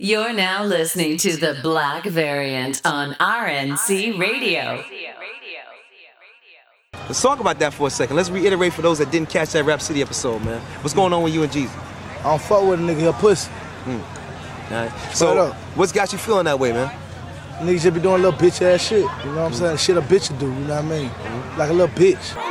You're 0.00 0.32
now 0.32 0.62
listening 0.62 1.16
to 1.16 1.36
the 1.36 1.58
Black 1.60 2.04
Variant 2.04 2.80
on 2.84 3.14
RNC 3.14 4.16
Radio. 4.16 4.84
Let's 6.94 7.20
talk 7.20 7.40
about 7.40 7.58
that 7.58 7.74
for 7.74 7.88
a 7.88 7.90
second. 7.90 8.14
Let's 8.14 8.30
reiterate 8.30 8.74
for 8.74 8.82
those 8.82 8.98
that 8.98 9.10
didn't 9.10 9.28
catch 9.28 9.50
that 9.54 9.64
Rap 9.64 9.82
City 9.82 10.00
episode, 10.00 10.44
man. 10.44 10.60
What's 10.82 10.94
going 10.94 11.12
on 11.12 11.24
with 11.24 11.34
you 11.34 11.42
and 11.42 11.50
Jesus? 11.50 11.76
I 12.20 12.22
don't 12.22 12.40
fuck 12.40 12.62
with 12.62 12.78
a 12.78 12.82
nigga, 12.84 13.00
he 13.00 13.06
a 13.06 13.12
pussy. 13.12 13.50
Hmm. 13.50 14.72
All 14.72 14.84
right. 14.84 15.14
So, 15.16 15.50
what's 15.74 15.90
got 15.90 16.12
you 16.12 16.18
feeling 16.18 16.44
that 16.44 16.60
way, 16.60 16.70
man? 16.70 16.96
Niggas 17.58 17.82
should 17.82 17.94
be 17.94 18.00
doing 18.00 18.22
little 18.22 18.38
bitch 18.38 18.62
ass 18.62 18.86
shit. 18.86 19.00
You 19.00 19.04
know 19.04 19.10
what 19.34 19.46
I'm 19.46 19.52
saying? 19.52 19.78
Shit 19.78 19.96
a 19.96 20.00
bitch 20.00 20.38
do, 20.38 20.46
you 20.46 20.52
know 20.52 20.76
what 20.76 20.84
I 20.84 20.88
mean? 20.88 21.08
Mm-hmm. 21.08 21.58
Like 21.58 21.70
a 21.70 21.72
little 21.72 21.96
bitch. 21.96 22.47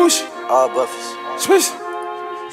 Swoosh. 0.00 0.22
All 0.48 0.70
Buffies. 0.70 1.38
Swoosh. 1.38 1.68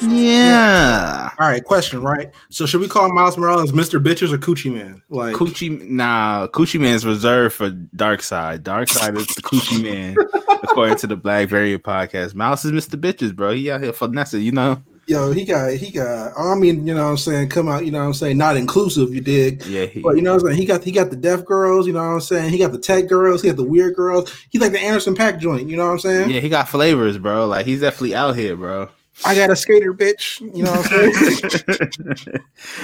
Yeah. 0.02 1.30
All 1.38 1.48
right, 1.48 1.64
question, 1.64 2.02
right? 2.02 2.30
So 2.50 2.66
should 2.66 2.82
we 2.82 2.88
call 2.88 3.10
Miles 3.10 3.38
Morales 3.38 3.72
Mr. 3.72 3.98
Bitches 3.98 4.34
or 4.34 4.36
Coochie 4.36 4.70
Man? 4.70 5.00
Like 5.08 5.34
Coochie 5.34 5.88
nah, 5.88 6.48
Coochie 6.48 6.78
Man's 6.78 7.06
reserved 7.06 7.54
for 7.54 7.70
Darkseid. 7.70 8.62
Dark 8.64 8.90
Side 8.90 9.16
is 9.16 9.26
the 9.28 9.40
Coochie 9.40 9.82
Man, 9.82 10.14
according 10.62 10.98
to 10.98 11.06
the 11.06 11.16
Black 11.16 11.48
Variant 11.48 11.82
podcast. 11.82 12.34
Miles 12.34 12.66
is 12.66 12.72
Mr. 12.72 13.00
Bitches, 13.00 13.34
bro. 13.34 13.54
He 13.54 13.70
out 13.70 13.82
here 13.82 13.94
finessing, 13.94 14.42
you 14.42 14.52
know. 14.52 14.82
Yo, 15.08 15.32
he 15.32 15.46
got 15.46 15.72
he 15.72 15.90
got 15.90 16.32
I 16.38 16.54
mean, 16.54 16.86
you 16.86 16.92
know 16.92 17.04
what 17.04 17.10
I'm 17.12 17.16
saying, 17.16 17.48
come 17.48 17.66
out, 17.66 17.86
you 17.86 17.90
know 17.90 18.00
what 18.00 18.04
I'm 18.04 18.14
saying, 18.14 18.36
not 18.36 18.58
inclusive, 18.58 19.14
you 19.14 19.22
dig. 19.22 19.64
Yeah, 19.64 19.86
he, 19.86 20.02
But 20.02 20.16
you 20.16 20.22
know 20.22 20.34
what 20.34 20.42
I'm 20.42 20.48
saying? 20.48 20.58
He 20.58 20.66
got 20.66 20.84
he 20.84 20.92
got 20.92 21.08
the 21.08 21.16
deaf 21.16 21.46
girls, 21.46 21.86
you 21.86 21.94
know 21.94 22.00
what 22.00 22.12
I'm 22.12 22.20
saying? 22.20 22.50
He 22.50 22.58
got 22.58 22.72
the 22.72 22.78
tech 22.78 23.08
girls, 23.08 23.40
he 23.40 23.48
got 23.48 23.56
the 23.56 23.64
weird 23.64 23.96
girls. 23.96 24.30
He 24.50 24.58
like 24.58 24.72
the 24.72 24.80
Anderson 24.80 25.14
.Paak 25.14 25.38
joint, 25.38 25.66
you 25.66 25.78
know 25.78 25.86
what 25.86 25.92
I'm 25.92 25.98
saying? 26.00 26.30
yeah, 26.30 26.40
he 26.40 26.50
got 26.50 26.68
flavors, 26.68 27.16
bro. 27.16 27.46
Like 27.46 27.64
he's 27.64 27.80
definitely 27.80 28.14
out 28.14 28.36
here, 28.36 28.54
bro. 28.54 28.90
I 29.24 29.34
got 29.34 29.50
a 29.50 29.56
skater 29.56 29.92
bitch, 29.92 30.40
you 30.54 30.62
know 30.62 30.70
what 30.70 30.92
I'm 30.92 31.12
saying? 31.12 32.40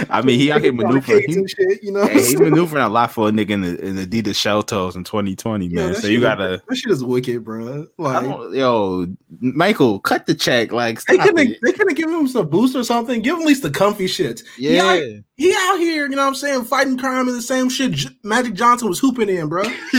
I 0.10 0.22
mean, 0.22 0.38
he 0.38 0.50
out 0.50 0.62
here 0.62 0.72
maneuvering. 0.72 1.24
He, 1.26 1.46
shit, 1.46 1.82
you 1.82 1.92
know. 1.92 2.06
hey, 2.06 2.26
he 2.26 2.36
maneuvering 2.36 2.82
a 2.82 2.88
lot 2.88 3.12
for 3.12 3.28
a 3.28 3.30
nigga 3.30 3.50
in, 3.50 3.60
the, 3.62 3.84
in 3.84 3.96
Adidas 3.96 4.34
shell 4.34 4.62
toes 4.62 4.96
in 4.96 5.04
2020, 5.04 5.68
man. 5.68 5.92
that 5.92 6.00
so 6.00 6.08
you 6.08 6.20
gotta, 6.20 6.60
that 6.68 6.76
shit 6.76 6.90
is 6.90 7.04
wicked, 7.04 7.44
bro. 7.44 7.86
Like 7.98 8.24
yo, 8.52 9.06
Michael, 9.40 10.00
cut 10.00 10.26
the 10.26 10.34
check. 10.34 10.72
Like, 10.72 11.02
they 11.04 11.18
couldn't 11.18 11.38
it. 11.38 11.58
they 11.62 11.72
couldn't 11.72 11.94
give 11.94 12.10
him 12.10 12.26
some 12.26 12.48
boost 12.48 12.74
or 12.74 12.82
something. 12.84 13.22
Give 13.22 13.36
him 13.36 13.42
at 13.42 13.46
least 13.48 13.62
the 13.62 13.70
comfy 13.70 14.08
shit. 14.08 14.42
He 14.56 14.78
out, 14.80 14.94
Yeah. 14.96 15.18
he 15.36 15.54
out 15.56 15.76
here, 15.78 16.04
you 16.08 16.16
know 16.16 16.22
what 16.22 16.28
I'm 16.28 16.34
saying, 16.34 16.64
fighting 16.64 16.98
crime 16.98 17.28
in 17.28 17.34
the 17.34 17.42
same 17.42 17.68
shit 17.68 17.92
J- 17.92 18.08
Magic 18.22 18.54
Johnson 18.54 18.88
was 18.88 18.98
hooping 18.98 19.28
in, 19.28 19.48
bro. 19.48 19.62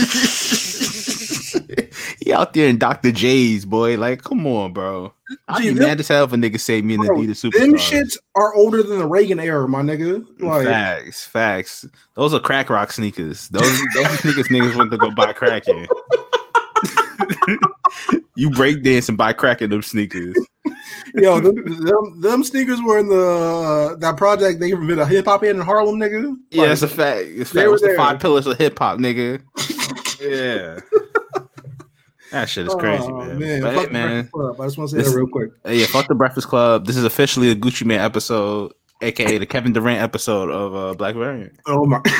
he 2.20 2.32
out 2.32 2.52
there 2.52 2.68
in 2.68 2.78
Dr. 2.78 3.12
J's, 3.12 3.64
boy. 3.64 3.96
Like, 3.96 4.22
come 4.22 4.46
on, 4.46 4.72
bro. 4.72 5.12
I'd 5.48 5.62
be 5.62 5.74
mad 5.74 6.00
as 6.00 6.08
hell 6.08 6.24
if 6.24 6.32
a 6.32 6.36
nigga 6.36 6.58
say 6.60 6.82
me 6.82 6.94
in 6.94 7.00
Bro, 7.00 7.16
Adidas 7.16 7.42
Them 7.42 7.52
Superstar. 7.52 7.78
shits 7.78 8.16
are 8.34 8.54
older 8.54 8.82
than 8.82 8.98
the 8.98 9.06
Reagan 9.06 9.40
era, 9.40 9.68
my 9.68 9.82
nigga. 9.82 10.24
Like, 10.40 10.66
facts, 10.66 11.26
facts. 11.26 11.86
Those 12.14 12.32
are 12.32 12.40
crack 12.40 12.70
rock 12.70 12.92
sneakers. 12.92 13.48
Those 13.48 13.80
those 13.94 14.18
sneakers 14.20 14.48
niggas 14.48 14.76
went 14.76 14.90
to 14.92 14.98
go 14.98 15.10
buy 15.10 15.32
crack 15.32 15.66
in. 15.68 15.86
you 18.36 18.50
break 18.50 18.82
dance 18.82 19.08
and 19.08 19.18
buy 19.18 19.32
crack 19.32 19.62
in 19.62 19.70
them 19.70 19.82
sneakers. 19.82 20.36
yo, 21.14 21.40
them, 21.40 21.54
them, 21.84 22.20
them 22.20 22.44
sneakers 22.44 22.80
were 22.82 22.98
in 22.98 23.08
the 23.08 23.16
uh, 23.16 23.96
that 23.96 24.16
project 24.16 24.60
they 24.60 24.70
invented 24.70 25.00
a 25.00 25.06
hip 25.06 25.24
hop 25.24 25.42
in 25.42 25.56
in 25.56 25.62
Harlem, 25.62 25.96
nigga. 25.96 26.36
Yeah, 26.50 26.72
it's 26.72 26.82
a 26.82 26.88
fact. 26.88 27.24
It's 27.26 27.50
fact. 27.50 27.66
were 27.66 27.72
What's 27.72 27.82
the 27.82 27.94
five 27.96 28.20
pillars 28.20 28.46
of 28.46 28.58
hip 28.58 28.78
hop, 28.78 28.98
nigga? 28.98 29.42
yeah. 30.22 30.78
That 32.32 32.48
shit 32.48 32.66
is 32.66 32.74
crazy, 32.74 33.04
oh, 33.04 33.34
man. 33.34 33.62
But, 33.62 33.74
fuck 33.74 33.82
hey, 33.82 33.86
the 33.86 33.92
man. 33.92 34.08
Breakfast 34.08 34.32
Club. 34.32 34.60
I 34.60 34.64
just 34.66 34.78
want 34.78 34.90
to 34.90 34.96
say 34.96 35.02
This- 35.02 35.12
that 35.12 35.18
real 35.18 35.28
quick. 35.28 35.50
Hey, 35.64 35.78
yeah, 35.80 35.86
fuck 35.86 36.08
the 36.08 36.14
Breakfast 36.14 36.48
Club. 36.48 36.86
This 36.86 36.96
is 36.96 37.04
officially 37.04 37.50
a 37.50 37.54
Gucci 37.54 37.84
Mane 37.84 38.00
episode, 38.00 38.72
aka 39.02 39.38
the 39.38 39.46
Kevin 39.46 39.72
Durant 39.72 40.00
episode 40.00 40.50
of 40.50 40.74
uh, 40.74 40.94
Black 40.94 41.14
Variant. 41.14 41.52
Oh 41.66 41.86
my. 41.86 42.00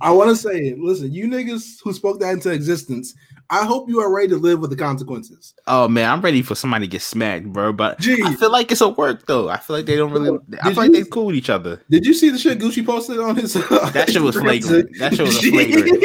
I 0.00 0.10
want 0.10 0.30
to 0.30 0.36
say, 0.36 0.74
listen, 0.78 1.12
you 1.12 1.26
niggas 1.26 1.80
who 1.82 1.92
spoke 1.92 2.20
that 2.20 2.30
into 2.30 2.50
existence, 2.50 3.14
I 3.48 3.64
hope 3.64 3.88
you 3.88 4.00
are 4.00 4.12
ready 4.12 4.28
to 4.28 4.36
live 4.36 4.60
with 4.60 4.70
the 4.70 4.76
consequences. 4.76 5.54
Oh 5.66 5.88
man, 5.88 6.10
I'm 6.10 6.20
ready 6.20 6.42
for 6.42 6.54
somebody 6.54 6.86
to 6.86 6.90
get 6.90 7.02
smacked, 7.02 7.46
bro. 7.46 7.72
But 7.72 8.00
Gee. 8.00 8.22
I 8.22 8.34
feel 8.34 8.50
like 8.50 8.70
it's 8.70 8.80
a 8.80 8.88
work 8.88 9.26
though. 9.26 9.48
I 9.48 9.56
feel 9.56 9.76
like 9.76 9.86
they 9.86 9.96
don't 9.96 10.12
really. 10.12 10.38
I 10.60 10.68
Did 10.68 10.74
feel 10.74 10.82
like 10.84 10.92
they 10.92 11.04
cool 11.04 11.26
with 11.26 11.36
each 11.36 11.50
other. 11.50 11.80
Did 11.90 12.04
you 12.06 12.14
see 12.14 12.30
the 12.30 12.38
shit 12.38 12.58
Gucci 12.58 12.84
posted 12.84 13.18
on 13.18 13.36
his? 13.36 13.54
That 13.54 14.10
shit 14.10 14.22
was 14.22 14.36
flagrant. 14.36 14.96
That 14.98 15.14
shit 15.14 15.26
was 15.26 15.44
a 15.44 15.50
flagrant. 15.50 15.88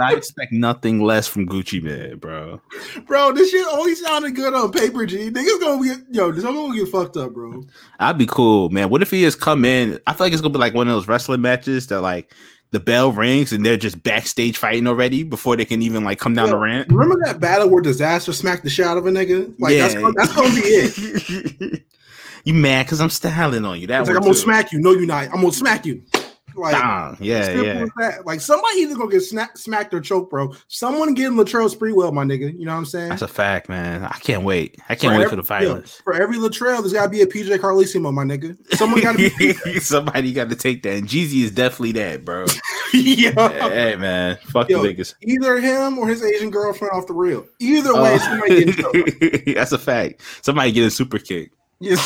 I 0.00 0.14
expect 0.14 0.52
nothing 0.52 1.00
less 1.00 1.26
from 1.26 1.46
Gucci 1.46 1.82
Mane, 1.82 2.16
bro. 2.18 2.60
bro, 3.06 3.32
this 3.32 3.50
shit 3.50 3.66
only 3.72 3.94
sounded 3.94 4.34
good 4.34 4.54
on 4.54 4.72
paper. 4.72 5.06
G, 5.06 5.30
niggas 5.30 5.60
gonna 5.60 5.84
get 5.84 5.98
yo, 6.10 6.32
this 6.32 6.44
I'm 6.44 6.54
gonna 6.54 6.74
get 6.76 6.88
fucked 6.88 7.16
up, 7.16 7.32
bro. 7.32 7.62
I'd 7.98 8.18
be 8.18 8.26
cool, 8.26 8.70
man. 8.70 8.90
What 8.90 9.02
if 9.02 9.10
he 9.10 9.22
just 9.22 9.40
come 9.40 9.64
in? 9.64 10.00
I 10.06 10.12
feel 10.12 10.26
like 10.26 10.32
it's 10.32 10.42
gonna 10.42 10.52
be 10.52 10.58
like 10.58 10.74
one 10.74 10.88
of 10.88 10.94
those 10.94 11.08
wrestling 11.08 11.40
matches 11.40 11.86
that 11.88 12.00
like 12.00 12.32
the 12.72 12.80
bell 12.80 13.10
rings 13.10 13.52
and 13.52 13.66
they're 13.66 13.76
just 13.76 14.00
backstage 14.02 14.56
fighting 14.56 14.86
already 14.86 15.24
before 15.24 15.56
they 15.56 15.64
can 15.64 15.82
even 15.82 16.04
like 16.04 16.18
come 16.20 16.34
down 16.34 16.50
the 16.50 16.56
ramp. 16.56 16.86
Remember 16.88 17.16
that 17.24 17.40
battle 17.40 17.68
where 17.68 17.82
disaster 17.82 18.32
smacked 18.32 18.62
the 18.62 18.70
shit 18.70 18.86
out 18.86 18.96
of 18.96 19.06
a 19.06 19.10
nigga? 19.10 19.52
Like 19.58 19.76
that's, 19.76 19.94
gonna- 19.94 20.14
that's 20.16 20.34
gonna 20.34 20.54
be 20.54 20.60
it. 20.60 21.82
you 22.44 22.54
mad 22.54 22.86
because 22.86 23.00
I'm 23.00 23.10
styling 23.10 23.64
on 23.64 23.80
you? 23.80 23.88
That 23.88 24.00
It's 24.00 24.08
like 24.08 24.16
I'm 24.16 24.22
gonna 24.22 24.34
smack 24.34 24.72
you. 24.72 24.80
No, 24.80 24.92
you're 24.92 25.06
not. 25.06 25.24
I'm 25.26 25.40
gonna 25.40 25.52
smack 25.52 25.84
you. 25.84 26.02
Like 26.60 26.72
Dang, 26.72 27.16
yeah, 27.20 27.50
yeah. 27.60 27.86
that. 27.96 28.26
Like 28.26 28.40
somebody 28.40 28.78
either 28.80 28.94
gonna 28.96 29.10
get 29.10 29.20
smack, 29.22 29.56
smacked 29.56 29.94
or 29.94 30.00
choked, 30.00 30.30
bro. 30.30 30.54
Someone 30.68 31.14
getting 31.14 31.36
Latrell 31.36 31.74
Sprewell, 31.74 32.12
my 32.12 32.24
nigga. 32.24 32.52
You 32.58 32.66
know 32.66 32.72
what 32.72 32.78
I'm 32.78 32.84
saying? 32.86 33.08
That's 33.08 33.22
a 33.22 33.28
fact, 33.28 33.68
man. 33.68 34.04
I 34.04 34.18
can't 34.20 34.42
wait. 34.44 34.78
I 34.88 34.94
can't 34.94 35.18
wait 35.18 35.28
for 35.28 35.36
the 35.36 35.42
every- 35.42 35.66
yo, 35.66 35.72
violence. 35.72 36.00
for 36.04 36.14
every 36.14 36.36
Latrell, 36.36 36.80
there's 36.80 36.92
gotta 36.92 37.08
be 37.08 37.22
a 37.22 37.26
PJ 37.26 37.58
Carlesimo, 37.58 38.12
my 38.12 38.24
nigga. 38.24 38.56
Someone 38.76 39.00
gotta 39.00 39.18
be. 39.38 39.54
Somebody 39.80 40.32
got 40.32 40.50
to 40.50 40.56
take 40.56 40.82
that. 40.82 40.94
And 40.98 41.08
Jeezy 41.08 41.42
is 41.44 41.50
definitely 41.50 41.92
that, 41.92 42.24
bro. 42.24 42.46
yeah. 42.94 43.30
hey, 43.68 43.96
man. 43.96 44.36
Fuck 44.44 44.68
Yo, 44.68 44.82
the 44.82 44.94
niggas. 44.94 45.14
Either 45.22 45.58
him 45.60 45.98
or 45.98 46.08
his 46.08 46.22
Asian 46.22 46.50
girlfriend 46.50 46.92
off 46.92 47.06
the 47.06 47.14
real. 47.14 47.46
Either 47.58 47.94
way, 47.94 48.14
Uh, 48.14 48.18
somebody 48.18 48.64
getting 48.64 48.82
choked. 48.82 49.54
that's 49.54 49.72
a 49.72 49.78
fact. 49.78 50.22
Somebody 50.42 50.72
get 50.72 50.86
a 50.86 50.90
super 50.90 51.18
kick. 51.18 51.52
Yeah. 51.80 51.96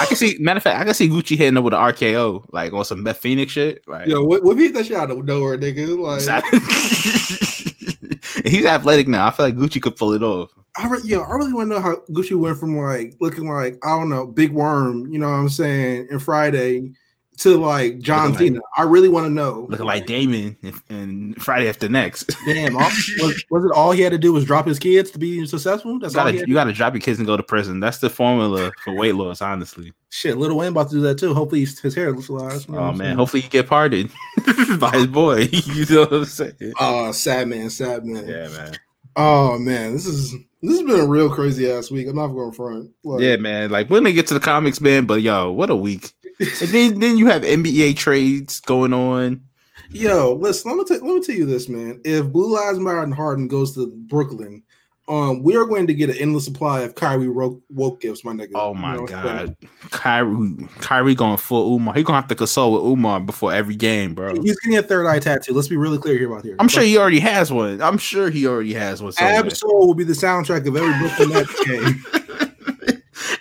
I 0.00 0.06
can 0.06 0.16
see. 0.16 0.36
Matter 0.40 0.58
of 0.58 0.62
fact, 0.62 0.80
I 0.80 0.84
can 0.84 0.94
see 0.94 1.08
Gucci 1.08 1.36
hitting 1.36 1.56
up 1.56 1.64
with 1.64 1.74
an 1.74 1.80
RKO, 1.80 2.46
like 2.52 2.72
on 2.72 2.84
some 2.84 3.04
Beth 3.04 3.18
Phoenix 3.18 3.52
shit. 3.52 3.86
Like, 3.86 4.06
Yo, 4.06 4.24
what, 4.24 4.42
what 4.42 4.56
beat 4.56 4.74
that 4.74 4.86
shit 4.86 4.96
out 4.96 5.10
of 5.10 5.24
nowhere, 5.24 5.58
nigga? 5.58 5.98
Like, 5.98 6.44
he's 8.44 8.64
athletic 8.64 9.08
now. 9.08 9.26
I 9.26 9.30
feel 9.30 9.46
like 9.46 9.56
Gucci 9.56 9.80
could 9.80 9.96
pull 9.96 10.12
it 10.12 10.22
off. 10.22 10.50
I 10.76 10.88
re- 10.88 11.00
yo, 11.04 11.22
I 11.22 11.34
really 11.34 11.52
want 11.52 11.70
to 11.70 11.74
know 11.74 11.80
how 11.80 11.96
Gucci 12.10 12.36
went 12.36 12.58
from 12.58 12.76
like 12.76 13.14
looking 13.20 13.48
like 13.48 13.78
I 13.84 13.90
don't 13.90 14.08
know, 14.10 14.26
big 14.26 14.50
worm, 14.50 15.06
you 15.12 15.18
know 15.18 15.28
what 15.28 15.36
I'm 15.36 15.48
saying, 15.48 16.08
and 16.10 16.22
Friday 16.22 16.92
to 17.38 17.56
like 17.56 17.98
John 17.98 18.32
Looking 18.32 18.54
Cena. 18.54 18.60
I 18.76 18.82
really 18.82 19.08
want 19.08 19.26
to 19.26 19.30
know. 19.30 19.66
Looking 19.68 19.86
like 19.86 20.06
Damon 20.06 20.56
and, 20.88 21.42
Friday 21.42 21.68
after 21.68 21.88
next. 21.88 22.30
Damn, 22.46 22.76
all, 22.76 22.82
was, 23.20 23.44
was 23.50 23.64
it 23.64 23.72
all 23.72 23.92
he 23.92 24.02
had 24.02 24.12
to 24.12 24.18
do 24.18 24.32
was 24.32 24.44
drop 24.44 24.66
his 24.66 24.78
kids 24.78 25.10
to 25.12 25.18
be 25.18 25.46
successful? 25.46 25.92
You 25.94 25.98
That's 26.00 26.14
all 26.14 26.26
he 26.26 26.32
gotta, 26.32 26.38
had 26.40 26.48
you 26.48 26.54
gotta 26.54 26.72
drop 26.72 26.94
your 26.94 27.00
kids 27.00 27.18
and 27.18 27.26
go 27.26 27.36
to 27.36 27.42
prison. 27.42 27.80
That's 27.80 27.98
the 27.98 28.10
formula 28.10 28.72
for 28.84 28.94
weight 28.94 29.14
loss, 29.14 29.42
honestly. 29.42 29.92
Shit, 30.10 30.38
Lil 30.38 30.56
Wayne 30.56 30.68
about 30.68 30.90
to 30.90 30.96
do 30.96 31.00
that 31.02 31.18
too. 31.18 31.34
Hopefully 31.34 31.60
his, 31.60 31.78
his 31.80 31.94
hair 31.94 32.12
looks 32.12 32.28
alive. 32.28 32.64
Oh 32.68 32.92
man, 32.92 33.16
hopefully 33.16 33.42
you 33.42 33.48
get 33.48 33.66
pardoned 33.66 34.10
by 34.78 34.90
his 34.92 35.06
boy. 35.06 35.40
you 35.50 35.86
know 35.86 36.02
what 36.02 36.12
I'm 36.12 36.24
saying? 36.24 36.72
Oh, 36.78 37.10
sad 37.12 37.48
man, 37.48 37.68
sad 37.70 38.04
man. 38.04 38.28
Yeah, 38.28 38.48
man. 38.48 38.76
Oh 39.16 39.58
man, 39.58 39.92
this 39.92 40.06
is 40.06 40.32
this 40.62 40.78
has 40.78 40.82
been 40.82 41.00
a 41.00 41.06
real 41.06 41.28
crazy 41.28 41.70
ass 41.70 41.90
week. 41.90 42.08
I'm 42.08 42.16
not 42.16 42.28
going 42.28 42.52
front. 42.52 42.90
Like, 43.04 43.20
Yeah, 43.20 43.36
man. 43.36 43.70
Like 43.70 43.90
when 43.90 44.04
they 44.04 44.12
get 44.12 44.26
to 44.28 44.34
the 44.34 44.40
comics, 44.40 44.80
man. 44.80 45.04
But 45.04 45.20
yo, 45.20 45.50
what 45.52 45.70
a 45.70 45.76
week! 45.76 46.12
And 46.40 46.68
then 46.70 47.00
then 47.00 47.16
you 47.18 47.26
have 47.26 47.42
NBA 47.42 47.96
trades 47.96 48.60
going 48.60 48.92
on. 48.92 49.42
Yo, 49.90 50.34
listen, 50.34 50.70
let 50.70 50.78
me 50.78 50.84
tell 50.84 51.06
let 51.06 51.14
me 51.14 51.20
tell 51.20 51.36
you 51.36 51.46
this, 51.46 51.68
man. 51.68 52.00
If 52.04 52.32
Blue 52.32 52.54
Lives 52.54 52.78
Matter 52.78 53.02
and 53.02 53.14
Harden 53.14 53.48
goes 53.48 53.74
to 53.74 53.86
Brooklyn, 54.08 54.62
um, 55.06 55.42
we 55.42 55.54
are 55.56 55.66
going 55.66 55.86
to 55.86 55.94
get 55.94 56.08
an 56.08 56.16
endless 56.16 56.46
supply 56.46 56.80
of 56.80 56.94
Kyrie 56.94 57.28
woke, 57.28 57.60
woke 57.68 58.00
gifts, 58.00 58.24
my 58.24 58.32
nigga. 58.32 58.52
Oh 58.54 58.72
You 58.72 58.78
my 58.80 58.96
know, 58.96 59.06
god, 59.06 59.56
Kyrie, 59.90 60.66
Kyrie 60.80 61.14
going 61.14 61.36
full 61.36 61.74
Umar. 61.76 61.94
He 61.94 62.02
gonna 62.02 62.18
have 62.18 62.28
to 62.28 62.34
consult 62.34 62.72
with 62.82 62.90
Umar 62.90 63.20
before 63.20 63.52
every 63.52 63.76
game, 63.76 64.14
bro. 64.14 64.34
He's 64.40 64.58
getting 64.60 64.78
a 64.78 64.82
third 64.82 65.06
eye 65.06 65.18
tattoo. 65.18 65.52
Let's 65.52 65.68
be 65.68 65.76
really 65.76 65.98
clear 65.98 66.16
here 66.16 66.32
about 66.32 66.44
here. 66.44 66.56
I'm 66.58 66.68
sure 66.68 66.82
he 66.82 66.96
already 66.96 67.20
has 67.20 67.52
one. 67.52 67.82
I'm 67.82 67.98
sure 67.98 68.30
he 68.30 68.46
already 68.46 68.72
has 68.72 69.02
one. 69.02 69.12
somewhere. 69.12 69.42
Absol 69.42 69.64
will 69.86 69.94
be 69.94 70.04
the 70.04 70.14
soundtrack 70.14 70.66
of 70.66 70.74
every 70.76 70.98
Brooklyn 70.98 71.28
Nets 71.28 71.64
game. 71.66 72.04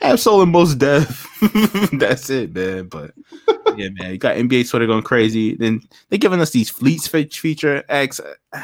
Absol 0.04 0.44
and 0.44 0.52
Mos 0.52 0.76
Def. 0.76 1.30
That's 2.00 2.30
it, 2.30 2.54
man. 2.54 2.88
But 2.88 3.12
yeah, 3.78 3.90
man, 3.94 4.12
you 4.12 4.18
got 4.18 4.36
NBA 4.36 4.70
Twitter 4.70 4.86
going 4.86 5.04
crazy. 5.04 5.56
Then 5.56 5.82
they're 6.10 6.20
giving 6.20 6.42
us 6.42 6.52
these 6.52 6.70
fleets 6.70 7.08
feature 7.08 7.84
acts. 7.90 8.20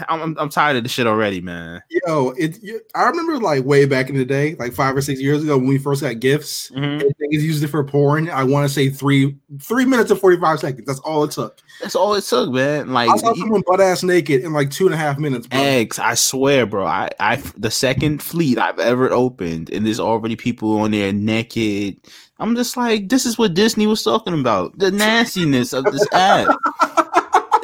I'm, 0.07 0.21
I'm 0.21 0.38
I'm 0.38 0.50
tired 0.50 0.77
of 0.77 0.83
the 0.83 0.89
shit 0.89 1.07
already, 1.07 1.41
man. 1.41 1.81
Yo, 1.89 2.30
it. 2.38 2.62
You, 2.62 2.81
I 2.95 3.03
remember 3.03 3.38
like 3.39 3.65
way 3.65 3.86
back 3.86 4.09
in 4.09 4.18
the 4.18 4.25
day, 4.25 4.56
like 4.59 4.74
five 4.74 4.95
or 4.95 5.01
six 5.01 5.19
years 5.19 5.44
ago, 5.44 5.57
when 5.57 5.68
we 5.68 5.77
first 5.77 6.01
got 6.01 6.19
gifts. 6.19 6.69
Mhm. 6.71 7.01
and 7.01 7.15
Niggas 7.21 7.41
used 7.41 7.63
it 7.63 7.68
for 7.69 7.83
porn. 7.83 8.30
I 8.30 8.44
want 8.44 8.68
to 8.68 8.74
say 8.74 8.89
three 8.89 9.38
three 9.62 9.86
minutes 9.86 10.12
and 10.12 10.19
forty 10.19 10.38
five 10.38 10.59
seconds. 10.59 10.86
That's 10.86 11.00
all 11.00 11.24
it 11.24 11.31
took. 11.31 11.59
That's 11.81 11.95
all 11.95 12.13
it 12.15 12.23
took, 12.23 12.51
man. 12.51 12.91
Like 12.91 13.09
I 13.09 13.17
saw 13.17 13.33
someone 13.33 13.63
butt 13.65 13.79
ass 13.79 14.03
naked 14.03 14.43
in 14.43 14.51
like 14.51 14.69
two 14.69 14.85
and 14.85 14.93
a 14.93 14.97
half 14.97 15.17
minutes. 15.17 15.47
Bro. 15.47 15.59
eggs. 15.59 15.97
I 15.97 16.13
swear, 16.15 16.65
bro. 16.65 16.85
I, 16.85 17.09
I, 17.19 17.37
the 17.57 17.71
second 17.71 18.21
fleet 18.21 18.57
I've 18.57 18.79
ever 18.79 19.11
opened, 19.11 19.69
and 19.69 19.85
there's 19.85 19.99
already 19.99 20.35
people 20.35 20.79
on 20.81 20.91
there 20.91 21.13
naked. 21.13 21.97
I'm 22.39 22.55
just 22.55 22.75
like, 22.77 23.09
this 23.09 23.25
is 23.25 23.37
what 23.37 23.53
Disney 23.53 23.87
was 23.87 24.03
talking 24.03 24.37
about. 24.37 24.77
The 24.77 24.91
nastiness 24.91 25.73
of 25.73 25.85
this 25.85 26.07
app 26.13 26.55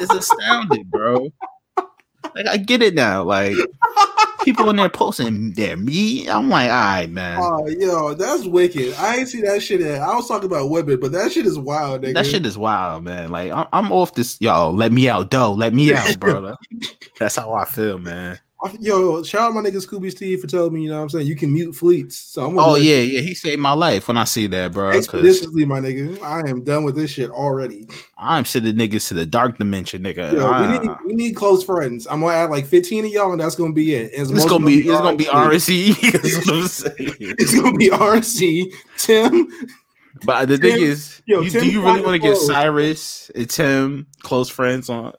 is 0.00 0.10
astounding, 0.10 0.84
bro. 0.84 1.30
Like, 2.34 2.46
I 2.46 2.56
get 2.58 2.82
it 2.82 2.94
now. 2.94 3.22
Like, 3.22 3.56
people 4.46 4.70
in 4.70 4.76
there 4.76 4.88
posting 4.88 5.52
their 5.52 5.76
meat. 5.76 6.28
I'm 6.30 6.48
like, 6.48 6.70
all 6.70 6.76
right, 6.76 7.10
man. 7.10 7.38
Oh, 7.42 7.66
yo, 7.66 8.14
that's 8.14 8.44
wicked. 8.44 8.94
I 8.94 9.16
ain't 9.16 9.28
see 9.28 9.42
that 9.42 9.60
shit. 9.60 9.82
At, 9.82 10.00
I 10.00 10.14
was 10.14 10.28
talking 10.28 10.46
about 10.46 10.70
women, 10.70 10.98
but 11.00 11.12
that 11.12 11.32
shit 11.32 11.46
is 11.46 11.58
wild, 11.58 12.02
nigga. 12.02 12.14
That 12.14 12.26
shit 12.26 12.46
is 12.46 12.56
wild, 12.56 13.04
man. 13.04 13.30
Like, 13.30 13.50
I'm, 13.52 13.66
I'm 13.72 13.92
off 13.92 14.14
this. 14.14 14.40
Yo, 14.40 14.70
let 14.70 14.92
me 14.92 15.08
out, 15.08 15.30
dough. 15.30 15.52
Let 15.52 15.74
me 15.74 15.92
out, 15.94 16.18
bro. 16.20 16.54
That's 17.18 17.36
how 17.36 17.52
I 17.52 17.64
feel, 17.64 17.98
man. 17.98 18.38
Yo, 18.80 19.22
shout 19.22 19.42
out 19.42 19.54
my 19.54 19.60
nigga 19.60 19.86
Scooby 19.86 20.10
Steve 20.10 20.40
for 20.40 20.46
telling 20.46 20.72
me, 20.72 20.82
you 20.82 20.88
know 20.88 20.96
what 20.96 21.02
I'm 21.02 21.08
saying? 21.10 21.26
You 21.26 21.36
can 21.36 21.52
mute 21.52 21.74
fleets. 21.74 22.16
So 22.16 22.44
I'm 22.46 22.54
gonna 22.56 22.66
Oh 22.72 22.74
yeah, 22.76 22.96
yeah. 23.00 23.20
He 23.20 23.34
saved 23.34 23.60
my 23.60 23.72
life 23.72 24.08
when 24.08 24.16
I 24.16 24.24
see 24.24 24.46
that, 24.46 24.72
bro. 24.72 24.90
expeditiously, 24.90 25.66
my 25.66 25.78
nigga. 25.78 26.20
I 26.22 26.40
am 26.48 26.64
done 26.64 26.82
with 26.82 26.96
this 26.96 27.10
shit 27.10 27.30
already. 27.30 27.86
I'm 28.16 28.46
sending 28.46 28.74
niggas 28.76 29.08
to 29.08 29.14
the 29.14 29.26
dark 29.26 29.58
dimension, 29.58 30.02
nigga. 30.02 30.32
Yo, 30.32 30.38
we, 30.38 30.42
Ah. 30.42 30.78
need, 30.80 30.90
we 31.04 31.14
need 31.14 31.36
close 31.36 31.62
friends. 31.62 32.06
I'm 32.06 32.20
gonna 32.22 32.32
add 32.32 32.50
like 32.50 32.66
15 32.66 33.04
of 33.04 33.10
y'all, 33.12 33.30
and 33.32 33.40
that's 33.40 33.54
gonna 33.56 33.74
be 33.74 33.94
it. 33.94 34.10
it's 34.14 34.30
gonna 34.32 34.64
be 34.66 34.78
it's 34.88 35.00
gonna 35.00 35.16
be 35.16 35.24
RNC. 35.26 35.90
RNC. 35.92 36.12
That's 36.22 36.46
what 36.46 36.54
I'm 36.56 36.68
saying. 37.18 37.34
It's 37.38 37.54
gonna 37.60 37.76
be 37.76 37.90
RNC, 37.90 38.72
Tim. 38.96 39.48
But 40.24 40.48
the 40.48 40.56
thing 40.56 40.80
is, 40.80 41.20
yo, 41.26 41.42
you, 41.42 41.50
do 41.50 41.68
you 41.68 41.82
really 41.84 42.00
want 42.00 42.14
to 42.14 42.18
get 42.18 42.38
Cyrus 42.38 43.30
and 43.34 43.48
Tim 43.50 44.06
close 44.22 44.48
friends 44.48 44.88
on? 44.88 45.12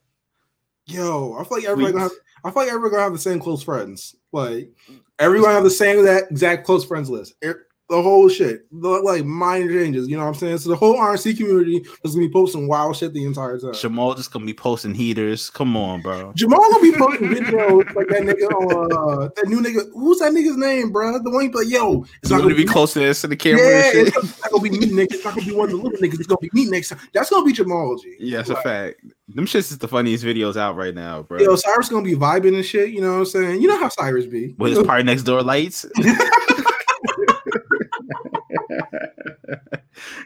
Yo, 0.87 1.37
I 1.39 1.43
feel 1.43 1.57
like 1.59 1.65
everybody 1.67 1.91
Please. 1.93 1.99
gonna 1.99 2.03
have. 2.03 2.11
I 2.47 2.51
feel 2.51 2.63
like 2.63 2.69
everybody 2.69 2.91
gonna 2.91 3.03
have 3.03 3.13
the 3.13 3.19
same 3.19 3.39
close 3.39 3.61
friends. 3.61 4.15
Like 4.31 4.71
everyone 5.19 5.51
have 5.51 5.63
the 5.63 5.69
same 5.69 6.03
that 6.05 6.31
exact 6.31 6.65
close 6.65 6.85
friends 6.85 7.09
list. 7.09 7.33
Er, 7.43 7.66
The 7.89 8.01
whole 8.01 8.27
shit, 8.27 8.65
the, 8.69 8.89
like 8.89 9.23
minor 9.23 9.69
changes. 9.69 10.09
You 10.09 10.17
know 10.17 10.23
what 10.23 10.29
I'm 10.29 10.35
saying? 10.35 10.57
So 10.57 10.69
the 10.69 10.75
whole 10.75 10.97
RNC 10.97 11.37
community 11.37 11.85
is 12.03 12.15
gonna 12.15 12.27
be 12.27 12.33
posting 12.33 12.67
wild 12.67 12.97
shit 12.97 13.13
the 13.13 13.23
entire 13.23 13.57
time. 13.57 13.73
Jamal 13.75 14.13
just 14.13 14.33
gonna 14.33 14.45
be 14.45 14.53
posting 14.53 14.93
heaters. 14.93 15.49
Come 15.49 15.77
on, 15.77 16.01
bro. 16.01 16.33
Jamal 16.35 16.59
gonna 16.69 16.81
be 16.81 16.91
posting 16.91 17.29
videos 17.29 17.95
like 17.95 18.07
that 18.09 18.23
nigga 18.23 18.51
on 18.51 18.91
uh, 18.91 19.29
that 19.35 19.47
new 19.47 19.61
nigga. 19.61 19.89
Who's 19.93 20.19
that 20.19 20.33
nigga's 20.33 20.57
name, 20.57 20.91
bro? 20.91 21.17
The 21.23 21.29
one 21.29 21.45
you 21.45 21.51
play, 21.51 21.63
yo, 21.63 22.01
it's 22.01 22.11
It's 22.23 22.31
gonna 22.31 22.53
be 22.53 22.65
close 22.65 22.91
to 22.93 22.99
this 22.99 23.21
to 23.21 23.27
the 23.27 23.37
camera. 23.37 23.61
Yeah, 23.61 23.91
and 23.91 24.07
it's 24.07 24.15
shit. 24.15 24.41
not 24.41 24.51
gonna 24.51 24.63
be 24.63 24.69
me, 24.71 24.87
nigga. 24.87 25.13
It's 25.13 25.23
not 25.23 25.35
gonna 25.35 25.47
be 25.47 25.55
one 25.55 25.71
of 25.71 25.77
the 25.77 25.81
little 25.81 25.99
niggas. 25.99 26.19
It's 26.19 26.27
gonna 26.27 26.39
be 26.39 26.49
me 26.51 26.65
next 26.65 26.89
time. 26.89 26.99
That's 27.13 27.29
gonna 27.29 27.45
be 27.45 27.53
Jamal 27.53 27.97
G. 27.99 28.17
Yeah, 28.19 28.37
that's 28.37 28.49
a 28.49 28.57
fact. 28.57 28.99
Them 29.29 29.45
shits 29.45 29.71
is 29.71 29.77
the 29.77 29.87
funniest 29.87 30.25
videos 30.25 30.57
out 30.57 30.75
right 30.75 30.93
now, 30.93 31.21
bro. 31.21 31.39
Yo, 31.39 31.55
Cyrus 31.55 31.87
gonna 31.87 32.03
be 32.03 32.15
vibing 32.15 32.55
and 32.55 32.65
shit. 32.65 32.89
You 32.89 32.99
know 32.99 33.13
what 33.13 33.19
I'm 33.19 33.25
saying? 33.27 33.61
You 33.61 33.69
know 33.69 33.79
how 33.79 33.87
Cyrus 33.87 34.25
be. 34.25 34.55
With 34.57 34.75
his 34.75 34.85
party 34.85 35.03
next 35.03 35.23
door 35.23 35.41
lights. 35.41 35.85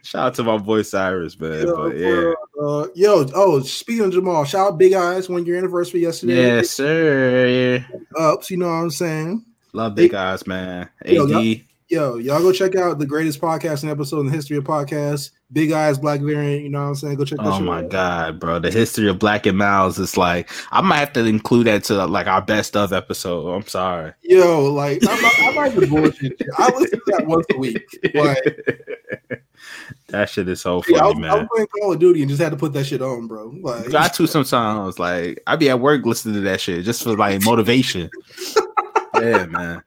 Shout 0.03 0.27
out 0.27 0.33
to 0.35 0.43
my 0.43 0.57
boy 0.57 0.81
Cyrus, 0.81 1.39
man. 1.39 1.67
Yo, 1.67 1.75
but 1.75 1.97
yeah. 1.97 2.33
uh, 2.61 2.87
yo, 2.95 3.25
oh, 3.35 3.61
speaking 3.61 4.05
of 4.05 4.11
Jamal, 4.11 4.43
shout 4.45 4.73
out 4.73 4.77
Big 4.77 4.93
Eyes 4.93 5.29
one 5.29 5.45
year 5.45 5.57
anniversary 5.57 6.01
yesterday. 6.01 6.35
Yes, 6.35 6.71
sir. 6.71 7.85
Ups, 8.17 8.49
you 8.49 8.57
know 8.57 8.67
what 8.67 8.73
I'm 8.73 8.89
saying? 8.89 9.45
Love 9.73 9.95
big 9.95 10.11
guys, 10.11 10.45
man. 10.45 10.89
AD. 11.05 11.13
Yo, 11.13 11.55
Yo, 11.91 12.15
y'all 12.15 12.39
go 12.39 12.53
check 12.53 12.73
out 12.77 12.99
the 12.99 13.05
greatest 13.05 13.41
podcasting 13.41 13.89
episode 13.89 14.21
in 14.21 14.27
the 14.27 14.31
history 14.31 14.55
of 14.55 14.63
podcasts. 14.63 15.31
Big 15.51 15.73
Eyes 15.73 15.97
Black 15.97 16.21
Variant, 16.21 16.63
you 16.63 16.69
know 16.69 16.83
what 16.83 16.87
I'm 16.87 16.95
saying? 16.95 17.15
Go 17.15 17.25
check 17.25 17.39
that 17.39 17.45
Oh 17.45 17.59
my 17.59 17.79
out. 17.79 17.89
god, 17.89 18.39
bro! 18.39 18.59
The 18.59 18.71
history 18.71 19.09
of 19.09 19.19
Black 19.19 19.45
and 19.45 19.57
Miles 19.57 19.99
is 19.99 20.15
like 20.15 20.49
I 20.71 20.79
might 20.79 20.99
have 20.99 21.11
to 21.11 21.25
include 21.25 21.67
that 21.67 21.83
to 21.85 22.05
like 22.05 22.27
our 22.27 22.41
best 22.41 22.77
of 22.77 22.93
episode. 22.93 23.53
I'm 23.53 23.67
sorry. 23.67 24.13
Yo, 24.21 24.71
like 24.71 25.03
I'm 25.05 25.21
not, 25.21 25.33
I'm 25.39 25.55
not 25.55 25.71
even 25.73 25.89
bullshit. 25.89 26.41
I 26.57 26.71
listen 26.77 26.97
to 26.99 27.03
that 27.07 27.27
once 27.27 27.45
a 27.53 27.57
week. 27.57 27.85
Like, 28.13 29.43
that 30.07 30.29
shit 30.29 30.47
is 30.47 30.61
so 30.61 30.81
yeah, 30.87 30.99
I, 30.99 31.11
funny, 31.11 31.23
was, 31.23 31.29
I 31.29 31.35
was 31.39 31.47
playing 31.53 31.67
Call 31.77 31.91
of 31.91 31.99
Duty 31.99 32.21
and 32.21 32.29
just 32.29 32.41
had 32.41 32.53
to 32.53 32.57
put 32.57 32.71
that 32.71 32.85
shit 32.85 33.01
on, 33.01 33.27
bro. 33.27 33.53
Like, 33.61 33.91
Got 33.91 34.13
to 34.13 34.27
sometimes. 34.27 34.97
Like 34.97 35.43
I'd 35.45 35.59
be 35.59 35.69
at 35.69 35.81
work 35.81 36.05
listening 36.05 36.35
to 36.35 36.41
that 36.41 36.61
shit 36.61 36.85
just 36.85 37.03
for 37.03 37.17
like 37.17 37.43
motivation. 37.43 38.09
yeah, 39.15 39.45
man. 39.47 39.83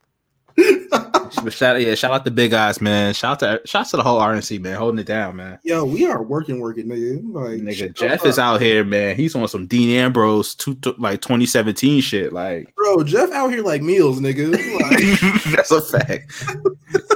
But 1.42 1.52
shout 1.52 1.80
yeah, 1.80 1.94
shout 1.94 2.12
out 2.12 2.24
to 2.24 2.30
Big 2.30 2.52
Eyes, 2.52 2.80
man. 2.80 3.14
Shout 3.14 3.42
out 3.42 3.62
to 3.62 3.66
shout 3.68 3.82
out 3.82 3.90
to 3.90 3.96
the 3.96 4.02
whole 4.02 4.20
RNC, 4.20 4.60
man, 4.60 4.76
holding 4.76 4.98
it 4.98 5.06
down, 5.06 5.36
man. 5.36 5.58
yo, 5.62 5.84
we 5.84 6.06
are 6.06 6.22
working, 6.22 6.60
working, 6.60 6.86
nigga. 6.86 7.20
Like, 7.32 7.60
Nigga, 7.60 7.94
Jeff 7.94 8.24
uh, 8.24 8.28
is 8.28 8.38
out 8.38 8.60
here, 8.60 8.84
man. 8.84 9.16
He's 9.16 9.34
on 9.34 9.46
some 9.48 9.66
Dean 9.66 9.90
Ambrose, 9.90 10.54
two, 10.54 10.76
like 10.98 11.20
2017 11.20 12.00
shit. 12.00 12.32
Like 12.32 12.74
bro. 12.76 13.02
Jeff 13.04 13.30
out 13.32 13.48
here 13.48 13.62
like 13.62 13.82
meals, 13.82 14.20
nigga. 14.20 14.52
Like, 14.52 15.52
that's 15.56 15.70
a 15.70 15.80
fact. 15.80 16.46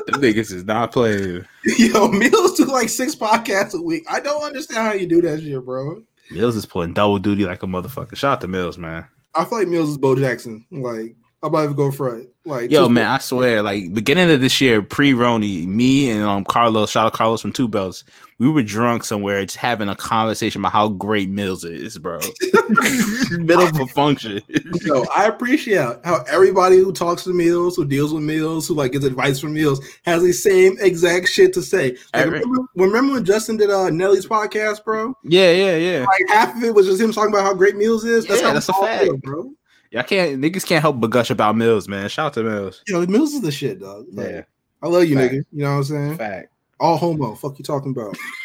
Them 0.07 0.21
niggas 0.21 0.53
is 0.53 0.65
not 0.65 0.93
playing. 0.93 1.45
yo, 1.79 2.09
meals 2.09 2.55
do 2.55 2.65
like 2.65 2.89
six 2.89 3.15
podcasts 3.15 3.75
a 3.75 3.83
week. 3.83 4.05
I 4.11 4.21
don't 4.21 4.43
understand 4.43 4.87
how 4.87 4.93
you 4.93 5.07
do 5.07 5.23
that 5.23 5.41
shit, 5.41 5.65
bro. 5.65 6.03
Mills 6.31 6.57
is 6.57 6.67
pulling 6.67 6.93
double 6.93 7.19
duty 7.19 7.45
like 7.45 7.63
a 7.63 7.67
motherfucker. 7.67 8.17
Shout 8.17 8.33
out 8.35 8.41
to 8.43 8.49
Mills, 8.49 8.79
man. 8.79 9.07
I 9.35 9.45
feel 9.45 9.59
like 9.59 9.69
Mills 9.69 9.91
is 9.91 9.99
Bo 9.99 10.15
Jackson. 10.15 10.65
Like, 10.71 11.17
I'm 11.43 11.49
about 11.51 11.69
to 11.69 11.75
go 11.75 11.91
front. 11.93 12.29
Like, 12.45 12.71
Yo, 12.71 12.89
man, 12.89 13.07
I 13.07 13.19
swear, 13.19 13.63
like 13.63 13.93
beginning 13.95 14.31
of 14.31 14.41
this 14.41 14.61
year, 14.61 14.83
pre 14.83 15.13
Roni, 15.13 15.67
me 15.67 16.11
and 16.11 16.23
um 16.23 16.45
Carlos, 16.45 16.91
shout 16.91 17.07
out 17.07 17.13
Carlos 17.13 17.43
from 17.43 17.53
Two 17.53 17.69
Belts, 17.69 18.05
we 18.39 18.49
were 18.49 18.63
drunk 18.63 19.05
somewhere, 19.05 19.45
just 19.45 19.57
having 19.57 19.89
a 19.89 19.95
conversation 19.95 20.61
about 20.63 20.73
how 20.73 20.89
great 20.89 21.29
Mills 21.29 21.63
is, 21.65 21.99
bro. 21.99 22.19
Middle 23.31 23.63
of 23.67 23.79
a 23.79 23.87
function. 23.89 24.41
Yo, 24.83 25.05
I 25.15 25.27
appreciate 25.27 25.99
how 26.05 26.25
everybody 26.29 26.79
who 26.79 26.93
talks 26.93 27.25
to 27.25 27.35
Mills, 27.35 27.77
who 27.77 27.85
deals 27.85 28.13
with 28.15 28.23
Mills, 28.23 28.67
who 28.67 28.75
like 28.75 28.93
gets 28.93 29.05
advice 29.05 29.39
from 29.41 29.53
Mills, 29.55 29.81
has 30.05 30.23
the 30.23 30.33
same 30.33 30.77
exact 30.81 31.29
shit 31.29 31.53
to 31.55 31.63
say. 31.63 31.97
Like, 32.15 32.27
remember, 32.27 32.59
remember 32.77 33.13
when 33.15 33.25
Justin 33.25 33.59
did 33.59 33.71
uh, 33.71 33.91
Nelly's 33.91 34.27
podcast, 34.27 34.85
bro? 34.85 35.15
yeah, 35.25 35.51
yeah, 35.53 35.77
yeah. 35.77 36.07
Like 36.07 36.23
half 36.29 36.57
of 36.57 36.65
it 36.65 36.75
was 36.75 36.87
just 36.87 37.01
him 37.01 37.13
talking 37.13 37.33
about 37.33 37.45
how 37.45 37.55
great 37.55 37.77
Mills 37.77 38.05
is. 38.05 38.27
That's 38.27 38.41
Yeah, 38.41 38.49
how 38.49 38.55
that's 38.55 38.69
a 38.69 38.73
fact. 38.75 39.05
feel, 39.05 39.17
bro. 39.19 39.53
Y'all 39.91 40.03
can't 40.03 40.41
niggas 40.41 40.67
can't 40.67 40.83
help 40.83 41.01
but 41.01 41.11
gush 41.11 41.31
about 41.31 41.57
Mills, 41.57 41.89
man. 41.89 42.09
Shout 42.09 42.27
out 42.27 42.35
to 42.35 42.43
Mills. 42.43 42.83
Yo, 42.87 43.07
Mills 43.07 43.33
is 43.35 43.41
the 43.41 43.51
shit, 43.53 43.81
dog. 43.81 44.07
Like, 44.13 44.31
Yeah. 44.31 44.43
I 44.83 44.87
love 44.89 45.05
you, 45.07 45.17
Fact. 45.17 45.33
nigga. 45.35 45.45
You 45.53 45.63
know 45.65 45.71
what 45.71 45.77
I'm 45.79 45.85
saying? 45.85 46.17
Fact. 46.19 46.53
All 46.81 46.97
homo. 46.97 47.35
Fuck 47.35 47.59
you 47.59 47.65
talking 47.65 47.91
about. 47.93 48.17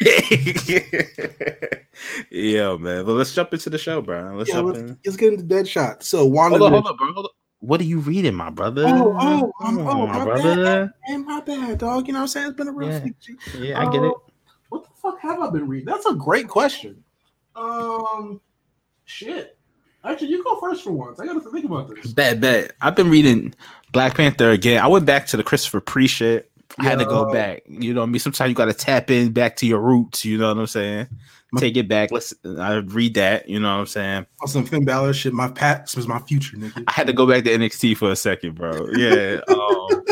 yeah, 2.30 2.76
man. 2.76 3.04
But 3.04 3.12
let's 3.12 3.34
jump 3.34 3.52
into 3.52 3.70
the 3.70 3.78
show, 3.78 4.00
bro. 4.02 4.34
Let's 4.36 4.48
Yeah, 4.50 4.56
jump 4.56 4.68
let's, 4.68 4.78
in. 4.80 4.98
let's 5.04 5.16
get 5.16 5.32
into 5.34 5.44
Deadshot. 5.44 6.02
So 6.02 6.26
Wanda. 6.26 6.58
Hold 6.58 6.72
on, 6.74 6.82
hold 6.82 6.86
on, 6.88 6.96
bro. 6.96 7.12
Hold 7.12 7.26
on. 7.26 7.30
What 7.60 7.80
are 7.80 7.84
you 7.84 8.00
reading, 8.00 8.34
my 8.34 8.50
brother? 8.50 8.84
Oh, 8.86 9.16
oh, 9.18 9.52
Come 9.62 9.78
um, 9.78 9.86
on, 9.86 9.96
oh, 10.02 10.06
my 10.06 10.18
my 10.18 10.24
brother. 10.24 10.92
Man, 11.08 11.24
my 11.24 11.40
bad, 11.40 11.78
dog. 11.78 12.06
You 12.06 12.12
know 12.12 12.18
what 12.18 12.22
I'm 12.24 12.28
saying? 12.28 12.46
It's 12.48 12.56
been 12.56 12.68
a 12.68 12.72
real 12.72 12.90
Yeah. 12.90 13.04
week, 13.04 13.18
G. 13.20 13.36
Yeah, 13.58 13.80
I 13.80 13.84
get 13.90 14.02
it. 14.02 14.10
Uh, 14.10 14.18
What 14.68 14.82
the 14.84 14.90
fuck 15.00 15.18
have 15.20 15.40
I 15.40 15.48
been 15.50 15.66
reading? 15.68 15.86
That's 15.86 16.04
a 16.06 16.14
great 16.14 16.48
question. 16.48 17.02
Um, 17.56 18.40
shit. 19.04 19.56
Actually, 20.04 20.28
you 20.28 20.44
go 20.44 20.60
first 20.60 20.84
for 20.84 20.92
once. 20.92 21.18
I 21.18 21.26
gotta 21.26 21.40
think 21.40 21.64
about 21.64 21.88
this. 21.88 22.12
Bet, 22.12 22.40
bet. 22.40 22.72
I've 22.80 22.94
been 22.94 23.10
reading 23.10 23.54
Black 23.92 24.16
Panther 24.16 24.50
again. 24.50 24.82
I 24.82 24.86
went 24.86 25.06
back 25.06 25.26
to 25.28 25.36
the 25.36 25.42
Christopher 25.42 25.80
Priest 25.80 26.14
shit. 26.14 26.50
I 26.78 26.84
had 26.84 26.98
to 26.98 27.04
go 27.04 27.32
back. 27.32 27.62
You 27.68 27.94
know 27.94 28.00
what 28.00 28.08
I 28.08 28.10
mean? 28.10 28.18
Sometimes 28.18 28.48
you 28.48 28.54
got 28.54 28.64
to 28.64 28.74
tap 28.74 29.10
in 29.10 29.32
back 29.32 29.56
to 29.56 29.66
your 29.66 29.80
roots. 29.80 30.24
You 30.24 30.38
know 30.38 30.48
what 30.48 30.58
I'm 30.58 30.66
saying? 30.66 31.06
Take 31.58 31.76
it 31.76 31.88
back. 31.88 32.10
Let's. 32.10 32.34
I 32.44 32.74
read 32.76 33.14
that. 33.14 33.48
You 33.48 33.60
know 33.60 33.72
what 33.74 33.80
I'm 33.80 33.86
saying? 33.86 34.26
On 34.42 34.48
some 34.48 34.66
Finn 34.66 34.84
Balor 34.84 35.14
shit. 35.14 35.32
My 35.32 35.48
past 35.48 35.96
was 35.96 36.08
my 36.08 36.18
future, 36.20 36.56
nigga. 36.56 36.82
I 36.88 36.92
had 36.92 37.06
to 37.06 37.12
go 37.12 37.26
back 37.26 37.44
to 37.44 37.50
NXT 37.50 37.96
for 37.96 38.10
a 38.10 38.16
second, 38.16 38.56
bro. 38.56 38.88
Yeah. 38.96 39.40
Um, 39.48 40.04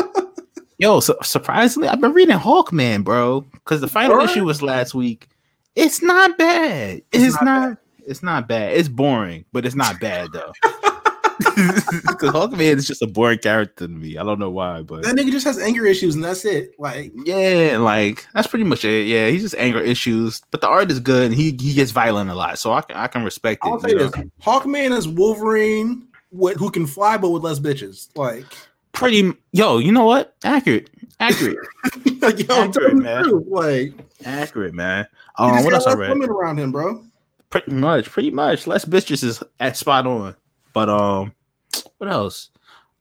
yo, 0.77 1.01
so, 1.01 1.17
surprisingly, 1.21 1.89
I've 1.89 1.99
been 1.99 2.13
reading 2.13 2.37
Hawkman, 2.37 3.03
bro, 3.03 3.41
because 3.41 3.81
the 3.81 3.89
final 3.89 4.21
issue 4.21 4.45
was 4.45 4.61
last 4.61 4.93
week. 4.93 5.27
It's 5.75 6.01
not 6.01 6.37
bad. 6.37 7.01
It's 7.11 7.23
It's, 7.23 7.35
not 7.35 7.45
not. 7.45 7.77
It's 8.07 8.23
not 8.23 8.47
bad. 8.47 8.75
It's 8.75 8.89
boring, 8.89 9.45
but 9.51 9.65
it's 9.65 9.75
not 9.75 9.99
bad 9.99 10.29
though. 10.31 10.51
Because 11.39 12.31
Hawkman 12.31 12.75
is 12.75 12.87
just 12.87 13.01
a 13.01 13.07
boring 13.07 13.39
character 13.39 13.87
to 13.87 13.91
me. 13.91 14.17
I 14.17 14.23
don't 14.23 14.39
know 14.39 14.49
why, 14.49 14.81
but 14.81 15.03
That 15.03 15.15
nigga 15.15 15.31
just 15.31 15.45
has 15.45 15.59
anger 15.59 15.85
issues, 15.85 16.15
and 16.15 16.23
that's 16.23 16.45
it. 16.45 16.71
Like, 16.79 17.11
yeah, 17.25 17.77
like 17.79 18.25
that's 18.33 18.47
pretty 18.47 18.65
much 18.65 18.85
it. 18.85 19.07
Yeah, 19.07 19.27
he's 19.29 19.41
just 19.41 19.55
anger 19.55 19.79
issues, 19.79 20.41
but 20.51 20.61
the 20.61 20.67
art 20.67 20.91
is 20.91 20.99
good. 20.99 21.27
And 21.27 21.35
he 21.35 21.57
he 21.59 21.73
gets 21.73 21.91
violent 21.91 22.29
a 22.29 22.35
lot, 22.35 22.59
so 22.59 22.73
I 22.73 22.81
can 22.81 22.95
I 22.95 23.07
can 23.07 23.23
respect 23.23 23.65
it. 23.65 23.69
I'll 23.69 23.79
say 23.79 23.93
this: 23.93 24.11
Hawkman 24.41 24.95
is 24.95 25.07
Wolverine, 25.07 26.07
with, 26.31 26.57
who 26.57 26.69
can 26.71 26.85
fly 26.85 27.17
but 27.17 27.29
with 27.29 27.43
less 27.43 27.59
bitches. 27.59 28.09
Like, 28.15 28.45
Pretty 28.91 29.33
yo, 29.51 29.79
you 29.79 29.91
know 29.91 30.05
what? 30.05 30.35
Accurate, 30.43 30.89
accurate, 31.19 31.57
like 32.21 32.39
yo, 32.47 32.55
Accurate, 32.55 32.95
man. 32.95 33.43
Like, 33.49 33.93
accurate, 34.25 34.73
man. 34.73 35.07
Um, 35.37 35.63
what 35.63 35.73
else 35.73 35.87
I 35.87 35.93
read? 35.93 36.09
women 36.09 36.29
around 36.29 36.59
him, 36.59 36.71
bro. 36.71 37.03
Pretty 37.53 37.71
much, 37.71 38.09
pretty 38.09 38.31
much. 38.31 38.65
Less 38.65 38.83
bitches 38.83 39.23
is 39.23 39.43
at 39.59 39.77
spot 39.77 40.07
on. 40.07 40.35
But 40.73 40.89
um, 40.89 41.33
what 41.99 42.09
else? 42.09 42.49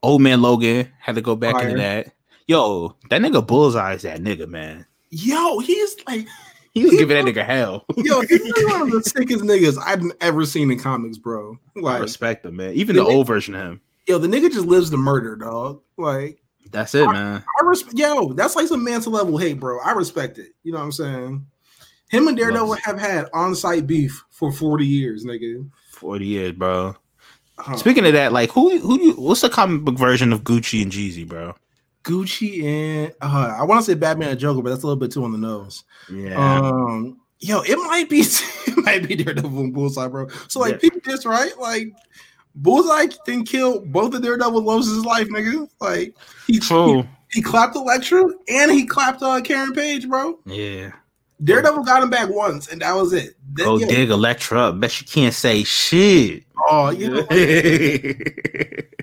Old 0.03 0.21
man 0.21 0.43
Logan 0.43 0.93
had 1.01 1.15
to 1.15 1.23
go 1.23 1.35
back 1.37 1.55
Fire. 1.55 1.69
into 1.69 1.79
that. 1.81 2.09
Yo, 2.47 2.95
that 3.09 3.23
nigga 3.23 3.47
Bullseye 3.47 3.95
is 3.95 4.03
that 4.03 4.21
nigga, 4.21 4.47
man. 4.47 4.85
Yo, 5.09 5.59
he's 5.61 5.97
like, 6.07 6.27
He 6.75 6.83
was 6.85 6.93
giving 6.93 7.25
that 7.25 7.35
nigga 7.35 7.47
hell. 7.47 7.87
yo, 7.97 8.21
he's 8.21 8.41
like 8.65 8.67
one 8.73 8.83
of 8.83 8.91
the 8.91 9.03
sickest 9.03 9.43
niggas 9.43 9.79
I've 9.83 10.03
ever 10.21 10.45
seen 10.45 10.71
in 10.71 10.79
comics, 10.79 11.17
bro. 11.17 11.59
I 11.77 11.81
Like, 11.81 12.03
respect 12.03 12.45
him, 12.45 12.57
man. 12.57 12.75
Even 12.75 12.97
the 12.97 13.05
The 13.05 13.09
nigga- 13.09 13.15
old 13.15 13.27
version 13.27 13.55
of 13.55 13.63
him. 13.63 13.81
yo, 14.07 14.19
the 14.19 14.29
nigga 14.29 14.53
just 14.53 14.67
lives 14.67 14.91
to 14.91 14.99
murder, 14.99 15.35
dog. 15.37 15.81
Like, 15.97 16.43
That's 16.71 16.95
it, 16.95 17.07
man. 17.07 17.43
I 17.61 17.65
respect, 17.65 17.97
yo, 17.97 18.35
that's 18.35 18.55
like 18.57 18.67
some 18.67 18.85
mantle 18.85 19.13
level 19.13 19.39
hate, 19.39 19.59
bro. 19.61 19.79
I 19.81 19.93
respect 19.93 20.37
it. 20.37 20.49
You 20.63 20.73
know 20.73 20.79
what 20.79 20.85
I'm 20.85 20.93
saying? 20.93 21.47
Him 22.13 22.29
and 22.29 22.37
Daredevil 22.37 22.69
Loves 22.69 22.81
it. 22.81 22.85
have 22.85 23.01
had 23.01 23.27
on 23.33 23.55
site 23.57 23.87
beef 23.87 24.23
for 24.31 24.53
40 24.53 24.87
years, 24.87 25.25
nigga. 25.25 25.69
Forty 25.91 26.27
years, 26.27 26.53
bro. 26.53 26.95
Uh, 27.59 27.77
Speaking 27.77 28.07
of 28.07 28.13
that, 28.13 28.33
like 28.33 28.51
who 28.51 28.79
who 28.79 28.99
do 28.99 29.05
you, 29.05 29.13
what's 29.15 29.41
the 29.41 29.49
comic 29.51 29.83
book 29.83 29.97
version 29.99 30.33
of 30.33 30.43
Gucci 30.45 30.83
and 30.83 30.93
Jeezy, 30.93 31.27
bro? 31.27 31.55
Gucci 32.05 32.65
and 32.65 33.15
uh, 33.21 33.57
I 33.59 33.63
want 33.65 33.85
to 33.85 33.91
say 33.91 33.95
Batman 33.95 34.31
and 34.31 34.39
Joker, 34.39 34.63
but 34.63 34.71
that's 34.71 34.83
a 34.83 34.87
little 34.87 34.99
bit 35.01 35.11
too 35.13 35.25
on 35.25 35.33
the 35.33 35.39
nose. 35.39 35.85
Yeah. 36.13 36.35
Um, 36.37 37.19
yo, 37.41 37.63
it 37.63 37.77
might 37.77 38.09
be 38.11 38.21
it 38.67 38.77
might 38.85 39.07
be 39.09 39.15
Daredevil 39.17 39.59
and 39.61 39.73
Bullseye, 39.75 40.09
bro. 40.09 40.29
So 40.49 40.61
like, 40.61 40.73
Yeah. 40.75 40.79
people 40.79 41.01
this 41.05 41.25
right, 41.27 41.57
like. 41.59 41.93
Bullseye 42.55 43.07
didn't 43.25 43.47
kill 43.47 43.81
both 43.81 44.13
of 44.13 44.21
Daredevil 44.23 44.61
loves 44.63 44.87
his 44.87 45.07
life, 45.07 45.27
nigga. 45.29 45.67
Like 45.81 46.15
he, 46.47 46.55
he 46.55 46.59
True. 46.59 47.09
he 47.31 47.41
clapped 47.41 47.75
Elektra 47.77 48.25
and 48.47 48.71
he 48.71 48.85
clapped 48.85 49.23
uh, 49.23 49.41
Karen 49.41 49.73
Page, 49.73 50.07
bro. 50.07 50.39
Yeah. 50.45 50.93
Daredevil 51.45 51.85
got 51.85 52.03
him 52.03 52.11
back 52.11 52.29
once, 52.29 52.69
and 52.69 52.83
that 52.83 52.95
was 52.95 53.13
it. 53.13 53.35
Then, 53.53 53.67
Go 53.67 53.79
yo, 53.79 53.89
dig 53.89 54.11
Elektra 54.11 54.61
up. 54.61 54.81
Bet 54.81 55.01
you 55.01 55.07
can't 55.07 55.35
say 55.35 55.65
shit. 55.65 56.45
Oh, 56.71 56.91
you 56.91 57.09
know, 57.09 57.21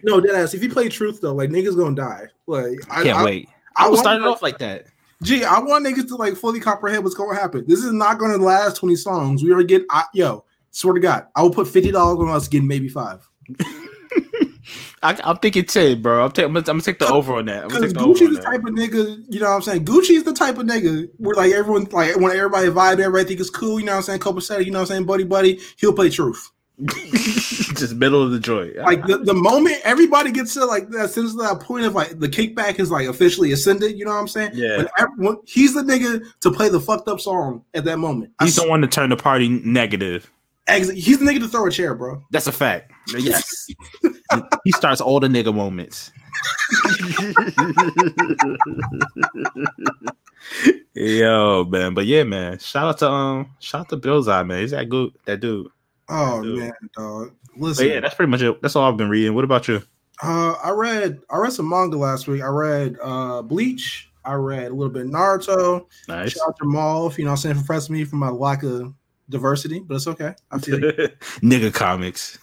no, 0.03 0.21
deadass. 0.21 0.53
If 0.53 0.63
you 0.63 0.69
play 0.69 0.89
Truth 0.89 1.21
though, 1.21 1.33
like 1.33 1.49
niggas 1.49 1.75
gonna 1.75 1.95
die. 1.95 2.27
Like 2.47 2.79
I 2.89 3.03
Can't 3.03 3.17
I, 3.19 3.25
wait. 3.25 3.49
I 3.75 3.85
I 3.85 3.89
was 3.89 3.99
starting 3.99 4.25
off 4.25 4.41
like 4.41 4.57
that. 4.59 4.85
Gee, 5.21 5.43
I 5.43 5.59
want 5.59 5.85
niggas 5.85 6.07
to 6.07 6.15
like 6.15 6.35
fully 6.35 6.59
comprehend 6.59 7.03
what's 7.03 7.15
gonna 7.15 7.37
happen. 7.37 7.65
This 7.67 7.83
is 7.83 7.91
not 7.91 8.19
gonna 8.19 8.37
last 8.37 8.77
twenty 8.77 8.95
songs. 8.95 9.43
We 9.43 9.51
are 9.51 9.63
getting, 9.63 9.87
I, 9.89 10.05
yo, 10.13 10.45
swear 10.71 10.93
to 10.93 10.99
God, 10.99 11.27
I 11.35 11.41
will 11.41 11.51
put 11.51 11.67
fifty 11.67 11.91
dollars 11.91 12.19
on 12.19 12.29
us 12.33 12.47
getting 12.47 12.67
maybe 12.67 12.87
five. 12.87 13.29
I, 15.01 15.19
I'm 15.23 15.37
thinking 15.37 15.65
ten, 15.65 16.01
bro. 16.01 16.23
I'm, 16.25 16.31
ta- 16.31 16.43
I'm, 16.43 16.53
gonna, 16.53 16.59
I'm 16.59 16.65
gonna 16.65 16.81
take 16.81 16.99
the 16.99 17.07
over 17.07 17.35
on 17.35 17.45
that. 17.45 17.67
Because 17.67 17.81
take 17.81 17.93
the 17.93 17.99
over 18.01 18.13
Gucci's 18.13 18.35
the 18.35 18.41
that. 18.41 18.43
type 18.43 18.63
of 18.63 18.73
nigga, 18.73 19.23
you 19.29 19.39
know 19.39 19.49
what 19.49 19.55
I'm 19.55 19.61
saying? 19.61 19.85
Gucci's 19.85 20.23
the 20.23 20.33
type 20.33 20.57
of 20.57 20.65
nigga 20.65 21.09
where 21.17 21.35
like 21.35 21.51
everyone, 21.53 21.85
like 21.85 22.15
when 22.17 22.35
everybody 22.35 22.67
vibe, 22.67 22.99
everybody 22.99 23.25
think 23.25 23.39
it's 23.39 23.49
cool, 23.49 23.79
you 23.79 23.85
know 23.85 23.93
what 23.93 23.97
I'm 23.97 24.03
saying? 24.03 24.19
Couple 24.19 24.41
set, 24.41 24.65
you 24.65 24.71
know 24.71 24.79
what 24.79 24.91
I'm 24.91 24.95
saying? 24.95 25.05
Buddy, 25.05 25.23
buddy, 25.23 25.59
he'll 25.77 25.93
play 25.93 26.09
Truth. 26.09 26.51
Just 26.79 27.95
middle 27.95 28.23
of 28.23 28.31
the 28.31 28.39
joint. 28.39 28.75
like 28.77 29.05
the, 29.05 29.17
the 29.17 29.33
moment 29.33 29.77
everybody 29.83 30.31
gets 30.31 30.53
to 30.53 30.65
like 30.65 30.89
that 30.89 31.09
since 31.09 31.35
that 31.35 31.59
point 31.59 31.85
of 31.85 31.93
like 31.93 32.19
the 32.19 32.29
kickback 32.29 32.79
is 32.79 32.89
like 32.89 33.07
officially 33.07 33.51
ascended, 33.51 33.97
you 33.97 34.05
know 34.05 34.11
what 34.11 34.17
I'm 34.17 34.27
saying? 34.27 34.51
Yeah. 34.53 34.77
But 34.77 34.91
everyone, 34.97 35.37
he's 35.45 35.73
the 35.73 35.81
nigga 35.81 36.23
to 36.41 36.51
play 36.51 36.69
the 36.69 36.79
fucked 36.79 37.07
up 37.07 37.19
song 37.19 37.63
at 37.73 37.83
that 37.85 37.97
moment. 37.97 38.31
he's 38.41 38.55
the 38.55 38.67
one 38.67 38.81
to 38.81 38.87
turn 38.87 39.09
the 39.09 39.17
party 39.17 39.49
negative. 39.49 40.31
Ex- 40.69 40.89
he's 40.89 41.19
the 41.19 41.25
nigga 41.25 41.39
to 41.39 41.47
throw 41.47 41.65
a 41.65 41.71
chair, 41.71 41.95
bro. 41.95 42.21
That's 42.31 42.47
a 42.47 42.51
fact. 42.51 42.91
Yes. 43.17 43.67
he 44.63 44.71
starts 44.71 45.01
all 45.01 45.19
the 45.19 45.27
nigga 45.27 45.53
moments. 45.53 46.11
Yo, 50.93 51.65
man. 51.65 51.93
But 51.93 52.05
yeah, 52.05 52.23
man. 52.23 52.59
Shout 52.59 52.87
out 52.87 52.97
to 52.99 53.09
um 53.09 53.49
shout 53.59 53.81
out 53.81 53.89
to 53.89 53.97
Bullseye, 53.97 54.43
man. 54.43 54.61
He's 54.61 54.71
that 54.71 54.89
good 54.89 55.11
that 55.25 55.39
dude. 55.39 55.67
Oh 56.07 56.41
Dude. 56.41 56.59
man, 56.59 56.71
dog. 56.95 57.31
But 57.55 57.61
Listen, 57.61 57.87
yeah, 57.87 57.99
that's 57.99 58.15
pretty 58.15 58.31
much 58.31 58.41
it. 58.41 58.61
That's 58.61 58.75
all 58.75 58.89
I've 58.89 58.97
been 58.97 59.09
reading. 59.09 59.35
What 59.35 59.43
about 59.43 59.67
you? 59.67 59.81
uh, 60.21 60.53
I 60.63 60.71
read 60.71 61.19
I 61.29 61.37
read 61.37 61.53
some 61.53 61.69
manga 61.69 61.97
last 61.97 62.27
week. 62.27 62.41
I 62.41 62.47
read 62.47 62.97
uh 63.01 63.41
Bleach. 63.41 64.09
I 64.25 64.33
read 64.33 64.71
a 64.71 64.75
little 64.75 64.91
bit 64.93 65.05
of 65.05 65.11
Naruto. 65.11 65.85
Nice. 66.07 66.33
Shout 66.33 66.49
out 66.49 66.57
to 66.57 66.65
Maul, 66.65 67.11
you 67.17 67.23
know, 67.23 67.31
what 67.31 67.35
I'm 67.35 67.41
saying 67.41 67.55
for 67.55 67.63
pressing 67.65 67.95
me 67.95 68.03
for 68.03 68.17
my 68.17 68.29
lack 68.29 68.63
of 68.63 68.93
diversity, 69.29 69.79
but 69.79 69.95
it's 69.95 70.07
okay. 70.07 70.33
I 70.51 70.59
feel 70.59 70.79
nigga 71.41 71.73
comics. 71.73 72.37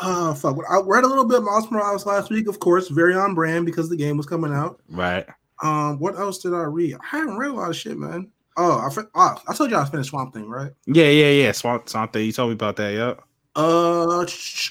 Uh, 0.00 0.34
fuck. 0.34 0.56
I 0.70 0.80
read 0.84 1.04
a 1.04 1.08
little 1.08 1.24
bit 1.24 1.38
of 1.38 1.44
Miles 1.44 1.70
Morales 1.70 2.06
last 2.06 2.30
week, 2.30 2.48
of 2.48 2.60
course, 2.60 2.88
very 2.88 3.14
on 3.14 3.34
brand 3.34 3.66
because 3.66 3.88
the 3.88 3.96
game 3.96 4.16
was 4.16 4.26
coming 4.26 4.52
out. 4.52 4.80
right. 4.88 5.26
Um, 5.62 5.98
what 5.98 6.18
else 6.18 6.38
did 6.38 6.52
I 6.52 6.64
read? 6.64 6.96
I 7.00 7.16
haven't 7.16 7.38
read 7.38 7.50
a 7.50 7.54
lot 7.54 7.70
of 7.70 7.76
shit, 7.76 7.96
man. 7.96 8.30
Oh, 8.58 8.78
I 8.78 9.02
oh, 9.14 9.42
I 9.48 9.54
told 9.54 9.70
you 9.70 9.76
I 9.76 9.84
finished 9.86 10.10
Swamp 10.10 10.34
Thing, 10.34 10.48
right? 10.48 10.70
Yeah, 10.86 11.08
yeah, 11.08 11.30
yeah. 11.30 11.52
Swamp 11.52 11.86
Thing. 11.86 12.26
You 12.26 12.32
told 12.32 12.50
me 12.50 12.54
about 12.54 12.76
that, 12.76 12.92
yep. 12.92 13.22
Uh, 13.54 14.26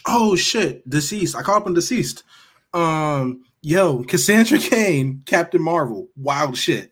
oh 0.07 0.35
shit, 0.35 0.87
DCeased. 0.87 1.35
I 1.35 1.41
caught 1.41 1.61
up 1.61 1.67
on 1.67 1.75
DCeased. 1.75 2.21
Um, 2.73 3.43
yo, 3.61 4.03
Cassandra 4.03 4.59
Cain, 4.59 5.23
Captain 5.25 5.61
Marvel, 5.61 6.07
wild 6.15 6.55
shit. 6.55 6.91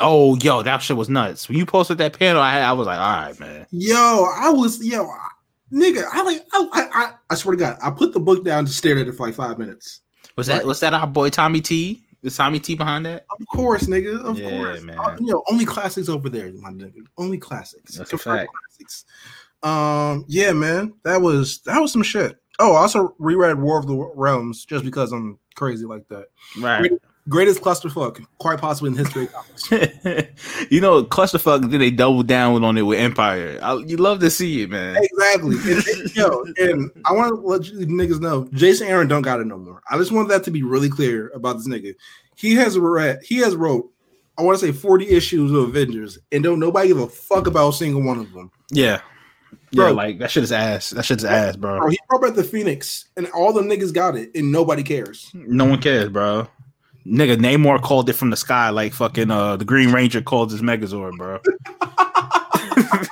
Oh, 0.00 0.36
yo, 0.36 0.62
that 0.62 0.78
shit 0.82 0.96
was 0.96 1.08
nuts. 1.08 1.48
When 1.48 1.58
you 1.58 1.66
posted 1.66 1.98
that 1.98 2.18
panel, 2.18 2.40
I, 2.42 2.60
I 2.60 2.72
was 2.72 2.86
like, 2.86 2.98
all 2.98 3.22
right, 3.26 3.40
man. 3.40 3.66
Yo, 3.70 4.26
I 4.36 4.50
was 4.50 4.84
yo, 4.84 5.06
I- 5.06 5.28
nigga. 5.72 6.04
I 6.10 6.22
like, 6.22 6.44
I, 6.52 6.68
I, 6.72 6.88
I, 7.04 7.12
I 7.30 7.34
swear 7.34 7.56
to 7.56 7.60
God, 7.60 7.78
I 7.82 7.90
put 7.90 8.12
the 8.12 8.20
book 8.20 8.44
down 8.44 8.60
and 8.60 8.68
stared 8.68 8.98
at 8.98 9.08
it 9.08 9.12
for 9.12 9.26
like 9.26 9.34
five 9.34 9.58
minutes. 9.58 10.00
Was 10.36 10.46
that 10.46 10.58
Right. 10.58 10.66
was 10.66 10.80
that 10.80 10.94
our 10.94 11.06
boy 11.06 11.30
Tommy 11.30 11.60
T? 11.60 12.02
The 12.22 12.30
Tommy 12.30 12.58
T 12.60 12.74
behind 12.74 13.06
that? 13.06 13.26
Of 13.40 13.46
course, 13.48 13.84
nigga. 13.84 14.20
Of 14.20 14.38
Yeah, 14.38 14.50
course, 14.50 14.82
man. 14.82 14.98
Uh, 14.98 15.16
you 15.20 15.26
know, 15.32 15.42
only 15.50 15.64
classics 15.64 16.08
over 16.08 16.28
there, 16.28 16.50
my 16.60 16.70
nigga. 16.70 17.00
Only 17.16 17.38
classics. 17.38 17.96
That's 17.96 18.12
a 18.12 18.18
fact. 18.18 18.50
Classics. 18.78 19.04
Um, 19.62 20.24
yeah, 20.28 20.52
man, 20.52 20.94
that 21.04 21.20
was 21.20 21.58
that 21.62 21.80
was 21.80 21.92
some 21.92 22.02
shit. 22.02 22.36
Oh, 22.60 22.74
I 22.74 22.80
also 22.80 23.14
reread 23.18 23.58
War 23.60 23.78
of 23.78 23.86
the 23.86 23.96
Realms 24.14 24.64
just 24.64 24.84
because 24.84 25.12
I'm 25.12 25.38
crazy 25.54 25.84
like 25.86 26.08
that. 26.08 26.26
Right. 26.60 26.90
Greatest 27.28 27.60
clusterfuck, 27.60 28.24
quite 28.38 28.58
possibly 28.58 28.90
in 28.90 28.96
history 28.96 29.28
you 30.70 30.80
know, 30.80 31.04
clusterfuck. 31.04 31.70
Then 31.70 31.80
they 31.80 31.90
double 31.90 32.22
down 32.22 32.64
on 32.64 32.78
it 32.78 32.82
with 32.82 32.98
Empire. 32.98 33.58
I, 33.62 33.74
you 33.74 33.96
love 33.96 34.20
to 34.20 34.30
see 34.30 34.62
it, 34.62 34.70
man. 34.70 34.96
Exactly. 35.02 35.56
And, 35.68 35.86
and, 35.86 36.16
yo, 36.16 36.44
and 36.58 36.90
I 37.04 37.12
want 37.12 37.28
to 37.28 37.46
let 37.46 37.66
you 37.66 37.86
niggas 37.86 38.20
know, 38.20 38.48
Jason 38.52 38.88
Aaron 38.88 39.08
don't 39.08 39.22
got 39.22 39.40
it 39.40 39.46
no 39.46 39.58
more. 39.58 39.82
I 39.90 39.98
just 39.98 40.12
want 40.12 40.28
that 40.28 40.44
to 40.44 40.50
be 40.50 40.62
really 40.62 40.88
clear 40.88 41.30
about 41.34 41.54
this 41.58 41.68
nigga. 41.68 41.94
He 42.36 42.54
has 42.54 42.78
read, 42.78 43.20
he 43.22 43.38
has 43.38 43.54
wrote, 43.54 43.90
I 44.38 44.42
want 44.42 44.58
to 44.58 44.64
say 44.64 44.72
40 44.72 45.08
issues 45.08 45.50
of 45.50 45.68
Avengers, 45.68 46.18
and 46.32 46.42
don't 46.42 46.60
nobody 46.60 46.88
give 46.88 47.00
a 47.00 47.08
fuck 47.08 47.46
about 47.46 47.70
a 47.70 47.72
single 47.72 48.02
one 48.02 48.18
of 48.18 48.32
them. 48.32 48.50
Yeah. 48.70 49.00
Bro. 49.72 49.88
Yeah, 49.88 49.92
like 49.92 50.18
that 50.18 50.30
shit 50.30 50.44
is 50.44 50.52
ass. 50.52 50.90
That 50.90 51.04
shit 51.04 51.18
is 51.18 51.24
ass, 51.24 51.56
bro. 51.56 51.78
Bro, 51.78 51.90
he 51.90 51.98
brought 52.08 52.22
back 52.22 52.34
the 52.34 52.44
Phoenix, 52.44 53.06
and 53.16 53.26
all 53.28 53.52
the 53.52 53.62
niggas 53.62 53.92
got 53.92 54.16
it, 54.16 54.30
and 54.34 54.50
nobody 54.50 54.82
cares. 54.82 55.30
No 55.34 55.66
one 55.66 55.80
cares, 55.80 56.08
bro. 56.08 56.48
Nigga, 57.08 57.36
Namor 57.36 57.80
called 57.80 58.10
it 58.10 58.12
from 58.14 58.30
the 58.30 58.36
sky 58.36 58.70
like 58.70 58.92
fucking 58.92 59.30
uh 59.30 59.56
the 59.56 59.64
Green 59.64 59.92
Ranger 59.92 60.20
called 60.20 60.50
his 60.52 60.60
Megazord, 60.60 61.16
bro. 61.16 61.40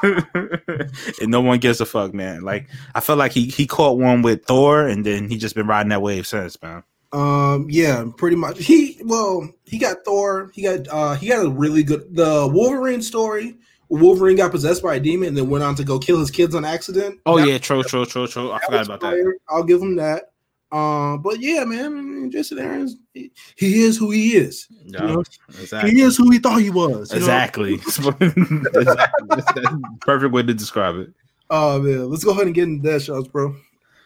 and 1.20 1.30
no 1.30 1.40
one 1.40 1.58
gives 1.58 1.80
a 1.80 1.86
fuck, 1.86 2.12
man. 2.12 2.42
Like 2.42 2.68
I 2.94 3.00
felt 3.00 3.18
like 3.18 3.32
he 3.32 3.46
he 3.46 3.66
caught 3.66 3.98
one 3.98 4.22
with 4.22 4.44
Thor, 4.44 4.86
and 4.86 5.04
then 5.04 5.28
he 5.30 5.38
just 5.38 5.54
been 5.54 5.66
riding 5.66 5.90
that 5.90 6.02
wave 6.02 6.26
since, 6.26 6.60
man. 6.62 6.82
Um, 7.12 7.66
yeah, 7.70 8.04
pretty 8.16 8.36
much. 8.36 8.62
He 8.62 9.00
well, 9.04 9.48
he 9.64 9.78
got 9.78 10.04
Thor. 10.04 10.50
He 10.54 10.62
got 10.62 10.86
uh, 10.88 11.14
he 11.14 11.28
got 11.28 11.46
a 11.46 11.48
really 11.48 11.82
good 11.82 12.14
the 12.14 12.48
Wolverine 12.52 13.02
story. 13.02 13.56
Wolverine 13.88 14.36
got 14.36 14.50
possessed 14.50 14.82
by 14.82 14.96
a 14.96 15.00
demon 15.00 15.28
and 15.28 15.36
then 15.36 15.48
went 15.48 15.62
on 15.62 15.76
to 15.76 15.84
go 15.84 15.98
kill 15.98 16.18
his 16.18 16.30
kids 16.30 16.54
on 16.54 16.64
accident. 16.64 17.20
Oh 17.24 17.38
That- 17.38 17.48
yeah, 17.48 17.58
true, 17.58 17.82
true, 17.84 18.04
true, 18.04 18.26
true. 18.26 18.50
I 18.52 18.58
forgot 18.64 18.86
about 18.86 19.00
that. 19.00 19.38
I'll 19.48 19.62
give 19.62 19.80
him 19.80 19.96
that. 19.96 20.32
Um, 20.72 21.22
but 21.22 21.40
yeah, 21.40 21.64
man, 21.64 21.84
I 21.84 21.88
mean, 21.88 22.30
Jason 22.30 22.58
Aaron's 22.58 22.96
he, 23.14 23.30
he 23.56 23.82
is 23.82 23.96
who 23.96 24.10
he 24.10 24.34
is. 24.36 24.66
Yeah, 24.84 25.02
You 25.02 25.08
know, 25.08 25.24
exactly. 25.48 25.90
He 25.92 26.00
is 26.02 26.16
who 26.16 26.30
he 26.30 26.38
thought 26.38 26.60
he 26.60 26.70
was. 26.70 27.12
Exactly. 27.12 27.74
exactly. 28.24 29.64
Perfect 30.00 30.32
way 30.32 30.42
to 30.42 30.54
describe 30.54 30.96
it. 30.96 31.10
Oh 31.50 31.80
man, 31.80 32.10
let's 32.10 32.24
go 32.24 32.32
ahead 32.32 32.46
and 32.46 32.54
get 32.54 32.64
into 32.64 32.90
that 32.90 33.02
shots, 33.02 33.28
bro. 33.28 33.54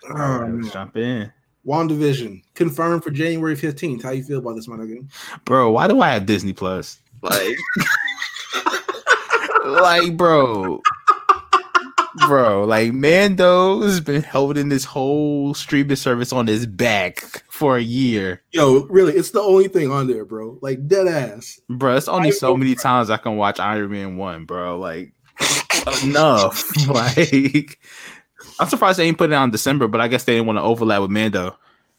Oh, 0.04 0.08
All 0.10 0.14
right, 0.14 0.48
man. 0.50 0.60
let's 0.60 0.72
jump 0.72 0.96
in. 0.96 1.32
WandaVision 1.66 2.42
confirmed 2.54 3.04
for 3.04 3.10
January 3.10 3.56
fifteenth. 3.56 4.02
How 4.02 4.10
you 4.10 4.22
feel 4.22 4.38
about 4.38 4.56
this, 4.56 4.68
my 4.68 4.76
nigga? 4.76 5.06
Bro, 5.44 5.72
why 5.72 5.88
do 5.88 6.00
I 6.00 6.10
have 6.10 6.26
Disney 6.26 6.52
Plus? 6.52 7.00
Like, 7.22 7.56
like, 9.66 10.16
bro, 10.16 10.80
bro, 12.26 12.64
like 12.64 12.92
Mando 12.92 13.82
has 13.82 14.00
been 14.00 14.22
holding 14.22 14.68
this 14.68 14.84
whole 14.84 15.54
streaming 15.54 15.96
service 15.96 16.32
on 16.32 16.46
his 16.46 16.66
back 16.66 17.44
for 17.60 17.76
a 17.76 17.82
year, 17.82 18.42
Yo, 18.52 18.86
really, 18.86 19.12
it's 19.12 19.30
the 19.30 19.40
only 19.40 19.68
thing 19.68 19.90
on 19.90 20.06
there, 20.06 20.24
bro. 20.24 20.58
Like 20.62 20.86
dead 20.88 21.06
ass. 21.06 21.60
bro. 21.68 21.96
It's 21.96 22.08
only 22.08 22.32
so 22.32 22.56
many 22.56 22.74
times 22.74 23.10
I 23.10 23.18
can 23.18 23.36
watch 23.36 23.60
Iron 23.60 23.90
Man 23.90 24.16
one, 24.16 24.46
bro. 24.46 24.78
Like, 24.78 25.12
enough. 26.02 26.72
like, 26.88 27.78
I'm 28.58 28.68
surprised 28.68 28.98
they 28.98 29.06
ain't 29.06 29.18
put 29.18 29.30
it 29.30 29.34
on 29.34 29.50
December, 29.50 29.88
but 29.88 30.00
I 30.00 30.08
guess 30.08 30.24
they 30.24 30.34
didn't 30.34 30.46
want 30.46 30.58
to 30.58 30.62
overlap 30.62 31.02
with 31.02 31.10
Mando. 31.10 31.58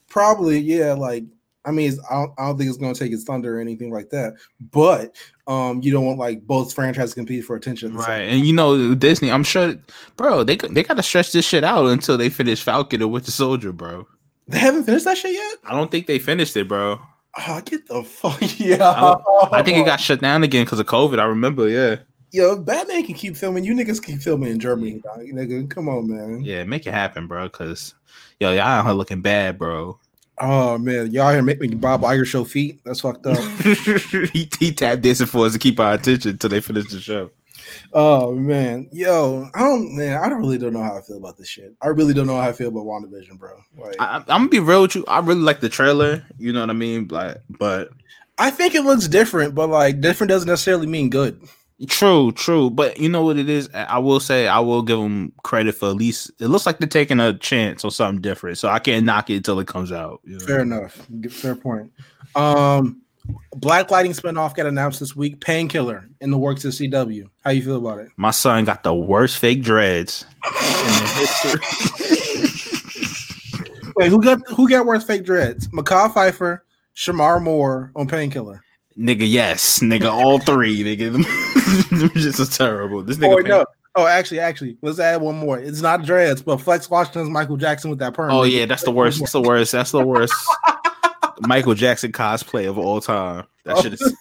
Probably, 0.10 0.60
yeah. 0.60 0.94
Like 0.94 1.26
I 1.66 1.72
mean, 1.72 1.90
it's, 1.90 2.00
I, 2.10 2.16
don't, 2.16 2.34
I 2.38 2.46
don't 2.48 2.58
think 2.58 2.70
it's 2.70 2.78
going 2.78 2.94
to 2.94 3.00
take 3.00 3.12
its 3.12 3.24
thunder 3.24 3.58
or 3.58 3.62
anything 3.62 3.92
like 3.92 4.10
that. 4.10 4.34
But 4.72 5.16
um, 5.48 5.82
you 5.82 5.92
don't 5.92 6.06
want 6.06 6.18
like 6.20 6.46
both 6.48 6.74
franchises 6.74 7.14
compete 7.14 7.46
for 7.46 7.56
attention, 7.56 7.94
Right, 7.94 8.22
and 8.22 8.46
you 8.46 8.54
know 8.54 8.96
Disney. 8.96 9.32
I'm 9.32 9.44
sure, 9.44 9.76
bro. 10.18 10.44
They 10.44 10.56
they 10.56 10.84
got 10.84 10.98
to 10.98 11.04
stretch 11.04 11.32
this 11.32 11.46
shit 11.46 11.64
out 11.64 11.86
until 11.88 12.18
they 12.18 12.30
finish 12.30 12.64
Falcon 12.64 13.02
and 13.02 13.12
Winter 13.12 13.32
Soldier, 13.32 13.72
bro. 13.72 14.08
They 14.48 14.60
haven't 14.60 14.84
finished 14.84 15.06
that 15.06 15.18
shit 15.18 15.34
yet. 15.34 15.58
I 15.66 15.74
don't 15.74 15.92
think 15.92 16.08
they 16.08 16.20
finished 16.20 16.58
it, 16.58 16.68
bro. 16.68 17.00
Oh, 17.38 17.62
get 17.64 17.88
the 17.88 18.04
fuck 18.04 18.40
yeah! 18.60 18.84
I, 18.84 19.60
I 19.60 19.64
think 19.64 19.78
it 19.78 19.86
got 19.86 20.00
shut 20.02 20.20
down 20.20 20.44
again 20.44 20.66
because 20.66 20.80
of 20.80 20.88
COVID. 20.88 21.20
I 21.20 21.24
remember, 21.26 21.70
yeah, 21.70 21.98
Yo, 22.34 22.58
Batman 22.58 23.04
can 23.06 23.16
keep 23.16 23.36
filming. 23.36 23.66
You 23.66 23.74
niggas 23.76 24.02
keep 24.02 24.22
filming 24.22 24.52
in 24.52 24.60
Germany, 24.60 25.02
dog. 25.04 25.20
nigga. 25.20 25.70
Come 25.70 25.90
on, 25.90 26.10
man. 26.10 26.42
yeah. 26.42 26.64
Make 26.64 26.88
it 26.88 26.94
happen, 26.94 27.28
bro. 27.28 27.44
Because 27.44 27.94
yo, 28.40 28.52
y'all 28.52 28.62
out 28.62 28.86
here 28.86 28.94
looking 28.94 29.22
bad, 29.22 29.58
bro. 29.58 30.00
Oh 30.42 30.78
man, 30.80 31.12
y'all 31.12 31.32
here 31.32 31.44
making 31.44 31.78
Bob 31.78 32.02
Iger 32.02 32.26
show 32.26 32.44
feet. 32.44 32.82
That's 32.84 33.02
fucked 33.02 33.28
up. 33.28 33.38
he, 34.34 34.50
he 34.60 34.72
tap 34.72 35.02
dancing 35.02 35.28
for 35.28 35.46
us 35.46 35.54
to 35.54 35.60
keep 35.60 35.80
our 35.80 35.94
attention 35.94 36.32
until 36.32 36.50
they 36.50 36.62
finish 36.62 36.90
the 36.92 37.00
show. 37.00 37.30
oh 37.94 38.34
man, 38.34 38.90
yo, 38.92 39.48
I 39.54 39.60
don't 39.60 39.96
man. 39.96 40.18
I 40.18 40.30
don't 40.30 40.40
really 40.40 40.58
don't 40.58 40.74
know 40.74 40.82
how 40.82 40.98
I 40.98 41.02
feel 41.02 41.18
about 41.18 41.38
this 41.38 41.48
shit. 41.48 41.76
I 41.82 41.90
really 41.90 42.16
don't 42.16 42.26
know 42.26 42.42
how 42.42 42.50
I 42.50 42.54
feel 42.54 42.70
about 42.70 42.86
WandaVision, 42.86 43.38
bro. 43.38 43.52
Like, 43.78 43.96
I, 44.00 44.16
I'm 44.16 44.26
gonna 44.26 44.50
be 44.50 44.60
real 44.60 44.82
with 44.82 44.96
you. 44.96 45.06
I 45.08 45.20
really 45.20 45.42
like 45.42 45.60
the 45.60 45.70
trailer. 45.70 46.26
You 46.40 46.54
know 46.54 46.62
what 46.62 46.72
I 46.72 46.74
mean? 46.74 47.08
Like, 47.10 47.38
but 47.48 47.90
I 48.40 48.50
think 48.50 48.74
it 48.74 48.82
looks 48.82 49.08
different, 49.08 49.54
but 49.54 49.70
like 49.70 50.02
different 50.02 50.30
doesn't 50.30 50.50
necessarily 50.50 50.88
mean 50.88 51.12
good. 51.12 51.40
True, 51.88 52.32
true. 52.32 52.70
But 52.70 53.00
you 53.00 53.10
know 53.10 53.24
what 53.24 53.38
it 53.38 53.50
is? 53.50 53.70
I 53.74 53.98
will 53.98 54.20
say 54.20 54.48
I 54.48 54.60
will 54.60 54.84
give 54.84 55.00
them 55.00 55.34
credit 55.44 55.76
for 55.76 55.90
at 55.90 55.96
least 55.96 56.32
it 56.40 56.48
looks 56.48 56.66
like 56.66 56.78
they're 56.78 56.88
taking 56.88 57.20
a 57.20 57.38
chance 57.38 57.84
on 57.84 57.92
something 57.92 58.22
different. 58.22 58.58
So 58.58 58.70
I 58.70 58.80
can't 58.80 59.06
knock 59.06 59.30
it 59.30 59.38
until 59.38 59.60
it 59.60 59.68
comes 59.68 59.92
out. 59.92 60.22
you 60.24 60.38
know? 60.38 60.46
Fair 60.46 60.60
enough. 60.60 61.08
Fair 61.30 61.56
point. 61.56 61.92
Um, 62.36 63.02
Black 63.56 63.92
Lightning 63.92 64.14
spinoff 64.14 64.56
got 64.56 64.66
announced 64.66 65.00
this 65.00 65.16
week. 65.16 65.42
Painkiller 65.42 66.08
in 66.22 66.32
the 66.32 66.38
works 66.38 66.66
of 66.66 66.74
CW. 66.74 67.30
How 67.44 67.52
you 67.52 67.64
feel 67.64 67.78
about 67.78 68.00
it? 68.00 68.10
My 68.16 68.32
son 68.32 68.66
got 68.66 68.84
the 68.84 68.94
worst 68.94 69.38
fake 69.38 69.64
dreads 69.64 70.26
in 70.46 70.52
the 70.52 71.14
history. 71.16 71.62
Wait, 73.96 74.10
who 74.10 74.22
got 74.22 74.40
who 74.48 74.70
got 74.70 74.86
worse 74.86 75.04
fake 75.04 75.26
dreads? 75.26 75.68
Macaw 75.74 76.10
Pfeiffer, 76.10 76.64
Shemar 76.96 77.42
Moore 77.42 77.92
on 77.96 78.08
Painkiller. 78.08 78.64
nigga, 78.98 79.30
yes, 79.30 79.80
nigga, 79.80 80.12
all 80.12 80.40
three, 80.40 80.84
nigga. 80.84 81.24
Just 82.14 82.38
so 82.38 82.46
terrible. 82.46 83.04
This 83.04 83.18
Oh 83.18 83.22
nigga. 83.22 83.36
wait, 83.36 83.46
no. 83.48 83.66
Oh, 83.96 84.08
actually, 84.08 84.40
actually, 84.40 84.78
let's 84.82 85.00
add 85.00 85.22
one 85.22 85.36
more. 85.36 85.60
It's 85.60 85.82
not 85.82 86.06
dreads, 86.06 86.42
but 86.42 86.58
Flex 86.58 86.90
Washington's 86.90 87.30
Michael 87.30 87.58
Jackson 87.58 87.90
with 87.90 88.00
that 88.00 88.14
perm. 88.14 88.32
Oh 88.32 88.44
yeah, 88.44 88.66
that's 88.66 88.84
the 88.84 88.92
worst. 88.92 89.20
That's 89.20 89.34
the 89.34 89.42
worst. 89.42 89.72
That's 89.74 89.92
the 89.92 90.06
worst. 90.06 90.34
Michael 91.42 91.74
Jackson 91.74 92.12
cosplay 92.12 92.70
of 92.70 92.78
all 92.78 93.02
time. 93.02 93.46
That 93.66 93.80
shit 93.80 93.94
is. 93.94 94.16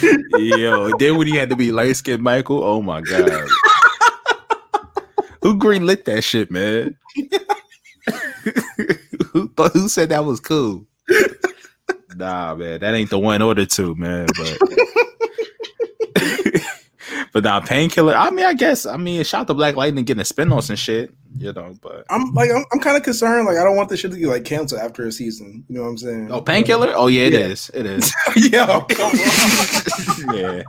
Yo, 0.38 0.96
then 0.98 1.18
when 1.18 1.26
he 1.26 1.36
had 1.36 1.50
to 1.50 1.56
be 1.56 1.70
light 1.72 1.96
skinned 1.96 2.22
Michael, 2.22 2.62
oh 2.64 2.80
my 2.82 3.00
god. 3.00 3.48
who 5.42 5.56
green 5.56 5.86
lit 5.86 6.04
that 6.06 6.22
shit, 6.22 6.50
man? 6.50 6.96
who 9.32 9.52
who 9.72 9.88
said 9.88 10.08
that 10.08 10.24
was 10.24 10.40
cool? 10.40 10.86
Nah, 12.16 12.54
man, 12.54 12.80
that 12.80 12.94
ain't 12.94 13.10
the 13.10 13.18
one 13.18 13.42
or 13.42 13.54
the 13.54 13.66
two, 13.66 13.94
man. 13.96 14.26
But 14.36 14.58
but 17.32 17.44
nah, 17.44 17.60
painkiller. 17.60 18.14
I 18.14 18.30
mean, 18.30 18.44
I 18.44 18.54
guess. 18.54 18.86
I 18.86 18.96
mean, 18.96 19.22
shout 19.24 19.42
out 19.42 19.46
to 19.48 19.54
Black 19.54 19.76
Lightning 19.76 20.04
getting 20.04 20.20
a 20.20 20.24
spin 20.24 20.52
on 20.52 20.62
some 20.62 20.76
shit, 20.76 21.12
you 21.38 21.52
know. 21.52 21.74
But 21.82 22.04
I'm 22.10 22.32
like, 22.34 22.50
I'm, 22.50 22.64
I'm 22.72 22.80
kind 22.80 22.96
of 22.96 23.02
concerned. 23.02 23.46
Like, 23.46 23.56
I 23.56 23.64
don't 23.64 23.76
want 23.76 23.88
this 23.88 24.00
shit 24.00 24.10
to 24.12 24.16
be 24.16 24.26
like 24.26 24.44
canceled 24.44 24.80
after 24.80 25.04
a 25.06 25.12
season. 25.12 25.64
You 25.68 25.76
know 25.76 25.82
what 25.82 25.88
I'm 25.90 25.98
saying? 25.98 26.32
oh, 26.32 26.40
painkiller. 26.40 26.92
Oh 26.94 27.06
yeah, 27.06 27.22
it 27.24 27.32
Yeah. 27.32 27.38
is. 27.40 27.70
It 27.74 27.86
is. 27.86 28.12
yeah. 28.36 28.66
Oh, 28.68 28.80
come 28.82 29.12
yeah. 30.34 30.62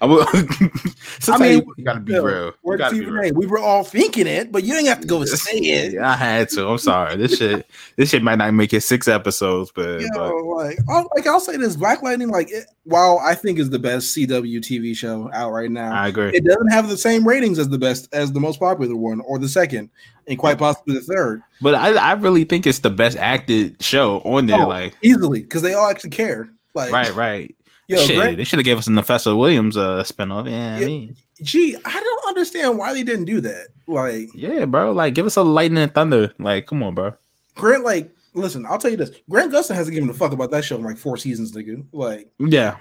I 0.00 0.06
will, 0.06 0.26
sometimes 1.20 1.40
mean, 1.40 1.58
you, 1.58 1.74
you 1.78 1.84
gotta 1.84 2.00
be 2.00 2.12
Yo, 2.12 2.22
real. 2.22 2.44
You 2.46 2.52
Word 2.62 2.78
gotta 2.78 2.94
be 2.96 3.04
real. 3.06 3.32
We 3.34 3.46
were 3.46 3.58
all 3.58 3.84
thinking 3.84 4.26
it, 4.26 4.50
but 4.52 4.64
you 4.64 4.72
didn't 4.72 4.88
have 4.88 5.00
to 5.00 5.06
go 5.06 5.18
and 5.20 5.28
say 5.28 5.58
it. 5.58 5.92
Yeah, 5.94 6.10
I 6.10 6.14
had 6.16 6.48
to. 6.50 6.66
I'm 6.68 6.78
sorry. 6.78 7.16
This 7.16 7.38
shit, 7.38 7.66
this 7.96 8.10
shit 8.10 8.22
might 8.22 8.36
not 8.36 8.52
make 8.54 8.72
it 8.72 8.82
six 8.82 9.08
episodes, 9.08 9.72
but, 9.74 10.00
Yo, 10.00 10.08
but 10.14 10.44
like, 10.44 10.78
I'll, 10.88 11.08
like 11.14 11.26
I'll 11.26 11.40
say 11.40 11.56
this: 11.56 11.76
Black 11.76 12.02
Lightning, 12.02 12.28
like, 12.28 12.50
it, 12.50 12.66
while 12.84 13.20
I 13.24 13.34
think 13.34 13.58
is 13.58 13.70
the 13.70 13.78
best 13.78 14.16
CW 14.16 14.58
TV 14.58 14.96
show 14.96 15.30
out 15.32 15.50
right 15.52 15.70
now, 15.70 15.92
I 15.92 16.08
agree. 16.08 16.30
it 16.34 16.44
doesn't 16.44 16.70
have 16.72 16.88
the 16.88 16.96
same 16.96 17.26
ratings 17.26 17.58
as 17.58 17.68
the 17.68 17.78
best 17.78 18.12
as 18.12 18.32
the 18.32 18.40
most 18.40 18.58
popular 18.58 18.96
one 18.96 19.20
or 19.20 19.38
the 19.38 19.48
second, 19.48 19.90
and 20.26 20.38
quite 20.38 20.58
possibly 20.58 20.94
the 20.94 21.00
third. 21.00 21.42
But 21.60 21.74
I, 21.74 21.94
I 21.94 22.12
really 22.12 22.44
think 22.44 22.66
it's 22.66 22.80
the 22.80 22.90
best 22.90 23.16
acted 23.16 23.82
show 23.82 24.18
on 24.20 24.46
there. 24.46 24.62
Oh, 24.62 24.68
like, 24.68 24.96
easily 25.02 25.40
because 25.42 25.62
they 25.62 25.74
all 25.74 25.88
actually 25.90 26.10
care. 26.10 26.48
Like, 26.74 26.92
right, 26.92 27.14
right. 27.14 27.54
Yo, 27.88 27.98
shit, 27.98 28.16
Grant- 28.16 28.36
they 28.36 28.44
should 28.44 28.58
have 28.58 28.64
gave 28.64 28.78
us 28.78 28.86
a 28.86 28.92
Professor 28.92 29.34
Williams 29.36 29.76
uh 29.76 30.02
spinoff. 30.04 30.48
Yeah, 30.50 30.76
I 30.76 30.84
mean, 30.86 31.16
gee, 31.42 31.76
I 31.84 32.00
don't 32.00 32.28
understand 32.28 32.78
why 32.78 32.92
they 32.94 33.02
didn't 33.02 33.24
do 33.26 33.40
that. 33.42 33.68
Like, 33.86 34.28
yeah, 34.34 34.64
bro. 34.64 34.92
Like, 34.92 35.14
give 35.14 35.26
us 35.26 35.36
a 35.36 35.42
lightning 35.42 35.82
and 35.82 35.92
thunder. 35.94 36.32
Like, 36.38 36.66
come 36.66 36.82
on, 36.82 36.94
bro. 36.94 37.14
Grant, 37.56 37.84
like, 37.84 38.10
listen, 38.34 38.64
I'll 38.66 38.78
tell 38.78 38.90
you 38.92 38.96
this: 38.96 39.10
Grant 39.28 39.52
Gustin 39.52 39.74
hasn't 39.74 39.94
given 39.94 40.08
a 40.08 40.14
fuck 40.14 40.32
about 40.32 40.50
that 40.52 40.64
show 40.64 40.76
in 40.76 40.84
like 40.84 40.96
four 40.96 41.16
seasons, 41.16 41.52
nigga. 41.52 41.84
Like, 41.92 42.30
Yeah, 42.38 42.76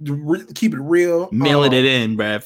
re- 0.00 0.46
keep 0.54 0.72
it 0.74 0.80
real, 0.80 1.28
mailing 1.30 1.72
Um, 1.72 1.74
it 1.74 1.84
in, 1.84 2.16
bro. 2.16 2.40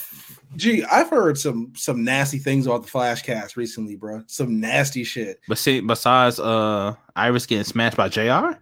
Gee, 0.54 0.85
I've 0.85 1.11
heard 1.11 1.37
some 1.38 1.72
some 1.76 2.04
nasty 2.04 2.38
things 2.38 2.66
about 2.66 2.85
the 2.85 2.88
Flashcast 2.90 3.56
recently, 3.56 3.96
bro. 3.96 4.22
Some 4.26 4.61
nasty 4.61 5.04
shit. 5.04 5.40
But 5.48 5.59
see, 5.59 5.80
besides 5.80 6.38
uh 6.38 6.94
Iris 7.14 7.46
getting 7.46 7.64
smashed 7.64 7.96
by 7.96 8.09
Jr. 8.09 8.59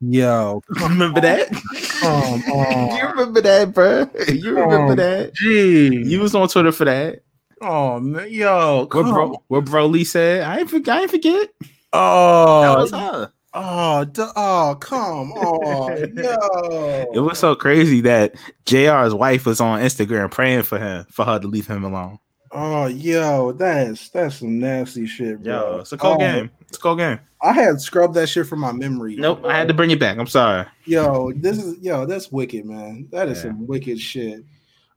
Yo, 0.00 0.62
Remember 0.68 1.20
that? 1.20 1.48
come 2.00 2.42
on. 2.44 2.96
you 2.96 3.06
remember 3.08 3.40
that, 3.40 3.72
bro? 3.74 4.08
You 4.28 4.50
remember 4.56 4.92
Um, 4.92 4.96
that? 4.96 5.34
Gee, 5.34 6.02
You 6.06 6.20
was 6.20 6.34
on 6.34 6.48
Twitter 6.48 6.72
for 6.72 6.84
that. 6.86 7.22
oh 7.60 8.00
man, 8.00 8.30
yo, 8.30 8.80
What 8.80 8.90
come 8.90 9.10
bro? 9.12 9.42
What 9.48 9.64
Broly 9.66 10.06
said? 10.06 10.42
I 10.42 10.60
ain't 10.60 10.70
forget. 10.70 10.96
I 10.96 11.00
ain't 11.02 11.10
forget. 11.10 11.50
That 11.60 11.68
Oh, 11.92 12.76
was 12.80 12.90
her. 12.90 13.32
Oh, 13.54 14.04
d- 14.04 14.22
oh, 14.36 14.76
come 14.80 15.32
on, 15.32 16.14
no. 16.14 17.06
It 17.14 17.20
was 17.20 17.38
so 17.38 17.54
crazy 17.54 18.00
that 18.02 18.34
Jr's 18.66 19.14
wife 19.14 19.46
was 19.46 19.60
on 19.60 19.80
Instagram 19.80 20.30
praying 20.30 20.62
for 20.62 20.78
him 20.78 21.06
for 21.10 21.24
her 21.24 21.38
to 21.38 21.46
leave 21.48 21.66
him 21.66 21.84
alone. 21.84 22.18
Oh, 22.54 22.86
yo, 22.86 23.52
that's 23.52 24.10
that's 24.10 24.36
some 24.36 24.58
nasty 24.58 25.06
shit, 25.06 25.42
bro. 25.42 25.52
Yo, 25.52 25.78
it's 25.80 25.92
a 25.92 25.96
cold 25.96 26.16
Oh, 26.16 26.18
game. 26.18 26.50
It's 26.68 26.76
a 26.76 26.80
cold 26.80 26.98
game. 26.98 27.18
I 27.40 27.52
had 27.52 27.80
scrubbed 27.80 28.14
that 28.14 28.28
shit 28.28 28.46
from 28.46 28.60
my 28.60 28.72
memory. 28.72 29.16
Nope, 29.16 29.44
I 29.46 29.56
had 29.56 29.68
to 29.68 29.74
bring 29.74 29.90
it 29.90 29.98
back. 29.98 30.18
I'm 30.18 30.26
sorry. 30.26 30.66
Yo, 30.84 31.32
this 31.34 31.56
is 31.62 31.78
yo, 31.80 32.04
that's 32.06 32.30
wicked, 32.30 32.66
man. 32.66 33.08
That 33.10 33.28
is 33.28 33.38
Yeah. 33.38 33.50
some 33.50 33.66
wicked 33.66 33.98
shit. 33.98 34.44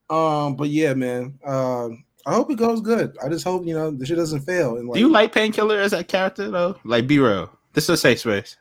Um, 0.09 0.55
but 0.55 0.69
yeah, 0.69 0.93
man. 0.93 1.39
Uh, 1.45 1.89
I 2.27 2.33
hope 2.33 2.51
it 2.51 2.57
goes 2.57 2.81
good. 2.81 3.15
I 3.23 3.29
just 3.29 3.45
hope 3.45 3.65
you 3.65 3.73
know 3.73 3.89
the 3.91 4.05
shit 4.05 4.17
doesn't 4.17 4.41
fail. 4.41 4.75
And 4.77 4.87
like 4.89 4.95
Do 4.95 4.99
you 4.99 5.09
like 5.09 5.31
Painkiller 5.33 5.79
as 5.79 5.91
that 5.91 6.07
character 6.07 6.51
though? 6.51 6.75
Like, 6.83 7.07
be 7.07 7.19
real. 7.19 7.49
This 7.75 7.83
is 7.85 7.89
a 7.91 7.97
safe 7.97 8.19
space. 8.19 8.57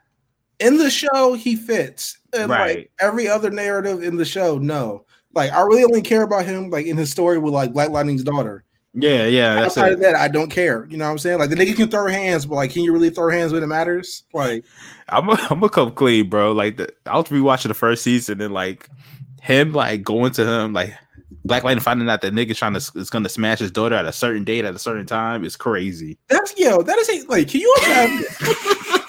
in 0.61 0.77
the 0.77 0.91
show, 0.91 1.35
he 1.35 1.57
fits. 1.57 2.19
And 2.33 2.51
Right. 2.51 2.77
like 2.77 2.91
every 3.01 3.27
other 3.29 3.51
narrative 3.51 4.03
in 4.03 4.17
the 4.17 4.25
show, 4.25 4.59
no. 4.59 5.05
Like 5.35 5.53
I 5.53 5.63
really 5.63 5.85
only 5.85 6.03
care 6.03 6.23
about 6.23 6.45
him 6.45 6.71
like 6.71 6.87
in 6.87 6.97
his 6.97 7.11
story 7.11 7.39
with 7.39 7.55
like 7.55 7.73
Black 7.73 7.91
Lightning's 7.91 8.23
daughter. 8.25 8.65
Yeah, 8.97 9.27
yeah. 9.27 9.55
That's 9.55 9.77
Outside 9.77 9.89
it. 9.91 9.95
of 9.95 10.01
that, 10.01 10.15
I 10.15 10.29
don't 10.29 10.51
care. 10.51 10.87
You 10.89 10.97
know 10.97 11.07
what 11.07 11.11
I'm 11.13 11.19
saying? 11.19 11.41
Like 11.41 11.51
the 11.51 11.57
nigga 11.57 11.75
can 11.75 11.89
throw 11.91 12.07
hands, 12.07 12.47
but 12.47 12.55
like, 12.55 12.73
can 12.73 12.83
you 12.85 12.93
really 12.93 13.11
throw 13.11 13.31
hands 13.31 13.53
when 13.53 13.63
it 13.65 13.67
matters? 13.67 14.23
Like, 14.33 14.65
I'm 15.09 15.29
a, 15.29 15.33
I'm 15.51 15.59
gonna 15.59 15.69
come 15.71 15.91
clean, 15.93 16.29
bro. 16.29 16.53
Like 16.53 16.77
the, 16.77 16.89
I 17.07 17.17
was 17.17 17.27
rewatching 17.27 17.69
the 17.69 17.75
first 17.75 18.05
season 18.05 18.41
and 18.41 18.55
like 18.55 18.89
him 19.43 19.73
like 19.73 20.03
going 20.05 20.31
to 20.35 20.47
him 20.49 20.73
like 20.73 20.95
Black 21.45 21.65
Lightning 21.65 21.83
finding 21.83 22.09
out 22.09 22.21
that 22.23 22.33
nigga 22.33 22.55
trying 22.57 22.75
to 22.75 22.93
is 22.99 23.11
gonna 23.11 23.29
smash 23.29 23.59
his 23.59 23.73
daughter 23.73 23.97
at 23.97 24.07
a 24.07 24.13
certain 24.13 24.45
date 24.45 24.65
at 24.65 24.75
a 24.77 24.79
certain 24.79 25.07
time 25.07 25.45
is 25.45 25.57
crazy. 25.57 26.17
that's 26.29 26.57
yo, 26.57 26.81
that 26.83 26.97
is 26.99 27.27
like, 27.29 27.49
can 27.49 27.61
you 27.61 27.75
imagine? 27.85 28.25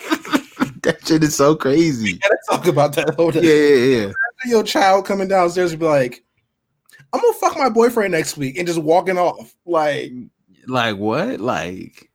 that 0.85 1.05
shit 1.05 1.23
is 1.23 1.35
so 1.35 1.55
crazy. 1.55 2.19
Let's 2.29 2.47
talk 2.49 2.67
about 2.67 2.93
that. 2.93 3.13
Hold 3.15 3.35
Yeah, 3.35 3.41
on. 3.41 3.47
yeah, 3.47 3.53
yeah. 4.07 4.11
Your 4.45 4.63
child 4.63 5.05
coming 5.05 5.27
downstairs 5.27 5.71
and 5.71 5.79
be 5.79 5.85
like, 5.85 6.23
I'm 7.13 7.21
gonna 7.21 7.33
fuck 7.33 7.57
my 7.57 7.69
boyfriend 7.69 8.11
next 8.11 8.37
week 8.37 8.57
and 8.57 8.67
just 8.67 8.79
walking 8.79 9.17
off. 9.17 9.53
Like, 9.65 10.11
Like 10.67 10.97
what? 10.97 11.39
Like 11.39 12.09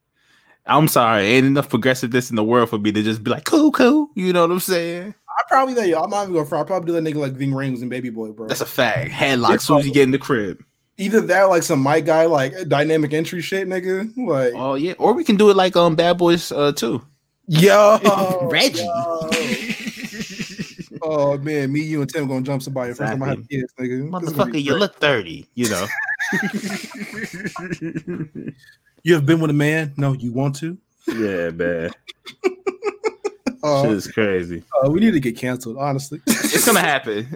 I'm 0.67 0.89
sorry, 0.89 1.27
ain't 1.27 1.47
enough 1.47 1.69
progressiveness 1.69 2.31
in 2.31 2.37
the 2.37 2.45
world 2.45 2.71
for 2.71 2.79
me 2.79 2.93
to 2.93 3.03
just 3.03 3.25
be 3.25 3.31
like, 3.31 3.45
cool, 3.45 3.73
cool. 3.73 4.09
You 4.15 4.33
know 4.33 4.43
what 4.43 4.53
I'm 4.53 4.61
saying? 4.61 5.15
I 5.29 5.43
probably 5.49 5.75
that 5.75 5.89
yo, 5.89 6.01
I'm 6.01 6.11
not 6.11 6.23
even 6.25 6.35
going 6.35 6.47
for 6.47 6.57
I 6.59 6.65
probably 6.65 6.87
do 6.87 7.01
that 7.01 7.03
nigga 7.05 7.21
like 7.21 7.33
Ving 7.33 7.51
Rhames 7.53 7.81
and 7.81 7.91
Baby 7.91 8.11
Boy, 8.11 8.31
bro. 8.33 8.47
That's 8.49 8.61
a 8.61 8.67
fact. 8.67 9.11
Headlock 9.11 9.61
soon 9.61 9.79
as 9.79 9.87
you 9.87 9.93
get 9.93 10.03
in 10.05 10.11
the 10.11 10.19
crib. 10.19 10.63
Either 10.99 11.23
that 11.23 11.45
like 11.45 11.63
some 11.63 11.81
my 11.81 12.01
guy 12.01 12.27
like 12.27 12.53
dynamic 12.69 13.15
entry 13.15 13.41
shit, 13.41 13.67
nigga. 13.67 14.15
Like 14.17 14.53
Oh 14.55 14.75
yeah, 14.75 14.93
or 14.99 15.15
we 15.15 15.25
can 15.25 15.37
do 15.37 15.49
it 15.51 15.57
like 15.57 15.75
um 15.77 15.97
Bad 15.97 16.19
Boys 16.19 16.53
uh 16.53 16.73
too. 16.73 17.03
Yo 17.51 17.99
Reggie. 18.51 18.83
yo. 18.83 19.31
Oh 21.03 21.39
man, 21.39 21.73
me, 21.73 21.81
you, 21.81 22.03
and 22.03 22.13
Tim 22.13 22.29
gonna 22.29 22.43
jump 22.43 22.63
somebody 22.63 22.93
first 22.93 23.11
time 23.11 23.23
I 23.23 23.29
have 23.29 23.49
kids, 23.49 23.73
nigga. 23.79 24.21
This 24.21 24.31
is 24.31 24.37
gonna 24.37 24.51
be 24.53 24.59
Motherfucker, 24.61 24.63
you 24.63 24.75
look 24.77 24.97
30, 24.97 25.47
you 25.55 25.69
know. 25.71 25.87
You 29.03 29.15
have 29.15 29.25
been 29.25 29.41
with 29.41 29.49
a 29.51 29.55
man? 29.55 29.95
No, 29.97 30.13
you 30.13 30.31
want 30.31 30.57
to? 30.57 30.77
yeah, 31.09 31.49
man. 31.51 31.91
Uh, 33.63 33.83
Shit 33.85 33.93
is 33.93 34.07
crazy. 34.09 34.63
uh, 34.85 34.91
we 34.91 35.01
need 35.01 35.13
to 35.13 35.21
get 35.21 35.39
canceled, 35.39 35.79
honestly. 35.79 36.21
It's 36.27 36.67
gonna 36.67 36.81
happen. 36.81 37.35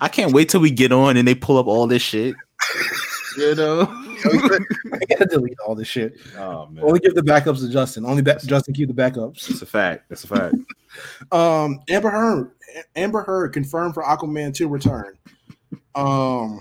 I 0.00 0.08
can't 0.08 0.32
wait 0.32 0.48
till 0.48 0.60
we 0.60 0.70
get 0.70 0.90
on 0.90 1.18
and 1.18 1.28
they 1.28 1.34
pull 1.34 1.58
up 1.58 1.66
all 1.66 1.86
this 1.86 2.00
shit. 2.00 2.34
You 3.36 3.54
know? 3.56 3.84
I 4.92 4.98
gotta 5.08 5.26
delete 5.26 5.58
all 5.66 5.74
this 5.74 5.88
shit. 5.88 6.18
Oh 6.38 6.66
man. 6.66 6.84
Only 6.84 7.00
give 7.00 7.14
the 7.14 7.22
backups 7.22 7.60
to 7.60 7.68
Justin. 7.70 8.04
Only 8.04 8.22
ba- 8.22 8.40
Justin 8.44 8.74
keep 8.74 8.88
the 8.88 8.94
backups. 8.94 9.48
It's 9.50 9.62
a 9.62 9.66
fact. 9.66 10.10
It's 10.10 10.24
a 10.24 10.28
fact. 10.28 10.54
Um, 11.32 11.80
Amber 11.88 12.10
Heard, 12.10 12.50
Amber 12.96 13.22
Heard 13.22 13.54
confirmed 13.54 13.94
for 13.94 14.02
Aquaman 14.02 14.52
to 14.56 14.68
return. 14.68 15.16
Um, 15.94 16.60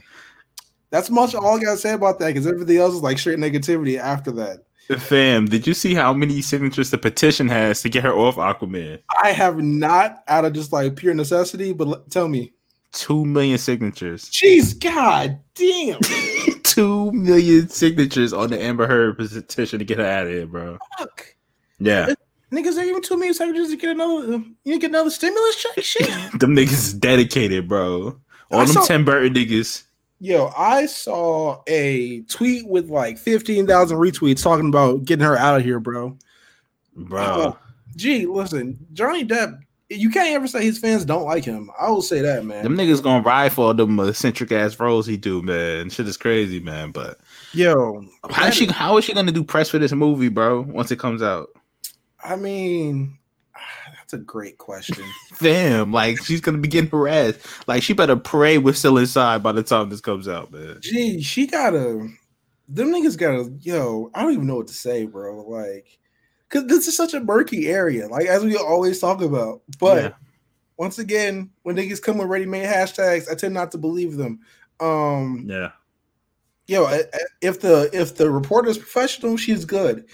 that's 0.89 1.10
much 1.10 1.36
all 1.36 1.58
I 1.58 1.62
gotta 1.62 1.78
say 1.78 1.91
about 1.93 2.17
that 2.19 2.28
because 2.28 2.47
everything 2.47 2.78
else 2.78 2.93
is 2.93 3.02
like 3.02 3.19
straight 3.19 3.39
negativity 3.39 3.97
after 4.00 4.32
that. 4.32 4.60
Fam, 5.00 5.47
did 5.47 5.67
you 5.67 5.74
see 5.74 5.93
how 5.93 6.13
many 6.13 6.41
signatures 6.41 6.91
the 6.91 6.97
petition 6.97 7.50
has 7.50 7.82
to 7.82 7.89
get 7.89 8.04
her 8.04 8.13
off 8.13 8.36
Aquaman? 8.38 9.00
I 9.21 9.34
have 9.34 9.58
not 9.58 10.24
out 10.30 10.45
of 10.45 10.54
just 10.54 10.71
like 10.71 10.95
pure 10.95 11.13
necessity, 11.13 11.74
but 11.74 11.88
l- 11.89 12.04
tell 12.10 12.28
me, 12.30 12.54
Two 12.93 13.26
million 13.26 13.58
signatures. 13.58 14.30
jeez, 14.30 14.78
god 14.80 15.39
damn, 15.56 16.00
Two 16.82 17.12
million 17.12 17.70
signatures 17.70 18.34
on 18.34 18.50
the 18.50 18.60
Amber 18.60 18.88
Heard 18.88 19.15
petition 19.17 19.78
to 19.80 19.86
get 19.86 20.00
her 20.00 20.06
out 20.06 20.26
of 20.26 20.32
here, 20.32 20.48
bro. 20.48 20.80
fuck, 20.98 21.36
Yeah. 21.80 22.13
niggas 22.52 22.78
ain't 22.80 22.88
even 22.88 23.04
two 23.04 23.17
million 23.17 23.36
seconds 23.36 23.70
to 23.70 23.78
get 23.78 23.91
another, 23.91 24.34
uh, 24.36 24.39
you 24.63 24.80
get 24.80 24.89
another 24.89 25.12
stimulus 25.12 25.56
check, 25.62 25.84
shit. 25.84 26.08
Them 26.39 26.56
niggas 26.56 26.72
is 26.74 26.94
dedicated, 26.96 27.67
bro. 27.67 28.20
All 28.50 28.60
I 28.60 28.65
them 28.65 28.74
saw- 28.74 28.86
Tim 28.86 29.06
Burton 29.06 29.34
niggas. 29.36 29.84
Yo, 30.20 30.52
I 30.58 30.88
saw 30.88 31.62
a 31.67 32.22
tweet 32.24 32.67
with 32.67 32.89
like 32.89 33.17
fifteen 33.20 33.65
thousand 33.67 33.98
retweets 33.98 34.41
talking 34.44 34.67
about 34.70 35.04
getting 35.06 35.26
her 35.26 35.36
out 35.38 35.58
of 35.60 35.63
here, 35.63 35.80
bro. 35.80 36.17
Bro. 36.96 37.58
Gee, 37.96 38.26
listen, 38.26 38.78
Johnny 38.94 39.26
Depp, 39.26 39.60
you 39.91 40.10
can't 40.10 40.34
ever 40.34 40.47
say 40.47 40.63
his 40.63 40.77
fans 40.77 41.04
don't 41.04 41.25
like 41.25 41.43
him. 41.43 41.69
I 41.80 41.89
will 41.89 42.01
say 42.01 42.21
that, 42.21 42.45
man. 42.45 42.63
Them 42.63 42.77
niggas 42.77 43.04
gonna 43.04 43.23
ride 43.23 43.51
for 43.51 43.65
all 43.65 43.73
them 43.73 43.99
eccentric 43.99 44.51
ass 44.51 44.80
roles 44.80 45.06
he 45.06 45.17
do, 45.17 45.41
man. 45.41 45.89
Shit 45.89 46.08
is 46.08 46.17
crazy, 46.17 46.60
man. 46.60 46.91
But 46.91 47.19
Yo, 47.54 48.06
how 48.30 48.47
is 48.47 48.56
she 48.56 48.67
how 48.67 48.97
is 48.97 49.06
she 49.06 49.13
gonna 49.13 49.32
do 49.32 49.43
press 49.43 49.69
for 49.69 49.80
this 49.80 49.91
movie, 49.91 50.30
bro, 50.30 50.62
once 50.62 50.91
it 50.91 50.99
comes 50.99 51.21
out? 51.21 51.49
I 52.23 52.36
mean, 52.38 53.17
that's 53.97 54.13
a 54.13 54.17
great 54.17 54.58
question. 54.58 55.04
Fam, 55.34 55.91
like 55.91 56.23
she's 56.23 56.41
gonna 56.41 56.60
be 56.60 56.69
getting 56.69 56.89
harassed. 56.89 57.39
Like 57.67 57.84
she 57.84 57.93
better 57.93 58.15
pray 58.15 58.58
we're 58.58 58.73
still 58.73 58.97
inside 58.97 59.43
by 59.43 59.51
the 59.51 59.63
time 59.63 59.89
this 59.89 60.01
comes 60.01 60.27
out, 60.27 60.51
man. 60.51 60.77
Gee, 60.82 61.21
she 61.21 61.47
gotta. 61.47 62.08
Them 62.69 62.93
niggas 62.93 63.17
gotta. 63.17 63.51
Yo, 63.60 64.10
I 64.13 64.21
don't 64.21 64.34
even 64.34 64.47
know 64.47 64.56
what 64.56 64.67
to 64.67 64.73
say, 64.73 65.06
bro. 65.06 65.41
Like, 65.41 65.99
cause 66.52 66.66
this 66.68 66.88
is 66.88 66.96
such 66.96 67.14
a 67.14 67.20
murky 67.20 67.68
area. 67.70 68.08
Like 68.08 68.28
as 68.28 68.44
we 68.44 68.56
always 68.58 69.00
talk 69.00 69.22
about, 69.22 69.62
but. 69.80 70.04
Yeah. 70.04 70.12
Once 70.78 70.98
again, 70.98 71.48
when 71.62 71.76
niggas 71.76 72.02
come 72.02 72.18
with 72.18 72.28
ready-made 72.28 72.66
hashtags, 72.66 73.30
I 73.32 73.36
tend 73.36 73.54
not 73.54 73.70
to 73.74 73.78
believe 73.78 74.18
them. 74.18 74.40
Um, 74.80 75.46
Yeah. 75.48 75.74
yo, 76.66 76.86
I- 76.86 77.04
I- 77.14 77.20
if 77.42 77.62
the 77.62 77.88
if 77.94 78.16
the 78.16 78.32
reporter 78.32 78.70
is 78.70 78.80
professional, 78.80 79.38
she's 79.38 79.64
good. 79.64 80.06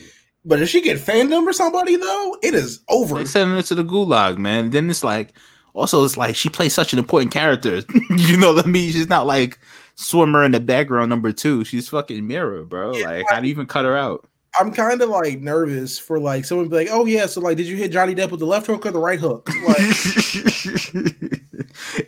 But 0.44 0.62
if 0.62 0.68
she 0.68 0.82
get 0.82 1.00
fandom 1.00 1.46
or 1.48 1.54
somebody 1.54 1.96
though, 1.96 2.38
it 2.44 2.54
is 2.54 2.82
over. 2.90 3.16
They 3.20 3.26
sending 3.26 3.56
her 3.56 3.62
to 3.64 3.76
the 3.76 3.84
gulag, 3.86 4.38
man. 4.40 4.72
Then 4.72 4.90
it's 4.90 5.06
like 5.06 5.38
also 5.74 6.04
it's 6.04 6.18
like 6.18 6.36
she 6.36 6.50
plays 6.50 6.74
such 6.74 6.92
an 6.92 7.00
important 7.00 7.32
character. 7.32 7.82
you 8.10 8.36
know 8.36 8.52
what 8.54 8.66
I 8.66 8.68
mean? 8.68 8.92
She's 8.92 9.08
not 9.08 9.26
like 9.26 9.60
swimmer 9.96 10.44
in 10.44 10.52
the 10.52 10.60
background 10.60 11.10
number 11.10 11.32
two. 11.32 11.64
She's 11.64 11.88
fucking 11.88 12.28
Mera, 12.28 12.66
bro. 12.66 12.94
Yeah. 12.94 13.06
Like 13.10 13.26
how 13.30 13.40
do 13.40 13.48
you 13.48 13.52
even 13.52 13.68
cut 13.68 13.86
her 13.86 13.96
out? 13.96 14.28
I'm 14.60 14.72
kind 14.72 15.02
of 15.02 15.10
like 15.10 15.40
nervous 15.40 16.00
for 16.00 16.20
like 16.20 16.46
someone 16.46 16.68
be 16.70 16.76
like, 16.76 16.88
oh 16.92 17.06
yeah, 17.06 17.26
so 17.26 17.42
like, 17.42 17.58
did 17.58 17.68
you 17.68 17.76
hit 17.76 17.92
Johnny 17.92 18.16
Depp 18.16 18.32
with 18.32 18.40
the 18.40 18.46
left 18.46 18.68
hook 18.68 18.86
or 18.86 18.92
the 18.92 19.00
right 19.00 19.20
hook? 19.20 19.50
Like, 19.68 19.78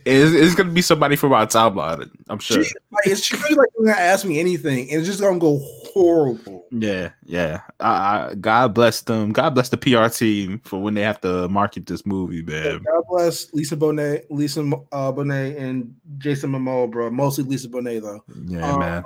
it's, 0.05 0.33
it's 0.33 0.55
gonna 0.55 0.71
be 0.71 0.81
somebody 0.81 1.15
from 1.15 1.33
our 1.33 1.45
timeline, 1.45 2.09
I'm 2.29 2.39
sure. 2.39 2.63
she, 2.63 2.73
like 2.91 3.07
is 3.07 3.23
she 3.23 3.35
really 3.37 3.55
like 3.55 3.69
gonna 3.77 3.91
ask 3.91 4.25
me 4.25 4.39
anything 4.39 4.89
and 4.89 4.99
it's 4.99 5.07
just 5.07 5.21
gonna 5.21 5.39
go 5.39 5.59
horrible? 5.93 6.65
Yeah, 6.71 7.09
yeah. 7.25 7.61
I, 7.79 8.29
I, 8.29 8.35
God 8.35 8.73
bless 8.73 9.01
them. 9.01 9.31
God 9.31 9.53
bless 9.53 9.69
the 9.69 9.77
PR 9.77 10.07
team 10.07 10.61
for 10.63 10.81
when 10.81 10.93
they 10.93 11.01
have 11.01 11.21
to 11.21 11.47
market 11.49 11.85
this 11.85 12.05
movie, 12.05 12.41
man. 12.41 12.81
God 12.83 13.03
bless 13.09 13.51
Lisa 13.53 13.75
Bonet, 13.75 14.25
Lisa 14.29 14.61
uh, 14.61 15.11
Bonet, 15.11 15.59
and 15.59 15.93
Jason 16.17 16.51
Momoa, 16.51 16.89
bro. 16.89 17.09
Mostly 17.09 17.43
Lisa 17.43 17.67
Bonet 17.67 18.01
though. 18.01 18.23
Yeah, 18.45 18.73
Um, 18.73 18.79
man. 18.79 19.03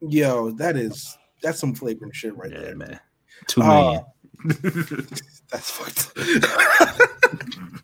Yo, 0.00 0.50
that 0.52 0.76
is 0.76 1.16
that's 1.44 1.60
some 1.60 1.74
flagrant 1.74 2.14
shit 2.16 2.36
right 2.36 2.50
Yeah, 2.50 2.60
there. 2.60 2.76
man. 2.76 2.98
Two 3.46 3.62
Uh, 3.62 3.66
million. 3.66 4.04
That's 5.52 5.70
fucked. 5.70 6.18
up. 6.80 6.98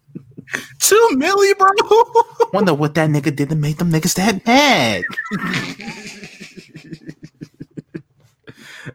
Two 0.80 1.08
million, 1.12 1.54
bro. 1.56 1.68
Wonder 2.52 2.74
what 2.74 2.94
that 2.96 3.08
nigga 3.08 3.34
did 3.34 3.48
to 3.50 3.54
make 3.54 3.76
them 3.78 3.92
niggas 3.92 4.14
that 4.16 4.44
mad. 4.44 5.04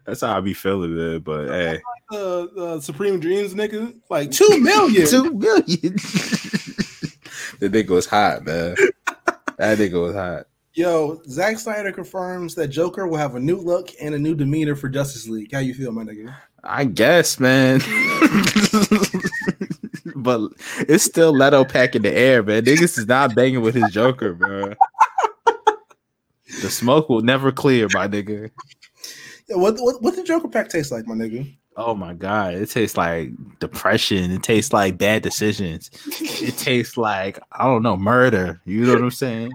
That's 0.05 0.21
how 0.21 0.35
I 0.37 0.41
be 0.41 0.53
feeling, 0.53 0.95
man. 0.97 1.19
But 1.19 1.47
hey, 1.47 1.79
uh, 2.11 2.41
uh, 2.43 2.79
Supreme 2.81 3.19
Dreams, 3.19 3.53
nigga, 3.53 3.95
like 4.09 4.31
two 4.31 4.59
million. 4.59 5.07
two 5.07 5.31
million. 5.33 5.65
the 7.59 7.69
nigga 7.69 7.89
was 7.89 8.05
hot, 8.07 8.43
man. 8.43 8.75
That 9.57 9.77
nigga 9.77 10.01
was 10.01 10.15
hot. 10.15 10.47
Yo, 10.75 11.21
Zack 11.29 11.57
Snyder 11.57 11.93
confirms 11.93 12.53
that 12.55 12.67
Joker 12.67 13.07
will 13.07 13.17
have 13.17 13.35
a 13.35 13.39
new 13.39 13.55
look 13.55 13.91
and 14.01 14.13
a 14.13 14.19
new 14.19 14.35
demeanor 14.35 14.75
for 14.75 14.89
Justice 14.89 15.25
League. 15.25 15.53
How 15.53 15.59
you 15.59 15.73
feel, 15.73 15.93
my 15.93 16.03
nigga? 16.03 16.35
I 16.65 16.83
guess, 16.83 17.39
man. 17.39 17.79
but 20.17 20.51
it's 20.79 21.05
still 21.05 21.31
Leto 21.31 21.63
pack 21.63 21.95
in 21.95 22.01
the 22.01 22.11
air, 22.11 22.43
man. 22.43 22.65
Niggas 22.65 22.97
is 22.97 23.07
not 23.07 23.35
banging 23.35 23.61
with 23.61 23.73
his 23.73 23.89
Joker, 23.89 24.33
bro. 24.33 24.73
The 26.61 26.69
smoke 26.69 27.07
will 27.07 27.21
never 27.21 27.53
clear, 27.53 27.87
my 27.93 28.09
nigga. 28.09 28.51
Yo, 29.47 29.57
what 29.57 29.75
what 29.79 30.01
what 30.01 30.17
the 30.17 30.23
Joker 30.23 30.49
pack 30.49 30.67
taste 30.67 30.91
like, 30.91 31.07
my 31.07 31.15
nigga? 31.15 31.55
Oh 31.77 31.93
my 31.93 32.13
god, 32.13 32.53
it 32.53 32.69
tastes 32.69 32.97
like 32.97 33.31
depression. 33.59 34.31
It 34.31 34.43
tastes 34.43 34.73
like 34.73 34.97
bad 34.97 35.21
decisions. 35.21 35.89
It 36.19 36.57
tastes 36.57 36.97
like 36.97 37.39
I 37.51 37.63
don't 37.63 37.83
know 37.83 37.95
murder. 37.95 38.61
You 38.65 38.85
know 38.85 38.93
what 38.93 39.03
I'm 39.03 39.11
saying? 39.11 39.51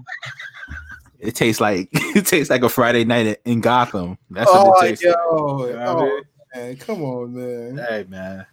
It 1.21 1.35
tastes 1.35 1.61
like 1.61 1.89
it 1.93 2.27
tastes 2.27 2.51
like 2.51 2.63
a 2.63 2.69
Friday 2.69 3.05
night 3.05 3.39
in 3.45 3.61
Gotham. 3.61 4.19
That's 4.31 4.51
oh, 4.53 4.71
what 4.71 4.85
it 4.85 4.89
tastes 4.89 5.05
yo, 5.05 5.11
like. 5.11 5.21
You 5.71 5.77
know 5.77 5.79
what 5.79 5.79
I 5.79 5.87
oh, 5.87 6.05
mean? 6.05 6.23
man, 6.55 6.77
come 6.77 7.03
on, 7.03 7.35
man. 7.35 7.79
Hey 7.89 8.05
man, 8.09 8.47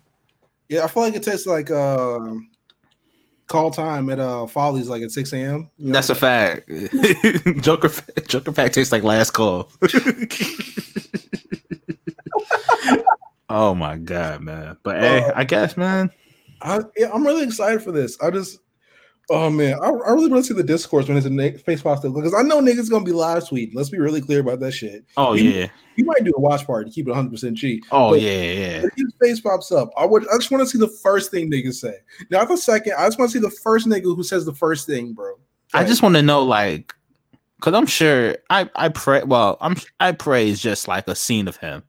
Yeah, 0.69 0.84
I 0.84 0.88
feel 0.88 1.03
like 1.03 1.15
it 1.15 1.23
tastes 1.23 1.47
like 1.47 1.71
um 1.71 2.49
call 3.47 3.71
time 3.71 4.10
at 4.10 4.19
uh 4.19 4.45
Follies 4.45 4.89
like 4.89 5.01
at 5.01 5.12
6 5.12 5.34
a.m. 5.34 5.69
You 5.77 5.88
know? 5.88 5.93
that's 5.93 6.10
a 6.10 6.15
fact. 6.15 6.69
Joker 7.62 7.89
Joker 8.27 8.51
pack 8.51 8.73
tastes 8.73 8.91
like 8.91 9.03
last 9.03 9.32
call. 9.32 9.71
oh 13.49 13.73
my 13.73 13.97
god, 13.97 14.41
man! 14.41 14.77
But 14.84 14.99
hey, 14.99 15.23
Uh, 15.23 15.32
I 15.36 15.43
guess, 15.45 15.77
man. 15.77 16.12
I, 16.62 16.82
yeah, 16.97 17.12
I'm 17.13 17.25
really 17.25 17.43
excited 17.43 17.82
for 17.84 17.91
this. 17.91 18.19
I 18.19 18.32
just, 18.32 18.60
oh 19.30 19.50
man, 19.50 19.78
I, 19.82 19.88
I 19.88 20.12
really 20.12 20.30
want 20.30 20.44
to 20.44 20.48
see 20.48 20.54
the 20.54 20.63
discourse 20.63 21.08
when 21.08 21.18
it's 21.18 21.26
a 21.26 21.30
na- 21.30 21.58
face 21.66 21.82
pop 21.82 22.00
stuff 22.00 22.13
because 22.13 22.34
I 22.34 22.42
know 22.42 22.62
niggas 22.62 22.90
gonna 22.90 23.06
be 23.06 23.12
live 23.12 23.44
tweeting. 23.44 23.74
Let's 23.76 23.90
be 23.90 24.00
really 24.00 24.22
clear 24.22 24.40
about 24.42 24.60
that 24.62 24.72
shit. 24.72 25.06
Oh 25.18 25.34
you- 25.34 25.50
yeah. 25.52 25.68
You 25.96 26.06
might 26.06 26.24
do 26.24 26.32
a 26.38 26.40
watch 26.40 26.66
party, 26.68 26.90
to 26.90 26.94
keep 26.94 27.08
it 27.08 27.10
100 27.10 27.32
percent 27.32 27.58
G. 27.58 27.82
Oh 27.92 28.13
yeah, 28.13 28.30
yeah. 28.30 28.84
If 28.84 28.92
his 28.96 29.13
face 29.20 29.40
pops 29.40 29.72
up, 29.72 29.90
I 29.98 30.06
would. 30.06 30.28
I 30.30 30.38
just 30.38 30.52
want 30.52 30.62
to 30.63 30.70
see 30.70 30.78
the 30.78 30.88
first 30.88 31.32
thing 31.32 31.50
niggas 31.50 31.74
say. 31.76 31.96
Not 32.30 32.48
the 32.48 32.56
second. 32.58 32.94
I 32.98 33.08
just 33.08 33.18
want 33.18 33.32
to 33.32 33.38
see 33.38 33.42
the 33.42 33.50
first 33.50 33.88
nigga 33.88 34.04
who 34.04 34.22
says 34.24 34.46
the 34.46 34.54
first 34.54 34.86
thing, 34.86 35.13
bro. 35.13 35.34
I 35.74 35.84
just 35.84 36.04
want 36.04 36.13
to 36.16 36.22
know, 36.22 36.44
like, 36.44 36.94
because 37.56 37.74
I'm 37.74 37.88
sure 37.88 38.38
I 38.52 38.70
I 38.76 38.90
pray. 38.90 39.24
Well, 39.24 39.58
I'm 39.60 39.76
I 40.00 40.12
pray 40.12 40.50
is 40.50 40.62
just 40.62 40.88
like 40.88 41.08
a 41.08 41.16
scene 41.16 41.48
of 41.48 41.58
him. 41.58 41.82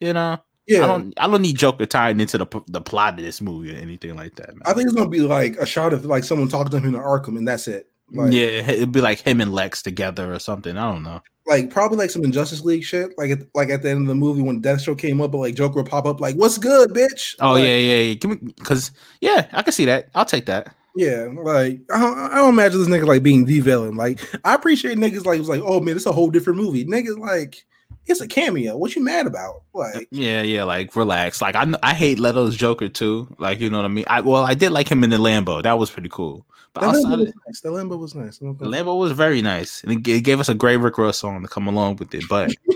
You 0.00 0.14
know, 0.14 0.38
yeah. 0.66 0.84
I 0.84 0.86
don't 0.86 1.14
I 1.16 1.26
don't 1.26 1.42
need 1.42 1.56
Joker 1.58 1.86
tying 1.86 2.20
into 2.20 2.38
the 2.38 2.46
the 2.68 2.80
plot 2.80 3.18
of 3.18 3.24
this 3.24 3.40
movie 3.40 3.74
or 3.74 3.78
anything 3.78 4.16
like 4.16 4.34
that. 4.36 4.48
Man. 4.48 4.62
I 4.66 4.72
think 4.72 4.86
it's 4.86 4.94
gonna 4.96 5.08
be 5.08 5.20
like 5.20 5.56
a 5.56 5.66
shot 5.66 5.92
of 5.92 6.04
like 6.04 6.24
someone 6.24 6.48
talking 6.48 6.70
to 6.70 6.78
him 6.78 6.94
in 6.94 7.00
Arkham, 7.00 7.36
and 7.38 7.46
that's 7.46 7.68
it. 7.68 7.88
Like, 8.12 8.32
yeah, 8.32 8.70
it'd 8.70 8.92
be 8.92 9.00
like 9.00 9.18
him 9.20 9.40
and 9.40 9.52
Lex 9.52 9.82
together 9.82 10.32
or 10.32 10.38
something. 10.38 10.76
I 10.76 10.92
don't 10.92 11.02
know. 11.02 11.20
like 11.46 11.70
probably 11.70 11.98
like 11.98 12.10
some 12.10 12.24
Injustice 12.24 12.62
League 12.62 12.84
shit. 12.84 13.10
Like 13.18 13.30
at, 13.30 13.38
like 13.54 13.68
at 13.70 13.82
the 13.82 13.90
end 13.90 14.02
of 14.02 14.06
the 14.06 14.14
movie 14.14 14.42
when 14.42 14.62
Deathstroke 14.62 14.98
came 14.98 15.20
up, 15.20 15.32
but 15.32 15.38
like 15.38 15.54
Joker 15.56 15.76
would 15.82 15.90
pop 15.90 16.06
up 16.06 16.20
like, 16.20 16.36
"What's 16.36 16.58
good, 16.58 16.90
bitch?" 16.90 17.34
Oh 17.40 17.52
Like, 17.52 17.64
yeah, 17.64 17.76
yeah, 17.76 17.96
yeah. 17.96 18.14
Give 18.14 18.30
me 18.30 18.36
because 18.56 18.92
yeah, 19.20 19.48
I 19.52 19.62
can 19.62 19.72
see 19.72 19.84
that. 19.86 20.08
I'll 20.14 20.24
take 20.24 20.46
that. 20.46 20.74
yeah. 20.94 21.28
Like 21.42 21.80
I 21.92 22.00
don't, 22.00 22.18
I 22.18 22.34
don't 22.36 22.54
imagine 22.54 22.78
this 22.80 22.88
nigga 22.88 23.06
like 23.06 23.22
being 23.24 23.44
the 23.44 23.60
villain. 23.60 23.96
Like 23.96 24.20
I 24.44 24.54
appreciate 24.54 24.98
niggas 24.98 25.26
like 25.26 25.38
was 25.40 25.48
like, 25.48 25.62
"Oh 25.64 25.80
man, 25.80 25.96
it's 25.96 26.06
a 26.06 26.12
whole 26.12 26.30
different 26.30 26.60
movie." 26.60 26.84
Niggas 26.84 27.18
like 27.18 27.64
it's 28.06 28.20
a 28.20 28.28
cameo. 28.28 28.76
What 28.76 28.94
you 28.94 29.02
mad 29.02 29.26
about? 29.26 29.62
Like 29.74 30.08
Yeah, 30.10 30.42
yeah. 30.42 30.64
Like 30.64 30.94
relax. 30.96 31.40
Like 31.40 31.54
I 31.54 31.66
I 31.82 31.94
hate 31.94 32.18
Leto's 32.18 32.56
Joker 32.56 32.88
too. 32.88 33.28
Like 33.38 33.60
you 33.60 33.70
know 33.70 33.78
what 33.78 33.84
I 33.84 33.88
mean. 33.88 34.04
I 34.08 34.20
well 34.20 34.44
I 34.44 34.54
did 34.54 34.70
like 34.70 34.90
him 34.90 35.04
in 35.04 35.10
the 35.10 35.18
Lambo. 35.18 35.62
That 35.62 35.78
was 35.78 35.90
pretty 35.90 36.08
cool. 36.10 36.46
But 36.72 36.84
outside 36.84 37.04
Lambo 37.04 37.18
was 37.18 37.34
nice. 37.46 37.60
That 37.60 37.68
Lambo 37.70 37.98
was 37.98 38.14
nice. 38.14 38.38
The 38.38 38.46
Lambo 38.46 38.98
was 38.98 39.12
very 39.12 39.40
nice, 39.42 39.82
and 39.82 39.92
it 39.92 40.22
gave 40.22 40.40
us 40.40 40.48
a 40.48 40.54
great 40.54 40.76
Rick 40.76 40.98
Ross 40.98 41.18
song 41.18 41.42
to 41.42 41.48
come 41.48 41.66
along 41.66 41.96
with 41.96 42.14
it. 42.14 42.24
But 42.28 42.54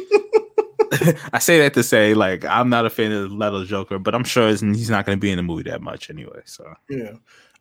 I 1.33 1.39
say 1.39 1.59
that 1.61 1.75
to 1.75 1.83
say, 1.83 2.15
like, 2.15 2.45
I'm 2.45 2.69
not 2.69 2.85
a 2.85 2.91
fan 2.91 3.13
of 3.13 3.31
Leto's 3.31 3.69
Joker, 3.69 3.99
but 3.99 4.15
I'm 4.15 4.25
sure 4.25 4.49
he's 4.49 4.61
he's 4.61 4.91
not 4.91 5.07
going 5.07 5.17
to 5.17 5.21
be 5.21 5.31
in 5.31 5.37
the 5.37 5.43
movie 5.43 5.71
that 5.71 5.83
much 5.83 6.11
anyway. 6.11 6.43
So 6.45 6.75
Yeah. 6.89 7.13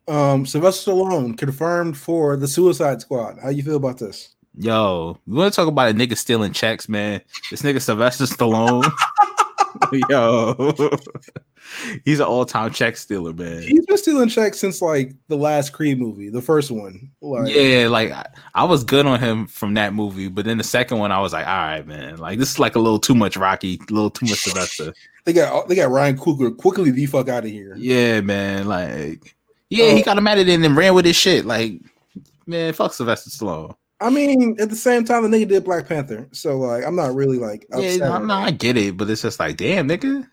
Um, 0.08 0.46
Sylvester 0.48 0.92
Stallone 0.92 1.38
confirmed 1.38 1.96
for 1.96 2.36
the 2.36 2.48
Suicide 2.48 3.02
Squad. 3.02 3.38
How 3.40 3.50
you 3.50 3.62
feel 3.62 3.76
about 3.76 4.00
this? 4.00 4.36
Yo, 4.62 5.18
we 5.26 5.38
want 5.38 5.54
to 5.54 5.56
talk 5.56 5.70
about 5.70 5.90
a 5.90 5.94
nigga 5.94 6.18
stealing 6.18 6.52
checks, 6.52 6.90
man. 6.90 7.22
This 7.50 7.62
nigga 7.62 7.82
Sylvester 7.82 8.26
Stallone. 8.26 8.92
Yo, 10.10 10.74
he's 12.04 12.20
an 12.20 12.26
all-time 12.26 12.74
check 12.74 12.98
stealer, 12.98 13.32
man. 13.32 13.62
He's 13.62 13.86
been 13.86 13.98
stealing 13.98 14.28
checks 14.28 14.60
since 14.60 14.82
like 14.82 15.14
the 15.30 15.38
last 15.38 15.72
Creed 15.72 15.98
movie, 15.98 16.30
the 16.30 16.42
first 16.42 16.72
one. 16.72 17.10
Like, 17.22 17.54
Yeah, 17.56 17.88
like 17.88 18.12
I, 18.12 18.26
I 18.54 18.66
was 18.66 18.84
good 18.84 19.06
on 19.06 19.22
him 19.22 19.48
from 19.48 19.76
that 19.76 19.94
movie, 19.94 20.28
but 20.28 20.44
then 20.44 20.58
the 20.58 20.64
second 20.66 20.98
one, 20.98 21.14
I 21.14 21.22
was 21.22 21.32
like, 21.32 21.48
all 21.48 21.56
right, 21.56 21.88
man, 21.88 22.18
like 22.18 22.38
this 22.38 22.52
is 22.52 22.60
like 22.60 22.76
a 22.76 22.80
little 22.80 23.00
too 23.00 23.16
much 23.16 23.38
Rocky, 23.38 23.80
a 23.90 23.94
little 23.94 24.10
too 24.10 24.26
much 24.26 24.40
Sylvester. 24.40 24.94
they 25.24 25.32
got 25.32 25.70
they 25.70 25.76
got 25.76 25.90
Ryan 25.90 26.18
Coogler 26.18 26.58
quickly 26.58 26.92
the 26.92 27.06
fuck 27.06 27.30
out 27.30 27.46
of 27.46 27.50
here. 27.50 27.76
Yeah, 27.78 28.20
man, 28.20 28.68
like 28.68 29.38
yeah, 29.70 29.94
he 29.94 30.02
oh. 30.02 30.04
got 30.04 30.18
him 30.18 30.28
at 30.28 30.40
it 30.40 30.50
and 30.50 30.62
then 30.62 30.76
ran 30.76 30.96
with 30.96 31.06
his 31.06 31.16
shit. 31.16 31.46
Like, 31.46 31.80
man, 32.46 32.74
fuck 32.74 32.92
Sylvester 32.92 33.30
Stallone. 33.30 33.76
I 34.02 34.10
mean, 34.10 34.56
at 34.60 34.70
the 34.70 34.76
same 34.76 35.04
time, 35.04 35.30
the 35.30 35.38
nigga 35.38 35.48
did 35.50 35.64
Black 35.66 35.88
Panther, 35.88 36.28
so 36.32 36.58
like, 36.58 36.86
I'm 36.86 36.96
not 36.96 37.16
really 37.16 37.38
like 37.38 37.66
Yeah, 37.76 37.98
no, 37.98 38.20
no, 38.20 38.34
I 38.34 38.52
get 38.52 38.78
it, 38.78 38.96
but 38.96 39.10
it's 39.10 39.22
just 39.22 39.40
like, 39.40 39.58
damn, 39.58 39.88
nigga. 39.88 40.28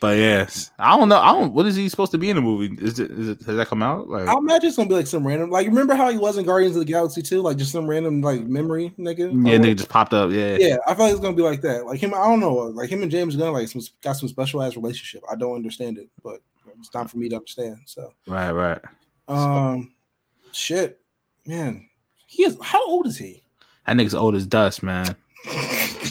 But 0.00 0.16
yes, 0.16 0.70
I 0.78 0.96
don't 0.96 1.10
know. 1.10 1.18
I 1.18 1.32
don't. 1.32 1.52
What 1.52 1.66
is 1.66 1.76
he 1.76 1.90
supposed 1.90 2.12
to 2.12 2.18
be 2.18 2.30
in 2.30 2.36
the 2.36 2.42
movie? 2.42 2.74
Is 2.82 2.98
it? 2.98 3.10
Is 3.10 3.28
it? 3.28 3.42
Has 3.42 3.56
that 3.56 3.68
come 3.68 3.82
out? 3.82 4.08
Like, 4.08 4.28
I 4.28 4.34
imagine 4.38 4.68
it's 4.68 4.76
gonna 4.78 4.88
be 4.88 4.94
like 4.94 5.06
some 5.06 5.26
random. 5.26 5.50
Like, 5.50 5.66
remember 5.66 5.94
how 5.94 6.10
he 6.10 6.16
was 6.16 6.38
in 6.38 6.46
Guardians 6.46 6.74
of 6.74 6.80
the 6.80 6.90
Galaxy 6.90 7.20
too? 7.20 7.42
Like, 7.42 7.58
just 7.58 7.70
some 7.70 7.86
random 7.86 8.22
like 8.22 8.40
memory, 8.40 8.94
nigga. 8.98 9.30
yeah, 9.46 9.58
nigga 9.58 9.76
just 9.76 9.90
popped 9.90 10.14
up. 10.14 10.30
Yeah, 10.30 10.56
Yeah, 10.58 10.78
I 10.86 10.94
feel 10.94 11.04
like 11.04 11.12
it's 11.12 11.20
gonna 11.20 11.36
be 11.36 11.42
like 11.42 11.60
that. 11.60 11.84
Like 11.84 12.00
him, 12.00 12.14
I 12.14 12.26
don't 12.26 12.40
know. 12.40 12.54
Like 12.54 12.88
him 12.88 13.02
and 13.02 13.10
James 13.10 13.36
Gunn, 13.36 13.52
like 13.52 13.68
some 13.68 13.82
got 14.02 14.14
some 14.14 14.30
special 14.30 14.62
ass 14.62 14.74
relationship. 14.74 15.22
I 15.30 15.36
don't 15.36 15.54
understand 15.54 15.98
it, 15.98 16.08
but 16.24 16.40
it's 16.78 16.88
time 16.88 17.06
for 17.06 17.18
me 17.18 17.28
to 17.28 17.36
understand. 17.36 17.80
So, 17.84 18.14
right, 18.26 18.52
right. 18.52 18.80
um, 19.28 19.92
shit, 20.52 20.98
man, 21.44 21.89
he 22.30 22.44
is. 22.44 22.56
How 22.62 22.86
old 22.86 23.06
is 23.06 23.18
he? 23.18 23.42
That 23.86 23.96
nigga's 23.96 24.14
old 24.14 24.34
as 24.36 24.46
dust, 24.46 24.82
man. 24.84 25.16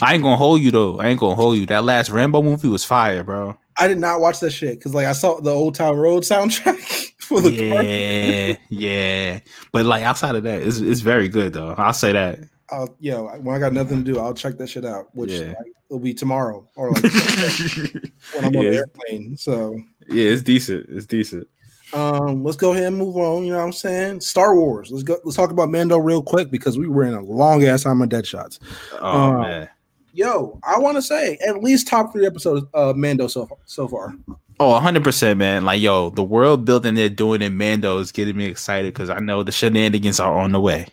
I 0.02 0.14
ain't 0.14 0.22
gonna 0.22 0.36
hold 0.36 0.60
you 0.60 0.70
though. 0.70 0.98
I 1.00 1.08
ain't 1.08 1.20
gonna 1.20 1.34
hold 1.34 1.56
you. 1.56 1.66
That 1.66 1.84
last 1.84 2.10
Rambo 2.10 2.42
movie 2.42 2.68
was 2.68 2.84
fire, 2.84 3.24
bro. 3.24 3.56
I 3.78 3.88
did 3.88 3.98
not 3.98 4.20
watch 4.20 4.40
that 4.40 4.50
shit 4.50 4.78
because 4.78 4.94
like 4.94 5.06
I 5.06 5.12
saw 5.12 5.40
the 5.40 5.50
Old 5.50 5.74
Town 5.74 5.96
Road 5.96 6.22
soundtrack 6.24 7.12
for 7.20 7.40
the 7.40 7.50
Yeah, 7.50 8.56
yeah. 8.68 9.40
But 9.72 9.86
like 9.86 10.02
outside 10.02 10.34
of 10.34 10.42
that, 10.42 10.62
it's 10.62 10.78
it's 10.78 11.00
very 11.00 11.28
good 11.28 11.52
though. 11.54 11.74
I'll 11.78 11.92
say 11.94 12.12
that. 12.12 12.40
uh, 12.70 12.86
yo, 12.98 13.26
when 13.38 13.54
I 13.56 13.58
got 13.58 13.72
nothing 13.72 14.04
to 14.04 14.12
do, 14.12 14.18
I'll 14.20 14.34
check 14.34 14.58
that 14.58 14.68
shit 14.68 14.84
out. 14.84 15.14
Which 15.14 15.30
Yeah. 15.30 15.48
like, 15.48 15.72
will 15.88 15.98
be 16.00 16.12
tomorrow 16.14 16.68
or 16.76 16.90
like 16.92 17.02
when 17.02 18.44
I'm 18.44 18.56
on 18.56 18.64
the 18.64 18.76
airplane. 18.76 19.36
So, 19.36 19.76
yeah, 20.08 20.30
it's 20.30 20.42
decent. 20.42 20.86
It's 20.90 21.06
decent. 21.06 21.48
Um, 21.92 22.44
let's 22.44 22.56
go 22.56 22.72
ahead 22.72 22.84
and 22.84 22.96
move 22.96 23.16
on. 23.16 23.44
You 23.44 23.52
know 23.52 23.58
what 23.58 23.64
I'm 23.64 23.72
saying? 23.72 24.20
Star 24.20 24.54
Wars. 24.54 24.90
Let's 24.90 25.02
go. 25.02 25.18
Let's 25.24 25.36
talk 25.36 25.50
about 25.50 25.70
Mando 25.70 25.98
real 25.98 26.22
quick 26.22 26.50
because 26.50 26.78
we 26.78 26.88
were 26.88 27.04
in 27.04 27.14
a 27.14 27.22
long 27.22 27.64
ass 27.64 27.82
time 27.84 28.00
on 28.02 28.08
dead 28.08 28.26
shots. 28.26 28.58
Oh 29.00 29.32
Uh, 29.32 29.42
man. 29.42 29.68
Yo, 30.12 30.58
I 30.64 30.78
want 30.78 30.96
to 30.96 31.02
say 31.02 31.38
at 31.46 31.62
least 31.62 31.86
top 31.86 32.12
three 32.12 32.26
episodes 32.26 32.66
of 32.74 32.96
Mando 32.96 33.28
so 33.28 33.46
far. 33.46 33.58
So 33.66 33.86
far. 33.86 34.14
Oh, 34.58 34.78
100%, 34.78 35.36
man. 35.38 35.64
Like, 35.64 35.80
yo, 35.80 36.10
the 36.10 36.22
world 36.22 36.66
building 36.66 36.94
they're 36.94 37.08
doing 37.08 37.40
in 37.40 37.56
Mando 37.56 37.96
is 37.98 38.12
getting 38.12 38.36
me 38.36 38.44
excited 38.44 38.92
because 38.92 39.08
I 39.08 39.18
know 39.20 39.42
the 39.42 39.52
shenanigans 39.52 40.20
are 40.20 40.38
on 40.38 40.52
the 40.52 40.60
way. 40.60 40.86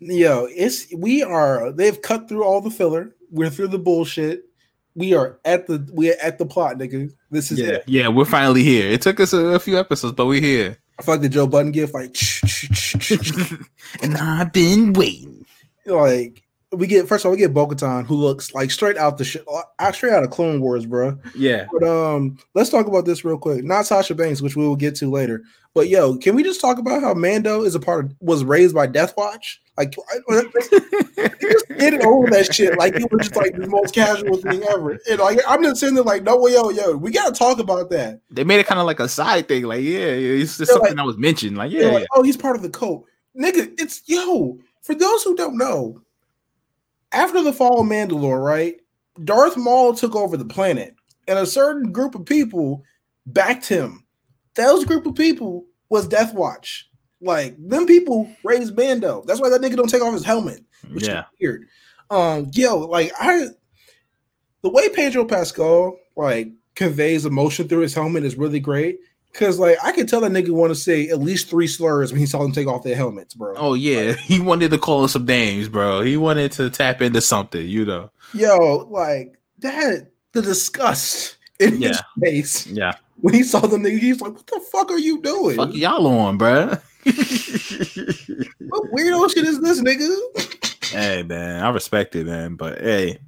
Yo, 0.00 0.46
it's 0.50 0.92
we 0.94 1.22
are. 1.22 1.72
They've 1.72 2.02
cut 2.02 2.28
through 2.28 2.44
all 2.44 2.60
the 2.60 2.70
filler. 2.70 3.14
We're 3.30 3.48
through 3.48 3.68
the 3.68 3.78
bullshit. 3.78 4.44
We 4.96 5.14
are 5.14 5.38
at 5.44 5.66
the 5.66 5.86
we're 5.92 6.16
at 6.22 6.38
the 6.38 6.46
plot, 6.46 6.76
nigga. 6.76 7.10
This 7.30 7.50
is 7.50 7.58
Yeah, 7.58 7.66
it. 7.68 7.84
yeah, 7.86 8.08
we're 8.08 8.24
finally 8.24 8.62
here. 8.62 8.88
It 8.90 9.02
took 9.02 9.18
us 9.18 9.32
a, 9.32 9.38
a 9.38 9.58
few 9.58 9.78
episodes, 9.78 10.14
but 10.14 10.26
we're 10.26 10.40
here. 10.40 10.78
I 10.98 11.02
feel 11.02 11.14
like 11.14 11.22
the 11.22 11.28
Joe 11.28 11.48
Budden 11.48 11.72
gift, 11.72 11.92
like, 11.94 12.16
and 14.02 14.16
I've 14.16 14.52
been 14.52 14.92
waiting. 14.92 15.44
like 15.84 16.43
we 16.76 16.86
get 16.86 17.08
first 17.08 17.24
of 17.24 17.28
all 17.28 17.32
we 17.32 17.38
get 17.38 17.54
Bo-Katan, 17.54 18.06
who 18.06 18.16
looks 18.16 18.54
like 18.54 18.70
straight 18.70 18.96
out 18.96 19.18
the 19.18 19.24
shit, 19.24 19.44
uh, 19.78 19.92
straight 19.92 20.12
out 20.12 20.24
of 20.24 20.30
Clone 20.30 20.60
Wars, 20.60 20.86
bro. 20.86 21.18
Yeah. 21.34 21.66
But 21.72 21.86
um, 21.88 22.38
let's 22.54 22.70
talk 22.70 22.86
about 22.86 23.04
this 23.04 23.24
real 23.24 23.38
quick. 23.38 23.64
Not 23.64 23.86
Sasha 23.86 24.14
Banks, 24.14 24.40
which 24.42 24.56
we 24.56 24.66
will 24.66 24.76
get 24.76 24.94
to 24.96 25.10
later. 25.10 25.42
But 25.74 25.88
yo, 25.88 26.16
can 26.16 26.36
we 26.36 26.42
just 26.42 26.60
talk 26.60 26.78
about 26.78 27.02
how 27.02 27.14
Mando 27.14 27.62
is 27.62 27.74
a 27.74 27.80
part 27.80 28.04
of 28.06 28.14
was 28.20 28.44
raised 28.44 28.74
by 28.74 28.86
Death 28.86 29.14
Watch? 29.16 29.60
Like, 29.76 29.94
I- 30.30 30.42
just 31.40 31.68
get 31.68 31.94
it 31.94 32.04
over 32.04 32.30
that 32.30 32.54
shit. 32.54 32.78
Like 32.78 32.94
it 32.94 33.10
was 33.10 33.26
just 33.28 33.36
like 33.36 33.56
the 33.56 33.66
most 33.66 33.94
casual 33.94 34.36
thing 34.36 34.62
ever. 34.64 34.98
And 35.10 35.18
like 35.18 35.40
I'm 35.46 35.62
just 35.62 35.80
sitting 35.80 35.94
there 35.94 36.04
like, 36.04 36.22
no, 36.22 36.36
way, 36.38 36.52
yo, 36.52 36.70
yo, 36.70 36.96
we 36.96 37.10
gotta 37.10 37.32
talk 37.32 37.58
about 37.58 37.90
that. 37.90 38.20
They 38.30 38.44
made 38.44 38.60
it 38.60 38.66
kind 38.66 38.80
of 38.80 38.86
like 38.86 39.00
a 39.00 39.08
side 39.08 39.48
thing. 39.48 39.64
Like, 39.64 39.82
yeah, 39.82 40.14
yeah 40.14 40.42
it's 40.42 40.58
just 40.58 40.70
Yeah, 40.70 40.74
something 40.74 40.90
like- 40.90 40.96
that 40.96 41.06
was 41.06 41.18
mentioned. 41.18 41.56
Like, 41.56 41.72
They're 41.72 41.88
yeah, 41.88 41.92
like, 41.92 42.06
oh, 42.12 42.22
he's 42.22 42.36
part 42.36 42.56
of 42.56 42.62
the 42.62 42.70
cult. 42.70 43.04
Nigga, 43.38 43.72
it's 43.80 44.02
yo. 44.06 44.58
For 44.82 44.94
those 44.94 45.22
who 45.24 45.34
don't 45.34 45.56
know, 45.56 46.00
after 47.14 47.42
the 47.42 47.52
fall 47.52 47.80
of 47.80 47.86
Mandalore, 47.86 48.44
right? 48.44 48.76
Darth 49.22 49.56
Maul 49.56 49.94
took 49.94 50.16
over 50.16 50.36
the 50.36 50.44
planet, 50.44 50.94
and 51.28 51.38
a 51.38 51.46
certain 51.46 51.92
group 51.92 52.14
of 52.14 52.26
people 52.26 52.82
backed 53.26 53.66
him. 53.66 54.04
Those 54.54 54.84
group 54.84 55.06
of 55.06 55.14
people 55.14 55.66
was 55.88 56.08
Death 56.08 56.34
Watch. 56.34 56.90
Like 57.20 57.56
them 57.58 57.86
people 57.86 58.30
raised 58.44 58.76
Mando. 58.76 59.22
That's 59.26 59.40
why 59.40 59.48
that 59.48 59.60
nigga 59.60 59.76
don't 59.76 59.88
take 59.88 60.02
off 60.02 60.12
his 60.12 60.24
helmet. 60.24 60.62
yeah. 60.82 60.92
Which 60.94 61.08
is 61.08 61.24
weird. 61.40 61.68
Um, 62.10 62.50
yo, 62.52 62.76
like 62.78 63.12
I 63.18 63.46
the 64.62 64.70
way 64.70 64.88
Pedro 64.90 65.24
Pascal 65.24 65.96
like 66.16 66.48
conveys 66.74 67.24
emotion 67.24 67.68
through 67.68 67.80
his 67.80 67.94
helmet 67.94 68.24
is 68.24 68.36
really 68.36 68.60
great. 68.60 68.98
Cause 69.34 69.58
like 69.58 69.76
I 69.82 69.90
could 69.90 70.08
tell 70.08 70.20
that 70.20 70.30
nigga 70.30 70.50
want 70.50 70.70
to 70.70 70.76
say 70.76 71.08
at 71.08 71.18
least 71.18 71.50
three 71.50 71.66
slurs 71.66 72.12
when 72.12 72.20
he 72.20 72.26
saw 72.26 72.38
them 72.40 72.52
take 72.52 72.68
off 72.68 72.84
their 72.84 72.94
helmets, 72.94 73.34
bro. 73.34 73.54
Oh 73.56 73.74
yeah, 73.74 74.12
he 74.24 74.38
wanted 74.40 74.70
to 74.70 74.78
call 74.78 75.02
us 75.04 75.12
some 75.12 75.24
names, 75.26 75.68
bro. 75.68 76.02
He 76.02 76.16
wanted 76.16 76.52
to 76.52 76.70
tap 76.70 77.02
into 77.02 77.20
something, 77.20 77.66
you 77.66 77.84
know. 77.84 78.10
Yo, 78.32 78.86
like 78.90 79.34
that 79.58 80.06
the 80.32 80.40
disgust 80.42 81.36
in 81.58 81.72
his 81.72 81.80
Yeah. 81.80 82.00
face 82.20 82.66
Yeah. 82.68 82.92
when 83.20 83.34
he 83.34 83.42
saw 83.42 83.58
them 83.60 83.82
nigga, 83.82 83.98
he's 83.98 84.20
like, 84.20 84.34
What 84.34 84.46
the 84.46 84.60
fuck 84.70 84.90
are 84.92 84.98
you 84.98 85.20
doing? 85.20 85.56
Fuck 85.56 85.74
y'all 85.74 86.06
on, 86.06 86.38
bro. 86.38 86.76
What 88.68 88.90
weirdo 88.92 89.32
shit 89.32 89.44
is 89.44 89.60
this, 89.60 89.80
nigga? 89.80 90.90
hey 90.92 91.22
man, 91.22 91.62
I 91.64 91.68
respect 91.70 92.14
it, 92.16 92.26
man. 92.26 92.54
But 92.56 92.80
hey, 92.80 93.18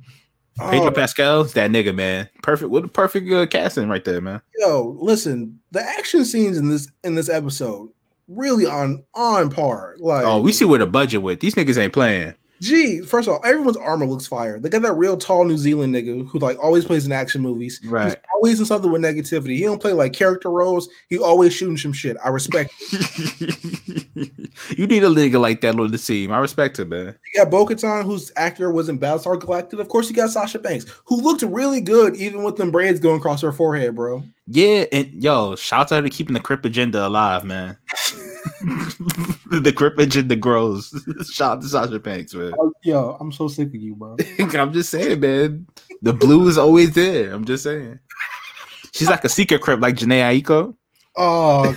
Pedro 0.58 0.86
Oh, 0.86 0.90
Pascal's 0.90 1.52
that 1.52 1.70
nigga, 1.70 1.94
man. 1.94 2.28
Perfect. 2.42 2.70
What 2.70 2.84
a 2.84 2.88
perfect 2.88 3.30
uh, 3.30 3.46
casting 3.46 3.88
right 3.88 4.04
there, 4.04 4.20
man. 4.20 4.40
yo, 4.58 4.96
listen, 4.98 5.58
the 5.70 5.80
action 5.82 6.24
scenes 6.24 6.56
in 6.56 6.68
this 6.70 6.88
in 7.04 7.14
this 7.14 7.28
episode 7.28 7.90
really 8.28 8.66
on 8.66 9.04
on 9.14 9.50
par. 9.50 9.96
Like 9.98 10.24
Oh, 10.24 10.40
we 10.40 10.52
see 10.52 10.64
where 10.64 10.78
the 10.78 10.86
budget 10.86 11.22
went. 11.22 11.40
These 11.40 11.54
niggas 11.54 11.78
ain't 11.78 11.92
playing. 11.92 12.34
Gee, 12.60 13.00
first 13.00 13.28
of 13.28 13.34
all, 13.34 13.40
everyone's 13.44 13.76
armor 13.76 14.06
looks 14.06 14.26
fire. 14.26 14.58
They 14.58 14.68
got 14.68 14.82
that 14.82 14.94
real 14.94 15.16
tall 15.16 15.44
New 15.44 15.58
Zealand 15.58 15.94
nigga 15.94 16.26
who 16.26 16.38
like 16.38 16.58
always 16.58 16.84
plays 16.84 17.04
in 17.04 17.12
action 17.12 17.42
movies. 17.42 17.80
Right. 17.84 18.08
He's 18.08 18.16
always 18.34 18.60
in 18.60 18.66
something 18.66 18.90
with 18.90 19.02
negativity. 19.02 19.56
He 19.56 19.62
don't 19.62 19.80
play 19.80 19.92
like 19.92 20.12
character 20.12 20.50
roles. 20.50 20.88
He 21.08 21.18
always 21.18 21.52
shooting 21.52 21.76
some 21.76 21.92
shit. 21.92 22.16
I 22.24 22.28
respect. 22.30 22.72
you 24.76 24.86
need 24.86 25.04
a 25.04 25.08
nigga 25.08 25.40
like 25.40 25.60
that 25.60 25.78
on 25.78 25.90
the 25.90 25.98
team. 25.98 26.32
I 26.32 26.38
respect 26.38 26.78
it, 26.78 26.88
man. 26.88 27.14
You 27.34 27.42
got 27.42 27.50
Bo-Katan, 27.50 28.04
whose 28.04 28.32
actor 28.36 28.70
was 28.70 28.88
in 28.88 28.98
Battlestar 28.98 29.38
Galactica. 29.38 29.80
Of 29.80 29.88
course, 29.88 30.08
you 30.08 30.16
got 30.16 30.30
Sasha 30.30 30.58
Banks, 30.58 30.86
who 31.04 31.20
looked 31.20 31.42
really 31.42 31.80
good 31.80 32.16
even 32.16 32.42
with 32.42 32.56
them 32.56 32.70
braids 32.70 33.00
going 33.00 33.18
across 33.18 33.42
her 33.42 33.52
forehead, 33.52 33.94
bro. 33.94 34.24
Yeah, 34.48 34.84
and 34.92 35.22
yo, 35.22 35.56
shout 35.56 35.90
out 35.90 36.02
to 36.02 36.10
keeping 36.10 36.34
the 36.34 36.40
Crip 36.40 36.64
agenda 36.64 37.06
alive, 37.06 37.44
man. 37.44 37.76
the 39.50 39.72
Crip 39.74 39.98
agenda 39.98 40.36
grows. 40.36 40.94
shout 41.30 41.56
out 41.56 41.62
to 41.62 41.68
Sasha 41.68 41.98
Banks, 41.98 42.32
man. 42.32 42.52
Oh, 42.58 42.72
Yo, 42.84 43.16
I'm 43.18 43.32
so 43.32 43.48
sick 43.48 43.68
of 43.68 43.74
you, 43.74 43.96
bro. 43.96 44.16
I'm 44.38 44.72
just 44.72 44.90
saying, 44.90 45.18
man. 45.18 45.66
The 46.02 46.12
blue 46.12 46.46
is 46.46 46.58
always 46.58 46.94
there. 46.94 47.32
I'm 47.32 47.44
just 47.44 47.64
saying. 47.64 47.98
She's 48.92 49.08
like 49.10 49.24
a 49.24 49.28
secret 49.28 49.62
Crip, 49.62 49.80
like 49.80 49.96
Jhené 49.96 50.40
Aiko. 50.40 50.76
Oh, 51.18 51.74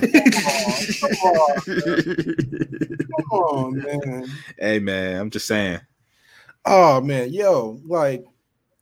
come 3.15 3.31
on, 3.31 3.77
man. 3.77 4.27
hey, 4.59 4.79
man, 4.79 5.19
I'm 5.21 5.29
just 5.29 5.47
saying. 5.47 5.79
Oh 6.65 6.99
man, 7.01 7.31
yo, 7.31 7.79
like 7.85 8.25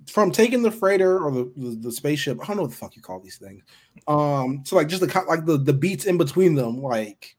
from 0.09 0.31
taking 0.31 0.61
the 0.61 0.71
freighter 0.71 1.19
or 1.19 1.31
the, 1.31 1.51
the, 1.57 1.69
the 1.75 1.91
spaceship, 1.91 2.39
I 2.41 2.45
don't 2.47 2.57
know 2.57 2.61
what 2.63 2.71
the 2.71 2.77
fuck 2.77 2.95
you 2.95 3.01
call 3.01 3.19
these 3.19 3.37
things. 3.37 3.63
Um, 4.07 4.63
so 4.65 4.75
like 4.75 4.87
just 4.87 5.01
the 5.01 5.25
like 5.27 5.45
the 5.45 5.57
the 5.57 5.73
beats 5.73 6.05
in 6.05 6.17
between 6.17 6.55
them, 6.55 6.81
like, 6.81 7.35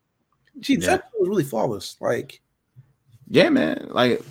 geez, 0.61 0.85
Yeah. 0.85 0.97
that 0.97 1.11
was 1.19 1.29
really 1.29 1.45
flawless. 1.45 1.97
Like, 2.01 2.41
Yeah, 3.29 3.49
man. 3.51 3.89
Like, 3.91 4.23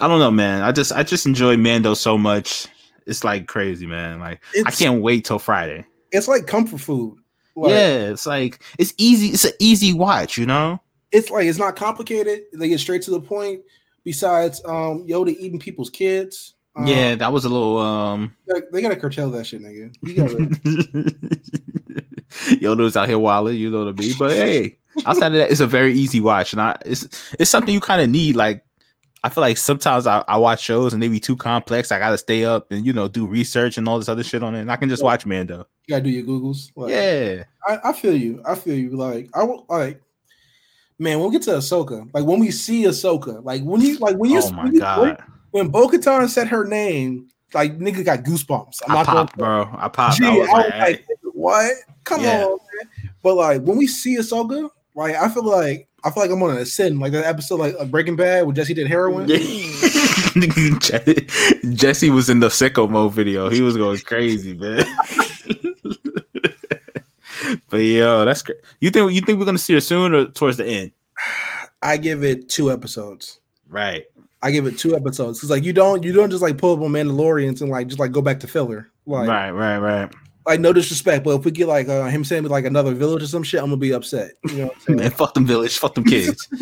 I 0.00 0.08
don't 0.08 0.18
know, 0.20 0.30
man. 0.30 0.62
I 0.62 0.72
just, 0.72 0.92
I 0.92 1.02
just 1.02 1.26
enjoy 1.26 1.56
Mando 1.56 1.94
so 1.94 2.16
much. 2.16 2.66
It's 3.06 3.24
like 3.24 3.46
crazy, 3.48 3.86
man. 3.86 4.20
Like, 4.20 4.40
I 4.66 4.70
can't 4.70 5.02
wait 5.02 5.24
till 5.24 5.38
Friday. 5.38 5.84
it's 6.12 6.28
like 6.28 6.46
comfort 6.46 6.80
food. 6.80 7.18
Like, 7.56 7.70
yeah, 7.70 8.10
it's 8.10 8.26
like 8.26 8.62
it's 8.78 8.94
easy. 8.98 9.28
It's 9.28 9.44
an 9.44 9.52
easy 9.58 9.92
watch, 9.92 10.38
you 10.38 10.46
know. 10.46 10.80
it's 11.12 11.28
like 11.30 11.46
it's 11.46 11.58
not 11.58 11.74
complicated. 11.76 12.42
They 12.52 12.68
get 12.68 12.78
straight 12.80 13.02
to 13.02 13.10
the 13.10 13.20
point. 13.20 13.62
Besides, 14.04 14.62
um, 14.64 15.06
Yoda 15.06 15.30
eating 15.36 15.58
people's 15.58 15.90
kids, 15.90 16.54
Uh, 16.78 16.84
yeah, 16.86 17.14
that 17.16 17.32
was 17.32 17.44
a 17.44 17.48
little 17.48 17.78
um. 17.78 18.34
they- 18.46 18.60
they 18.72 18.82
gotta 18.82 18.96
curtail 18.96 19.30
that 19.32 19.44
shit, 19.46 19.60
nigga. 19.62 19.92
You 20.02 20.14
gotta, 20.14 20.36
Yoda's 22.60 22.96
out 22.96 23.08
here 23.08 23.18
wilding, 23.18 23.56
you 23.56 23.70
know 23.70 23.84
what 23.86 23.94
I 23.94 24.00
mean. 24.00 24.14
But 24.18 24.30
hey, 24.32 24.78
outside 25.04 25.28
of 25.28 25.32
that, 25.34 25.50
it's 25.50 25.60
a 25.60 25.66
very 25.66 25.92
easy 25.94 26.20
watch, 26.20 26.52
and 26.52 26.62
I 26.62 26.76
it's 26.84 27.08
it's 27.38 27.50
something 27.50 27.74
you 27.74 27.80
kind 27.80 28.00
of 28.00 28.08
need. 28.08 28.36
Like, 28.36 28.64
I 29.24 29.28
feel 29.30 29.42
like 29.42 29.58
sometimes 29.58 30.06
I, 30.06 30.24
I 30.28 30.36
watch 30.36 30.60
shows 30.62 30.92
and 30.94 31.02
they 31.02 31.08
be 31.08 31.18
too 31.20 31.36
complex. 31.36 31.90
I 31.90 31.98
gotta 31.98 32.18
stay 32.18 32.44
up 32.44 32.70
and 32.70 32.86
you 32.86 32.92
know 32.92 33.08
do 33.08 33.26
research 33.26 33.76
and 33.78 33.88
all 33.88 33.98
this 33.98 34.08
other 34.08 34.22
shit 34.22 34.42
on 34.42 34.54
it. 34.54 34.60
And 34.60 34.70
I 34.70 34.76
can 34.76 34.88
just 34.88 35.02
watch 35.02 35.26
Mando. 35.26 35.66
you 35.86 35.92
gotta 35.94 36.04
do 36.04 36.10
your 36.10 36.24
googles. 36.24 36.70
Like, 36.76 36.90
Yeah, 36.92 37.44
I, 37.66 37.90
I 37.90 37.92
feel 37.92 38.14
you. 38.16 38.42
I 38.46 38.54
feel 38.54 38.76
you. 38.76 38.90
Like 38.96 39.28
I 39.34 39.42
will 39.42 39.66
like. 39.68 40.00
Man, 41.00 41.18
when 41.18 41.30
we 41.30 41.32
get 41.32 41.42
to 41.44 41.52
Ahsoka, 41.52 42.06
like 42.12 42.26
when 42.26 42.40
we 42.40 42.50
see 42.50 42.84
Ahsoka, 42.84 43.42
like 43.42 43.62
when 43.62 43.80
you 43.80 43.96
like 43.98 44.16
when 44.16 44.30
you 44.30 44.40
oh 44.44 44.50
my 44.52 44.64
when, 44.64 44.74
you- 44.74 44.80
god, 44.80 45.00
when 45.00 45.16
Bo-Katan 45.52 46.28
said 46.28 46.48
her 46.48 46.64
name, 46.64 47.28
like 47.54 47.78
nigga 47.78 48.04
got 48.04 48.20
goosebumps. 48.20 48.80
I'm 48.86 48.92
I 48.92 48.94
not 48.94 49.06
gonna 49.06 49.18
popped, 49.20 49.36
bro. 49.38 49.68
I 49.76 49.88
popped. 49.88 50.18
Gee, 50.18 50.26
I 50.26 50.30
was 50.36 50.48
I 50.48 50.52
was 50.52 50.70
like, 50.70 50.80
like, 50.80 51.06
what? 51.34 51.72
Come 52.04 52.22
Yeah. 52.22 52.44
on, 52.44 52.50
man. 52.50 53.10
But 53.22 53.34
like 53.36 53.62
when 53.62 53.76
we 53.78 53.86
see 53.86 54.16
Ahsoka, 54.16 54.70
like 54.94 55.14
I 55.16 55.28
feel 55.28 55.44
like 55.44 55.88
I 56.04 56.10
feel 56.10 56.22
like 56.22 56.30
I'm 56.32 56.42
on 56.42 56.56
a 56.56 56.64
sin, 56.64 56.98
like 56.98 57.12
that 57.12 57.26
episode 57.26 57.60
like 57.60 57.74
of 57.74 57.90
Breaking 57.90 58.16
Bad 58.16 58.46
where 58.46 58.54
Jesse 58.54 58.72
did 58.74 58.86
heroin. 58.86 59.26
Je- 59.28 61.26
Jesse 61.74 62.10
was 62.10 62.30
in 62.30 62.40
the 62.40 62.48
sicko 62.48 62.88
mode 62.88 63.12
video. 63.12 63.48
He 63.50 63.60
was 63.60 63.76
going 63.76 63.98
crazy, 64.00 64.54
man. 64.54 64.84
but 67.68 67.76
yo, 67.78 68.24
that's 68.24 68.42
great. 68.42 68.58
You 68.80 68.90
think 68.90 69.12
you 69.12 69.20
think 69.20 69.38
we're 69.38 69.44
gonna 69.44 69.58
see 69.58 69.74
her 69.74 69.80
soon 69.80 70.14
or 70.14 70.26
towards 70.26 70.56
the 70.56 70.66
end? 70.66 70.92
I 71.82 71.96
give 71.96 72.22
it 72.24 72.48
two 72.48 72.70
episodes. 72.70 73.40
Right. 73.68 74.04
I 74.42 74.50
give 74.50 74.66
it 74.66 74.78
two 74.78 74.96
episodes 74.96 75.38
because 75.38 75.50
like 75.50 75.64
you 75.64 75.72
don't 75.72 76.02
you 76.02 76.12
don't 76.12 76.30
just 76.30 76.42
like 76.42 76.56
pull 76.56 76.74
up 76.74 76.80
on 76.80 76.90
Mandalorians 76.90 77.60
and 77.60 77.70
like 77.70 77.88
just 77.88 78.00
like 78.00 78.12
go 78.12 78.22
back 78.22 78.40
to 78.40 78.46
filler. 78.46 78.90
Like 79.06 79.28
right, 79.28 79.50
right, 79.50 79.78
right. 79.78 80.12
like 80.46 80.60
no 80.60 80.72
disrespect, 80.72 81.24
but 81.24 81.38
if 81.38 81.44
we 81.44 81.50
get 81.50 81.68
like 81.68 81.88
uh, 81.88 82.06
him 82.06 82.24
saying 82.24 82.44
like 82.44 82.64
another 82.64 82.94
village 82.94 83.22
or 83.22 83.26
some 83.26 83.42
shit, 83.42 83.60
I'm 83.60 83.66
gonna 83.66 83.76
be 83.76 83.92
upset. 83.92 84.32
You 84.48 84.56
know 84.56 84.66
what 84.66 84.74
I'm 84.74 84.80
saying? 84.80 84.96
Man, 85.00 85.10
fuck 85.10 85.34
them 85.34 85.46
village, 85.46 85.78
fuck 85.78 85.94
them 85.94 86.04
kids. 86.04 86.48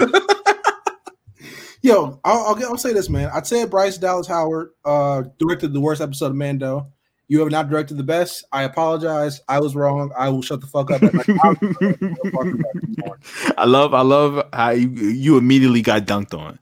Yo, 1.82 2.20
I'll, 2.24 2.46
I'll, 2.46 2.64
I'll 2.64 2.76
say 2.76 2.92
this, 2.92 3.08
man. 3.08 3.30
I'd 3.32 3.46
say 3.46 3.64
Bryce 3.64 3.98
Dallas 3.98 4.26
Howard 4.26 4.70
uh, 4.84 5.22
directed 5.38 5.72
the 5.72 5.80
worst 5.80 6.00
episode 6.00 6.26
of 6.26 6.34
Mando. 6.34 6.92
You 7.28 7.38
have 7.40 7.50
not 7.50 7.70
directed 7.70 7.98
the 7.98 8.02
best. 8.02 8.44
I 8.52 8.64
apologize. 8.64 9.40
I 9.48 9.60
was 9.60 9.76
wrong. 9.76 10.10
I 10.18 10.28
will 10.30 10.42
shut 10.42 10.60
the 10.60 10.66
fuck 10.66 10.90
up. 10.90 11.02
I 13.58 13.64
love, 13.64 13.94
I 13.94 14.00
love 14.00 14.44
how 14.52 14.70
you, 14.70 14.88
you 14.88 15.38
immediately 15.38 15.82
got 15.82 16.04
dunked 16.04 16.36
on. 16.36 16.58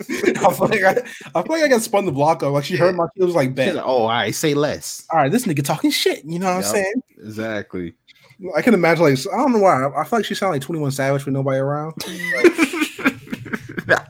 I 0.08 0.52
feel 0.52 0.68
like 0.68 0.82
I, 0.82 1.02
I 1.34 1.42
feel 1.42 1.52
like 1.52 1.62
I 1.62 1.68
got 1.68 1.82
spun 1.82 2.06
the 2.06 2.12
block 2.12 2.42
up. 2.42 2.52
Like 2.52 2.64
she 2.64 2.76
heard 2.76 2.94
my 2.96 3.06
she 3.16 3.24
was 3.24 3.34
like, 3.34 3.48
She's 3.50 3.56
"Bet, 3.56 3.74
like, 3.76 3.84
oh, 3.84 4.02
all 4.02 4.08
right, 4.08 4.34
say 4.34 4.54
less. 4.54 5.06
all 5.12 5.18
right, 5.18 5.30
this 5.32 5.46
nigga 5.46 5.64
talking 5.64 5.90
shit." 5.90 6.24
You 6.24 6.38
know 6.38 6.46
what 6.46 6.56
I'm 6.56 6.62
saying? 6.62 7.02
Exactly. 7.18 7.94
I 8.56 8.62
can 8.62 8.74
imagine 8.74 9.04
like 9.04 9.18
I 9.32 9.36
don't 9.36 9.52
know 9.52 9.58
why. 9.58 9.86
I 9.96 10.04
feel 10.04 10.20
like 10.20 10.26
she 10.26 10.34
sounded 10.34 10.54
like 10.56 10.62
21 10.62 10.92
Savage 10.92 11.24
with 11.24 11.34
nobody 11.34 11.58
around. 11.58 11.94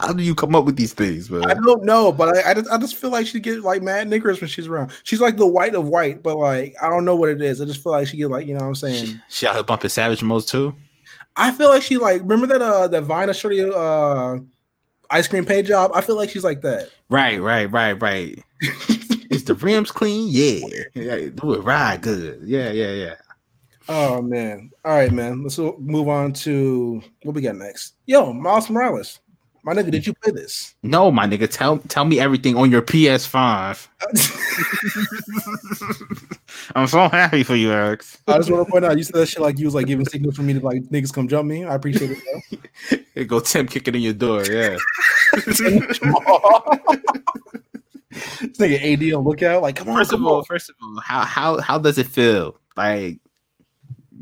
How 0.01 0.13
do 0.13 0.23
you 0.23 0.35
come 0.35 0.55
up 0.55 0.65
with 0.65 0.77
these 0.77 0.93
things, 0.93 1.31
I 1.31 1.55
don't 1.55 1.85
know, 1.85 2.11
but 2.11 2.37
I, 2.37 2.51
I, 2.51 2.55
just, 2.55 2.71
I 2.71 2.79
just 2.79 2.97
feel 2.97 3.11
like 3.11 3.27
she 3.27 3.39
get 3.39 3.63
like 3.63 3.83
mad 3.83 4.09
niggers 4.09 4.41
when 4.41 4.49
she's 4.49 4.67
around. 4.67 4.91
She's 5.05 5.21
like 5.21 5.37
the 5.37 5.47
white 5.47 5.75
of 5.75 5.87
white, 5.87 6.23
but 6.23 6.37
like 6.37 6.75
I 6.83 6.89
don't 6.89 7.05
know 7.05 7.15
what 7.15 7.29
it 7.29 7.41
is. 7.41 7.61
I 7.61 7.65
just 7.65 7.83
feel 7.83 7.93
like 7.93 8.09
she 8.09 8.17
get 8.17 8.31
like 8.31 8.47
you 8.47 8.55
know 8.55 8.61
what 8.61 8.69
I'm 8.69 8.75
saying. 8.75 9.21
She 9.29 9.47
out 9.47 9.55
here 9.55 9.63
bumping 9.63 9.91
Savage 9.91 10.23
Modes 10.23 10.47
too. 10.47 10.75
I 11.37 11.53
feel 11.53 11.69
like 11.69 11.83
she 11.83 11.97
like 11.97 12.23
remember 12.23 12.47
that 12.49 12.63
uh 12.63 12.89
that 12.89 13.03
Vine 13.03 13.33
shorty 13.33 13.63
uh 13.63 14.39
ice 15.11 15.29
cream 15.29 15.45
paint 15.45 15.67
job. 15.67 15.91
I 15.95 16.01
feel 16.01 16.17
like 16.17 16.31
she's 16.31 16.45
like 16.45 16.61
that. 16.63 16.91
Right, 17.09 17.41
right, 17.41 17.71
right, 17.71 18.01
right. 18.01 18.43
Is 19.31 19.45
the 19.45 19.55
rims 19.55 19.91
clean? 19.91 20.29
Yeah. 20.31 20.85
yeah. 20.95 21.29
Do 21.35 21.55
it 21.55 21.63
ride 21.63 22.03
good. 22.03 22.41
Yeah, 22.45 22.71
yeah, 22.71 22.93
yeah. 22.93 23.15
Oh 23.89 24.21
man. 24.21 24.71
All 24.85 24.95
right, 24.95 25.13
man. 25.13 25.43
Let's 25.43 25.59
move 25.59 26.09
on 26.09 26.33
to 26.35 27.03
what 27.23 27.35
we 27.35 27.43
got 27.43 27.57
next. 27.57 27.95
Yo, 28.07 28.33
Miles 28.33 28.69
Morales. 28.69 29.21
My 29.65 29.75
nigga, 29.75 29.91
did 29.91 30.07
you 30.07 30.15
play 30.15 30.33
this? 30.33 30.75
No, 30.83 31.11
my 31.11 31.27
nigga, 31.27 31.51
tell 31.51 31.79
tell 31.79 32.05
me 32.05 32.21
everything 32.21 32.57
on 32.57 32.71
your 32.71 32.81
PS5. 32.83 33.89
I'm 36.75 36.87
so 36.87 37.09
happy 37.09 37.43
for 37.43 37.57
you, 37.57 37.73
Alex. 37.73 38.19
I 38.27 38.37
just 38.39 38.51
want 38.51 38.67
to 38.67 38.71
point 38.73 38.85
out 38.85 38.97
you 38.97 39.05
said 39.05 39.17
that 39.17 39.27
shit 39.27 39.41
like 39.43 39.59
you 39.59 39.67
was 39.67 39.75
like 39.75 39.87
giving 39.87 40.07
signals 40.07 40.37
for 40.37 40.43
me 40.43 40.55
to 40.55 40.61
like 40.61 40.83
niggas 40.85 41.13
come 41.13 41.29
jump 41.29 41.49
me. 41.49 41.65
I 41.65 41.75
appreciate 41.75 42.13
it. 42.13 42.19
Bro. 42.51 42.99
Here 43.15 43.25
go 43.25 43.41
Tim 43.41 43.67
kicking 43.67 43.95
in 43.95 44.01
your 44.01 44.13
door. 44.13 44.45
Yeah. 44.45 44.77
this 45.35 45.61
nigga 48.59 49.09
AD 49.11 49.13
on 49.15 49.25
lookout. 49.25 49.63
Like, 49.63 49.77
come 49.77 49.89
on, 49.89 49.97
First 49.97 50.13
of 50.13 50.25
all, 50.25 50.39
on. 50.39 50.45
first 50.45 50.71
of 50.71 50.77
all, 50.83 51.01
how 51.01 51.21
how 51.25 51.61
how 51.61 51.79
does 51.79 51.99
it 51.99 52.07
feel? 52.07 52.59
Like 52.77 53.19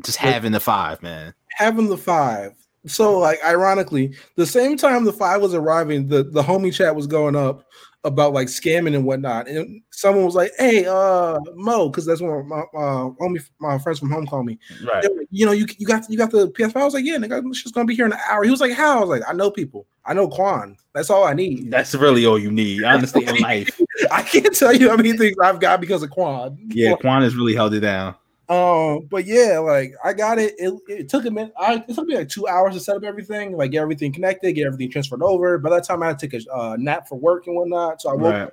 just 0.05 0.18
having 0.18 0.53
the 0.53 0.61
five, 0.61 1.03
man. 1.03 1.35
having 1.51 1.88
the 1.88 1.99
five. 1.99 2.53
So, 2.87 3.18
like, 3.18 3.38
ironically, 3.44 4.14
the 4.37 4.46
same 4.46 4.77
time 4.77 5.05
the 5.05 5.12
five 5.12 5.40
was 5.40 5.55
arriving, 5.55 6.09
the 6.09 6.22
the 6.22 6.42
homie 6.42 6.72
chat 6.72 6.94
was 6.94 7.07
going 7.07 7.37
up 7.37 7.64
about 8.07 8.33
like 8.33 8.46
scamming 8.46 8.94
and 8.94 9.05
whatnot. 9.05 9.49
And 9.49 9.83
someone 9.90 10.25
was 10.25 10.35
like, 10.35 10.53
"Hey, 10.59 10.87
uh, 10.87 11.38
Mo," 11.55 11.88
because 11.88 12.07
that's 12.07 12.20
of 12.20 12.46
my 12.46 12.61
uh, 12.61 13.11
homie, 13.20 13.42
my 13.59 13.79
friends 13.79 13.99
from 13.99 14.11
home 14.11 14.27
call 14.27 14.44
me. 14.44 14.59
Right. 14.85 15.03
Like, 15.03 15.27
you 15.31 15.44
know, 15.44 15.53
you 15.53 15.66
you 15.79 15.87
got 15.87 16.09
you 16.09 16.16
got 16.16 16.31
the 16.31 16.49
PS5. 16.51 16.77
I 16.77 16.85
was 16.85 16.94
like, 16.94 17.05
"Yeah, 17.05 17.16
nigga, 17.16 17.42
just 17.53 17.75
gonna 17.75 17.87
be 17.87 17.96
here 17.96 18.07
in 18.07 18.12
an 18.12 18.18
hour." 18.31 18.44
He 18.44 18.51
was 18.51 18.61
like, 18.61 18.72
"How?" 18.72 18.99
I 18.99 19.01
was 19.01 19.09
like, 19.09 19.22
"I 19.29 19.33
know 19.33 19.51
people. 19.51 19.87
I 20.05 20.14
know 20.14 20.29
Quan. 20.29 20.77
That's 20.94 21.11
all 21.11 21.25
I 21.25 21.35
need. 21.35 21.70
That's 21.70 21.94
really 21.94 22.25
all 22.25 22.38
you 22.38 22.53
need, 22.53 22.85
honestly, 22.85 23.25
in 23.27 23.37
life. 23.38 23.81
I 24.11 24.22
can't 24.22 24.55
tell 24.55 24.72
you 24.72 24.88
how 24.88 24.96
many 24.96 25.16
things 25.16 25.37
I've 25.42 25.61
got 25.61 25.81
because 25.81 26.03
of 26.03 26.11
Quan." 26.11 26.57
Yeah, 26.68 26.94
Quan 26.94 27.22
has 27.22 27.35
really 27.35 27.55
held 27.55 27.75
it 27.75 27.81
down. 27.81 28.14
Um, 28.48 29.06
but 29.11 29.24
yeah, 29.26 29.59
like 29.59 29.94
I 30.04 30.12
got 30.12 30.38
it. 30.38 30.54
It, 30.59 30.72
it 30.88 31.09
took 31.09 31.24
a 31.24 31.30
minute. 31.30 31.52
I 31.59 31.85
it 31.88 31.94
took 31.94 32.06
me 32.06 32.16
like 32.16 32.28
two 32.28 32.46
hours 32.46 32.74
to 32.74 32.80
set 32.80 32.96
up 32.96 33.02
everything, 33.02 33.56
like 33.56 33.72
get 33.72 33.82
everything 33.82 34.12
connected, 34.12 34.52
get 34.52 34.66
everything 34.66 34.90
transferred 34.90 35.22
over. 35.22 35.59
By 35.59 35.70
that 35.70 35.85
time, 35.85 36.02
I 36.02 36.06
had 36.09 36.18
to 36.20 36.28
take 36.28 36.42
a 36.46 36.52
uh, 36.54 36.76
nap 36.78 37.09
for 37.09 37.18
work 37.18 37.46
and 37.48 37.56
whatnot. 37.56 38.00
So 38.02 38.11
I 38.11 38.14
woke 38.14 38.32
Right. 38.32 38.42
up. 38.42 38.52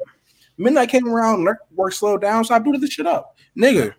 Midnight 0.57 0.89
came 0.89 1.07
around, 1.07 1.43
work- 1.43 1.59
work 1.75 1.93
slowed 1.93 2.21
down, 2.21 2.43
so 2.45 2.53
I 2.55 2.59
booted 2.59 2.81
the 2.81 2.87
shit 2.89 3.07
up, 3.07 3.37
nigga. 3.57 3.93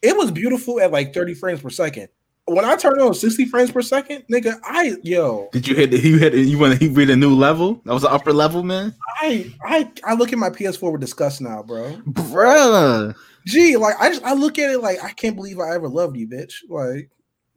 It 0.00 0.16
was 0.16 0.30
beautiful 0.30 0.80
at 0.80 0.92
like 0.92 1.12
30 1.12 1.34
frames 1.34 1.60
per 1.60 1.70
second. 1.70 2.08
When 2.48 2.64
I 2.64 2.76
turned 2.76 3.00
on 3.00 3.12
60 3.12 3.44
frames 3.46 3.70
per 3.70 3.82
second, 3.82 4.24
nigga, 4.30 4.58
I 4.64 4.96
yo, 5.02 5.48
Did 5.52 5.68
you 5.68 5.74
hit? 5.74 5.90
The, 5.90 5.98
you 5.98 6.18
hit? 6.18 6.34
You 6.34 6.58
want 6.58 6.80
to 6.80 6.90
read 6.90 7.10
a 7.10 7.16
new 7.16 7.34
level? 7.34 7.80
That 7.84 7.92
was 7.92 8.04
an 8.04 8.10
upper 8.10 8.32
level, 8.32 8.62
man. 8.62 8.94
I 9.20 9.52
I 9.62 9.90
I 10.04 10.14
look 10.14 10.32
at 10.32 10.38
my 10.38 10.50
PS4 10.50 10.92
with 10.92 11.00
disgust 11.00 11.40
now, 11.40 11.62
bro. 11.62 11.96
Bruh. 12.08 13.14
Gee, 13.46 13.76
like 13.76 13.96
I 14.00 14.08
just 14.10 14.24
I 14.24 14.32
look 14.32 14.58
at 14.58 14.70
it 14.70 14.78
like 14.80 15.02
I 15.02 15.10
can't 15.10 15.36
believe 15.36 15.58
I 15.60 15.74
ever 15.74 15.88
loved 15.88 16.16
you, 16.16 16.26
bitch. 16.26 16.54
Like, 16.68 17.10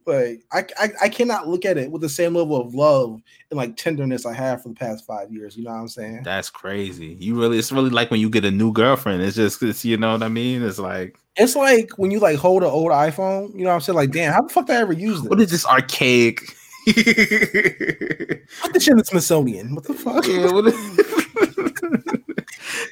like 0.06 0.42
I, 0.52 0.64
I 0.78 0.88
I 1.02 1.08
cannot 1.08 1.48
look 1.48 1.64
at 1.64 1.78
it 1.78 1.90
with 1.90 2.02
the 2.02 2.08
same 2.08 2.34
level 2.34 2.60
of 2.60 2.74
love 2.74 3.20
and 3.50 3.58
like 3.58 3.76
tenderness 3.76 4.26
I 4.26 4.32
have 4.32 4.62
for 4.62 4.70
the 4.70 4.74
past 4.74 5.06
five 5.06 5.30
years. 5.30 5.56
You 5.56 5.64
know 5.64 5.70
what 5.70 5.76
I'm 5.76 5.88
saying? 5.88 6.22
That's 6.24 6.50
crazy. 6.50 7.16
You 7.20 7.38
really, 7.38 7.58
it's 7.58 7.70
really 7.70 7.90
like 7.90 8.10
when 8.10 8.20
you 8.20 8.30
get 8.30 8.44
a 8.44 8.50
new 8.50 8.72
girlfriend. 8.72 9.22
It's 9.22 9.36
just, 9.36 9.62
it's, 9.62 9.84
you 9.84 9.96
know 9.96 10.12
what 10.12 10.22
I 10.22 10.28
mean? 10.28 10.62
It's 10.62 10.78
like, 10.78 11.18
It's 11.36 11.54
like 11.54 11.90
when 11.98 12.10
you 12.10 12.18
like 12.18 12.38
hold 12.38 12.62
an 12.62 12.70
old 12.70 12.90
iPhone. 12.90 13.52
You 13.54 13.64
know 13.64 13.68
what 13.68 13.74
I'm 13.76 13.80
saying? 13.82 13.96
Like, 13.96 14.10
damn, 14.10 14.32
how 14.32 14.42
the 14.42 14.48
fuck 14.52 14.66
did 14.66 14.76
I 14.76 14.80
ever 14.80 14.92
use 14.92 15.20
this? 15.20 15.30
what 15.30 15.40
is 15.40 15.50
this 15.50 15.66
archaic? 15.66 16.40
Put 16.86 16.94
this 16.94 18.82
shit 18.82 18.92
in 18.92 18.98
the 18.98 19.04
Smithsonian. 19.04 19.74
What 19.74 19.84
the 19.84 19.94
fuck? 19.94 20.26
Yeah, 20.26 20.50
what 20.50 20.66
is, 20.66 20.74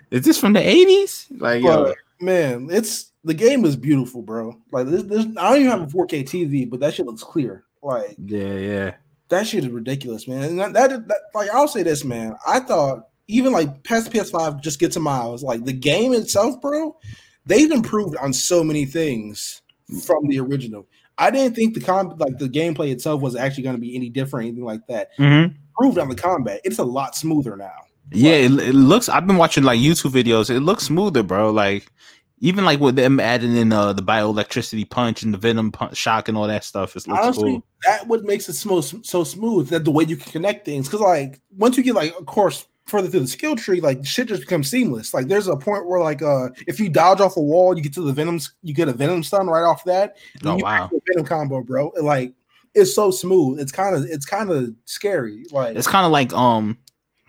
is 0.10 0.24
this 0.24 0.38
from 0.38 0.52
the 0.52 0.60
80s? 0.60 1.26
Like, 1.40 1.62
yo, 1.62 1.94
man, 2.20 2.68
it's 2.70 3.09
the 3.24 3.34
game 3.34 3.64
is 3.64 3.76
beautiful, 3.76 4.22
bro. 4.22 4.56
Like, 4.72 4.86
this, 4.86 5.02
this, 5.04 5.26
I 5.36 5.50
don't 5.50 5.58
even 5.60 5.70
have 5.70 5.82
a 5.82 5.86
4K 5.86 6.24
TV, 6.24 6.68
but 6.68 6.80
that 6.80 6.94
shit 6.94 7.06
looks 7.06 7.22
clear. 7.22 7.64
Like, 7.82 8.16
yeah, 8.24 8.54
yeah. 8.54 8.94
that 9.28 9.46
shit 9.46 9.64
is 9.64 9.70
ridiculous, 9.70 10.28
man. 10.28 10.42
And 10.42 10.60
that, 10.60 10.72
that, 10.74 11.08
that 11.08 11.20
like 11.34 11.50
I'll 11.50 11.68
say 11.68 11.82
this, 11.82 12.04
man. 12.04 12.34
I 12.46 12.60
thought 12.60 13.08
even 13.30 13.52
like 13.52 13.84
past 13.84 14.12
PS5 14.12 14.60
just 14.60 14.78
gets 14.78 14.94
to 14.94 15.00
miles. 15.00 15.42
Like 15.42 15.64
the 15.64 15.72
game 15.72 16.12
itself, 16.12 16.60
bro, 16.60 16.96
they've 17.46 17.70
improved 17.70 18.16
on 18.16 18.32
so 18.32 18.62
many 18.62 18.84
things 18.84 19.62
from 20.04 20.26
the 20.28 20.40
original. 20.40 20.86
I 21.16 21.30
didn't 21.30 21.54
think 21.54 21.74
the 21.74 21.80
com 21.80 22.16
like 22.18 22.38
the 22.38 22.48
gameplay 22.48 22.90
itself 22.90 23.20
was 23.20 23.36
actually 23.36 23.64
going 23.64 23.76
to 23.76 23.80
be 23.80 23.94
any 23.94 24.08
different, 24.08 24.48
anything 24.48 24.64
like 24.64 24.86
that. 24.88 25.10
Mm-hmm. 25.18 25.54
Improved 25.78 25.98
on 25.98 26.08
the 26.08 26.14
combat. 26.14 26.60
It's 26.64 26.78
a 26.78 26.84
lot 26.84 27.14
smoother 27.14 27.56
now. 27.56 27.72
Yeah, 28.12 28.32
it, 28.32 28.52
it 28.52 28.74
looks. 28.74 29.08
I've 29.08 29.26
been 29.26 29.36
watching 29.36 29.62
like 29.62 29.78
YouTube 29.78 30.10
videos. 30.10 30.50
It 30.50 30.60
looks 30.60 30.84
smoother, 30.84 31.22
bro. 31.22 31.50
Like 31.50 31.86
even 32.40 32.64
like 32.64 32.80
with 32.80 32.96
them 32.96 33.20
adding 33.20 33.54
in 33.56 33.72
uh, 33.72 33.92
the 33.92 34.02
bioelectricity 34.02 34.88
punch 34.88 35.22
and 35.22 35.32
the 35.32 35.38
venom 35.38 35.70
punch, 35.70 35.96
shock 35.96 36.28
and 36.28 36.36
all 36.36 36.46
that 36.46 36.64
stuff. 36.64 36.96
It 36.96 37.06
looks 37.06 37.20
Honestly, 37.20 37.52
cool. 37.52 37.64
that 37.84 38.06
what 38.06 38.24
makes 38.24 38.48
it 38.48 38.54
so 38.54 38.80
so 38.80 39.24
smooth. 39.24 39.68
That 39.68 39.84
the 39.84 39.90
way 39.90 40.04
you 40.04 40.16
can 40.16 40.32
connect 40.32 40.64
things, 40.64 40.88
because 40.88 41.00
like 41.00 41.40
once 41.56 41.76
you 41.76 41.82
get 41.82 41.94
like, 41.94 42.14
of 42.18 42.26
course, 42.26 42.66
further 42.86 43.08
through 43.08 43.20
the 43.20 43.26
skill 43.26 43.56
tree, 43.56 43.80
like 43.80 44.04
shit 44.04 44.28
just 44.28 44.42
becomes 44.42 44.70
seamless. 44.70 45.12
Like 45.12 45.28
there's 45.28 45.48
a 45.48 45.56
point 45.56 45.86
where 45.86 46.00
like 46.00 46.22
uh 46.22 46.48
if 46.66 46.80
you 46.80 46.88
dodge 46.88 47.20
off 47.20 47.36
a 47.36 47.42
wall, 47.42 47.76
you 47.76 47.82
get 47.82 47.92
to 47.94 48.02
the 48.02 48.12
venom, 48.12 48.40
you 48.62 48.74
get 48.74 48.88
a 48.88 48.92
venom 48.92 49.22
stun 49.22 49.46
right 49.46 49.64
off 49.64 49.84
that. 49.84 50.16
and 50.38 50.46
Oh 50.48 50.56
you 50.56 50.64
wow, 50.64 50.90
venom 51.08 51.26
combo, 51.26 51.62
bro. 51.62 51.92
Like 52.00 52.32
it's 52.74 52.94
so 52.94 53.10
smooth. 53.10 53.60
It's 53.60 53.72
kind 53.72 53.94
of 53.94 54.04
it's 54.04 54.24
kind 54.24 54.50
of 54.50 54.74
scary. 54.86 55.44
Like 55.52 55.76
it's 55.76 55.88
kind 55.88 56.06
of 56.06 56.12
like 56.12 56.32
um 56.32 56.78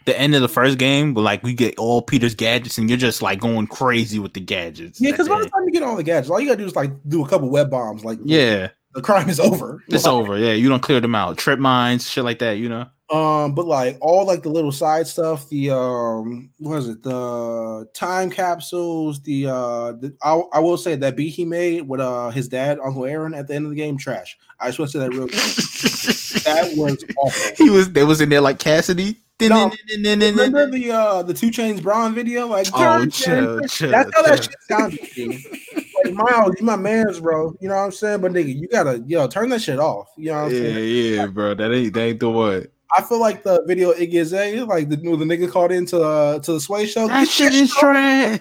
the 0.06 0.18
end 0.18 0.36
of 0.36 0.42
the 0.42 0.50
first 0.50 0.78
game, 0.78 1.14
but 1.14 1.22
like 1.22 1.44
we 1.44 1.54
get 1.54 1.78
all 1.78 2.02
Peter's 2.02 2.36
gadgets, 2.36 2.78
and 2.78 2.90
you're 2.90 2.98
just 2.98 3.22
like 3.22 3.40
going 3.40 3.68
crazy 3.68 4.20
with 4.20 4.34
the 4.34 4.40
gadgets. 4.40 5.00
Yeah, 5.00 5.12
because 5.12 5.30
by 5.30 5.40
the 5.40 5.50
time 5.50 5.64
you 5.66 5.72
get 5.72 5.84
all 5.84 5.96
the 5.96 6.04
gadgets, 6.04 6.30
all 6.30 6.40
you 6.40 6.48
gotta 6.48 6.60
do 6.60 6.66
is 6.66 6.76
like 6.76 6.92
do 7.08 7.24
a 7.24 7.28
couple 7.28 7.50
web 7.50 7.70
bombs. 7.70 8.04
Like, 8.04 8.20
yeah, 8.24 8.70
the 8.94 9.02
crime 9.02 9.30
is 9.30 9.40
over. 9.40 9.84
it's 9.88 10.06
Like, 10.06 10.14
over. 10.14 10.38
Yeah, 10.38 10.54
you 10.54 10.70
don't 10.70 10.82
clear 10.82 11.00
them 11.00 11.16
out. 11.16 11.38
Trip 11.38 11.60
mines, 11.60 12.10
shit 12.10 12.24
like 12.24 12.40
that. 12.40 12.54
You 12.54 12.70
know. 12.70 12.88
Um, 13.12 13.54
but 13.56 13.68
like 13.68 13.98
all 14.00 14.26
like 14.26 14.42
the 14.42 14.50
little 14.50 14.72
side 14.72 15.06
stuff, 15.06 15.50
the 15.50 15.72
um, 15.72 16.50
what 16.60 16.78
is 16.78 16.88
it? 16.88 17.04
The 17.04 17.86
time 17.94 18.30
capsules. 18.30 19.22
The 19.22 19.48
uh, 19.48 19.92
the, 19.92 20.16
I, 20.24 20.42
I 20.54 20.60
will 20.60 20.78
say 20.78 20.96
that 20.96 21.18
beat 21.18 21.32
he 21.32 21.44
made 21.44 21.88
with 21.88 22.00
uh 22.00 22.30
his 22.30 22.48
dad, 22.48 22.80
Uncle 22.84 23.06
Aaron, 23.06 23.34
at 23.34 23.48
the 23.48 23.56
end 23.56 23.66
of 23.66 23.72
the 23.72 23.76
game, 23.76 23.98
trash. 23.98 24.38
I 24.60 24.68
just 24.68 24.80
want 24.80 24.92
to 24.92 25.00
say 25.00 25.08
that 25.08 25.14
real 25.14 25.28
quick. 25.28 26.16
that 26.46 26.76
was 26.76 27.04
awful. 27.18 27.56
he 27.66 27.70
was. 27.70 27.92
They 27.92 28.04
was 28.04 28.22
in 28.22 28.30
there 28.30 28.42
like 28.42 28.60
Cassidy. 28.60 29.18
No. 29.42 29.72
Remember 29.90 30.70
the 30.70 30.92
uh 30.92 31.24
the 31.24 31.34
Two 31.34 31.50
Chains 31.50 31.82
Braun 31.82 32.14
video? 32.14 32.46
Like, 32.46 32.68
Oh, 32.74 33.00
turn, 33.00 33.10
chill, 33.10 33.60
turn. 33.60 33.68
chill, 33.68 33.90
that's 33.92 34.10
how 34.16 34.22
that 34.24 34.44
shit 34.44 34.56
sounded. 34.70 35.00
dude. 35.16 35.44
like 35.74 36.14
Miles, 36.14 36.54
you 36.60 36.66
my 36.66 36.76
man's, 36.76 37.20
bro. 37.20 37.56
You 37.60 37.68
know 37.70 37.76
what 37.76 37.82
I'm 37.82 37.92
saying? 37.92 38.22
But 38.22 38.34
nigga, 38.34 38.56
you 38.56 38.68
gotta 38.68 39.04
yo 39.08 39.28
turn 39.28 39.50
that 39.50 39.62
shit 39.64 39.80
off. 39.80 40.10
You 40.16 40.26
know 40.32 40.44
what 40.44 40.46
I'm 40.46 40.52
Yeah, 40.52 40.60
saying? 40.60 40.76
yeah, 40.76 41.22
yeah, 41.22 41.26
bro. 41.28 41.56
That 41.56 41.72
ain't 41.74 41.94
that 41.96 42.02
ain't 42.02 42.20
the 42.20 42.30
one. 42.30 42.68
I 42.96 43.02
feel 43.02 43.20
like 43.20 43.42
the 43.44 43.64
video 43.66 43.94
Iggy 43.94 44.22
Azalea, 44.22 44.66
like 44.66 44.90
the 44.90 44.98
when 44.98 45.18
the 45.18 45.26
nigga 45.26 45.50
called 45.50 45.72
into 45.72 46.02
uh, 46.04 46.38
to 46.40 46.54
the 46.54 46.60
Sway 46.60 46.86
show. 46.86 47.08
That 47.08 47.28
shit 47.28 47.52
that 47.54 47.62
is 47.62 47.74
trash. 47.74 48.40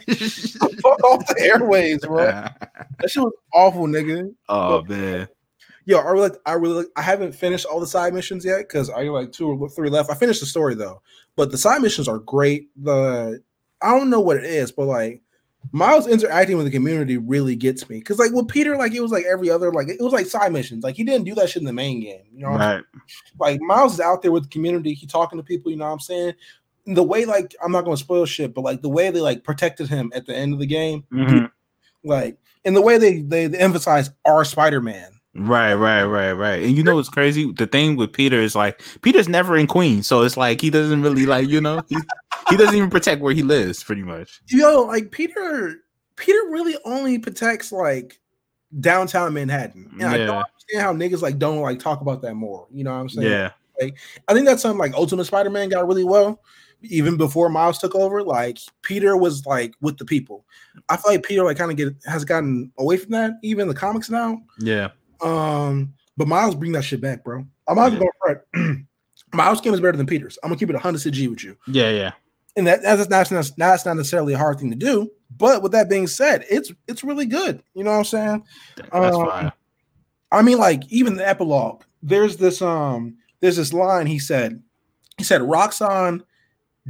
fuck 0.83 1.03
off 1.05 1.27
the 1.29 1.37
airways, 1.41 2.01
bro. 2.05 2.27
That 3.01 3.09
shit 3.11 3.23
was 3.23 3.33
awful, 3.55 3.87
nigga. 3.87 4.35
oh 4.51 4.83
man. 4.83 5.29
Yo, 5.87 5.99
I 5.99 6.11
really, 6.11 6.31
I 6.47 6.53
really, 6.53 6.85
I 6.97 7.03
haven't 7.03 7.33
finished 7.33 7.65
all 7.67 7.81
the 7.81 7.87
side 7.87 8.13
missions 8.15 8.45
yet 8.45 8.59
because 8.61 8.91
I 8.91 9.05
got 9.07 9.13
like 9.13 9.33
two 9.33 9.49
or 9.49 9.69
three 9.71 9.91
left. 9.91 10.11
I 10.11 10.15
finished 10.15 10.41
the 10.41 10.47
story 10.47 10.75
though, 10.75 11.03
but 11.37 11.51
the 11.51 11.59
side 11.59 11.81
missions 11.83 12.07
are 12.09 12.19
great. 12.19 12.69
The 12.83 13.43
I 13.83 13.97
don't 13.99 14.11
know 14.11 14.21
what 14.21 14.37
it 14.37 14.45
is, 14.45 14.71
but 14.73 14.85
like 14.87 15.23
Miles 15.73 16.07
interacting 16.07 16.57
with 16.57 16.67
the 16.67 16.73
community 16.73 17.17
really 17.17 17.57
gets 17.57 17.89
me 17.89 17.99
because 17.99 18.19
like 18.19 18.33
with 18.33 18.49
Peter, 18.49 18.77
like 18.77 18.93
it 18.95 19.01
was 19.01 19.11
like 19.11 19.25
every 19.25 19.51
other, 19.51 19.73
like 19.73 19.89
it 19.89 20.01
was 20.01 20.13
like 20.13 20.27
side 20.27 20.53
missions. 20.53 20.85
Like 20.85 20.97
he 20.97 21.05
didn't 21.05 21.25
do 21.25 21.35
that 21.37 21.49
shit 21.49 21.61
in 21.63 21.67
the 21.67 21.73
main 21.73 22.01
game, 22.01 22.23
you 22.33 22.41
know. 22.43 22.51
what 22.51 22.61
I'm 22.61 22.77
Right. 22.77 22.85
like 23.39 23.61
Miles 23.63 23.95
is 23.95 24.01
out 24.01 24.23
there 24.23 24.33
with 24.33 24.45
the 24.45 24.49
community. 24.51 24.93
He 24.95 25.07
talking 25.07 25.39
to 25.39 25.43
people. 25.43 25.71
You 25.71 25.79
know 25.79 25.87
what 25.87 25.93
I'm 25.93 26.01
saying? 26.01 26.35
And 26.87 26.97
the 26.97 27.03
way 27.03 27.25
like 27.25 27.55
I'm 27.65 27.73
not 27.73 27.85
going 27.85 27.97
to 27.97 28.03
spoil 28.03 28.27
shit, 28.27 28.53
but 28.55 28.63
like 28.65 28.83
the 28.83 28.89
way 28.91 29.11
they 29.11 29.21
like 29.21 29.45
protected 29.45 29.89
him 29.89 30.13
at 30.15 30.27
the 30.27 30.35
end 30.37 30.53
of 30.53 30.61
the 30.61 30.67
game, 30.67 31.05
Mhm. 31.13 31.51
like 32.05 32.39
in 32.65 32.75
the 32.75 32.83
way 32.83 32.99
they 32.99 33.21
they, 33.23 33.47
they 33.47 33.59
emphasize 33.59 34.11
our 34.27 34.45
Spider 34.45 34.81
Man. 34.81 35.13
Right, 35.35 35.75
right, 35.75 36.05
right, 36.05 36.33
right. 36.33 36.63
And 36.63 36.77
you 36.77 36.83
know 36.83 36.97
what's 36.97 37.09
crazy? 37.09 37.53
The 37.53 37.67
thing 37.67 37.97
with 37.97 38.13
Peter 38.13 38.41
is 38.41 38.57
like 38.57 38.83
Peter's 39.03 39.29
never 39.29 39.57
in 39.57 39.69
Queens, 39.69 40.07
so 40.07 40.23
it's 40.23 40.37
like 40.37 40.61
he 40.61 40.71
doesn't 40.71 41.03
really 41.03 41.25
like 41.25 41.49
you 41.49 41.61
know 41.61 41.83
he, 41.89 41.97
he 42.49 42.57
doesn't 42.57 42.75
even 42.75 42.91
protect 42.91 43.21
where 43.23 43.33
he 43.33 43.43
lives, 43.43 43.85
pretty 43.85 44.03
much. 44.03 44.43
Yo, 44.49 44.83
like 44.83 45.13
Peter, 45.13 45.77
Peter 46.17 46.39
really 46.51 46.77
only 46.85 47.19
protects 47.19 47.71
like 47.71 48.19
downtown 48.81 49.33
Manhattan. 49.33 49.91
And 50.01 50.05
I 50.05 50.19
don't 50.19 50.37
understand 50.37 50.83
how 50.83 50.93
niggas 50.93 51.23
like 51.23 51.39
don't 51.39 51.61
like 51.61 51.79
talk 51.79 52.01
about 52.01 52.23
that 52.23 52.35
more. 52.35 52.67
You 52.73 52.85
know 52.85 52.93
what 52.93 53.01
I'm 53.01 53.09
saying? 53.09 53.31
Yeah, 53.31 53.51
Like 53.81 53.97
I 54.29 54.35
think 54.35 54.47
that's 54.47 54.63
something 54.63 54.79
like 54.79 54.95
Ultimate 54.95 55.25
Spider-Man 55.25 55.69
got 55.69 55.87
really 55.87 56.05
well. 56.05 56.41
Even 56.83 57.17
before 57.19 57.51
Miles 57.51 57.79
took 57.79 57.95
over, 57.95 58.23
like 58.23 58.59
Peter 58.83 59.17
was 59.17 59.45
like 59.45 59.75
with 59.81 59.99
the 59.99 60.05
people. 60.05 60.47
I 60.89 60.97
feel 60.97 61.13
like 61.13 61.23
Peter 61.23 61.45
like 61.45 61.59
kind 61.59 61.71
of 61.71 61.77
get 61.77 61.95
has 62.07 62.25
gotten 62.25 62.73
away 62.79 62.97
from 62.97 63.11
that, 63.13 63.33
even 63.43 63.63
in 63.63 63.69
the 63.69 63.75
comics 63.75 64.09
now. 64.09 64.41
yeah, 64.59 64.89
Um, 65.23 65.95
but 66.17 66.29
Miles 66.29 66.55
bring 66.55 66.73
that 66.73 66.83
shit 66.83 67.01
back, 67.01 67.25
bro. 67.25 67.45
I'm 67.69 67.77
not 67.77 67.93
even 67.93 67.99
going 68.01 68.11
front. 68.53 68.87
Miles 69.33 69.61
game 69.61 69.75
is 69.75 69.81
better 69.81 69.97
than 69.97 70.07
Peter's. 70.07 70.39
I'm 70.43 70.49
gonna 70.51 70.59
keep 70.59 70.71
it 70.71 70.75
100 70.75 71.13
G 71.13 71.29
with 71.29 71.45
you, 71.45 71.57
yeah, 71.69 71.91
yeah. 71.91 72.13
and 72.57 72.67
that 72.67 72.83
that's 72.83 73.09
not 73.09 73.29
that's, 73.57 73.85
not 73.87 73.97
necessarily 73.97 74.33
a 74.33 74.39
hard 74.39 74.59
thing 74.59 74.71
to 74.71 74.77
do. 74.77 75.11
But 75.37 75.63
with 75.63 75.73
that 75.73 75.89
being 75.89 76.07
said, 76.07 76.45
it's 76.51 76.73
it's 76.89 77.05
really 77.05 77.27
good. 77.27 77.63
You 77.75 77.85
know 77.85 77.93
what 77.93 77.99
I'm 77.99 78.05
saying? 78.05 78.45
That's 78.77 79.17
Um, 79.17 79.27
fine. 79.27 79.53
I 80.33 80.43
mean, 80.43 80.59
like 80.59 80.83
even 80.89 81.17
the 81.17 81.29
epilogue. 81.29 81.83
There's 82.03 82.37
this 82.39 82.61
um, 82.63 83.17
there's 83.41 83.57
this 83.57 83.73
line 83.73 84.07
he 84.07 84.19
said. 84.19 84.63
He 85.19 85.25
said 85.25 85.43
Roxxon 85.43 86.23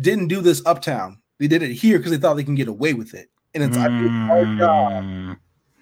didn't 0.01 0.29
do 0.29 0.41
this 0.41 0.63
uptown. 0.65 1.19
They 1.39 1.49
did 1.49 1.63
it 1.63 1.73
here 1.73 1.99
because 1.99 2.13
they 2.13 2.19
thought 2.19 2.35
they 2.35 2.45
can 2.45 2.55
get 2.55 2.69
away 2.69 2.95
with 2.95 3.13
it. 3.15 3.29
And 3.55 3.65
it's 3.65 3.77
like 3.77 3.91
it's 3.91 4.31
our 4.31 4.45
job 4.57 5.05
Mm. 5.05 5.39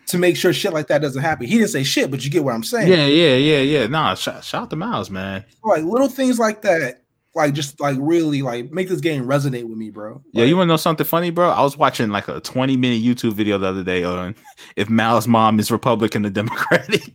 To 0.09 0.19
make 0.19 0.37
sure 0.37 0.53
shit 0.53 0.73
like 0.73 0.89
that 0.89 1.01
doesn't 1.03 1.23
happen. 1.23 1.47
He 1.47 1.59
didn't 1.59 1.71
say 1.71 1.85
shit, 1.85 2.11
but 2.11 2.25
you 2.25 2.31
get 2.31 2.43
what 2.43 2.55
I'm 2.55 2.65
saying. 2.65 2.89
Yeah, 2.89 3.07
yeah, 3.07 3.37
yeah, 3.37 3.61
yeah. 3.61 3.87
Nah, 3.87 4.15
shout, 4.15 4.43
shout 4.43 4.63
out 4.63 4.71
to 4.71 4.77
Miles, 4.77 5.11
man. 5.11 5.45
Like 5.63 5.85
little 5.85 6.09
things 6.09 6.39
like 6.39 6.63
that, 6.63 7.03
like 7.35 7.53
just 7.53 7.79
like 7.79 7.97
really 8.01 8.41
like 8.41 8.73
make 8.73 8.89
this 8.89 9.01
game 9.01 9.25
resonate 9.27 9.65
with 9.65 9.77
me, 9.77 9.91
bro. 9.91 10.23
Yeah, 10.33 10.45
you 10.45 10.57
want 10.57 10.69
to 10.69 10.73
know 10.73 10.79
something 10.79 11.05
funny, 11.05 11.31
bro? 11.31 11.51
I 11.51 11.61
was 11.61 11.77
watching 11.77 12.09
like 12.09 12.27
a 12.27 12.41
20 12.41 12.77
minute 12.79 13.03
YouTube 13.03 13.35
video 13.35 13.59
the 13.59 13.69
other 13.69 13.85
day 13.85 14.03
on 14.03 14.35
if 14.77 14.89
Miles' 14.89 15.29
mom 15.29 15.61
is 15.61 15.71
Republican 15.71 16.25
or 16.25 16.31
Democratic. 16.31 17.15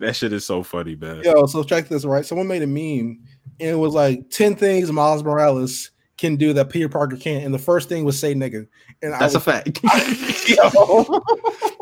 that 0.00 0.16
shit 0.16 0.32
is 0.32 0.44
so 0.44 0.64
funny, 0.64 0.96
man. 0.96 1.22
Yo, 1.22 1.46
so 1.46 1.62
check 1.62 1.86
this 1.86 2.04
right. 2.04 2.26
Someone 2.26 2.48
made 2.48 2.62
a 2.62 2.66
meme, 2.66 3.22
and 3.60 3.70
it 3.70 3.78
was 3.78 3.94
like 3.94 4.30
ten 4.30 4.56
things 4.56 4.90
Miles 4.90 5.22
Morales 5.22 5.91
can 6.22 6.36
do 6.36 6.52
that 6.52 6.70
Peter 6.70 6.88
Parker 6.88 7.16
can't. 7.16 7.44
And 7.44 7.52
the 7.52 7.58
first 7.58 7.88
thing 7.88 8.04
was 8.04 8.18
say 8.18 8.32
nigga. 8.32 8.68
And 9.02 9.12
That's 9.12 9.34
a 9.34 9.40
fact. 9.40 9.80
yo. 10.48 11.22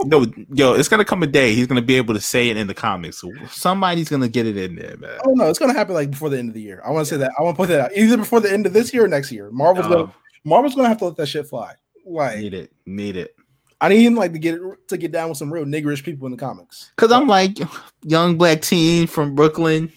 no, 0.04 0.26
yo, 0.54 0.72
it's 0.72 0.88
gonna 0.88 1.04
come 1.04 1.22
a 1.22 1.26
day 1.26 1.54
he's 1.54 1.66
gonna 1.66 1.82
be 1.82 1.96
able 1.96 2.14
to 2.14 2.20
say 2.20 2.48
it 2.48 2.56
in 2.56 2.66
the 2.66 2.74
comics. 2.74 3.22
Somebody's 3.50 4.08
gonna 4.08 4.28
get 4.28 4.46
it 4.46 4.56
in 4.56 4.76
there, 4.76 4.96
man. 4.96 5.10
Oh, 5.12 5.20
I 5.20 5.24
don't 5.26 5.36
know. 5.36 5.48
It's 5.50 5.58
gonna 5.58 5.74
happen 5.74 5.94
like 5.94 6.10
before 6.10 6.30
the 6.30 6.38
end 6.38 6.48
of 6.48 6.54
the 6.54 6.62
year. 6.62 6.82
I 6.84 6.90
want 6.90 7.06
to 7.06 7.14
say 7.14 7.18
that. 7.18 7.32
I 7.38 7.42
want 7.42 7.54
to 7.54 7.60
put 7.62 7.68
that 7.68 7.80
out 7.80 7.90
either 7.94 8.16
before 8.16 8.40
the 8.40 8.50
end 8.50 8.64
of 8.64 8.72
this 8.72 8.94
year 8.94 9.04
or 9.04 9.08
next 9.08 9.30
year. 9.30 9.50
Marvel's 9.50 9.86
Oh, 9.86 9.90
gonna 9.90 10.14
Marvel's 10.44 10.74
gonna 10.74 10.88
have 10.88 10.98
to 10.98 11.04
let 11.04 11.16
that 11.16 11.26
shit 11.26 11.46
fly. 11.46 11.74
Like 12.06 12.38
need 12.38 12.54
it, 12.54 12.72
need 12.86 13.16
it. 13.16 13.36
I 13.82 13.88
need 13.90 14.04
him 14.04 14.14
like 14.14 14.32
to 14.32 14.38
get 14.38 14.58
to 14.88 14.96
get 14.96 15.12
down 15.12 15.28
with 15.28 15.38
some 15.38 15.52
real 15.52 15.64
niggerish 15.64 16.02
people 16.02 16.26
in 16.26 16.32
the 16.32 16.38
comics. 16.38 16.92
Cause 16.96 17.12
I'm 17.12 17.28
like 17.28 17.58
young 18.02 18.38
black 18.38 18.62
teen 18.62 19.06
from 19.06 19.34
Brooklyn. 19.34 19.92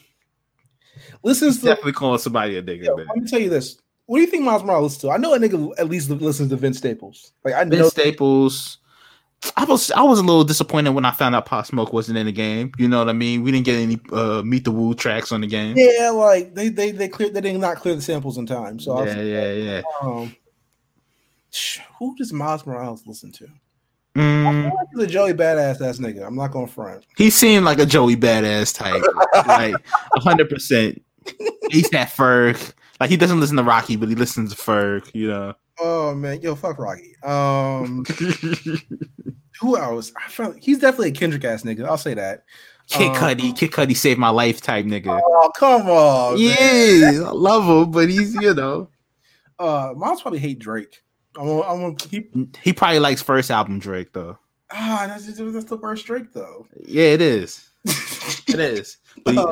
Listen, 1.23 1.53
to 1.53 1.61
Definitely 1.61 1.93
calling 1.93 2.19
somebody 2.19 2.57
a 2.57 2.61
nigga, 2.61 2.83
yo, 2.83 2.95
let 2.95 3.15
me 3.15 3.25
tell 3.25 3.39
you 3.39 3.49
this. 3.49 3.77
What 4.05 4.17
do 4.17 4.21
you 4.21 4.27
think 4.27 4.43
Miles 4.43 4.63
Morales 4.63 4.97
to? 4.99 5.11
I 5.11 5.17
know 5.17 5.33
a 5.33 5.39
nigga 5.39 5.71
at 5.77 5.89
least 5.89 6.09
listens 6.09 6.49
to 6.49 6.55
Vince 6.55 6.77
Staples. 6.77 7.31
Like 7.43 7.53
I 7.53 7.63
know 7.63 7.77
Vince 7.77 7.91
Staples. 7.91 8.79
I 9.57 9.65
was 9.65 9.91
I 9.91 10.01
was 10.03 10.19
a 10.19 10.23
little 10.23 10.43
disappointed 10.43 10.91
when 10.91 11.05
I 11.05 11.11
found 11.11 11.35
out 11.35 11.45
Pop 11.45 11.65
Smoke 11.65 11.91
wasn't 11.91 12.17
in 12.17 12.25
the 12.25 12.31
game. 12.31 12.71
You 12.77 12.87
know 12.87 12.99
what 12.99 13.09
I 13.09 13.13
mean? 13.13 13.43
We 13.43 13.51
didn't 13.51 13.65
get 13.65 13.75
any 13.75 13.99
uh, 14.11 14.41
Meet 14.41 14.63
the 14.65 14.71
Woo 14.71 14.93
tracks 14.93 15.31
on 15.31 15.41
the 15.41 15.47
game. 15.47 15.75
Yeah, 15.77 16.11
like 16.11 16.53
they 16.53 16.69
they 16.69 16.91
they 16.91 17.07
clear 17.09 17.29
they 17.29 17.41
did 17.41 17.57
not 17.59 17.77
clear 17.77 17.95
the 17.95 18.01
samples 18.01 18.37
in 18.37 18.45
time. 18.45 18.79
So 18.79 18.93
I 18.97 19.01
was, 19.03 19.15
yeah, 19.15 19.21
yeah, 19.21 19.51
yeah. 19.51 19.81
um, 20.01 20.35
who 21.99 22.15
does 22.15 22.31
Miles 22.31 22.65
Morales 22.65 23.05
listen 23.05 23.31
to? 23.33 23.47
Mm, 24.15 24.71
He's 24.93 25.03
a 25.03 25.07
Joey 25.07 25.33
badass 25.33 25.81
ass 25.81 25.97
nigga. 25.97 26.25
I'm 26.25 26.35
not 26.35 26.51
going 26.51 26.67
to 26.67 26.71
front. 26.71 27.05
he 27.17 27.29
seemed 27.29 27.65
like 27.65 27.79
a 27.79 27.85
Joey 27.85 28.15
badass 28.15 28.75
type, 28.77 29.03
like 29.47 29.75
hundred 30.15 30.49
percent. 30.49 31.01
He's 31.69 31.89
that 31.89 32.09
Ferg. 32.09 32.73
Like 33.03 33.09
he 33.09 33.17
doesn't 33.17 33.41
listen 33.41 33.57
to 33.57 33.63
Rocky, 33.63 33.97
but 33.97 34.07
he 34.07 34.15
listens 34.15 34.55
to 34.55 34.55
Ferg. 34.55 35.13
You 35.13 35.27
know. 35.27 35.53
Oh 35.77 36.15
man, 36.15 36.41
yo, 36.41 36.55
fuck 36.55 36.79
Rocky. 36.79 37.17
Um, 37.21 38.05
who 39.59 39.77
else? 39.77 40.13
I 40.15 40.29
felt 40.29 40.55
he's 40.57 40.79
definitely 40.79 41.09
a 41.09 41.11
Kendrick 41.11 41.43
ass 41.43 41.63
nigga. 41.63 41.83
I'll 41.85 41.97
say 41.97 42.13
that. 42.13 42.45
Kid 42.87 43.09
Um, 43.09 43.15
Cudi, 43.17 43.57
Kid 43.57 43.71
Cudi 43.71 43.93
saved 43.93 44.21
my 44.21 44.29
life 44.29 44.61
type 44.61 44.85
nigga. 44.85 45.19
Oh 45.21 45.51
come 45.53 45.89
on, 45.89 46.35
man. 46.35 47.13
Yeah, 47.13 47.23
I 47.27 47.31
love 47.31 47.65
him, 47.65 47.91
but 47.91 48.07
he's 48.07 48.35
you 48.35 48.53
know 48.53 48.87
Uh, 49.59 49.91
Miles 49.97 50.21
probably 50.21 50.39
hate 50.39 50.59
Drake. 50.59 51.03
I'm 51.37 51.45
gonna, 51.45 51.61
I'm 51.63 51.81
gonna 51.81 51.95
keep. 51.95 52.33
he 52.63 52.71
probably 52.71 52.99
likes 52.99 53.21
first 53.21 53.51
album 53.51 53.79
Drake 53.79 54.13
though. 54.13 54.37
Ah, 54.71 55.07
that's, 55.09 55.25
that's 55.25 55.65
the 55.65 55.75
worst 55.75 56.05
Drake 56.05 56.31
though. 56.31 56.67
Yeah, 56.85 57.07
it 57.07 57.21
is. 57.21 57.69
It 58.47 58.59
is. 58.61 58.95
But 59.25 59.35
he, 59.35 59.45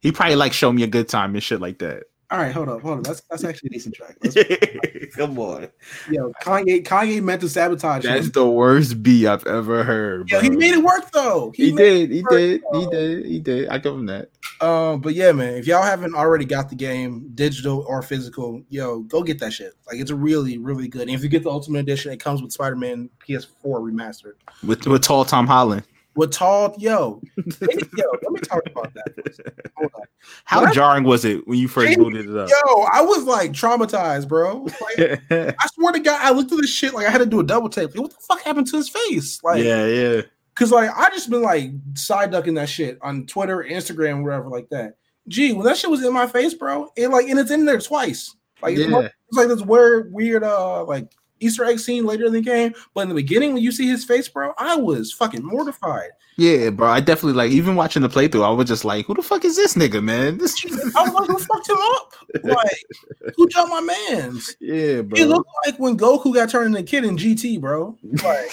he 0.00 0.12
probably 0.12 0.34
like 0.34 0.52
show 0.52 0.72
me 0.72 0.82
a 0.82 0.88
good 0.88 1.08
time 1.08 1.34
and 1.34 1.42
shit 1.42 1.60
like 1.60 1.78
that. 1.78 2.04
All 2.30 2.38
right, 2.38 2.52
hold 2.52 2.68
up, 2.68 2.82
hold 2.82 2.98
up. 2.98 3.04
That's 3.04 3.22
that's 3.30 3.42
actually 3.42 3.68
a 3.68 3.70
decent 3.70 3.94
track. 3.94 4.16
Let's, 4.22 4.36
Come 5.16 5.38
on. 5.38 5.68
yo, 6.10 6.30
Kanye, 6.42 6.84
Kanye 6.84 7.22
meant 7.22 7.40
to 7.40 7.48
sabotage 7.48 8.04
That's 8.04 8.26
him. 8.26 8.32
the 8.32 8.46
worst 8.46 9.02
beat 9.02 9.26
I've 9.26 9.46
ever 9.46 9.82
heard. 9.82 10.30
Yo, 10.30 10.40
he 10.40 10.50
made 10.50 10.74
it 10.74 10.84
work 10.84 11.10
though. 11.10 11.52
He 11.54 11.72
made 11.72 12.10
did. 12.10 12.10
He 12.10 12.22
work, 12.22 12.30
did. 12.32 12.62
He 12.74 12.86
did. 12.90 13.26
He 13.26 13.38
did. 13.38 13.68
I 13.70 13.78
give 13.78 13.94
him 13.94 14.04
that. 14.06 14.28
Um, 14.60 15.00
but 15.00 15.14
yeah, 15.14 15.32
man, 15.32 15.54
if 15.54 15.66
y'all 15.66 15.82
haven't 15.82 16.14
already 16.14 16.44
got 16.44 16.68
the 16.68 16.74
game, 16.74 17.30
digital 17.34 17.84
or 17.88 18.02
physical, 18.02 18.62
yo, 18.68 19.00
go 19.00 19.22
get 19.22 19.38
that 19.38 19.54
shit. 19.54 19.72
Like 19.86 19.98
it's 19.98 20.10
really, 20.10 20.58
really 20.58 20.88
good. 20.88 21.02
And 21.02 21.12
if 21.12 21.22
you 21.22 21.30
get 21.30 21.44
the 21.44 21.50
Ultimate 21.50 21.78
Edition, 21.78 22.12
it 22.12 22.18
comes 22.20 22.42
with 22.42 22.52
Spider-Man 22.52 23.08
PS4 23.26 23.48
remastered. 23.64 24.34
With 24.66 24.86
with 24.86 25.02
tall 25.02 25.24
Tom 25.24 25.46
Holland. 25.46 25.82
With 26.18 26.32
tall, 26.32 26.74
yo, 26.78 27.22
yo, 27.36 27.48
let 27.60 28.32
me 28.32 28.40
talk 28.40 28.62
about 28.66 28.92
that. 28.94 29.14
for 29.14 29.20
a 29.20 29.32
second. 29.32 29.70
Hold 29.76 29.92
on. 29.94 30.02
How 30.44 30.72
jarring 30.72 31.04
was 31.04 31.24
it 31.24 31.46
when 31.46 31.58
you 31.58 31.68
first 31.68 31.96
booted 31.96 32.28
it 32.28 32.36
up? 32.36 32.48
Yo, 32.48 32.82
I 32.92 33.02
was 33.02 33.22
like 33.22 33.52
traumatized, 33.52 34.26
bro. 34.26 34.64
Like, 34.64 35.22
I 35.30 35.66
swear 35.74 35.92
to 35.92 36.00
God, 36.00 36.20
I 36.20 36.32
looked 36.32 36.50
at 36.50 36.60
this 36.60 36.70
shit 36.70 36.92
like 36.92 37.06
I 37.06 37.10
had 37.10 37.18
to 37.18 37.26
do 37.26 37.38
a 37.38 37.44
double 37.44 37.68
take. 37.68 37.90
Like, 37.90 38.00
what 38.00 38.10
the 38.10 38.16
fuck 38.20 38.42
happened 38.42 38.66
to 38.66 38.76
his 38.78 38.88
face? 38.88 39.40
Like, 39.44 39.62
yeah, 39.62 39.86
yeah. 39.86 40.22
Cause 40.56 40.72
like 40.72 40.90
I 40.90 41.08
just 41.10 41.30
been 41.30 41.42
like 41.42 41.70
side 41.94 42.32
ducking 42.32 42.54
that 42.54 42.68
shit 42.68 42.98
on 43.00 43.26
Twitter, 43.26 43.58
Instagram, 43.70 44.24
wherever 44.24 44.48
like 44.48 44.68
that. 44.70 44.94
Gee, 45.28 45.52
when 45.52 45.64
that 45.66 45.76
shit 45.76 45.88
was 45.88 46.04
in 46.04 46.12
my 46.12 46.26
face, 46.26 46.52
bro, 46.52 46.90
it 46.96 47.10
like 47.10 47.28
and 47.28 47.38
it's 47.38 47.52
in 47.52 47.64
there 47.64 47.78
twice. 47.78 48.34
Like 48.60 48.76
Yeah. 48.76 49.02
it's 49.02 49.38
like 49.38 49.46
this 49.46 49.62
weird, 49.62 50.12
weird 50.12 50.42
uh 50.42 50.82
like 50.84 51.12
Easter 51.40 51.64
egg 51.64 51.78
scene 51.78 52.04
later 52.04 52.26
in 52.26 52.32
the 52.32 52.40
game. 52.40 52.74
But 52.94 53.02
in 53.02 53.08
the 53.08 53.14
beginning, 53.14 53.54
when 53.54 53.62
you 53.62 53.72
see 53.72 53.88
his 53.88 54.04
face, 54.04 54.28
bro, 54.28 54.52
I 54.58 54.76
was 54.76 55.12
fucking 55.12 55.44
mortified. 55.44 56.10
Yeah, 56.38 56.70
bro. 56.70 56.88
I 56.88 57.00
definitely 57.00 57.32
like 57.32 57.50
even 57.50 57.74
watching 57.74 58.00
the 58.00 58.08
playthrough. 58.08 58.44
I 58.44 58.50
was 58.50 58.68
just 58.68 58.84
like, 58.84 59.06
"Who 59.06 59.14
the 59.14 59.22
fuck 59.22 59.44
is 59.44 59.56
this 59.56 59.74
nigga, 59.74 60.00
man?" 60.00 60.38
This, 60.38 60.54
I 60.96 61.02
was 61.02 61.12
like, 61.12 61.26
who 61.26 61.36
fucked 61.36 61.68
him 61.68 61.76
up? 61.80 62.14
Like, 62.44 63.34
who 63.36 63.48
jumped 63.48 63.70
my 63.70 63.80
man's? 63.80 64.54
yeah, 64.60 65.02
bro. 65.02 65.18
It 65.18 65.26
looked 65.26 65.50
like 65.66 65.80
when 65.80 65.98
Goku 65.98 66.32
got 66.32 66.48
turned 66.48 66.66
into 66.66 66.78
a 66.78 66.82
kid 66.84 67.04
in 67.04 67.16
GT, 67.16 67.60
bro. 67.60 67.96
Like, 68.04 68.50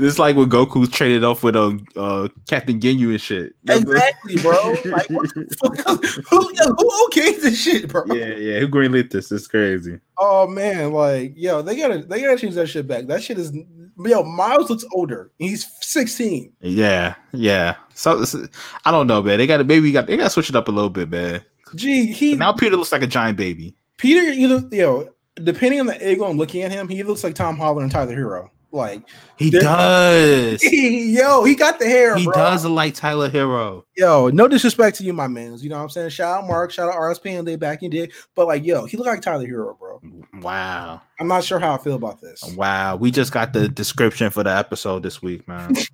it's 0.00 0.18
like 0.18 0.34
when 0.34 0.50
Goku 0.50 0.90
traded 0.92 1.22
off 1.22 1.44
with 1.44 1.54
uh, 1.54 1.74
uh 1.94 2.26
Captain 2.48 2.80
Ginyu 2.80 3.10
and 3.10 3.20
shit. 3.20 3.54
Exactly, 3.68 4.36
bro. 4.38 4.74
Like, 4.84 5.08
what 5.08 5.32
the 5.32 5.56
fuck? 5.62 6.04
who, 6.28 6.40
who 6.40 7.08
okayed 7.08 7.40
this 7.40 7.62
shit, 7.62 7.88
bro? 7.88 8.02
Yeah, 8.06 8.34
yeah. 8.34 8.58
Who 8.58 8.66
greenlit 8.66 9.12
this? 9.12 9.30
It's 9.30 9.46
crazy. 9.46 10.00
Oh 10.18 10.48
man, 10.48 10.92
like 10.92 11.34
yo, 11.36 11.62
they 11.62 11.76
gotta 11.76 11.98
they 11.98 12.20
gotta 12.20 12.36
change 12.36 12.56
that 12.56 12.66
shit 12.66 12.88
back. 12.88 13.06
That 13.06 13.22
shit 13.22 13.38
is 13.38 13.52
yo. 13.98 14.22
Miles 14.22 14.70
looks 14.70 14.84
older. 14.92 15.30
He's 15.38 15.66
sixteen. 15.80 16.52
Yeah, 16.60 17.14
yeah. 17.32 17.76
So 17.94 18.24
I 18.84 18.90
don't 18.90 19.06
know, 19.06 19.22
man. 19.22 19.38
They 19.38 19.46
got 19.46 19.58
to 19.58 19.64
maybe 19.64 19.90
got 19.92 20.06
they 20.06 20.16
got 20.16 20.24
to 20.24 20.30
switch 20.30 20.50
it 20.50 20.56
up 20.56 20.68
a 20.68 20.72
little 20.72 20.90
bit, 20.90 21.10
man. 21.10 21.42
Gee, 21.74 22.12
he 22.12 22.36
Now 22.36 22.52
Peter 22.52 22.76
looks 22.76 22.92
like 22.92 23.02
a 23.02 23.06
giant 23.06 23.36
baby. 23.36 23.74
Peter 23.98 24.20
either 24.20 24.66
yo, 24.74 25.08
depending 25.42 25.80
on 25.80 25.86
the 25.86 26.02
angle 26.02 26.26
I'm 26.26 26.36
looking 26.36 26.62
at 26.62 26.70
him, 26.70 26.88
he 26.88 27.02
looks 27.02 27.24
like 27.24 27.34
Tom 27.34 27.56
Holland 27.56 27.82
and 27.84 27.92
Tyler 27.92 28.14
Herro. 28.14 28.50
Like, 28.76 29.02
He 29.36 29.50
does. 29.50 30.62
yo, 30.62 31.44
he 31.44 31.54
got 31.54 31.78
the 31.78 31.86
hair. 31.86 32.16
He 32.16 32.24
bro. 32.24 32.34
does 32.34 32.64
look 32.64 32.72
like 32.74 32.94
Tyler 32.94 33.28
Herro. 33.28 33.84
Yo, 33.96 34.28
no 34.28 34.46
disrespect 34.48 34.96
to 34.98 35.04
you, 35.04 35.12
my 35.12 35.26
man. 35.26 35.56
You 35.58 35.68
know 35.68 35.76
what 35.76 35.82
I'm 35.82 35.88
saying? 35.90 36.10
Shout 36.10 36.38
out 36.38 36.46
Mark, 36.46 36.70
shout 36.70 36.88
out 36.88 36.94
RSP 36.94 37.38
and 37.38 37.46
they 37.48 37.56
back 37.56 37.82
in 37.82 37.90
day. 37.90 38.10
But 38.34 38.46
like, 38.46 38.64
yo, 38.64 38.84
he 38.86 38.96
look 38.96 39.06
like 39.06 39.22
Tyler 39.22 39.46
Herro, 39.46 39.78
bro. 39.78 40.00
Wow, 40.40 41.00
I'm 41.18 41.28
not 41.28 41.42
sure 41.44 41.58
how 41.58 41.74
I 41.74 41.78
feel 41.78 41.94
about 41.94 42.20
this. 42.20 42.42
wow. 42.54 42.96
We 42.96 43.10
just 43.10 43.32
got 43.32 43.52
the 43.52 43.68
description 43.68 44.30
for 44.30 44.42
the 44.44 44.56
episode 44.56 45.02
this 45.02 45.20
week, 45.22 45.46
man. 45.48 45.74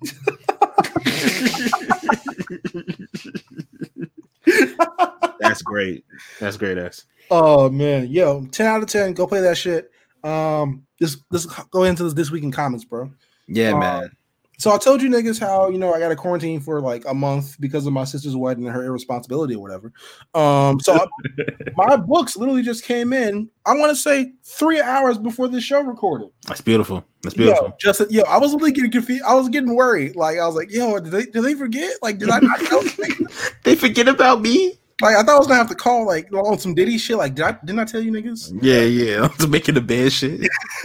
That's 5.39 5.61
great. 5.61 6.05
That's 6.39 6.57
great. 6.57 6.75
That's 6.75 7.05
Oh 7.31 7.69
man, 7.69 8.07
yo, 8.07 8.45
10 8.51 8.65
out 8.67 8.83
of 8.83 8.89
10. 8.89 9.13
Go 9.13 9.27
play 9.27 9.41
that 9.41 9.57
shit. 9.57 9.91
Um, 10.23 10.83
this 10.99 11.17
this 11.31 11.45
go 11.71 11.83
into 11.83 12.03
this 12.03 12.13
this 12.13 12.31
week 12.31 12.43
in 12.43 12.51
comments, 12.51 12.85
bro. 12.85 13.11
yeah, 13.47 13.73
Uh, 13.73 13.79
man. 13.79 14.11
So 14.59 14.71
I 14.71 14.77
told 14.77 15.01
you 15.01 15.09
niggas 15.09 15.39
how 15.39 15.67
you 15.69 15.77
know 15.79 15.93
I 15.93 15.99
got 15.99 16.11
a 16.11 16.15
quarantine 16.15 16.61
for 16.61 16.79
like 16.79 17.03
a 17.05 17.13
month 17.13 17.59
because 17.59 17.85
of 17.87 17.91
my 17.91 18.03
sister's 18.05 18.35
wedding 18.35 18.65
and 18.65 18.73
her 18.73 18.85
irresponsibility 18.85 19.55
or 19.55 19.61
whatever. 19.61 19.91
Um, 20.35 20.79
so 20.79 20.93
I- 20.93 21.07
my 21.75 21.95
books 21.97 22.37
literally 22.37 22.61
just 22.61 22.85
came 22.85 23.11
in. 23.11 23.49
I 23.65 23.73
want 23.73 23.89
to 23.89 23.95
say 23.95 24.31
three 24.43 24.79
hours 24.79 25.17
before 25.17 25.47
this 25.49 25.63
show 25.63 25.81
recorded. 25.81 26.29
That's 26.47 26.61
beautiful. 26.61 27.03
That's 27.23 27.35
beautiful. 27.35 27.69
Yo, 27.69 27.73
just 27.79 28.09
yo, 28.11 28.21
I 28.23 28.37
was 28.37 28.53
really 28.53 28.71
getting 28.71 28.91
confused. 28.91 29.23
I 29.23 29.33
was 29.33 29.49
getting 29.49 29.75
worried. 29.75 30.15
Like 30.15 30.37
I 30.37 30.45
was 30.45 30.55
like, 30.55 30.71
yo, 30.71 30.99
did 30.99 31.11
they 31.11 31.25
did 31.25 31.41
they 31.43 31.55
forget? 31.55 31.91
Like, 32.01 32.19
did 32.19 32.29
I 32.29 32.39
not 32.39 32.61
know? 32.71 32.81
They 33.63 33.75
forget 33.75 34.07
about 34.07 34.41
me. 34.41 34.77
Like 35.01 35.15
I 35.15 35.23
thought 35.23 35.35
I 35.35 35.37
was 35.37 35.47
gonna 35.47 35.57
have 35.59 35.69
to 35.69 35.75
call 35.75 36.05
like 36.05 36.31
on 36.33 36.57
some 36.59 36.73
Diddy 36.73 36.97
shit. 36.97 37.17
Like, 37.17 37.35
did 37.35 37.45
I 37.45 37.57
didn't 37.63 37.79
I 37.79 37.85
tell 37.85 38.01
you 38.01 38.11
niggas? 38.11 38.57
Yeah, 38.61 38.81
yeah. 38.81 39.27
To 39.39 39.47
making 39.47 39.75
the 39.75 39.81
bad 39.81 40.11
shit. 40.11 40.41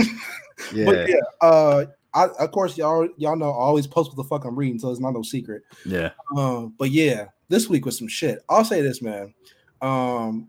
yeah. 0.72 0.84
But 0.84 1.08
yeah, 1.08 1.16
uh, 1.40 1.84
I 2.14 2.26
of 2.26 2.50
course 2.52 2.76
y'all 2.76 3.08
y'all 3.16 3.36
know 3.36 3.50
I 3.50 3.54
always 3.56 3.86
post 3.86 4.10
what 4.10 4.16
the 4.16 4.28
fuck 4.28 4.44
I'm 4.44 4.56
reading, 4.56 4.78
so 4.78 4.90
it's 4.90 5.00
not 5.00 5.12
no 5.12 5.22
secret. 5.22 5.62
yeah. 5.84 6.10
Um, 6.36 6.74
but 6.78 6.90
yeah, 6.90 7.26
this 7.48 7.68
week 7.68 7.84
was 7.84 7.98
some 7.98 8.08
shit. 8.08 8.40
I'll 8.48 8.64
say 8.64 8.80
this, 8.80 9.02
man. 9.02 9.34
Um, 9.80 10.48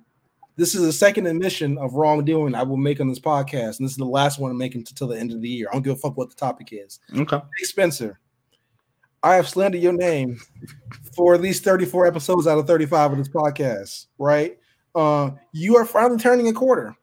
this 0.56 0.76
is 0.76 0.82
the 0.82 0.92
second 0.92 1.26
admission 1.26 1.78
of 1.78 1.94
wrongdoing 1.94 2.54
I 2.54 2.64
will 2.64 2.78
make 2.78 3.00
on 3.00 3.08
this 3.08 3.20
podcast, 3.20 3.80
and 3.80 3.86
this 3.86 3.92
is 3.92 3.98
the 3.98 4.06
last 4.06 4.40
one 4.40 4.52
I'm 4.52 4.58
making 4.58 4.82
until 4.82 5.08
the 5.08 5.18
end 5.18 5.32
of 5.32 5.42
the 5.42 5.48
year. 5.48 5.68
I 5.70 5.74
don't 5.74 5.84
give 5.84 5.94
a 5.94 6.00
fuck 6.00 6.18
what 6.18 6.30
the 6.30 6.36
topic 6.36 6.70
is. 6.72 7.00
Okay. 7.16 7.38
Hey 7.38 7.64
Spencer, 7.64 8.20
I 9.24 9.36
have 9.36 9.48
slandered 9.48 9.82
your 9.82 9.94
name 9.94 10.40
for 11.16 11.34
at 11.34 11.42
least 11.42 11.64
34 11.64 12.08
episodes 12.08 12.48
out 12.48 12.58
of 12.58 12.68
35 12.68 13.12
of 13.14 13.18
this 13.18 13.30
podcast, 13.30 14.08
right? 14.18 14.58
Uh, 14.96 15.32
you 15.52 15.76
are 15.78 15.86
finally 15.86 16.18
turning 16.18 16.48
a 16.48 16.54
quarter. 16.54 16.96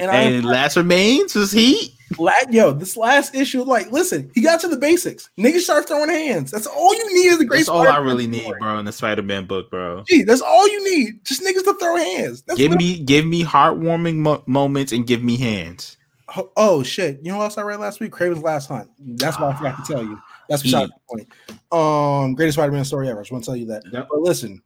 And 0.00 0.10
I 0.10 0.16
And 0.16 0.44
last 0.44 0.76
remains 0.76 1.34
was 1.34 1.50
he. 1.50 1.94
La- 2.18 2.32
yo, 2.50 2.72
this 2.72 2.96
last 2.96 3.34
issue, 3.34 3.62
like, 3.62 3.90
listen, 3.90 4.30
he 4.34 4.40
got 4.40 4.60
to 4.60 4.68
the 4.68 4.76
basics. 4.76 5.28
Niggas 5.36 5.60
start 5.60 5.88
throwing 5.88 6.08
hands. 6.08 6.50
That's 6.50 6.66
all 6.66 6.94
you 6.94 7.14
need 7.14 7.28
is 7.30 7.38
the 7.38 7.44
great. 7.44 7.58
That's 7.58 7.68
all 7.68 7.82
I 7.82 7.86
Spider-Man 7.86 8.06
really 8.06 8.26
need, 8.26 8.54
bro, 8.60 8.78
in 8.78 8.84
the 8.84 8.92
Spider-Man 8.92 9.46
book, 9.46 9.70
bro. 9.70 10.04
Gee, 10.06 10.22
that's 10.22 10.40
all 10.40 10.66
you 10.68 10.94
need. 10.94 11.24
Just 11.24 11.42
niggas 11.42 11.64
to 11.64 11.74
throw 11.74 11.96
hands. 11.96 12.42
That's 12.42 12.58
Give 12.58 12.72
me, 12.72 13.00
give 13.00 13.26
me 13.26 13.44
heartwarming 13.44 14.16
mo- 14.16 14.42
moments 14.46 14.92
and 14.92 15.06
give 15.06 15.22
me 15.22 15.36
hands. 15.36 15.96
Oh, 16.36 16.50
oh, 16.56 16.82
shit! 16.82 17.18
You 17.22 17.32
know 17.32 17.38
what 17.38 17.44
else 17.44 17.58
I 17.58 17.62
read 17.62 17.80
last 17.80 18.00
week? 18.00 18.12
Kraven's 18.12 18.42
Last 18.42 18.68
Hunt. 18.68 18.88
That's 18.98 19.38
what 19.38 19.54
I 19.54 19.56
forgot 19.56 19.84
to 19.84 19.92
tell 19.92 20.02
you. 20.02 20.20
That's 20.48 20.62
beside 20.62 20.88
the 20.88 20.94
point. 21.08 21.28
Um, 21.70 22.34
greatest 22.34 22.56
Spider-Man 22.56 22.84
story 22.84 23.08
ever. 23.08 23.20
I 23.20 23.22
just 23.22 23.32
want 23.32 23.44
to 23.44 23.50
tell 23.50 23.56
you 23.56 23.66
that. 23.66 23.82
Yep. 23.92 24.08
But 24.10 24.20
listen, 24.20 24.62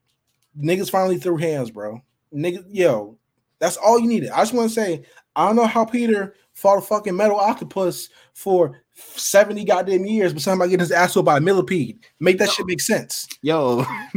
niggas 0.58 0.90
finally 0.90 1.18
threw 1.18 1.36
hands, 1.36 1.70
bro. 1.70 2.00
Niggas, 2.34 2.64
yo, 2.68 3.18
that's 3.58 3.76
all 3.76 3.98
you 3.98 4.08
needed. 4.08 4.30
I 4.30 4.38
just 4.38 4.54
want 4.54 4.68
to 4.68 4.74
say, 4.74 5.04
I 5.36 5.46
don't 5.46 5.56
know 5.56 5.66
how 5.66 5.84
Peter 5.84 6.34
fought 6.52 6.78
a 6.78 6.82
fucking 6.82 7.16
metal 7.16 7.36
octopus 7.36 8.08
for 8.34 8.82
70 8.94 9.64
goddamn 9.64 10.04
years, 10.04 10.32
but 10.32 10.42
somebody 10.42 10.70
getting 10.70 10.80
his 10.80 10.92
ass 10.92 11.16
whooped 11.16 11.26
by 11.26 11.38
a 11.38 11.40
millipede. 11.40 12.04
Make 12.20 12.38
that 12.38 12.50
shit 12.50 12.66
make 12.66 12.80
sense. 12.80 13.26
Yo, 13.40 13.84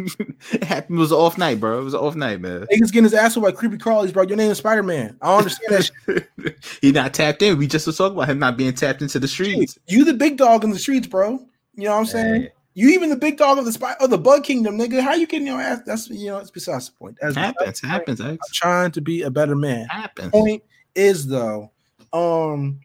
it 0.51 0.63
happened. 0.63 0.97
It 0.97 1.01
was 1.01 1.11
an 1.11 1.17
off 1.17 1.37
night, 1.37 1.59
bro. 1.59 1.79
It 1.79 1.83
was 1.83 1.93
an 1.93 2.01
off 2.01 2.15
night, 2.15 2.41
man. 2.41 2.67
Niggas 2.71 2.91
getting 2.91 3.03
his 3.03 3.13
ass 3.13 3.35
whooped 3.35 3.45
by 3.45 3.57
creepy 3.57 3.77
crawlies, 3.77 4.11
bro. 4.11 4.23
Your 4.23 4.37
name 4.37 4.51
is 4.51 4.57
Spider-Man. 4.57 5.17
I 5.21 5.27
don't 5.27 5.37
understand 5.37 5.73
that 5.73 5.91
shit. 6.37 6.59
he 6.81 6.91
not 6.91 7.13
tapped 7.13 7.41
in. 7.41 7.57
We 7.57 7.67
just 7.67 7.87
was 7.87 7.97
talking 7.97 8.17
about 8.17 8.29
him 8.29 8.39
not 8.39 8.57
being 8.57 8.73
tapped 8.73 9.01
into 9.01 9.19
the 9.19 9.27
streets. 9.27 9.79
You 9.87 10.03
the 10.03 10.13
big 10.13 10.37
dog 10.37 10.63
in 10.63 10.71
the 10.71 10.79
streets, 10.79 11.07
bro. 11.07 11.45
You 11.75 11.85
know 11.85 11.91
what 11.91 11.97
I'm 11.99 12.05
saying? 12.05 12.41
Hey, 12.43 12.51
You 12.73 12.89
even 12.89 13.09
the 13.09 13.15
big 13.15 13.37
dog 13.37 13.57
of 13.57 13.65
the 13.65 13.71
spy 13.71 13.95
of 13.99 14.09
the 14.09 14.17
bug 14.17 14.43
kingdom, 14.43 14.77
nigga. 14.77 15.01
How 15.01 15.13
you 15.13 15.27
getting 15.27 15.47
your 15.47 15.61
ass? 15.61 15.81
That's 15.85 16.09
you 16.09 16.27
know, 16.27 16.37
it's 16.37 16.51
besides 16.51 16.87
the 16.89 16.93
point. 16.95 17.17
That's 17.21 17.35
happens, 17.35 17.81
happens. 17.81 18.21
I'm 18.21 18.37
trying 18.51 18.91
to 18.91 19.01
be 19.01 19.21
a 19.23 19.29
better 19.29 19.55
man. 19.55 19.87
happens. 19.87 20.31
Point 20.31 20.63
is 20.95 21.27
though, 21.27 21.71
um, 22.13 22.79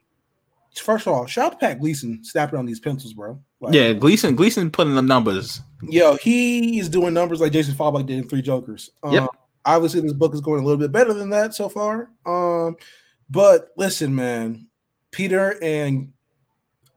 first 0.75 1.07
of 1.07 1.13
all, 1.13 1.27
shout 1.27 1.47
out 1.47 1.61
to 1.61 1.67
Pat 1.67 1.81
Gleason 1.81 2.25
snapping 2.25 2.59
on 2.59 2.67
these 2.67 2.81
pencils, 2.81 3.13
bro. 3.15 3.41
Like, 3.61 3.75
Yeah, 3.75 3.93
Gleason, 3.93 4.35
Gleason 4.37 4.71
putting 4.71 4.95
the 4.95 5.03
numbers. 5.03 5.61
yo, 5.83 6.17
he 6.17 6.79
is 6.79 6.89
doing 6.89 7.13
numbers 7.15 7.41
like 7.41 7.53
Jason 7.53 7.75
Fabok 7.75 8.07
did 8.07 8.19
in 8.19 8.29
Three 8.29 8.43
Jokers. 8.43 8.91
Um, 9.03 9.13
Yep. 9.13 9.29
Obviously, 9.67 10.01
this 10.01 10.15
book 10.15 10.33
is 10.33 10.41
going 10.41 10.61
a 10.61 10.65
little 10.65 10.79
bit 10.81 10.91
better 10.91 11.13
than 11.13 11.29
that 11.31 11.55
so 11.55 11.69
far. 11.69 12.09
Um, 12.25 12.77
but 13.29 13.69
listen, 13.77 14.15
man, 14.15 14.67
Peter 15.11 15.59
and 15.63 16.13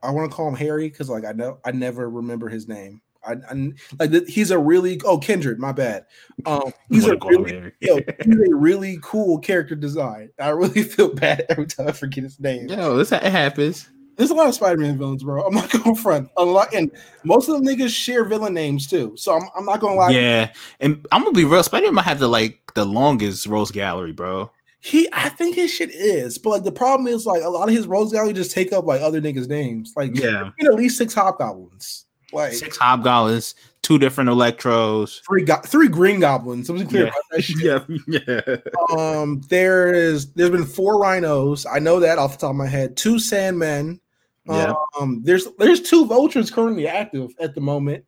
I 0.04 0.12
want 0.12 0.30
to 0.30 0.36
call 0.36 0.48
him 0.48 0.56
Harry 0.56 0.90
because 0.90 1.10
like 1.10 1.26
I 1.26 1.32
know 1.32 1.60
I 1.66 1.72
never 1.72 2.10
remember 2.10 2.50
his 2.50 2.68
name. 2.68 3.02
I, 3.26 3.36
I 3.50 3.72
like 4.00 4.12
th- 4.12 4.34
he's 4.34 4.52
a 4.52 4.60
really 4.60 5.00
oh 5.06 5.18
Kindred, 5.18 5.60
my 5.60 5.72
bad. 5.72 6.06
Um, 6.46 6.74
he's 6.90 7.06
a 7.06 7.10
Wanna 7.10 7.20
call 7.20 7.36
him 7.36 7.44
really 7.44 7.72
yo, 7.80 7.96
he's 8.26 8.36
a 8.36 8.56
really 8.56 9.00
cool 9.02 9.40
character 9.40 9.76
design. 9.76 10.30
I 10.40 10.50
really 10.50 10.84
feel 10.84 11.14
bad 11.14 11.46
every 11.50 11.66
time 11.66 11.88
I 11.88 11.94
forget 11.94 12.24
his 12.24 12.40
name. 12.40 12.68
Yo, 12.68 12.98
this 12.98 13.12
it 13.12 13.24
happens. 13.24 13.90
There's 14.16 14.30
a 14.30 14.36
lot 14.36 14.48
of 14.48 14.54
Spider-Man 14.54 15.00
villains, 15.00 15.24
bro. 15.24 15.44
I'm 15.44 15.56
not 15.56 15.72
going 15.72 15.96
to 15.96 16.00
front. 16.00 16.30
A 16.38 16.46
lot, 16.46 16.72
and 16.72 16.92
most 17.24 17.50
of 17.50 17.56
them 17.56 17.66
niggas 17.66 17.90
share 17.90 18.24
villain 18.24 18.54
names 18.54 18.86
too. 18.86 19.14
So 19.18 19.34
I'm, 19.34 19.50
I'm 19.58 19.66
not 19.66 19.80
gonna 19.80 19.96
lie. 19.96 20.12
Yeah, 20.12 20.52
and 20.80 21.06
I'm 21.12 21.24
gonna 21.24 21.34
be 21.34 21.46
real. 21.46 21.64
Spider 21.64 21.88
Man 21.88 21.96
might 21.96 22.06
have 22.06 22.20
the 22.20 22.28
like 22.28 22.60
the 22.76 22.86
longest 22.86 23.48
rogues 23.48 23.72
gallery, 23.72 24.12
bro. 24.12 24.52
He, 24.84 25.08
I 25.14 25.30
think 25.30 25.56
his 25.56 25.72
shit 25.72 25.92
is, 25.92 26.38
but 26.38 26.50
like 26.50 26.64
the 26.64 26.72
problem 26.72 27.08
is 27.08 27.26
like 27.26 27.42
a 27.42 27.50
lot 27.50 27.70
of 27.70 27.76
his 27.76 27.88
rogues 27.88 28.12
gallery 28.12 28.34
just 28.34 28.52
take 28.52 28.74
up 28.74 28.86
like 28.86 29.00
other 29.02 29.22
niggas' 29.22 29.48
names. 29.48 29.94
Like 29.96 30.14
Yeah, 30.18 30.50
at 30.60 30.74
least 30.76 30.98
six 30.98 31.14
hobgoblins, 31.14 32.06
like 32.34 32.52
six 32.52 32.76
hobgoblins, 32.78 33.56
two 33.82 33.98
different 33.98 34.30
electros. 34.30 35.22
three 35.26 35.46
go- 35.46 35.62
three 35.66 35.88
green 35.88 36.20
goblins. 36.20 36.70
I'm 36.70 36.86
clear 36.88 37.04
Yeah. 37.06 37.10
about 37.10 37.24
that 37.32 37.42
shit. 37.44 37.64
Yeah, 38.08 38.18
yeah. 38.28 38.98
Um, 38.98 39.42
there 39.50 39.94
is 39.94 40.34
there's 40.34 40.50
been 40.50 40.66
four 40.66 41.00
rhinos. 41.00 41.66
I 41.66 41.80
know 41.80 42.02
that 42.02 42.18
off 42.18 42.34
the 42.34 42.40
top 42.40 42.50
of 42.50 42.58
my 42.58 42.68
head. 42.68 42.98
Two 42.98 43.16
sandmen. 43.16 44.00
Yeah. 44.46 44.74
Um, 45.00 45.22
there's 45.24 45.48
there's 45.60 45.80
two 45.82 46.06
vultures 46.06 46.52
currently 46.52 46.90
active 46.90 47.32
at 47.40 47.56
the 47.56 47.62
moment. 47.62 48.04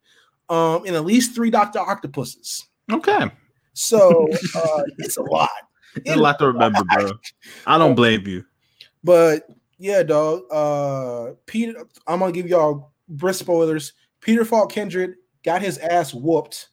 Um, 0.50 0.86
and 0.86 0.96
at 0.98 1.06
least 1.06 1.34
three 1.34 1.50
Doctor 1.50 1.80
Octopuses. 1.80 2.66
Okay, 2.92 3.32
So 3.74 4.28
uh, 4.56 4.84
it's 5.00 5.16
a 5.18 5.24
lot. 5.24 5.50
It's 5.96 6.12
a 6.12 6.20
lot 6.20 6.40
to 6.40 6.48
remember, 6.48 6.84
bro. 6.84 7.12
I 7.66 7.78
don't 7.78 7.96
blame 7.96 8.28
you. 8.28 8.46
But 9.04 9.48
yeah, 9.78 10.04
dog. 10.04 10.44
Uh, 10.52 11.34
Peter, 11.46 11.86
I'm 12.08 12.20
gonna 12.20 12.32
give 12.32 12.48
y'all 12.48 12.92
brisk 13.08 13.40
spoilers. 13.40 13.94
Peter 14.22 14.46
fought 14.46 14.72
Kindred, 14.72 15.16
got 15.44 15.62
his 15.62 15.78
ass 15.78 16.14
whooped. 16.14 16.70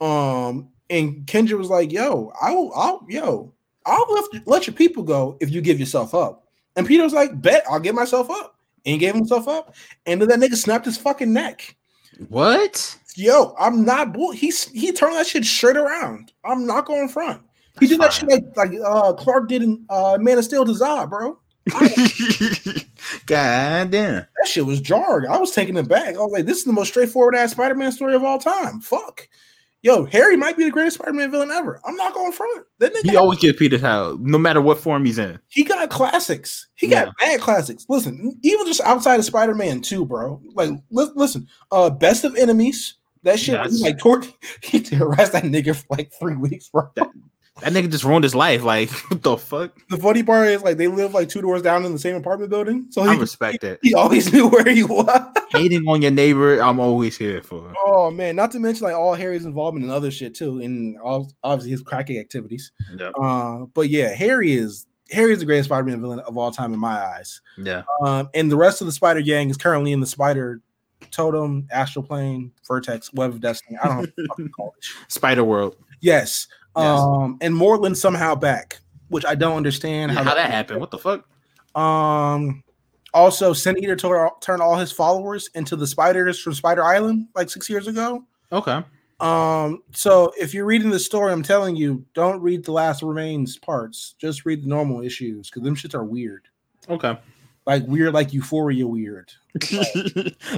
Um, 0.00 0.68
and 0.88 1.26
Kindred 1.26 1.58
was 1.58 1.70
like, 1.70 1.92
"Yo, 1.92 2.32
I'll, 2.40 2.72
I'll, 2.74 3.06
yo, 3.08 3.52
I'll 3.86 4.06
let, 4.10 4.46
let 4.46 4.66
your 4.66 4.74
people 4.74 5.02
go 5.02 5.36
if 5.40 5.50
you 5.50 5.60
give 5.60 5.80
yourself 5.80 6.14
up." 6.14 6.46
And 6.76 6.86
Peter 6.86 7.02
was 7.02 7.12
like, 7.12 7.40
"Bet 7.40 7.64
I'll 7.68 7.80
give 7.80 7.94
myself 7.94 8.30
up." 8.30 8.56
and 8.84 8.92
he 8.92 8.98
gave 8.98 9.14
himself 9.14 9.48
up, 9.48 9.74
and 10.06 10.20
then 10.20 10.28
that 10.28 10.38
nigga 10.38 10.56
snapped 10.56 10.84
his 10.84 10.96
fucking 10.96 11.32
neck. 11.32 11.76
What? 12.28 12.96
Yo, 13.16 13.54
I'm 13.58 13.84
not 13.84 14.12
bull. 14.12 14.32
He's 14.32 14.68
he 14.68 14.92
turned 14.92 15.16
that 15.16 15.26
shit 15.26 15.44
straight 15.44 15.76
around. 15.76 16.32
I'm 16.44 16.66
not 16.66 16.86
going 16.86 17.08
front. 17.08 17.42
He 17.80 17.86
did 17.88 18.00
that 18.00 18.12
shit 18.12 18.28
like 18.28 18.44
like 18.56 18.72
uh 18.84 19.12
Clark 19.14 19.48
did 19.48 19.62
in 19.62 19.84
uh 19.90 20.18
Man 20.20 20.38
of 20.38 20.44
Steel 20.44 20.64
to 20.64 20.72
Zod, 20.72 21.08
bro. 21.10 21.38
God 23.26 23.90
damn. 23.90 24.14
That 24.14 24.46
shit 24.46 24.66
was 24.66 24.80
jarring. 24.80 25.28
I 25.30 25.38
was 25.38 25.52
taking 25.52 25.76
it 25.76 25.88
back. 25.88 26.14
I 26.16 26.18
was 26.18 26.32
like, 26.32 26.46
this 26.46 26.58
is 26.58 26.64
the 26.64 26.72
most 26.72 26.88
straightforward 26.88 27.34
ass 27.34 27.52
Spider-Man 27.52 27.92
story 27.92 28.14
of 28.14 28.24
all 28.24 28.38
time. 28.38 28.80
Fuck. 28.80 29.28
Yo, 29.82 30.04
Harry 30.06 30.36
might 30.36 30.56
be 30.58 30.64
the 30.64 30.70
greatest 30.70 30.96
Spider-Man 30.98 31.30
villain 31.30 31.50
ever. 31.50 31.80
I'm 31.86 31.96
not 31.96 32.12
going 32.12 32.32
front. 32.32 32.66
That 32.78 32.92
nigga 32.94 33.10
He 33.10 33.16
always 33.16 33.38
gets 33.38 33.58
Peter 33.58 33.78
how 33.78 34.18
no 34.20 34.36
matter 34.36 34.60
what 34.60 34.78
form 34.78 35.04
he's 35.06 35.18
in. 35.18 35.38
he 35.48 35.64
got 35.64 35.88
classics. 35.88 36.68
He 36.74 36.86
got 36.86 37.16
bad 37.18 37.40
classics. 37.40 37.86
Listen, 37.88 38.38
even 38.42 38.66
just 38.66 38.82
outside 38.82 39.18
of 39.18 39.24
Spider 39.24 39.54
Man 39.54 39.80
2, 39.80 40.04
bro. 40.04 40.40
Like, 40.54 40.70
li- 40.90 41.10
listen, 41.14 41.46
uh, 41.72 41.88
Best 41.90 42.24
of 42.24 42.36
Enemies. 42.36 42.94
That 43.22 43.38
shit, 43.38 43.54
Yes. 43.54 43.66
was 43.70 43.82
like, 43.82 43.98
tor- 43.98 44.22
he 44.62 44.80
terrorized 44.80 45.32
that 45.32 45.44
nigga 45.44 45.76
for 45.76 45.84
like 45.96 46.10
three 46.18 46.36
weeks, 46.36 46.68
bro. 46.68 46.88
That 46.96 47.10
nigga 47.68 47.90
just 47.90 48.04
ruined 48.04 48.24
his 48.24 48.34
life. 48.34 48.62
Like, 48.62 48.90
what 49.10 49.22
the 49.22 49.36
fuck? 49.36 49.72
The 49.88 49.98
funny 49.98 50.22
part 50.22 50.48
is, 50.48 50.62
like, 50.62 50.76
they 50.76 50.88
live 50.88 51.14
like 51.14 51.28
two 51.28 51.42
doors 51.42 51.62
down 51.62 51.84
in 51.84 51.92
the 51.92 51.98
same 51.98 52.16
apartment 52.16 52.50
building, 52.50 52.86
so 52.90 53.02
I 53.02 53.14
he, 53.14 53.20
respect 53.20 53.64
it. 53.64 53.78
he 53.82 53.94
always 53.94 54.32
knew 54.32 54.48
where 54.48 54.68
he 54.68 54.82
was. 54.82 55.26
Hating 55.50 55.86
on 55.86 56.02
your 56.02 56.10
neighbor, 56.10 56.60
I'm 56.60 56.80
always 56.80 57.16
here 57.16 57.42
for. 57.42 57.72
Oh 57.84 58.10
man, 58.10 58.36
not 58.36 58.50
to 58.52 58.58
mention 58.58 58.84
like 58.84 58.94
all 58.94 59.14
Harry's 59.14 59.44
involvement 59.44 59.84
in 59.84 59.90
other 59.90 60.10
shit 60.10 60.34
too, 60.34 60.60
and 60.60 60.98
all, 60.98 61.30
obviously 61.42 61.72
his 61.72 61.82
cracking 61.82 62.18
activities. 62.18 62.72
Yeah. 62.96 63.10
Uh, 63.10 63.66
but 63.74 63.88
yeah, 63.88 64.14
Harry 64.14 64.52
is 64.52 64.86
Harry 65.10 65.32
is 65.32 65.40
the 65.40 65.46
greatest 65.46 65.68
Spider-Man 65.68 66.00
villain 66.00 66.20
of 66.20 66.36
all 66.38 66.50
time 66.50 66.72
in 66.72 66.80
my 66.80 67.02
eyes. 67.04 67.40
Yeah. 67.58 67.82
Um, 68.02 68.28
and 68.34 68.50
the 68.50 68.56
rest 68.56 68.80
of 68.80 68.86
the 68.86 68.92
Spider 68.92 69.22
Gang 69.22 69.50
is 69.50 69.56
currently 69.56 69.92
in 69.92 70.00
the 70.00 70.06
Spider 70.06 70.60
Totem, 71.10 71.66
Astral 71.70 72.04
Plane, 72.04 72.52
Vertex, 72.66 73.12
Web 73.12 73.30
of 73.30 73.40
Destiny. 73.40 73.78
I 73.82 73.86
don't 73.86 73.96
know 73.96 74.00
what 74.02 74.16
the 74.16 74.26
fuck 74.28 74.38
you 74.38 74.48
call 74.50 74.74
it. 74.76 74.84
Spider 75.12 75.44
World. 75.44 75.76
Yes. 76.00 76.46
Yes. 76.76 77.00
Um, 77.00 77.38
and 77.40 77.54
Morlun 77.54 77.96
somehow 77.96 78.34
back, 78.34 78.78
which 79.08 79.24
I 79.24 79.34
don't 79.34 79.56
understand 79.56 80.12
How, 80.12 80.22
that 80.22 80.50
happened? 80.50 80.80
What 80.80 80.90
the 80.90 80.98
fuck? 80.98 81.26
Um, 81.74 82.62
also, 83.12 83.52
Sin 83.52 83.78
Eater 83.78 83.96
turned 83.96 84.62
all 84.62 84.76
his 84.76 84.92
followers 84.92 85.48
into 85.54 85.76
the 85.76 85.86
spiders 85.86 86.38
from 86.40 86.54
Spider 86.54 86.84
Island 86.84 87.26
like 87.34 87.50
six 87.50 87.68
years 87.68 87.88
ago. 87.88 88.24
Okay. 88.52 88.82
Um, 89.18 89.82
so 89.92 90.32
if 90.38 90.54
you're 90.54 90.64
reading 90.64 90.90
the 90.90 90.98
story, 90.98 91.32
I'm 91.32 91.42
telling 91.42 91.76
you, 91.76 92.04
don't 92.14 92.40
read 92.40 92.64
the 92.64 92.72
last 92.72 93.02
remains 93.02 93.58
parts. 93.58 94.14
Just 94.18 94.46
read 94.46 94.62
the 94.62 94.68
normal 94.68 95.02
issues 95.02 95.50
because 95.50 95.62
them 95.62 95.76
shits 95.76 95.94
are 95.94 96.04
weird. 96.04 96.48
Okay. 96.88 97.18
Like 97.66 97.86
weird, 97.86 98.14
like 98.14 98.32
Euphoria 98.32 98.86
weird. 98.86 99.30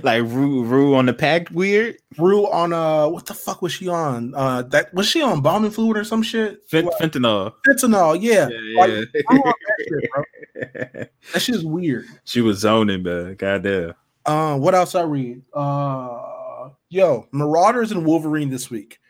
like 0.03 0.23
Rue, 0.23 0.65
Rue 0.65 0.95
on 0.95 1.07
the 1.07 1.13
pack 1.13 1.49
weird. 1.51 1.97
Rue 2.17 2.47
on 2.51 2.73
uh 2.73 3.09
what 3.09 3.27
the 3.27 3.35
fuck 3.35 3.61
was 3.61 3.73
she 3.73 3.89
on? 3.89 4.35
Uh 4.35 4.63
that 4.63 4.95
was 4.95 5.07
she 5.09 5.21
on 5.21 5.41
bombing 5.41 5.71
fluid 5.73 5.97
or 5.97 6.05
some 6.05 6.23
shit? 6.23 6.61
Fent- 6.71 6.89
fentanyl. 7.01 7.53
Fentanyl, 7.69 8.19
yeah. 8.21 8.45
Like, 8.79 8.91
Yeah, 8.91 9.23
I'm 9.29 9.37
that 9.39 9.55
shit, 9.79 10.11
bro. 10.15 11.05
That 11.33 11.43
shit 11.43 11.55
is 11.57 11.65
weird. 11.65 12.07
she 12.25 12.41
was 12.41 12.59
zoning, 12.61 13.03
man. 13.03 13.35
Goddamn. 13.35 13.95
Uh, 14.25 14.57
what 14.57 14.75
else 14.75 14.95
I 14.95 15.03
read? 15.03 15.43
Uh, 15.53 16.69
yo, 16.89 17.27
Marauders 17.33 17.91
and 17.91 18.07
Wolverine 18.07 18.51
this 18.51 18.71
week. 18.71 19.01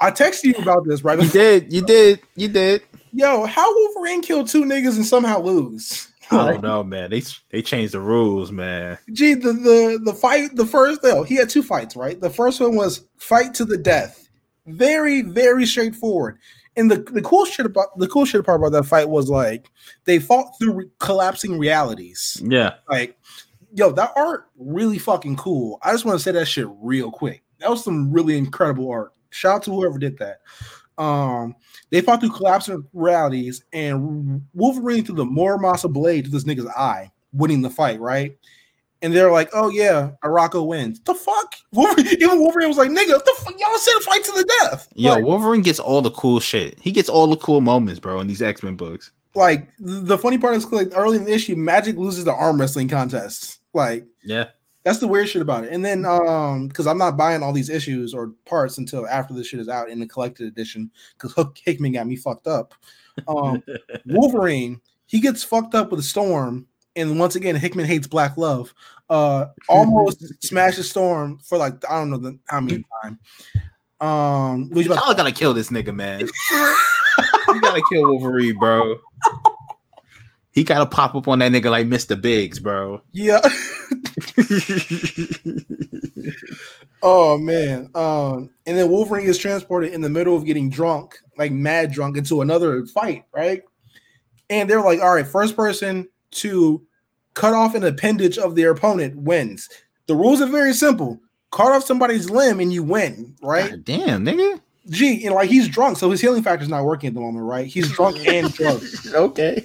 I 0.00 0.10
texted 0.10 0.44
you 0.44 0.54
about 0.56 0.84
this, 0.86 1.02
right? 1.04 1.20
You 1.20 1.28
did. 1.28 1.72
You 1.72 1.82
did. 1.82 2.20
You 2.34 2.48
did. 2.48 2.82
Yo, 3.12 3.46
how 3.46 3.72
Wolverine 3.74 4.22
killed 4.22 4.48
two 4.48 4.64
niggas 4.64 4.96
and 4.96 5.06
somehow 5.06 5.40
lose? 5.40 6.08
I 6.30 6.52
don't 6.52 6.62
know, 6.62 6.82
man. 6.84 7.10
They 7.10 7.22
they 7.50 7.62
changed 7.62 7.94
the 7.94 8.00
rules, 8.00 8.52
man. 8.52 8.98
Gee, 9.12 9.34
the 9.34 9.52
the 9.52 10.00
the 10.04 10.14
fight, 10.14 10.54
the 10.54 10.66
first 10.66 11.02
though, 11.02 11.22
he 11.22 11.36
had 11.36 11.48
two 11.48 11.62
fights, 11.62 11.96
right? 11.96 12.20
The 12.20 12.30
first 12.30 12.60
one 12.60 12.76
was 12.76 13.08
fight 13.18 13.54
to 13.54 13.64
the 13.64 13.78
death. 13.78 14.28
Very, 14.66 15.22
very 15.22 15.64
straightforward. 15.64 16.38
And 16.76 16.90
the, 16.90 16.98
the 16.98 17.22
cool 17.22 17.44
shit 17.44 17.66
about 17.66 17.98
the 17.98 18.06
cool 18.06 18.24
shit 18.24 18.44
part 18.44 18.60
about 18.60 18.72
that 18.72 18.86
fight 18.86 19.08
was 19.08 19.28
like 19.28 19.70
they 20.04 20.18
fought 20.18 20.52
through 20.58 20.72
re- 20.72 20.90
collapsing 21.00 21.58
realities. 21.58 22.40
Yeah. 22.44 22.74
Like, 22.88 23.18
yo, 23.74 23.90
that 23.92 24.12
art 24.14 24.46
really 24.56 24.98
fucking 24.98 25.36
cool. 25.36 25.78
I 25.82 25.92
just 25.92 26.04
want 26.04 26.18
to 26.18 26.22
say 26.22 26.32
that 26.32 26.46
shit 26.46 26.68
real 26.80 27.10
quick. 27.10 27.42
That 27.58 27.70
was 27.70 27.82
some 27.82 28.12
really 28.12 28.36
incredible 28.36 28.90
art. 28.90 29.12
Shout 29.30 29.56
out 29.56 29.62
to 29.64 29.72
whoever 29.72 29.98
did 29.98 30.18
that. 30.18 30.40
Um, 30.98 31.54
they 31.90 32.00
fought 32.00 32.20
through 32.20 32.30
collapsing 32.32 32.84
realities 32.92 33.64
and 33.72 34.42
Wolverine 34.52 35.04
threw 35.04 35.14
the 35.14 35.24
Muramasa 35.24 35.90
blade 35.92 36.24
to 36.26 36.30
this 36.30 36.44
nigga's 36.44 36.66
eye, 36.76 37.10
winning 37.32 37.62
the 37.62 37.70
fight, 37.70 38.00
right? 38.00 38.36
And 39.00 39.14
they're 39.14 39.30
like, 39.30 39.48
"Oh 39.54 39.68
yeah, 39.70 40.10
Arakko 40.24 40.66
wins." 40.66 40.98
The 41.04 41.14
fuck? 41.14 41.54
Wolverine, 41.72 42.08
even 42.20 42.40
Wolverine 42.40 42.66
was 42.68 42.76
like, 42.78 42.90
"Nigga, 42.90 43.10
what 43.12 43.24
the 43.24 43.34
fuck? 43.38 43.54
Y'all 43.58 43.78
said 43.78 43.94
a 43.96 44.00
fight 44.00 44.24
to 44.24 44.32
the 44.32 44.52
death." 44.60 44.88
Yo, 44.96 45.12
Like- 45.12 45.24
Wolverine 45.24 45.62
gets 45.62 45.78
all 45.78 46.02
the 46.02 46.10
cool 46.10 46.40
shit. 46.40 46.78
He 46.80 46.90
gets 46.90 47.08
all 47.08 47.28
the 47.28 47.36
cool 47.36 47.60
moments, 47.60 48.00
bro, 48.00 48.18
in 48.18 48.26
these 48.26 48.42
X 48.42 48.62
Men 48.64 48.74
books. 48.74 49.12
like 49.36 49.68
the 49.78 50.18
funny 50.18 50.36
part 50.36 50.56
is 50.56 50.66
like 50.72 50.88
early 50.96 51.16
in 51.18 51.24
the 51.26 51.32
issue, 51.32 51.54
Magik 51.54 51.96
loses 51.96 52.24
the 52.24 52.32
arm 52.34 52.60
wrestling 52.60 52.88
contest. 52.88 53.60
Like 53.72 54.04
Yeah. 54.24 54.46
That's 54.84 54.98
the 54.98 55.08
weird 55.08 55.28
shit 55.28 55.42
about 55.42 55.64
it. 55.64 55.72
And 55.72 55.84
then 55.84 56.04
um, 56.06 56.68
because 56.68 56.86
I'm 56.86 56.98
not 56.98 57.16
buying 57.16 57.42
all 57.42 57.52
these 57.52 57.68
issues 57.70 58.14
or 58.14 58.32
parts 58.46 58.78
until 58.78 59.06
after 59.08 59.34
this 59.34 59.46
shit 59.46 59.60
is 59.60 59.68
out 59.68 59.90
in 59.90 60.00
the 60.00 60.06
collected 60.06 60.46
edition, 60.46 60.90
because 61.14 61.32
Hook 61.32 61.58
Hickman 61.62 61.92
got 61.92 62.06
me 62.06 62.16
fucked 62.16 62.46
up. 62.46 62.74
Um, 63.26 63.62
Wolverine, 64.06 64.80
he 65.06 65.20
gets 65.20 65.42
fucked 65.42 65.74
up 65.74 65.90
with 65.90 66.00
a 66.00 66.04
storm, 66.04 66.66
and 66.96 67.18
once 67.18 67.34
again, 67.36 67.56
Hickman 67.56 67.86
hates 67.86 68.06
black 68.06 68.36
love. 68.36 68.72
Uh, 69.10 69.46
almost 69.68 70.22
smashes 70.44 70.90
Storm 70.90 71.38
for 71.42 71.58
like 71.58 71.74
I 71.90 71.98
don't 71.98 72.10
know 72.10 72.18
the, 72.18 72.38
how 72.46 72.60
many 72.60 72.84
time. 73.02 73.18
Um, 74.00 74.70
we 74.70 74.86
about- 74.86 75.04
Y'all 75.04 75.14
gotta 75.14 75.32
kill 75.32 75.54
this 75.54 75.70
nigga, 75.70 75.94
man. 75.94 76.20
you 76.50 77.60
gotta 77.60 77.82
kill 77.90 78.02
Wolverine, 78.10 78.58
bro. 78.58 78.96
He 80.52 80.62
gotta 80.64 80.86
pop 80.86 81.14
up 81.14 81.26
on 81.28 81.38
that 81.40 81.52
nigga 81.52 81.70
like 81.70 81.86
Mr. 81.86 82.20
Biggs, 82.20 82.58
bro. 82.58 83.00
yeah. 83.12 83.40
Oh 87.02 87.38
man. 87.38 87.90
Um, 87.94 88.50
and 88.66 88.76
then 88.76 88.90
Wolverine 88.90 89.26
is 89.26 89.38
transported 89.38 89.92
in 89.92 90.00
the 90.00 90.10
middle 90.10 90.36
of 90.36 90.44
getting 90.44 90.68
drunk, 90.68 91.16
like 91.36 91.52
mad 91.52 91.92
drunk, 91.92 92.16
into 92.16 92.42
another 92.42 92.84
fight, 92.86 93.24
right? 93.32 93.62
And 94.50 94.68
they're 94.68 94.82
like, 94.82 95.00
all 95.00 95.14
right, 95.14 95.26
first 95.26 95.54
person 95.54 96.08
to 96.32 96.84
cut 97.34 97.54
off 97.54 97.74
an 97.74 97.84
appendage 97.84 98.38
of 98.38 98.56
their 98.56 98.72
opponent 98.72 99.16
wins. 99.16 99.68
The 100.06 100.16
rules 100.16 100.40
are 100.40 100.46
very 100.46 100.72
simple. 100.72 101.20
Cut 101.52 101.72
off 101.72 101.84
somebody's 101.84 102.30
limb 102.30 102.60
and 102.60 102.72
you 102.72 102.82
win, 102.82 103.36
right? 103.42 103.70
God 103.70 103.84
damn, 103.84 104.24
nigga. 104.24 104.60
Gee, 104.90 105.24
and 105.26 105.34
like 105.34 105.50
he's 105.50 105.68
drunk, 105.68 105.98
so 105.98 106.10
his 106.10 106.20
healing 106.20 106.42
factor 106.42 106.62
is 106.62 106.68
not 106.70 106.84
working 106.84 107.08
at 107.08 107.14
the 107.14 107.20
moment, 107.20 107.44
right? 107.44 107.66
He's 107.66 107.92
drunk 107.92 108.26
and 108.26 108.52
drunk. 108.52 108.82
Okay. 109.14 109.64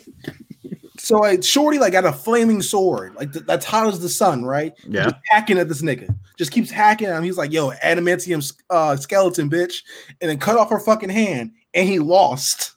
So 1.04 1.18
like 1.18 1.43
Shorty 1.43 1.80
like 1.80 1.91
got 1.91 2.06
a 2.06 2.14
flaming 2.14 2.62
sword, 2.62 3.14
like 3.16 3.34
th- 3.34 3.45
that's 3.45 3.66
hot 3.66 3.88
as 3.88 3.99
the 3.99 4.08
sun, 4.08 4.45
right? 4.45 4.72
Yeah. 4.88 5.04
Just 5.04 5.16
hacking 5.26 5.58
at 5.58 5.68
this 5.68 5.82
nigga. 5.82 6.16
Just 6.38 6.54
keeps 6.54 6.72
hacking 6.72 7.08
at 7.08 7.18
him. 7.18 7.24
He's 7.24 7.38
like, 7.38 7.51
yo, 7.51 7.72
adamantium 7.72 8.54
uh, 8.70 8.95
skeleton, 8.95 9.49
bitch, 9.49 9.84
and 10.22 10.32
then 10.32 10.39
cut 10.39 10.58
off 10.58 10.70
her 10.70 10.80
fucking 10.80 11.10
hand, 11.10 11.51
and 11.74 11.89
he 11.89 11.99
lost. 11.99 12.76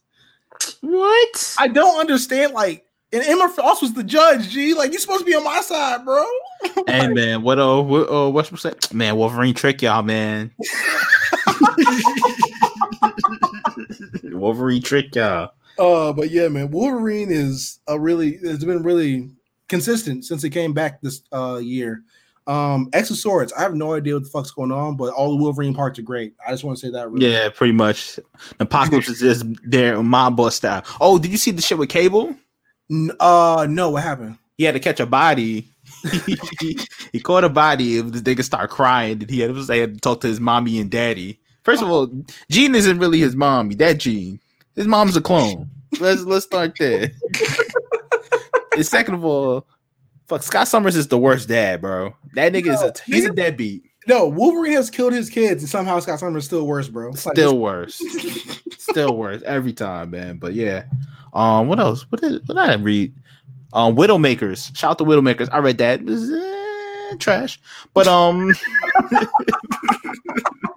What? 0.80 1.54
I 1.56 1.68
don't 1.68 2.00
understand. 2.00 2.52
Like, 2.52 2.84
and 3.12 3.22
Emma 3.22 3.48
Frost 3.48 3.82
was 3.82 3.94
the 3.94 4.02
judge. 4.02 4.48
G, 4.48 4.74
like 4.74 4.92
you 4.92 4.98
supposed 4.98 5.20
to 5.20 5.24
be 5.24 5.36
on 5.36 5.44
my 5.44 5.60
side, 5.60 6.04
bro. 6.04 6.24
Hey 6.88 7.06
man, 7.08 7.42
what 7.42 7.60
uh 7.60 7.80
what 7.80 8.10
uh 8.10 8.28
what's 8.30 8.50
what's 8.50 8.64
that? 8.64 8.92
Man, 8.92 9.14
Wolverine 9.16 9.54
trick 9.54 9.82
y'all, 9.82 10.02
man. 10.02 10.50
Wolverine 14.24 14.82
trick 14.82 15.14
y'all. 15.14 15.52
Uh, 15.78 16.12
but 16.12 16.30
yeah, 16.30 16.48
man, 16.48 16.70
Wolverine 16.70 17.30
is 17.30 17.80
a 17.86 17.98
really 17.98 18.38
it's 18.42 18.64
been 18.64 18.82
really 18.82 19.30
consistent 19.68 20.24
since 20.24 20.44
it 20.44 20.50
came 20.50 20.72
back 20.72 21.00
this 21.00 21.22
uh 21.32 21.60
year. 21.62 22.02
Um, 22.46 22.88
X 22.92 23.10
of 23.10 23.16
Swords, 23.16 23.52
I 23.52 23.62
have 23.62 23.74
no 23.74 23.94
idea 23.94 24.14
what 24.14 24.22
the 24.22 24.28
fuck's 24.28 24.52
going 24.52 24.70
on, 24.70 24.96
but 24.96 25.12
all 25.12 25.30
the 25.30 25.42
Wolverine 25.42 25.74
parts 25.74 25.98
are 25.98 26.02
great. 26.02 26.34
I 26.46 26.52
just 26.52 26.62
want 26.62 26.78
to 26.78 26.86
say 26.86 26.92
that. 26.92 27.10
Really 27.10 27.32
Yeah, 27.32 27.48
pretty 27.48 27.72
much. 27.72 28.20
Apocalypse 28.60 29.08
is 29.08 29.18
just 29.18 29.44
their 29.68 30.00
mob 30.02 30.36
boss 30.36 30.54
style. 30.54 30.84
Oh, 31.00 31.18
did 31.18 31.32
you 31.32 31.38
see 31.38 31.50
the 31.50 31.60
shit 31.60 31.76
with 31.76 31.88
Cable? 31.88 32.36
N- 32.88 33.10
uh, 33.18 33.66
no, 33.68 33.90
what 33.90 34.04
happened? 34.04 34.38
He 34.56 34.64
had 34.64 34.74
to 34.74 34.80
catch 34.80 35.00
a 35.00 35.06
body. 35.06 35.68
he, 36.60 36.78
he 37.12 37.20
caught 37.20 37.42
a 37.42 37.48
body. 37.48 37.98
If 37.98 38.12
the 38.12 38.20
nigga 38.20 38.44
start 38.44 38.70
crying, 38.70 39.22
and 39.22 39.30
he 39.30 39.40
had, 39.40 39.50
he 39.50 39.78
had 39.78 39.94
to 39.94 40.00
talk 40.00 40.20
to 40.20 40.28
his 40.28 40.38
mommy 40.38 40.78
and 40.78 40.88
daddy. 40.88 41.40
First 41.64 41.82
of 41.82 41.90
all, 41.90 42.08
Jean 42.48 42.76
isn't 42.76 43.00
really 43.00 43.18
his 43.18 43.34
mommy. 43.34 43.74
That 43.74 43.98
Jean, 43.98 44.38
his 44.76 44.86
mom's 44.86 45.16
a 45.16 45.20
clone. 45.20 45.68
Let's 46.00 46.22
let's 46.22 46.44
start 46.46 46.76
there. 46.78 47.10
and 48.74 48.86
second 48.86 49.14
of 49.14 49.24
all, 49.24 49.66
fuck 50.28 50.42
Scott 50.42 50.68
Summers 50.68 50.94
is 50.96 51.08
the 51.08 51.18
worst 51.18 51.48
dad, 51.48 51.80
bro. 51.80 52.14
That 52.34 52.52
nigga 52.52 52.72
is 52.74 52.82
a 52.82 52.92
he's 53.04 53.24
a 53.24 53.32
deadbeat. 53.32 53.82
No, 54.08 54.28
Wolverine 54.28 54.74
has 54.74 54.88
killed 54.88 55.12
his 55.12 55.28
kids, 55.28 55.62
and 55.62 55.68
somehow 55.68 55.98
Scott 55.98 56.20
Summers 56.20 56.44
is 56.44 56.46
still 56.46 56.64
worse, 56.66 56.88
bro. 56.88 57.08
It's 57.08 57.26
like- 57.26 57.34
Still 57.34 57.58
worse. 57.58 58.00
Still 58.78 59.16
worse 59.16 59.42
every 59.42 59.72
time, 59.72 60.10
man. 60.10 60.36
But 60.38 60.54
yeah. 60.54 60.84
Um, 61.34 61.66
what 61.66 61.80
else? 61.80 62.06
What 62.10 62.20
did 62.20 62.40
what 62.46 62.54
did 62.54 62.58
I 62.58 62.74
read? 62.76 63.12
Um, 63.72 63.96
Widowmakers. 63.96 64.74
Shout 64.76 64.92
out 64.92 64.98
to 64.98 65.04
Widowmakers. 65.04 65.48
I 65.52 65.58
read 65.58 65.78
that. 65.78 66.00
It 66.00 66.06
was, 66.06 66.30
eh, 66.30 67.16
trash, 67.18 67.60
but 67.94 68.06
um, 68.06 68.54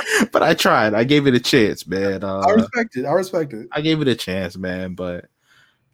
but 0.32 0.42
I 0.42 0.54
tried. 0.54 0.94
I 0.94 1.04
gave 1.04 1.26
it 1.26 1.34
a 1.34 1.40
chance, 1.40 1.86
man. 1.86 2.24
Uh, 2.24 2.40
I 2.40 2.50
respect 2.52 2.96
it. 2.96 3.04
I 3.04 3.12
respect 3.12 3.52
it. 3.52 3.68
I 3.72 3.80
gave 3.80 4.00
it 4.00 4.08
a 4.08 4.14
chance, 4.14 4.56
man. 4.56 4.94
But 4.94 5.26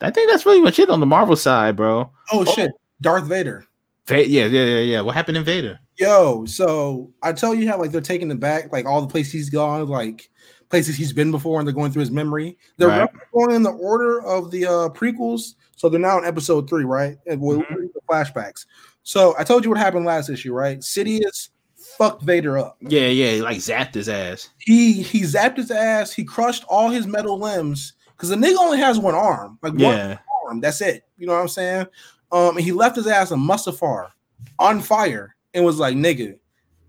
I 0.00 0.10
think 0.10 0.30
that's 0.30 0.46
really 0.46 0.60
much 0.60 0.78
it 0.78 0.90
on 0.90 1.00
the 1.00 1.06
Marvel 1.06 1.36
side, 1.36 1.76
bro. 1.76 2.10
Oh 2.32 2.44
shit, 2.44 2.70
Darth 3.00 3.24
Vader. 3.24 3.66
Va- 4.06 4.28
yeah, 4.28 4.46
yeah, 4.46 4.64
yeah, 4.64 4.78
yeah. 4.80 5.00
What 5.00 5.14
happened 5.14 5.36
in 5.36 5.44
Vader? 5.44 5.78
Yo, 5.98 6.44
so 6.46 7.12
I 7.22 7.32
tell 7.32 7.54
you 7.54 7.68
how 7.68 7.78
like 7.78 7.92
they're 7.92 8.00
taking 8.00 8.30
it 8.30 8.40
back, 8.40 8.72
like 8.72 8.86
all 8.86 9.00
the 9.00 9.06
places 9.06 9.32
he's 9.32 9.50
gone, 9.50 9.86
like 9.88 10.28
places 10.70 10.96
he's 10.96 11.12
been 11.12 11.30
before, 11.30 11.60
and 11.60 11.68
they're 11.68 11.74
going 11.74 11.92
through 11.92 12.00
his 12.00 12.10
memory. 12.10 12.56
They're 12.78 12.88
Right. 12.88 13.10
going 13.32 13.54
in 13.54 13.62
the 13.62 13.70
order 13.72 14.22
of 14.24 14.50
the 14.50 14.66
uh 14.66 14.88
prequels, 14.88 15.54
so 15.76 15.88
they're 15.88 16.00
now 16.00 16.18
in 16.18 16.24
episode 16.24 16.68
three, 16.68 16.84
right? 16.84 17.16
And 17.26 17.40
we'll 17.40 17.60
Mhm. 17.62 17.92
the 17.94 18.00
flashbacks. 18.10 18.66
So 19.04 19.34
I 19.38 19.44
told 19.44 19.64
you 19.64 19.70
what 19.70 19.78
happened 19.78 20.04
last 20.06 20.30
issue, 20.30 20.52
right? 20.52 20.78
Sidious 20.80 21.50
fucked 21.98 22.22
Vader 22.22 22.58
up. 22.58 22.76
Yeah, 22.80 23.08
yeah, 23.08 23.42
like 23.42 23.58
zapped 23.58 23.94
his 23.94 24.08
ass. 24.08 24.50
He 24.58 25.02
he 25.02 25.22
zapped 25.22 25.56
his 25.56 25.70
ass. 25.70 26.12
He 26.12 26.24
crushed 26.24 26.64
all 26.68 26.90
his 26.90 27.06
metal 27.06 27.38
limbs 27.38 27.94
because 28.12 28.28
the 28.28 28.36
nigga 28.36 28.56
only 28.58 28.78
has 28.78 28.98
one 28.98 29.14
arm, 29.14 29.58
like 29.62 29.72
one 29.72 29.80
Yeah, 29.80 30.18
arm. 30.46 30.60
That's 30.60 30.80
it. 30.80 31.04
You 31.16 31.26
know 31.26 31.34
what 31.34 31.40
I'm 31.42 31.48
saying? 31.48 31.86
Um, 32.30 32.56
and 32.56 32.64
he 32.64 32.72
left 32.72 32.96
his 32.96 33.06
ass 33.06 33.30
in 33.30 33.38
Mustafar 33.38 34.10
on 34.58 34.80
fire 34.80 35.36
and 35.54 35.64
was 35.64 35.78
like, 35.78 35.96
"Nigga, 35.96 36.38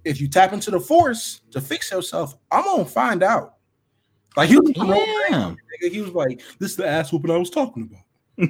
if 0.05 0.21
you 0.21 0.27
tap 0.27 0.53
into 0.53 0.71
the 0.71 0.79
Force 0.79 1.41
to 1.51 1.59
fix 1.59 1.91
yourself, 1.91 2.35
I'm 2.51 2.63
gonna 2.63 2.85
find 2.85 3.23
out." 3.23 3.55
Like 4.35 4.49
he 4.49 4.57
was, 4.57 4.71
damn, 4.71 5.55
nigga, 5.55 5.91
he 5.91 6.01
was 6.01 6.11
like, 6.11 6.41
"This 6.59 6.71
is 6.71 6.77
the 6.77 6.87
ass 6.87 7.11
whooping 7.11 7.31
I 7.31 7.37
was 7.37 7.49
talking 7.49 7.83
about." 7.83 8.03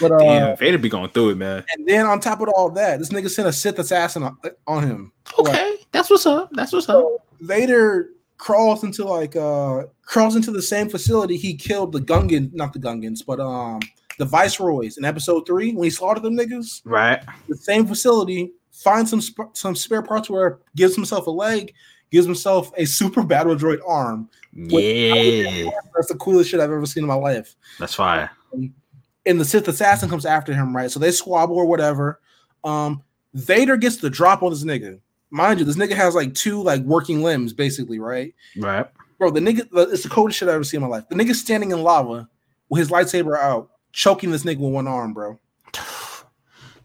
But 0.00 0.12
uh, 0.12 0.18
damn. 0.18 0.56
Vader 0.56 0.78
be 0.78 0.88
going 0.88 1.10
through 1.10 1.30
it, 1.30 1.36
man. 1.36 1.64
and 1.74 1.86
then 1.86 2.06
on 2.06 2.20
top 2.20 2.40
of 2.40 2.48
all 2.54 2.70
that, 2.70 2.98
this 2.98 3.08
nigga 3.08 3.28
sent 3.28 3.48
a 3.48 3.52
Sith 3.52 3.78
assassin 3.78 4.22
on, 4.22 4.36
on 4.66 4.82
him. 4.86 5.12
Okay, 5.38 5.76
that's 5.92 6.10
what's 6.10 6.26
up. 6.26 6.50
That's 6.52 6.72
what's 6.72 6.88
up. 6.88 7.04
Vader 7.40 8.10
crawls 8.36 8.84
into 8.84 9.04
like 9.04 9.34
uh 9.34 9.82
crawls 10.02 10.36
into 10.36 10.52
the 10.52 10.62
same 10.62 10.88
facility 10.88 11.36
he 11.36 11.54
killed 11.54 11.92
the 11.92 12.00
Gungan, 12.00 12.52
not 12.52 12.72
the 12.72 12.78
Gungans, 12.78 13.24
but 13.26 13.40
um 13.40 13.80
the 14.18 14.24
Viceroys 14.24 14.98
in 14.98 15.04
episode 15.04 15.46
three 15.46 15.72
when 15.72 15.84
he 15.84 15.90
slaughtered 15.90 16.22
them 16.22 16.36
niggas. 16.36 16.82
Right. 16.84 17.20
The 17.48 17.56
same 17.56 17.86
facility 17.86 18.52
finds 18.72 19.10
some 19.10 19.20
sp- 19.22 19.54
some 19.54 19.74
spare 19.74 20.02
parts 20.02 20.30
where 20.30 20.58
gives 20.76 20.94
himself 20.94 21.26
a 21.26 21.30
leg, 21.30 21.72
gives 22.10 22.26
himself 22.26 22.70
a 22.76 22.84
super 22.84 23.22
battle 23.24 23.56
droid 23.56 23.80
arm. 23.86 24.28
Yeah, 24.66 25.70
That's 25.94 26.08
the 26.08 26.16
coolest 26.18 26.50
shit 26.50 26.58
I've 26.60 26.70
ever 26.70 26.86
seen 26.86 27.04
in 27.04 27.08
my 27.08 27.14
life. 27.14 27.54
that's 27.78 27.94
fire. 27.94 28.30
And 29.24 29.40
the 29.40 29.44
Sith 29.44 29.68
assassin 29.68 30.08
comes 30.08 30.26
after 30.26 30.52
him, 30.54 30.74
right? 30.74 30.90
So 30.90 30.98
they 30.98 31.10
squabble 31.10 31.56
or 31.56 31.66
whatever. 31.66 32.20
Um, 32.64 33.02
Vader 33.34 33.76
gets 33.76 33.98
the 33.98 34.10
drop 34.10 34.42
on 34.42 34.50
this 34.50 34.64
nigga. 34.64 35.00
Mind 35.30 35.60
you, 35.60 35.64
this 35.66 35.76
nigga 35.76 35.94
has 35.94 36.14
like 36.14 36.34
two 36.34 36.62
like 36.62 36.82
working 36.82 37.22
limbs, 37.22 37.52
basically, 37.52 37.98
right? 37.98 38.34
Right. 38.56 38.86
Bro, 39.18 39.32
the 39.32 39.40
nigga, 39.40 39.68
it's 39.92 40.02
the 40.02 40.08
coldest 40.08 40.38
shit 40.38 40.48
I've 40.48 40.54
ever 40.54 40.64
seen 40.64 40.82
in 40.82 40.88
my 40.88 40.96
life. 40.96 41.08
The 41.08 41.14
nigga 41.16 41.34
standing 41.34 41.70
in 41.70 41.82
lava 41.82 42.28
with 42.68 42.78
his 42.80 42.88
lightsaber 42.90 43.38
out, 43.38 43.70
choking 43.92 44.30
this 44.30 44.44
nigga 44.44 44.58
with 44.58 44.72
one 44.72 44.88
arm, 44.88 45.12
bro. 45.12 45.38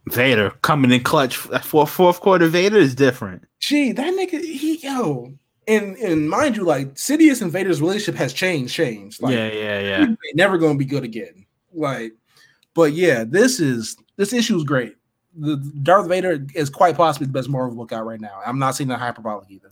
Vader 0.07 0.49
coming 0.61 0.91
in 0.91 1.01
clutch 1.01 1.37
for 1.37 1.87
fourth 1.87 2.19
quarter. 2.19 2.47
Vader 2.47 2.77
is 2.77 2.93
different. 2.93 3.45
Gee, 3.59 3.93
that 3.93 4.13
nigga, 4.13 4.43
he 4.43 4.77
yo, 4.79 5.33
and 5.67 5.95
and 5.97 6.29
mind 6.29 6.55
you, 6.55 6.63
like 6.63 6.93
Sidious 6.95 7.41
and 7.41 7.51
Vader's 7.51 7.81
relationship 7.81 8.15
has 8.15 8.33
changed, 8.33 8.73
changed. 8.73 9.21
Like, 9.21 9.33
yeah, 9.35 9.51
yeah, 9.51 9.79
yeah. 9.79 10.05
they 10.05 10.33
never 10.35 10.57
gonna 10.57 10.77
be 10.77 10.85
good 10.85 11.03
again. 11.03 11.45
Like, 11.73 12.13
but 12.73 12.93
yeah, 12.93 13.23
this 13.23 13.59
is 13.59 13.97
this 14.17 14.33
issue 14.33 14.57
is 14.57 14.63
great. 14.63 14.95
The 15.35 15.57
Darth 15.81 16.07
Vader 16.07 16.45
is 16.53 16.69
quite 16.69 16.95
possibly 16.95 17.27
the 17.27 17.33
best 17.33 17.49
Marvel 17.49 17.75
book 17.75 17.91
out 17.91 18.05
right 18.05 18.21
now. 18.21 18.39
I'm 18.45 18.59
not 18.59 18.75
seeing 18.75 18.87
the 18.87 18.97
hyperbolic 18.97 19.49
either. 19.49 19.71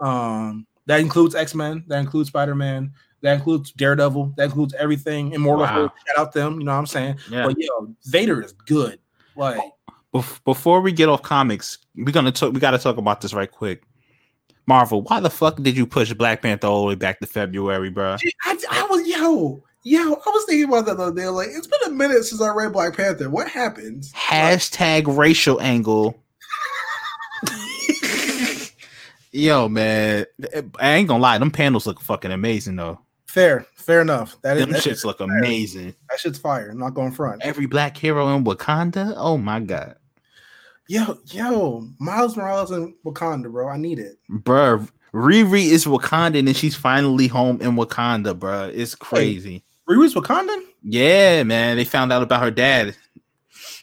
Um, 0.00 0.66
that 0.86 1.00
includes 1.00 1.34
X 1.34 1.54
Men, 1.54 1.84
that 1.88 1.98
includes 1.98 2.28
Spider 2.28 2.54
Man, 2.54 2.92
that 3.20 3.34
includes 3.34 3.72
Daredevil, 3.72 4.34
that 4.36 4.44
includes 4.44 4.74
everything. 4.74 5.32
Immortal 5.32 5.64
Wow. 5.64 5.72
Hulk, 5.72 5.92
shout 6.06 6.18
out 6.18 6.32
them. 6.32 6.58
You 6.58 6.66
know 6.66 6.72
what 6.72 6.78
I'm 6.78 6.86
saying? 6.86 7.18
Yeah. 7.30 7.46
But 7.46 7.56
yo, 7.58 7.94
Vader 8.06 8.42
is 8.42 8.52
good. 8.52 8.98
Like, 9.36 9.60
Bef- 10.14 10.42
Before 10.44 10.80
we 10.80 10.92
get 10.92 11.08
off 11.08 11.22
comics, 11.22 11.78
we're 11.96 12.12
gonna 12.12 12.30
talk. 12.30 12.52
We 12.52 12.60
got 12.60 12.70
to 12.70 12.78
talk 12.78 12.96
about 12.98 13.20
this 13.20 13.34
right 13.34 13.50
quick. 13.50 13.82
Marvel, 14.66 15.02
why 15.02 15.20
the 15.20 15.30
fuck 15.30 15.56
did 15.62 15.76
you 15.76 15.86
push 15.86 16.12
Black 16.14 16.42
Panther 16.42 16.66
all 16.66 16.80
the 16.82 16.86
way 16.88 16.94
back 16.94 17.20
to 17.20 17.26
February, 17.26 17.90
bro? 17.90 18.16
I, 18.44 18.58
I 18.70 18.86
was 18.90 19.06
yo, 19.06 19.62
yo, 19.82 20.00
I 20.00 20.30
was 20.30 20.44
thinking 20.46 20.68
about 20.68 20.86
that 20.86 20.96
the 20.96 21.04
other 21.04 21.14
day. 21.16 21.28
Like, 21.28 21.48
it's 21.50 21.66
been 21.66 21.80
a 21.86 21.90
minute 21.90 22.24
since 22.24 22.40
I 22.40 22.48
read 22.54 22.72
Black 22.72 22.96
Panther. 22.96 23.28
What 23.28 23.48
happened? 23.48 24.04
Hashtag 24.14 25.04
racial 25.16 25.60
angle. 25.60 26.18
Yo, 29.32 29.68
man, 29.68 30.24
I 30.78 30.92
ain't 30.94 31.08
gonna 31.08 31.20
lie. 31.22 31.38
Them 31.38 31.50
panels 31.50 31.86
look 31.88 32.00
fucking 32.00 32.30
amazing, 32.30 32.76
though. 32.76 33.00
Fair, 33.26 33.66
fair 33.74 34.00
enough. 34.00 34.36
That 34.42 34.56
is 34.56 34.62
Them 34.62 34.70
that, 34.70 34.82
shits 34.82 35.04
look 35.04 35.18
amazing. 35.18 35.92
that 36.08 36.20
shit's 36.20 36.38
fire. 36.38 36.70
I'm 36.70 36.78
not 36.78 36.94
going 36.94 37.10
front. 37.10 37.42
Every 37.42 37.66
black 37.66 37.96
hero 37.96 38.28
in 38.36 38.44
Wakanda. 38.44 39.12
Oh 39.16 39.36
my 39.36 39.58
god, 39.58 39.96
Yo, 40.86 41.18
yo, 41.26 41.88
Miles 41.98 42.36
Morales 42.36 42.70
in 42.70 42.94
Wakanda, 43.06 43.50
bro. 43.50 43.68
I 43.68 43.76
need 43.76 43.98
it. 43.98 44.18
bruh. 44.30 44.88
Riri 45.14 45.66
is 45.66 45.84
Wakandan 45.84 46.46
and 46.48 46.56
she's 46.56 46.74
finally 46.74 47.28
home 47.28 47.60
in 47.62 47.76
Wakanda, 47.76 48.34
bruh. 48.38 48.70
It's 48.74 48.94
crazy. 48.94 49.62
Riri's 49.88 50.14
Wakandan? 50.14 50.62
Yeah, 50.82 51.44
man. 51.44 51.76
They 51.76 51.84
found 51.84 52.12
out 52.12 52.22
about 52.22 52.42
her 52.42 52.50
dad, 52.50 52.96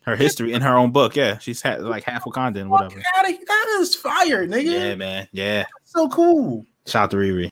her 0.04 0.16
history 0.16 0.52
in 0.54 0.62
her 0.62 0.76
own 0.76 0.92
book. 0.92 1.16
Yeah, 1.16 1.38
she's 1.40 1.62
had 1.62 1.82
like 1.82 2.04
half 2.04 2.26
Wakandan, 2.26 2.68
whatever. 2.68 3.02
That 3.24 3.78
is 3.80 3.96
fire, 3.96 4.46
nigga. 4.46 4.72
Yeah, 4.72 4.96
man. 4.96 5.28
Yeah. 5.32 5.66
So 5.86 6.10
cool. 6.10 6.66
Shout 6.86 7.06
out 7.06 7.12
to 7.12 7.18
Riri. 7.18 7.50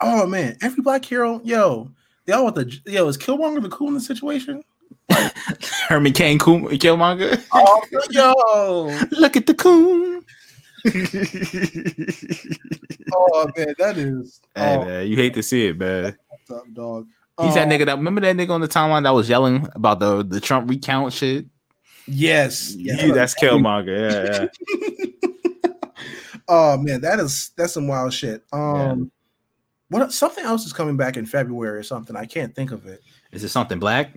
Oh 0.00 0.26
man, 0.26 0.56
every 0.62 0.82
black 0.82 1.04
hero, 1.04 1.40
yo, 1.44 1.90
they 2.24 2.32
all 2.32 2.44
want 2.44 2.56
the 2.56 2.80
yo. 2.86 3.06
Is 3.08 3.18
Killmonger 3.18 3.62
the 3.62 3.68
cool 3.68 3.88
in 3.88 3.94
the 3.94 4.00
situation? 4.00 4.62
Herman 5.88 6.12
Cain 6.12 6.38
Coon- 6.38 6.64
Killmonger. 6.66 7.42
Oh, 7.52 7.82
yo, 8.10 9.06
Look 9.18 9.36
at 9.36 9.46
the 9.46 9.54
coon. 9.54 10.24
oh 13.12 13.50
man, 13.56 13.74
that 13.78 13.98
is 13.98 14.40
Hey 14.54 14.76
oh, 14.76 14.84
man, 14.84 15.06
you 15.06 15.16
hate 15.16 15.34
to 15.34 15.42
see 15.42 15.66
it, 15.66 15.78
man. 15.78 16.16
what's 16.28 16.50
up, 16.50 16.64
dog. 16.72 17.06
He's 17.40 17.54
that 17.54 17.66
Oh, 17.66 17.70
nigga 17.70 17.86
that 17.86 17.96
remember 17.98 18.20
that 18.22 18.34
nigga 18.36 18.50
on 18.50 18.60
the 18.62 18.68
timeline 18.68 19.02
that 19.04 19.10
was 19.10 19.28
yelling 19.28 19.66
about 19.74 20.00
the 20.00 20.22
the 20.24 20.40
Trump 20.40 20.70
recount 20.70 21.12
shit. 21.12 21.46
Yes, 22.06 22.74
Yeah, 22.76 23.12
that's 23.12 23.34
Killmonger. 23.34 24.10
Yeah, 24.10 24.46
yeah. 24.72 25.70
oh 26.48 26.78
man, 26.78 27.02
that 27.02 27.20
is 27.20 27.50
that's 27.56 27.74
some 27.74 27.86
wild 27.86 28.12
shit. 28.14 28.42
Um, 28.52 29.10
what 29.88 30.12
something 30.12 30.44
else 30.44 30.64
is 30.66 30.72
coming 30.72 30.96
back 30.96 31.16
in 31.16 31.26
February 31.26 31.78
or 31.78 31.82
something? 31.82 32.16
I 32.16 32.24
can't 32.24 32.54
think 32.54 32.72
of 32.72 32.86
it. 32.86 33.02
Is 33.32 33.44
it 33.44 33.48
something 33.50 33.78
black? 33.78 34.16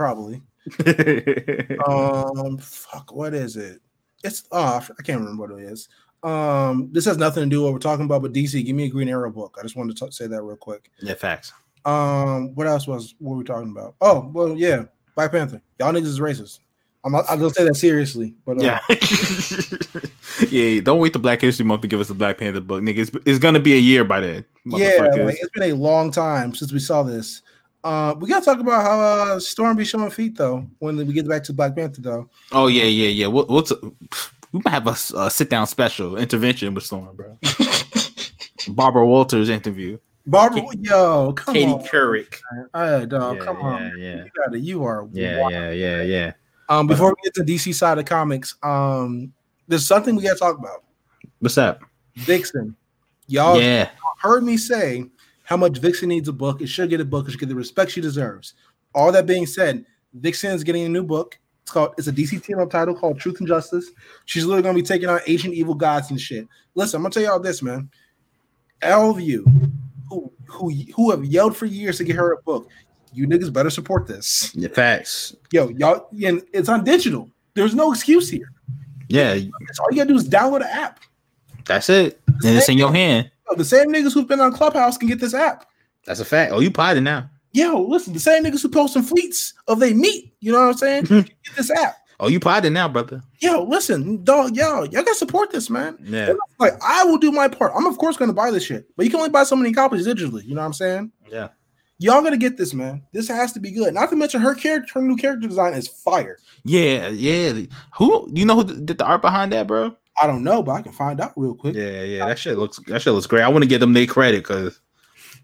Probably. 0.00 0.40
Um, 1.86 2.56
fuck, 2.56 3.12
what 3.12 3.34
is 3.34 3.56
it? 3.56 3.82
It's 4.24 4.44
oh, 4.50 4.80
I 4.98 5.02
can't 5.02 5.20
remember 5.20 5.46
what 5.46 5.60
it 5.60 5.64
is. 5.64 5.90
Um, 6.22 6.88
this 6.90 7.04
has 7.04 7.18
nothing 7.18 7.44
to 7.44 7.50
do 7.50 7.58
with 7.60 7.64
what 7.66 7.72
we're 7.74 7.80
talking 7.80 8.06
about, 8.06 8.22
but 8.22 8.32
DC, 8.32 8.64
give 8.64 8.74
me 8.74 8.84
a 8.84 8.88
Green 8.88 9.10
Arrow 9.10 9.30
book. 9.30 9.58
I 9.58 9.62
just 9.62 9.76
wanted 9.76 9.98
to 9.98 10.06
t- 10.06 10.12
say 10.12 10.26
that 10.26 10.42
real 10.42 10.56
quick. 10.56 10.90
yeah, 11.02 11.12
facts. 11.12 11.52
Um, 11.84 12.54
what 12.54 12.66
else 12.66 12.86
was 12.86 13.14
what 13.18 13.32
were 13.32 13.36
we 13.38 13.44
talking 13.44 13.70
about? 13.70 13.94
Oh, 14.00 14.30
well, 14.32 14.54
yeah, 14.56 14.84
Black 15.16 15.32
Panther. 15.32 15.60
Y'all 15.78 15.92
niggas 15.92 16.04
is 16.06 16.20
racist. 16.20 16.60
I'm 17.04 17.12
not, 17.12 17.28
I 17.28 17.36
don't 17.36 17.54
say 17.54 17.64
that 17.64 17.76
seriously, 17.76 18.34
but 18.46 18.56
uh, 18.58 18.62
Yeah. 18.88 20.48
yeah, 20.48 20.80
don't 20.80 21.00
wait 21.00 21.12
the 21.12 21.18
Black 21.18 21.42
History 21.42 21.66
Month 21.66 21.82
to 21.82 21.88
give 21.88 22.00
us 22.00 22.08
the 22.08 22.14
Black 22.14 22.38
Panther 22.38 22.60
book, 22.60 22.82
nigga. 22.82 22.98
It's, 23.00 23.10
it's 23.26 23.38
gonna 23.38 23.60
be 23.60 23.74
a 23.74 23.78
year 23.78 24.04
by 24.04 24.20
then. 24.20 24.44
yeah, 24.64 25.08
like, 25.24 25.36
it's 25.40 25.50
been 25.50 25.70
a 25.70 25.74
long 25.74 26.10
time 26.10 26.54
since 26.54 26.72
we 26.72 26.78
saw 26.78 27.02
this. 27.02 27.42
Uh, 27.82 28.14
we 28.18 28.28
gotta 28.28 28.44
talk 28.44 28.60
about 28.60 28.82
how 28.82 29.00
uh, 29.00 29.40
Storm 29.40 29.76
be 29.76 29.84
showing 29.84 30.10
feet 30.10 30.36
though 30.36 30.66
when 30.78 30.96
we 30.96 31.12
get 31.12 31.26
back 31.28 31.42
to 31.44 31.52
Black 31.52 31.74
Panther 31.74 32.02
though. 32.02 32.28
oh 32.52 32.66
yeah, 32.66 32.84
yeah, 32.84 33.08
yeah. 33.08 33.26
We'll, 33.26 33.46
we'll 33.46 33.62
t- 33.62 33.76
we 34.52 34.60
might 34.64 34.70
have 34.70 34.86
a 34.86 35.30
sit 35.30 35.48
down 35.48 35.66
special 35.66 36.16
intervention 36.18 36.74
with 36.74 36.84
Storm, 36.84 37.16
bro. 37.16 37.38
Barbara 38.68 39.06
Walters 39.06 39.48
interview. 39.48 39.98
Barbara, 40.26 40.62
yo, 40.80 41.32
come 41.32 41.54
Katie 41.54 41.72
on, 41.72 41.82
Couric. 41.84 42.40
Hey, 42.74 43.06
dog, 43.06 43.38
yeah, 43.38 43.44
come 43.44 43.56
yeah, 43.58 43.66
on, 43.66 43.98
yeah, 43.98 44.24
you 44.24 44.30
got 44.36 44.54
it. 44.54 44.60
You 44.60 44.84
are 44.84 45.08
yeah, 45.12 45.40
wild. 45.40 45.52
yeah, 45.52 45.70
yeah, 45.70 46.02
yeah. 46.02 46.32
Um, 46.68 46.86
before 46.86 47.10
we 47.10 47.16
get 47.24 47.34
to 47.34 47.42
DC 47.42 47.74
side 47.74 47.98
of 47.98 48.04
comics, 48.04 48.54
um, 48.62 49.32
there's 49.66 49.86
something 49.86 50.14
we 50.14 50.22
got 50.22 50.34
to 50.34 50.38
talk 50.38 50.58
about. 50.58 50.84
What's 51.38 51.56
up? 51.58 51.82
Dixon? 52.26 52.76
y'all 53.30 53.60
Yeah, 53.60 53.88
heard 54.18 54.42
me 54.42 54.56
say 54.56 55.06
how 55.50 55.56
much 55.56 55.78
Vixen 55.78 56.08
needs 56.08 56.28
a 56.28 56.32
book. 56.32 56.62
It 56.62 56.68
should 56.68 56.88
get 56.90 57.00
a 57.00 57.04
book. 57.04 57.26
It 57.26 57.32
should 57.32 57.40
get 57.40 57.48
the 57.48 57.56
respect 57.56 57.90
she 57.90 58.00
deserves. 58.00 58.54
All 58.94 59.10
that 59.10 59.26
being 59.26 59.46
said, 59.46 59.84
Vixen 60.14 60.52
is 60.52 60.62
getting 60.62 60.84
a 60.84 60.88
new 60.88 61.02
book. 61.02 61.38
It's 61.62 61.72
called. 61.72 61.92
It's 61.98 62.06
a 62.06 62.12
DC 62.12 62.40
team 62.44 62.60
up 62.60 62.70
title 62.70 62.94
called 62.94 63.18
Truth 63.18 63.40
and 63.40 63.48
Justice. 63.48 63.90
She's 64.26 64.44
literally 64.44 64.62
gonna 64.62 64.76
be 64.76 64.82
taking 64.82 65.08
on 65.08 65.18
ancient 65.26 65.52
evil 65.54 65.74
gods 65.74 66.10
and 66.10 66.20
shit. 66.20 66.46
Listen, 66.76 66.98
I'm 66.98 67.02
gonna 67.02 67.12
tell 67.12 67.24
y'all 67.24 67.40
this, 67.40 67.62
man. 67.62 67.90
All 68.84 69.10
of 69.10 69.20
you 69.20 69.44
who 70.08 70.32
who 70.46 70.70
who 70.94 71.10
have 71.10 71.24
yelled 71.24 71.56
for 71.56 71.66
years 71.66 71.98
to 71.98 72.04
get 72.04 72.14
her 72.14 72.32
a 72.32 72.42
book, 72.42 72.68
You 73.12 73.26
niggas 73.26 73.52
better 73.52 73.70
support 73.70 74.06
this. 74.06 74.54
Yeah, 74.54 74.68
facts. 74.68 75.34
Yo, 75.50 75.68
y'all, 75.70 76.08
and 76.24 76.42
it's 76.52 76.68
on 76.68 76.84
digital. 76.84 77.28
There's 77.54 77.74
no 77.74 77.90
excuse 77.92 78.30
here. 78.30 78.52
Yeah, 79.08 79.32
It's 79.34 79.78
all 79.80 79.88
you 79.90 79.96
gotta 79.96 80.10
do 80.10 80.16
is 80.16 80.28
download 80.28 80.60
the 80.60 80.72
app. 80.72 81.00
that's 81.66 81.88
it. 81.90 82.20
And 82.28 82.56
it's 82.56 82.68
in 82.68 82.78
your 82.78 82.92
hand. 82.92 83.32
The 83.56 83.64
same 83.64 83.88
niggas 83.88 84.14
who've 84.14 84.28
been 84.28 84.40
on 84.40 84.52
Clubhouse 84.52 84.96
can 84.98 85.08
get 85.08 85.20
this 85.20 85.34
app. 85.34 85.66
That's 86.06 86.20
a 86.20 86.24
fact. 86.24 86.52
Oh, 86.52 86.60
you 86.60 86.70
potted 86.70 87.02
now. 87.02 87.28
Yo, 87.52 87.80
listen, 87.82 88.12
the 88.12 88.20
same 88.20 88.44
niggas 88.44 88.62
who 88.62 88.68
posting 88.68 89.02
fleets 89.02 89.54
of 89.66 89.80
they 89.80 89.92
meat, 89.92 90.32
you 90.40 90.52
know 90.52 90.60
what 90.60 90.68
I'm 90.68 90.74
saying? 90.74 91.04
Get 91.08 91.56
this 91.56 91.70
app. 91.70 91.96
Oh, 92.20 92.28
you 92.28 92.38
potted 92.38 92.72
now, 92.72 92.86
brother. 92.86 93.22
Yo, 93.40 93.64
listen, 93.64 94.22
dog, 94.22 94.54
yo, 94.54 94.82
y'all 94.84 95.02
gotta 95.02 95.14
support 95.14 95.50
this, 95.50 95.68
man. 95.70 95.96
Yeah, 96.02 96.34
Like, 96.58 96.74
I 96.84 97.02
will 97.04 97.16
do 97.18 97.32
my 97.32 97.48
part. 97.48 97.72
I'm 97.74 97.86
of 97.86 97.98
course 97.98 98.16
gonna 98.16 98.32
buy 98.34 98.50
this 98.50 98.62
shit, 98.64 98.86
but 98.96 99.04
you 99.04 99.10
can 99.10 99.18
only 99.20 99.30
buy 99.30 99.42
so 99.44 99.56
many 99.56 99.72
copies 99.72 100.06
digitally. 100.06 100.44
You 100.44 100.54
know 100.54 100.60
what 100.60 100.66
I'm 100.66 100.72
saying? 100.74 101.12
yeah. 101.30 101.48
Y'all 102.02 102.22
gotta 102.22 102.38
get 102.38 102.56
this, 102.56 102.72
man. 102.72 103.02
This 103.12 103.28
has 103.28 103.52
to 103.52 103.60
be 103.60 103.70
good. 103.70 103.92
Not 103.92 104.08
to 104.08 104.16
mention 104.16 104.40
her 104.40 104.54
character, 104.54 104.90
her 104.94 105.02
new 105.02 105.16
character 105.16 105.46
design 105.46 105.74
is 105.74 105.86
fire. 105.86 106.38
Yeah, 106.64 107.08
yeah. 107.08 107.66
Who 107.96 108.26
you 108.32 108.46
know 108.46 108.56
who 108.56 108.64
did 108.64 108.96
the 108.96 109.04
art 109.04 109.20
behind 109.20 109.52
that, 109.52 109.66
bro? 109.66 109.94
I 110.20 110.26
don't 110.26 110.44
know, 110.44 110.62
but 110.62 110.72
I 110.72 110.82
can 110.82 110.92
find 110.92 111.20
out 111.20 111.32
real 111.36 111.54
quick. 111.54 111.74
Yeah, 111.74 112.02
yeah. 112.02 112.26
That 112.26 112.38
shit 112.38 112.58
looks 112.58 112.78
that 112.86 113.02
shit 113.02 113.12
looks 113.12 113.26
great. 113.26 113.42
I 113.42 113.48
want 113.48 113.62
to 113.62 113.68
give 113.68 113.80
them 113.80 113.92
their 113.92 114.06
credit 114.06 114.44
because 114.44 114.80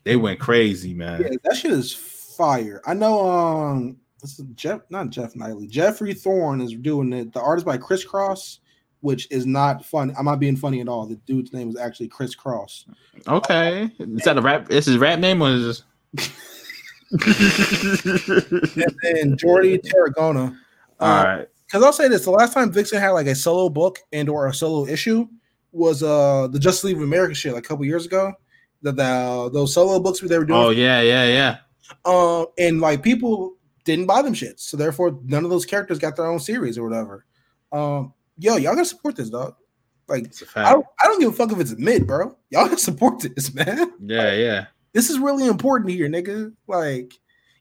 they 0.05 0.17
went 0.17 0.39
crazy, 0.39 0.95
man. 0.95 1.23
Yeah, 1.23 1.37
that 1.45 1.57
shit 1.57 1.71
is 1.71 1.95
fire. 1.95 2.83
I 2.87 2.95
know 2.95 3.29
um 3.29 3.97
this 4.21 4.39
is 4.39 4.47
Jeff, 4.55 4.81
not 4.91 5.11
Jeff 5.11 5.37
Knightley. 5.37 5.67
Jeffrey 5.67 6.15
Thorne 6.15 6.61
is 6.61 6.75
doing 6.75 7.13
it. 7.13 7.33
The 7.33 7.41
art 7.41 7.59
is 7.59 7.65
by 7.65 7.79
Chris 7.79 8.05
Cross, 8.05 8.61
which 9.01 9.29
is 9.31 9.47
not 9.47 9.85
funny. 9.85 10.13
I'm 10.19 10.25
not 10.25 10.41
being 10.41 10.57
funny 10.57 10.81
at 10.81 10.89
all. 10.89 11.07
The 11.07 11.17
dude's 11.17 11.53
name 11.53 11.69
is 11.69 11.77
actually 11.77 12.09
Chris 12.09 12.35
Cross. 12.35 12.87
Okay, 13.29 13.91
is 13.99 14.25
that 14.25 14.39
a 14.39 14.43
rap? 14.43 14.71
Is 14.71 14.87
his 14.87 14.99
rap 14.99 15.19
name 15.19 15.43
or 15.43 15.51
is 15.51 15.83
this? 16.15 16.31
And 17.13 17.23
then 17.23 19.37
Jordi 19.37 19.81
Tarragona. 19.81 20.59
All 20.99 21.25
right. 21.25 21.47
Because 21.67 21.85
I'll 21.85 21.93
say 21.93 22.09
this: 22.09 22.25
the 22.25 22.31
last 22.31 22.53
time 22.53 22.73
Vixen 22.73 23.01
had 23.01 23.11
like 23.11 23.27
a 23.27 23.35
solo 23.35 23.69
book 23.69 23.99
and 24.13 24.29
or 24.29 24.47
a 24.47 24.55
solo 24.55 24.87
issue 24.87 25.27
was 25.73 26.03
uh 26.03 26.49
the 26.49 26.59
Justice 26.59 26.85
League 26.85 26.97
of 26.97 27.03
America 27.03 27.35
shit 27.35 27.53
like 27.53 27.65
a 27.65 27.69
couple 27.69 27.85
years 27.85 28.07
ago. 28.07 28.33
The, 28.83 28.93
the 28.93 29.51
those 29.53 29.75
solo 29.75 29.99
books 29.99 30.21
they 30.21 30.39
were 30.39 30.45
doing, 30.45 30.61
Oh 30.61 30.71
yeah, 30.71 31.01
yeah, 31.01 31.25
yeah. 31.27 31.57
uh, 32.05 32.45
and 32.59 32.81
like 32.81 33.03
people 33.03 33.57
didn't 33.85 34.07
buy 34.07 34.23
them 34.23 34.35
shit, 34.35 34.61
so 34.61 34.77
therefore 34.77 35.19
none 35.25 35.45
of 35.45 35.51
those 35.51 35.65
characters 35.65 35.99
got 35.99 36.17
their 36.17 36.27
own 36.27 36.39
series 36.41 36.79
or 36.79 36.89
whatever. 36.89 37.25
Um, 37.73 38.13
yo, 38.39 38.57
y'all 38.57 38.75
gotta 38.75 38.85
support 38.87 39.17
this 39.17 39.31
dog. 39.31 39.55
Like 40.09 40.27
a 40.27 40.61
I 40.61 40.73
don't, 40.73 40.87
I 41.03 41.07
don't 41.09 41.21
give 41.21 41.33
a 41.33 41.37
fuck 41.37 41.51
if 41.51 41.59
it's 41.59 41.77
mid, 41.79 42.07
bro. 42.07 42.37
Y'all 42.51 42.65
gotta 42.67 42.79
support 42.79 43.21
this, 43.21 43.53
man. 43.55 43.93
Yeah, 44.01 44.33
yeah. 44.35 44.67
This 44.93 45.11
is 45.11 45.19
really 45.19 45.47
important 45.47 45.91
here, 45.91 46.09
nigga. 46.09 46.53
Like, 46.69 47.13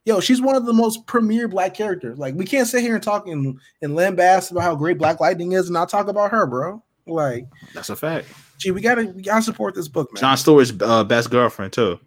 yo, 0.05 0.19
she's 0.19 0.41
one 0.41 0.55
of 0.55 0.65
the 0.65 0.73
most 0.73 1.05
premier 1.07 1.47
black 1.47 1.73
characters. 1.73 2.17
Like, 2.17 2.35
we 2.35 2.45
can't 2.45 2.67
sit 2.67 2.81
here 2.81 2.95
and 2.95 3.03
talk 3.03 3.27
and 3.27 3.59
and 3.81 3.93
lambast 3.93 4.51
about 4.51 4.63
how 4.63 4.75
great 4.75 4.97
Black 4.97 5.19
Lightning 5.19 5.51
is 5.51 5.65
and 5.67 5.73
not 5.73 5.89
talk 5.89 6.07
about 6.07 6.31
her, 6.31 6.45
bro. 6.45 6.81
Like, 7.07 7.47
That's 7.73 7.89
a 7.89 7.95
fact. 7.95 8.27
gee, 8.57 8.71
we 8.71 8.81
gotta 8.81 9.05
we 9.07 9.21
gotta 9.21 9.41
support 9.41 9.75
this 9.75 9.87
book, 9.87 10.11
man. 10.13 10.21
John 10.21 10.37
Stewart's 10.37 10.73
uh, 10.81 11.03
best 11.03 11.29
girlfriend 11.29 11.73
too. 11.73 11.99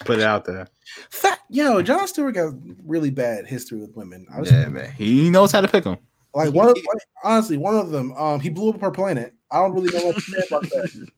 Put 0.00 0.18
it 0.18 0.24
out 0.24 0.44
there. 0.44 0.66
Fat, 1.10 1.40
yo, 1.48 1.80
John 1.82 2.06
Stewart 2.08 2.34
got 2.34 2.52
really 2.84 3.10
bad 3.10 3.46
history 3.46 3.78
with 3.78 3.94
women. 3.94 4.26
I 4.34 4.40
was 4.40 4.50
Yeah, 4.50 4.68
man. 4.68 4.92
He 4.92 5.30
knows 5.30 5.52
how 5.52 5.60
to 5.60 5.68
pick 5.68 5.84
them. 5.84 5.98
like 6.34 6.52
one 6.52 6.68
of 6.68 6.76
like, 6.76 7.02
honestly, 7.22 7.56
one 7.56 7.76
of 7.76 7.90
them, 7.90 8.12
um, 8.16 8.40
he 8.40 8.48
blew 8.50 8.70
up 8.70 8.82
our 8.82 8.90
planet. 8.90 9.34
I 9.50 9.58
don't 9.58 9.72
really 9.72 9.96
know 9.96 10.06
what 10.06 10.16
to 10.16 10.20
say 10.20 10.42
about 10.48 10.62
that. 10.62 11.08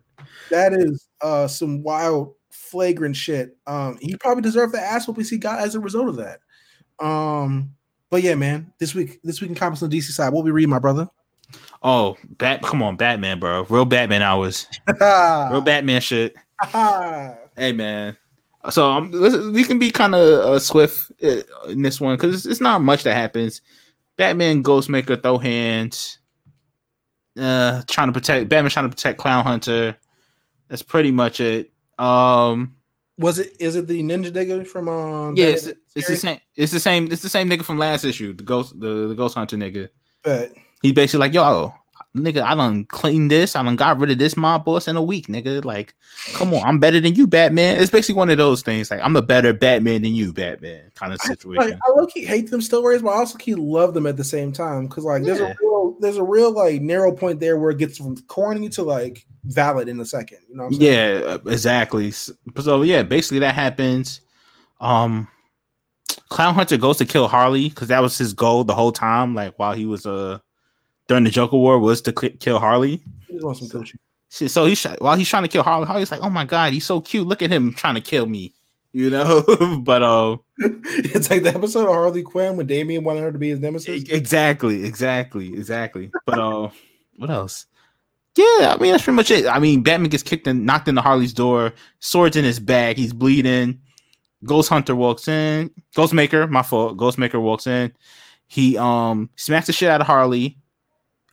that 0.50 0.72
is 0.72 1.08
uh 1.20 1.46
some 1.46 1.82
wild 1.82 2.34
flagrant 2.58 3.16
shit. 3.16 3.56
Um, 3.66 3.98
he 4.00 4.16
probably 4.16 4.42
deserved 4.42 4.74
the 4.74 4.80
ass 4.80 5.06
whoopings 5.06 5.30
he 5.30 5.38
got 5.38 5.60
as 5.60 5.74
a 5.74 5.80
result 5.80 6.08
of 6.08 6.16
that. 6.16 6.40
Um, 7.04 7.74
but 8.10 8.22
yeah, 8.22 8.34
man, 8.34 8.72
this 8.78 8.94
week, 8.94 9.20
this 9.22 9.40
week 9.40 9.50
in 9.50 9.56
comics 9.56 9.82
on 9.82 9.90
the 9.90 9.98
DC 9.98 10.10
side, 10.10 10.32
what 10.32 10.44
we 10.44 10.50
read, 10.50 10.68
my 10.68 10.78
brother. 10.78 11.08
Oh, 11.82 12.16
bat! 12.28 12.62
Come 12.62 12.82
on, 12.82 12.96
Batman, 12.96 13.38
bro. 13.38 13.64
Real 13.70 13.84
Batman 13.84 14.22
hours. 14.22 14.66
Real 15.00 15.60
Batman 15.60 16.00
shit. 16.00 16.36
Hey, 17.56 17.72
man. 17.72 18.16
So 18.70 18.88
um, 18.88 19.10
we 19.52 19.64
can 19.64 19.80
be 19.80 19.90
kind 19.90 20.14
of 20.14 20.20
uh, 20.20 20.58
swift 20.60 21.10
uh, 21.24 21.40
in 21.68 21.82
this 21.82 22.00
one 22.00 22.14
because 22.14 22.36
it's, 22.36 22.46
it's 22.46 22.60
not 22.60 22.82
much 22.82 23.02
that 23.02 23.14
happens. 23.14 23.62
Batman, 24.16 24.62
Ghostmaker 24.62 25.20
throw 25.20 25.38
hands. 25.38 26.18
Uh, 27.36 27.82
trying 27.88 28.06
to 28.06 28.12
protect 28.12 28.48
Batman, 28.48 28.70
trying 28.70 28.88
to 28.88 28.94
protect 28.94 29.18
Clown 29.18 29.44
Hunter. 29.44 29.96
That's 30.68 30.82
pretty 30.82 31.10
much 31.10 31.40
it. 31.40 31.72
Um, 31.98 32.76
Was 33.18 33.38
it? 33.38 33.56
Is 33.60 33.76
it 33.76 33.86
the 33.86 34.02
ninja 34.02 34.30
nigga 34.30 34.66
from? 34.66 34.88
Um, 34.88 35.36
yeah, 35.36 35.46
it's, 35.46 35.68
it's 35.94 36.08
the 36.08 36.16
same. 36.16 36.40
It's 36.56 36.72
the 36.72 36.80
same. 36.80 37.10
It's 37.10 37.22
the 37.22 37.28
same 37.28 37.48
nigga 37.48 37.64
from 37.64 37.78
last 37.78 38.04
issue. 38.04 38.32
The 38.32 38.44
ghost, 38.44 38.78
the, 38.78 39.08
the 39.08 39.14
Ghost 39.14 39.34
Hunter 39.34 39.56
nigga. 39.56 39.88
But 40.22 40.52
He 40.82 40.92
basically 40.92 41.20
like, 41.20 41.34
yo, 41.34 41.74
nigga, 42.16 42.42
I 42.42 42.54
done 42.54 42.84
cleaned 42.86 43.30
this. 43.30 43.54
I 43.56 43.62
done 43.62 43.76
got 43.76 43.98
rid 43.98 44.10
of 44.10 44.18
this 44.18 44.36
mob 44.36 44.64
boss 44.64 44.88
in 44.88 44.96
a 44.96 45.02
week, 45.02 45.26
nigga. 45.26 45.64
Like, 45.64 45.94
come 46.34 46.52
on, 46.54 46.62
I'm 46.64 46.78
better 46.78 47.00
than 47.00 47.14
you, 47.14 47.26
Batman. 47.26 47.80
It's 47.80 47.90
basically 47.90 48.16
one 48.16 48.30
of 48.30 48.38
those 48.38 48.62
things. 48.62 48.90
Like, 48.90 49.00
I'm 49.02 49.16
a 49.16 49.22
better 49.22 49.52
Batman 49.52 50.02
than 50.02 50.14
you, 50.14 50.32
Batman, 50.32 50.90
kind 50.94 51.12
of 51.12 51.20
situation. 51.20 51.78
I 51.86 51.90
low 51.92 52.06
key 52.06 52.24
hate 52.24 52.50
them 52.50 52.60
stories, 52.62 53.02
but 53.02 53.10
I 53.10 53.16
also 53.18 53.38
key 53.38 53.54
love 53.54 53.94
them 53.94 54.06
at 54.06 54.16
the 54.16 54.24
same 54.24 54.52
time 54.52 54.86
because 54.86 55.04
like 55.04 55.22
there's 55.22 55.38
Yeah. 55.40 55.52
a 55.52 55.54
real 55.60 55.96
there's 56.00 56.16
a 56.16 56.22
real 56.24 56.52
like 56.52 56.80
narrow 56.80 57.12
point 57.12 57.40
there 57.40 57.58
where 57.58 57.70
it 57.70 57.78
gets 57.78 57.98
from 57.98 58.16
corny 58.28 58.68
to 58.70 58.82
like 58.82 59.26
valid 59.44 59.88
in 59.88 59.98
a 60.00 60.04
second. 60.04 60.38
You 60.48 60.56
know 60.56 60.64
what 60.64 60.74
I'm 60.74 60.80
saying? 60.80 61.18
Yeah, 61.26 61.36
exactly. 61.52 62.08
S- 62.08 62.30
So 62.60 62.82
yeah, 62.82 63.02
basically 63.02 63.40
that 63.40 63.54
happens. 63.54 64.20
Um, 64.80 65.26
Clown 66.28 66.54
Hunter 66.54 66.76
goes 66.76 66.98
to 66.98 67.04
kill 67.06 67.26
Harley 67.26 67.68
because 67.68 67.88
that 67.88 68.00
was 68.00 68.16
his 68.18 68.32
goal 68.32 68.62
the 68.64 68.74
whole 68.74 68.92
time. 68.92 69.34
Like 69.34 69.58
while 69.58 69.72
he 69.72 69.86
was 69.86 70.06
uh 70.06 70.38
during 71.08 71.24
the 71.24 71.30
Joker 71.30 71.56
War 71.56 71.78
was 71.78 72.00
to 72.02 72.12
ki- 72.12 72.36
kill 72.38 72.58
Harley. 72.58 73.02
He 73.26 73.34
just 73.34 73.44
wants 73.44 73.60
some 73.60 73.68
coochie. 73.68 73.96
Shit, 74.30 74.50
So 74.50 74.66
he's 74.66 74.84
while 75.00 75.16
he's 75.16 75.28
trying 75.28 75.42
to 75.44 75.48
kill 75.48 75.62
Harley, 75.62 75.86
Harley's 75.86 76.10
like, 76.10 76.20
"Oh 76.22 76.30
my 76.30 76.44
god, 76.44 76.72
he's 76.72 76.84
so 76.86 77.00
cute! 77.00 77.26
Look 77.26 77.42
at 77.42 77.50
him 77.50 77.72
trying 77.74 77.94
to 77.94 78.00
kill 78.02 78.26
me," 78.26 78.52
you 78.92 79.08
know. 79.10 79.42
but 79.82 80.02
uh, 80.02 80.36
it's 80.58 81.30
like 81.30 81.42
the 81.42 81.54
episode 81.54 81.86
of 81.88 81.94
Harley 81.94 82.22
Quinn 82.22 82.56
when 82.56 82.66
Damian 82.66 83.04
wanted 83.04 83.20
her 83.22 83.32
to 83.32 83.38
be 83.38 83.48
his 83.48 83.58
nemesis. 83.60 84.04
exactly, 84.10 84.84
exactly, 84.84 85.48
exactly. 85.54 86.10
But 86.26 86.38
uh, 86.38 86.68
what 87.16 87.30
else? 87.30 87.64
Yeah, 88.36 88.74
I 88.74 88.76
mean 88.78 88.92
that's 88.92 89.02
pretty 89.02 89.16
much 89.16 89.30
it. 89.30 89.46
I 89.46 89.58
mean, 89.58 89.82
Batman 89.82 90.10
gets 90.10 90.22
kicked 90.22 90.46
and 90.46 90.66
knocked 90.66 90.88
into 90.88 91.00
Harley's 91.00 91.32
door, 91.32 91.72
swords 92.00 92.36
in 92.36 92.44
his 92.44 92.60
bag, 92.60 92.96
he's 92.98 93.12
bleeding. 93.14 93.80
Ghost 94.44 94.68
Hunter 94.68 94.94
walks 94.94 95.26
in. 95.26 95.70
Ghostmaker, 95.96 96.48
my 96.48 96.62
fault. 96.62 96.96
Ghostmaker 96.96 97.40
walks 97.40 97.66
in. 97.66 97.92
He 98.46 98.76
um 98.76 99.30
smacks 99.36 99.66
the 99.66 99.72
shit 99.72 99.88
out 99.88 100.00
of 100.02 100.06
Harley. 100.06 100.58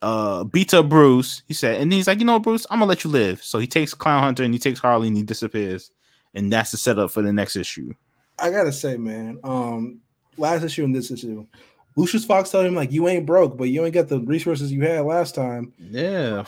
Uh, 0.01 0.43
beats 0.43 0.73
up 0.73 0.89
Bruce. 0.89 1.41
He 1.47 1.53
said, 1.53 1.81
and 1.81 1.91
he's 1.91 2.07
like, 2.07 2.19
you 2.19 2.25
know, 2.25 2.39
Bruce, 2.39 2.65
I'm 2.69 2.79
gonna 2.79 2.89
let 2.89 3.03
you 3.03 3.09
live. 3.09 3.43
So 3.43 3.59
he 3.59 3.67
takes 3.67 3.93
Clown 3.93 4.21
Hunter 4.21 4.43
and 4.43 4.53
he 4.53 4.59
takes 4.59 4.79
Harley 4.79 5.07
and 5.07 5.17
he 5.17 5.23
disappears. 5.23 5.91
And 6.33 6.51
that's 6.51 6.71
the 6.71 6.77
setup 6.77 7.11
for 7.11 7.21
the 7.21 7.31
next 7.31 7.55
issue. 7.55 7.93
I 8.37 8.51
gotta 8.51 8.71
say, 8.71 8.97
man, 8.97 9.39
um, 9.43 10.01
last 10.37 10.63
issue 10.63 10.83
and 10.83 10.93
this 10.93 11.09
issue, 11.11 11.47
Lucius 11.95 12.25
Fox 12.25 12.51
told 12.51 12.65
him 12.65 12.75
like 12.75 12.91
you 12.91 13.07
ain't 13.07 13.25
broke, 13.25 13.57
but 13.57 13.69
you 13.69 13.83
ain't 13.85 13.93
got 13.93 14.09
the 14.09 14.19
resources 14.19 14.71
you 14.71 14.81
had 14.81 15.05
last 15.05 15.33
time. 15.33 15.71
Yeah. 15.79 16.43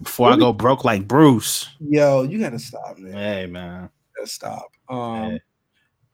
Before 0.00 0.30
I 0.30 0.36
go 0.36 0.52
broke 0.52 0.84
like 0.84 1.06
Bruce. 1.06 1.68
Yo, 1.78 2.22
you 2.22 2.38
gotta 2.38 2.58
stop, 2.58 2.98
man. 2.98 3.12
Hey 3.12 3.46
man. 3.46 3.82
You 3.82 3.88
gotta 4.16 4.30
stop. 4.30 4.72
Um, 4.88 5.32
Yeah. 5.32 5.38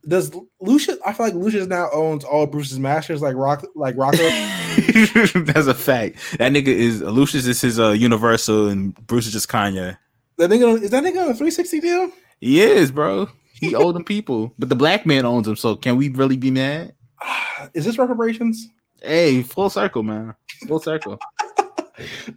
Does 0.09 0.33
Lucius? 0.61 0.99
I 1.05 1.13
feel 1.13 1.27
like 1.27 1.35
Lucius 1.35 1.67
now 1.67 1.89
owns 1.93 2.25
all 2.25 2.47
Bruce's 2.47 2.79
masters, 2.79 3.23
like 3.23 3.37
Rock, 3.37 3.65
like 3.75 3.97
Rocco. 3.97 4.19
That's 5.35 5.67
a 5.67 5.75
fact. 5.75 6.17
That 6.39 6.53
nigga 6.53 6.69
is 6.69 7.01
Lucius 7.01 7.47
is 7.47 7.61
his 7.61 7.79
uh 7.79 7.91
Universal 7.91 8.69
and 8.69 8.95
Bruce 9.07 9.27
is 9.27 9.33
just 9.33 9.49
Kanye. 9.49 9.97
that 10.39 10.51
nigga 10.51 10.83
is 10.83 10.91
that 10.91 11.05
nigga 11.05 11.23
on 11.23 11.31
a 11.31 11.35
360 11.35 11.81
deal? 11.81 12.11
He 12.41 12.61
is, 12.61 12.91
bro. 12.91 13.29
He 13.61 13.75
owe 13.75 13.93
them 13.93 14.05
people. 14.05 14.53
But 14.59 14.69
the 14.69 14.75
black 14.75 15.07
man 15.07 15.25
owns 15.25 15.47
them, 15.47 15.57
so 15.57 15.77
can 15.77 15.97
we 15.97 16.09
really 16.09 16.37
be 16.37 16.51
mad? 16.51 16.95
Is 17.75 17.85
this 17.85 17.99
reparations? 17.99 18.69
Hey, 19.01 19.43
full 19.43 19.71
circle, 19.71 20.03
man. 20.03 20.35
Full 20.67 20.81
circle. 20.81 21.19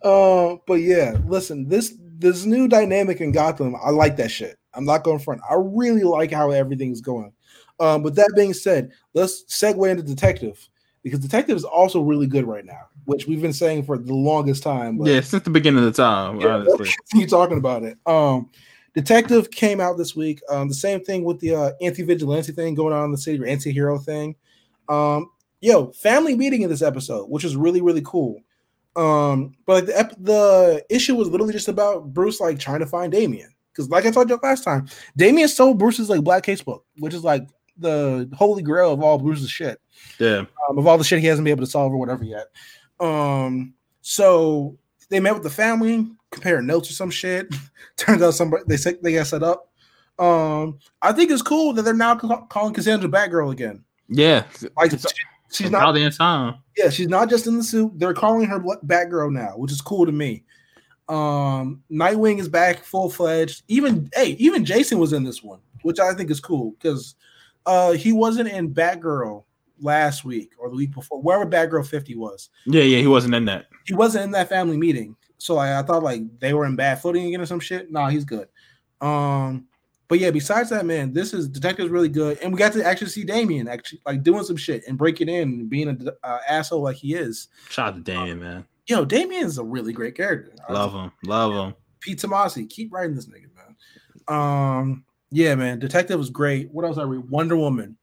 Uh, 0.03 0.55
but 0.67 0.75
yeah, 0.75 1.17
listen, 1.25 1.67
this 1.67 1.95
this 2.19 2.45
new 2.45 2.67
dynamic 2.67 3.19
in 3.19 3.31
Gotham, 3.31 3.75
I 3.83 3.89
like 3.89 4.17
that 4.17 4.29
shit. 4.31 4.57
I'm 4.73 4.85
not 4.85 5.03
going 5.03 5.19
front. 5.19 5.41
I 5.49 5.55
really 5.57 6.03
like 6.03 6.31
how 6.31 6.51
everything's 6.51 7.01
going. 7.01 7.33
Um, 7.79 8.03
but 8.03 8.15
that 8.15 8.31
being 8.35 8.53
said, 8.53 8.91
let's 9.13 9.43
segue 9.45 9.89
into 9.89 10.03
detective 10.03 10.67
because 11.03 11.19
detective 11.19 11.55
is 11.55 11.63
also 11.63 12.01
really 12.01 12.27
good 12.27 12.45
right 12.45 12.65
now, 12.65 12.87
which 13.05 13.27
we've 13.27 13.41
been 13.41 13.53
saying 13.53 13.83
for 13.83 13.97
the 13.97 14.13
longest 14.13 14.63
time. 14.63 14.97
But 14.97 15.07
Yeah, 15.07 15.21
since 15.21 15.43
the 15.43 15.49
beginning 15.49 15.79
of 15.79 15.85
the 15.85 16.03
time, 16.03 16.39
Yeah, 16.39 16.47
honestly. 16.55 16.89
you 17.13 17.27
talking 17.27 17.57
about 17.57 17.83
it. 17.83 17.97
Um, 18.05 18.49
Detective 18.97 19.51
came 19.51 19.79
out 19.79 19.95
this 19.95 20.15
week. 20.15 20.41
Um, 20.49 20.67
the 20.69 20.73
same 20.73 21.03
thing 21.03 21.23
with 21.23 21.39
the 21.39 21.53
uh, 21.53 21.71
anti-vigilante 21.81 22.51
thing 22.51 22.73
going 22.73 22.95
on 22.95 23.05
in 23.05 23.11
the 23.11 23.17
city, 23.19 23.39
or 23.39 23.45
anti-hero 23.45 23.99
thing. 23.99 24.35
Um, 24.89 25.29
yo, 25.61 25.91
family 25.91 26.35
meeting 26.35 26.63
in 26.63 26.69
this 26.69 26.81
episode, 26.81 27.29
which 27.29 27.43
is 27.43 27.55
really 27.55 27.79
really 27.79 28.01
cool. 28.03 28.41
Um, 28.95 29.53
but 29.67 29.73
like 29.73 29.85
the 29.85 29.99
ep- 29.99 30.15
the 30.17 30.85
issue 30.89 31.13
was 31.15 31.29
literally 31.29 31.53
just 31.53 31.67
about 31.67 32.11
Bruce 32.11 32.39
like 32.39 32.57
trying 32.57 32.79
to 32.79 32.87
find 32.87 33.11
Damian 33.11 33.53
because, 33.71 33.87
like 33.87 34.07
I 34.07 34.09
told 34.09 34.31
you 34.31 34.39
last 34.41 34.63
time, 34.63 34.87
Damian 35.15 35.47
stole 35.47 35.75
Bruce's 35.75 36.09
like 36.09 36.23
black 36.23 36.43
casebook, 36.43 36.81
which 36.97 37.13
is 37.13 37.23
like 37.23 37.47
the 37.79 38.29
holy 38.35 38.63
grail 38.63 38.91
of 38.93 39.01
all 39.01 39.17
Bruce's 39.17 39.49
shit, 39.49 39.79
Yeah. 40.19 40.45
um, 40.69 40.77
of 40.77 40.87
all 40.87 40.97
the 40.97 41.03
shit 41.03 41.19
he 41.19 41.27
hasn't 41.27 41.45
been 41.45 41.51
able 41.51 41.65
to 41.65 41.71
solve 41.71 41.91
or 41.91 41.97
whatever 41.97 42.23
yet. 42.23 42.47
Um, 42.99 43.73
so 44.01 44.77
they 45.09 45.19
met 45.19 45.33
with 45.33 45.43
the 45.43 45.49
family, 45.49 46.07
comparing 46.31 46.65
notes 46.65 46.89
or 46.89 46.93
some 46.93 47.09
shit. 47.09 47.53
Turns 47.97 48.21
out 48.21 48.31
somebody 48.33 48.63
they 48.67 48.77
said 48.77 48.97
they 49.01 49.13
got 49.13 49.27
set 49.27 49.43
up. 49.43 49.71
Um, 50.19 50.79
I 51.01 51.11
think 51.11 51.29
it's 51.31 51.41
cool 51.43 51.73
that 51.73 51.83
they're 51.83 51.93
now 51.93 52.15
calling 52.15 52.73
Cassandra 52.73 53.07
Batgirl 53.09 53.51
again. 53.51 53.83
Yeah. 54.09 54.45
Like 54.75 54.93
It's- 54.93 55.05
she's 55.51 55.67
About 55.67 55.93
not, 55.93 55.95
damn 55.95 56.11
time. 56.11 56.55
yeah, 56.75 56.89
she's 56.89 57.07
not 57.07 57.29
just 57.29 57.45
in 57.47 57.57
the 57.57 57.63
suit. 57.63 57.91
They're 57.97 58.13
calling 58.13 58.47
her 58.47 58.59
Bla- 58.59 58.81
Batgirl 58.85 59.31
now, 59.31 59.53
which 59.57 59.71
is 59.71 59.79
cool 59.81 60.05
to 60.05 60.11
me. 60.11 60.43
Um, 61.07 61.83
Nightwing 61.91 62.39
is 62.39 62.49
back 62.49 62.83
full 62.83 63.09
fledged. 63.09 63.63
Even 63.67 64.09
hey, 64.13 64.31
even 64.39 64.65
Jason 64.65 64.99
was 64.99 65.13
in 65.13 65.23
this 65.23 65.41
one, 65.41 65.59
which 65.83 65.99
I 65.99 66.13
think 66.13 66.29
is 66.29 66.39
cool 66.41 66.71
because 66.71 67.15
uh 67.67 67.91
he 67.91 68.13
wasn't 68.13 68.49
in 68.49 68.73
Batgirl 68.73 69.43
last 69.79 70.25
week 70.25 70.51
or 70.57 70.69
the 70.69 70.75
week 70.75 70.93
before, 70.93 71.21
wherever 71.21 71.49
Batgirl 71.49 71.87
50 71.87 72.15
was. 72.15 72.49
Yeah, 72.65 72.83
yeah, 72.83 72.99
he 72.99 73.07
wasn't 73.07 73.35
in 73.35 73.45
that. 73.45 73.67
He 73.85 73.93
wasn't 73.93 74.25
in 74.25 74.31
that 74.31 74.49
family 74.49 74.77
meeting. 74.77 75.15
So 75.37 75.57
I, 75.57 75.79
I 75.79 75.83
thought 75.83 76.03
like 76.03 76.21
they 76.39 76.53
were 76.53 76.65
in 76.65 76.75
bad 76.75 77.01
footing 77.01 77.27
again 77.27 77.41
or 77.41 77.45
some 77.45 77.59
shit. 77.59 77.91
Nah, 77.91 78.09
he's 78.09 78.25
good. 78.25 78.47
Um, 79.01 79.67
but 80.07 80.19
yeah, 80.19 80.31
besides 80.31 80.69
that, 80.69 80.85
man, 80.85 81.13
this 81.13 81.33
is 81.33 81.49
Detective's 81.49 81.89
really 81.89 82.09
good, 82.09 82.39
and 82.41 82.51
we 82.51 82.57
got 82.57 82.71
to 82.73 82.85
actually 82.85 83.09
see 83.09 83.23
Damian 83.23 83.67
actually 83.67 84.01
like 84.05 84.23
doing 84.23 84.43
some 84.43 84.55
shit 84.55 84.87
and 84.87 84.97
breaking 84.97 85.27
in 85.27 85.41
and 85.49 85.69
being 85.69 85.89
an 85.89 86.09
uh, 86.23 86.39
asshole 86.47 86.81
like 86.81 86.95
he 86.95 87.13
is. 87.13 87.49
Shout 87.69 87.89
out 87.89 87.95
to 87.95 88.01
Damian, 88.01 88.39
man. 88.39 88.65
Yo, 88.87 89.03
Damian's 89.03 89.57
a 89.57 89.63
really 89.63 89.91
great 89.91 90.15
character. 90.15 90.53
Love 90.69 90.93
him. 90.93 91.11
Love 91.25 91.53
him. 91.53 91.75
Pete 91.99 92.19
Tomasi, 92.19 92.69
keep 92.69 92.93
writing 92.93 93.15
this 93.15 93.27
nigga, 93.27 93.47
man. 93.53 93.75
Um, 94.29 95.03
yeah, 95.31 95.55
man, 95.55 95.79
Detective 95.79 96.17
was 96.17 96.29
great. 96.29 96.71
What 96.71 96.85
else 96.85 96.97
I 96.97 97.03
read? 97.03 97.29
Wonder 97.29 97.57
Woman. 97.57 97.97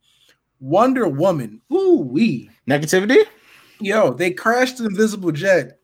Wonder 0.60 1.08
Woman. 1.08 1.60
Ooh 1.72 2.00
wee. 2.00 2.50
Negativity? 2.68 3.24
Yo, 3.80 4.12
they 4.12 4.30
crashed 4.30 4.78
the 4.78 4.86
invisible 4.86 5.32
jet 5.32 5.78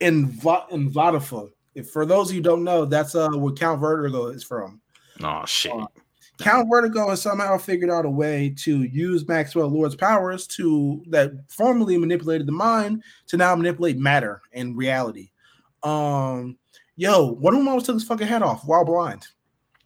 in 0.00 0.28
Va- 0.30 0.66
in 0.70 0.90
Vodafone. 0.90 1.50
If 1.74 1.90
for 1.90 2.06
those 2.06 2.30
who 2.30 2.40
don't 2.40 2.64
know, 2.64 2.84
that's 2.84 3.14
uh 3.14 3.30
where 3.30 3.52
Count 3.52 3.80
Vertigo 3.80 4.26
is 4.26 4.44
from. 4.44 4.80
Oh 5.22 5.44
shit. 5.46 5.72
Uh, 5.72 5.86
Count 6.38 6.68
Vertigo 6.68 7.08
has 7.08 7.22
somehow 7.22 7.56
figured 7.56 7.90
out 7.90 8.04
a 8.04 8.10
way 8.10 8.54
to 8.58 8.82
use 8.82 9.26
Maxwell 9.26 9.68
Lord's 9.68 9.94
powers 9.94 10.46
to 10.48 11.02
that 11.08 11.32
formerly 11.48 11.96
manipulated 11.96 12.46
the 12.46 12.52
mind 12.52 13.02
to 13.28 13.36
now 13.36 13.54
manipulate 13.54 13.98
matter 13.98 14.42
and 14.52 14.76
reality. 14.76 15.30
Um, 15.82 16.58
yo, 16.96 17.32
Wonder 17.32 17.58
Woman 17.58 17.68
almost 17.68 17.86
took 17.86 17.94
his 17.94 18.04
fucking 18.04 18.26
head 18.26 18.42
off 18.42 18.66
while 18.66 18.84
blind. 18.84 19.26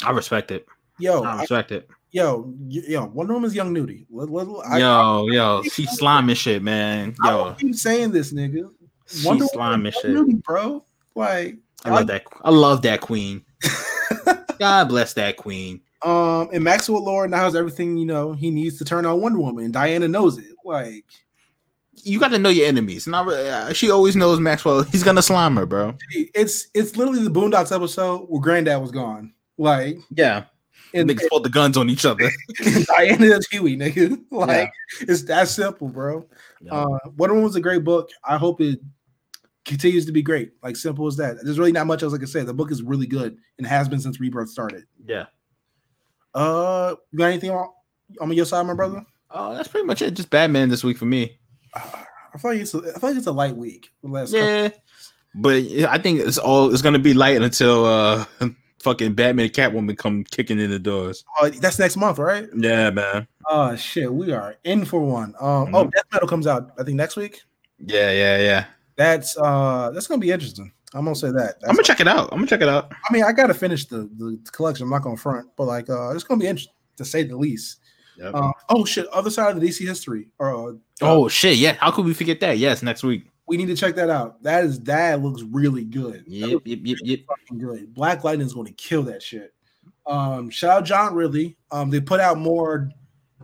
I 0.05 0.11
respect 0.11 0.51
it. 0.51 0.67
Yo, 0.99 1.23
I 1.23 1.37
I- 1.37 1.41
respect 1.43 1.73
it. 1.73 1.89
yo, 2.11 2.53
yo, 2.69 3.05
Wonder 3.07 3.35
Woman's 3.35 3.55
young 3.55 3.75
nudie. 3.75 4.07
I, 4.67 4.79
Yo, 4.79 5.27
yo, 5.29 5.63
she 5.73 5.87
sliming 5.87 6.37
shit, 6.37 6.63
man. 6.63 7.15
I 7.23 7.31
Yo, 7.31 7.45
don't 7.45 7.59
keep 7.59 7.75
saying 7.75 8.11
this, 8.13 8.33
nigga. 8.33 8.71
she 9.07 9.27
Wonder 9.27 9.45
sliming 9.47 9.71
Woman's 9.79 9.95
shit. 9.95 10.11
nudie, 10.17 10.43
bro. 10.43 10.85
Like, 11.15 11.57
I 11.85 11.91
love 11.91 12.07
that. 12.09 12.25
I 12.43 12.51
love 12.51 12.83
that 12.83 13.01
queen. 13.01 13.45
God 14.59 14.89
bless 14.89 15.15
that 15.15 15.37
queen. 15.37 15.81
Um, 16.03 16.49
and 16.53 16.63
Maxwell 16.65 17.05
Lord 17.05 17.31
now 17.31 17.45
has 17.45 17.55
everything 17.57 17.97
you 17.97 18.07
know 18.07 18.33
he 18.33 18.51
needs 18.51 18.79
to 18.79 18.85
turn 18.85 19.07
on 19.07 19.21
Wonder 19.21 19.39
Woman, 19.39 19.65
and 19.65 19.73
Diana 19.73 20.09
knows 20.09 20.39
it. 20.39 20.55
Like, 20.65 21.05
You 22.03 22.19
got 22.19 22.29
to 22.33 22.39
know 22.39 22.49
your 22.51 22.67
enemies. 22.67 23.07
Not 23.07 23.29
uh, 23.29 23.73
she 23.73 23.91
always 23.91 24.17
knows 24.17 24.41
Maxwell. 24.41 24.83
He's 24.83 25.03
gonna 25.03 25.23
slime 25.23 25.57
her, 25.57 25.67
bro. 25.67 25.95
it's 26.11 26.69
it's 26.75 26.97
literally 26.97 27.23
the 27.23 27.31
Boondocks 27.31 27.75
episode 27.75 28.27
where 28.29 28.41
Granddad 28.41 28.81
was 28.81 28.91
gone. 28.91 29.33
Like, 29.61 29.99
Yeah, 30.11 30.45
and, 30.95 31.09
niggas 31.09 31.29
pulled 31.29 31.45
the 31.45 31.51
guns 31.51 31.77
on 31.77 31.91
each 31.91 32.05
other. 32.07 32.31
and 32.65 32.87
Diana 32.97 33.27
is 33.27 33.47
Huey, 33.49 33.77
nigga. 33.77 34.19
Like, 34.31 34.73
it's 35.03 35.23
that 35.25 35.49
simple, 35.49 35.89
bro. 35.89 36.27
Uh, 36.71 36.87
Wonder 37.17 37.35
Woman 37.35 37.43
was 37.45 37.57
a 37.57 37.61
great 37.61 37.85
book. 37.85 38.11
I 38.25 38.39
hope 38.39 38.61
it 38.61 38.81
continues 39.67 40.07
to 40.07 40.13
be 40.13 40.23
great. 40.23 40.53
Like, 40.63 40.77
simple 40.77 41.07
as 41.07 41.17
that. 41.17 41.37
There's 41.43 41.59
really 41.59 41.73
not 41.73 41.87
much 41.87 42.03
else 42.03 42.15
I 42.15 42.19
can 42.19 42.27
say. 42.27 42.43
The 42.43 42.55
book 42.55 42.71
is 42.73 42.83
really 42.83 43.07
good 43.07 43.37
and 43.59 43.67
has 43.67 43.89
been 43.89 44.01
since 44.01 44.19
Rebirth 44.19 44.49
started. 44.49 44.85
yeah. 45.07 45.27
Uh, 46.35 46.95
you 47.11 47.19
got 47.19 47.27
anything 47.27 47.51
on, 47.51 47.69
on 48.21 48.33
your 48.33 48.45
side, 48.47 48.65
my 48.67 48.75
brother? 48.75 49.05
Oh, 49.31 49.55
that's 49.55 49.69
pretty 49.69 49.87
much 49.87 50.01
it. 50.01 50.13
Just 50.15 50.31
Batman 50.31 50.69
this 50.69 50.85
week 50.85 50.97
for 50.97 51.05
me. 51.07 51.39
I 51.75 52.39
feel 52.39 52.53
like 52.53 52.61
it's 52.61 52.73
a, 52.75 52.79
I 52.79 52.99
feel 53.01 53.11
like 53.11 53.17
it's 53.17 53.27
a 53.27 53.33
light 53.33 53.57
week. 53.57 53.91
The 54.03 54.09
last 54.09 54.33
couple- 54.33 54.47
Yeah, 54.47 54.69
but 55.35 55.57
I 55.89 55.99
think 55.99 56.21
it's 56.21 56.39
all 56.39 56.73
it's 56.73 56.83
gonna 56.83 56.99
be 57.01 57.15
light 57.15 57.43
until 57.43 57.85
uh 57.85 58.25
fucking 58.81 59.15
Batman 59.15 59.47
and 59.47 59.55
Catwoman 59.55 59.97
come 59.97 60.25
kicking 60.25 60.59
in 60.59 60.71
the 60.71 60.79
doors. 60.79 61.25
Oh, 61.41 61.49
that's 61.49 61.79
next 61.79 61.97
month, 61.97 62.19
right? 62.19 62.47
Yeah, 62.57 62.91
man. 62.91 63.27
Oh 63.47 63.77
shit, 63.77 64.13
we 64.13 64.33
are 64.33 64.57
in 64.65 64.85
for 64.85 65.01
one. 65.01 65.35
Um, 65.41 65.75
oh, 65.75 65.85
Mhm. 65.85 65.93
Death 65.93 66.05
Metal 66.13 66.29
comes 66.29 66.47
out 66.47 66.73
I 66.79 66.83
think 66.83 66.97
next 66.97 67.17
week. 67.17 67.43
Yeah, 67.79 68.11
yeah, 68.13 68.39
yeah. 68.39 68.65
That's 68.97 69.37
uh, 69.39 69.91
that's 69.95 70.07
gonna 70.07 70.21
be 70.21 70.31
interesting. 70.31 70.73
I'm 70.93 71.05
gonna 71.05 71.15
say 71.15 71.29
that. 71.31 71.61
That's, 71.61 71.65
I'm 71.69 71.75
gonna 71.77 71.85
check 71.85 72.01
it 72.01 72.09
out. 72.09 72.29
I'm 72.33 72.39
gonna 72.39 72.47
check 72.49 72.61
it 72.63 72.69
out. 72.69 72.91
I 72.93 73.13
mean, 73.13 73.23
I 73.25 73.33
gotta 73.33 73.55
finish 73.55 73.87
the 73.87 74.11
the 74.19 74.39
collection. 74.53 74.85
I'm 74.85 74.91
not 74.91 75.03
gonna 75.03 75.17
front, 75.17 75.49
but 75.57 75.65
like, 75.65 75.89
uh, 75.89 76.11
it's 76.11 76.25
gonna 76.25 76.41
be 76.41 76.47
interesting 76.49 76.75
to 76.97 77.05
say 77.05 77.23
the 77.23 77.37
least. 77.37 77.79
Yep. 78.19 78.35
Uh, 78.35 78.53
oh 78.69 78.85
shit, 78.85 79.07
other 79.09 79.31
side 79.31 79.55
of 79.55 79.61
the 79.61 79.67
DC 79.69 79.87
history. 79.87 80.29
Uh, 80.39 80.73
oh 81.01 81.29
shit, 81.29 81.57
yeah. 81.57 81.75
How 81.81 81.91
could 81.91 82.05
we 82.05 82.13
forget 82.13 82.41
that? 82.41 82.59
Yes, 82.59 82.83
next 82.83 83.03
week. 83.03 83.30
We 83.51 83.57
need 83.57 83.67
to 83.67 83.75
check 83.75 83.97
that 83.97 84.09
out. 84.09 84.41
That 84.45 84.63
is 84.63 84.79
that 84.83 85.21
looks 85.21 85.43
really 85.43 85.85
good. 85.85 86.23
Yep, 86.29 86.51
looks 86.51 86.67
yep, 86.67 86.79
yep, 86.85 86.99
yep. 87.03 87.21
good. 87.59 87.93
Black 87.93 88.23
Lightning 88.23 88.47
is 88.47 88.55
going 88.55 88.69
to 88.69 88.73
kill 88.75 89.03
that 89.03 89.21
shit. 89.21 89.53
Um, 90.07 90.51
shout 90.51 90.71
out 90.71 90.85
John 90.85 91.15
Ridley. 91.17 91.57
Um, 91.73 91.91
they 91.91 92.01
put 92.01 92.21
out 92.21 92.39
more 92.39 92.89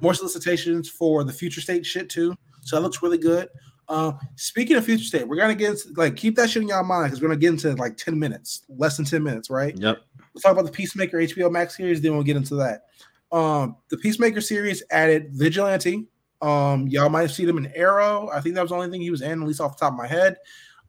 more 0.00 0.14
solicitations 0.14 0.88
for 0.88 1.24
the 1.24 1.32
future 1.32 1.60
state 1.60 1.84
shit 1.84 2.08
too. 2.08 2.36
So 2.62 2.76
that 2.76 2.82
looks 2.82 3.02
really 3.02 3.18
good. 3.18 3.48
Um, 3.88 4.16
speaking 4.36 4.76
of 4.76 4.84
future 4.84 5.02
state, 5.02 5.26
we're 5.26 5.34
gonna 5.34 5.56
get 5.56 5.70
into, 5.70 5.88
like 5.96 6.14
keep 6.14 6.36
that 6.36 6.50
shit 6.50 6.62
in 6.62 6.68
your 6.68 6.84
mind 6.84 7.10
because 7.10 7.20
we're 7.20 7.28
gonna 7.28 7.40
get 7.40 7.50
into 7.50 7.74
like 7.74 7.96
10 7.96 8.16
minutes, 8.16 8.62
less 8.68 8.96
than 8.96 9.06
10 9.06 9.24
minutes, 9.24 9.50
right? 9.50 9.76
Yep. 9.76 9.98
We'll 10.32 10.40
talk 10.40 10.52
about 10.52 10.66
the 10.66 10.72
Peacemaker 10.72 11.18
HBO 11.18 11.50
Max 11.50 11.76
series, 11.76 12.00
then 12.00 12.12
we'll 12.12 12.22
get 12.22 12.36
into 12.36 12.54
that. 12.56 12.84
Um, 13.32 13.76
the 13.90 13.96
Peacemaker 13.96 14.40
series 14.40 14.84
added 14.92 15.30
Vigilante. 15.32 16.06
Um, 16.42 16.86
y'all 16.88 17.08
might 17.08 17.22
have 17.22 17.32
seen 17.32 17.48
him 17.48 17.58
in 17.58 17.66
Arrow. 17.74 18.28
I 18.32 18.40
think 18.40 18.54
that 18.54 18.62
was 18.62 18.70
the 18.70 18.76
only 18.76 18.90
thing 18.90 19.00
he 19.00 19.10
was 19.10 19.22
in, 19.22 19.42
at 19.42 19.46
least 19.48 19.60
off 19.60 19.76
the 19.76 19.84
top 19.84 19.92
of 19.92 19.98
my 19.98 20.06
head. 20.06 20.36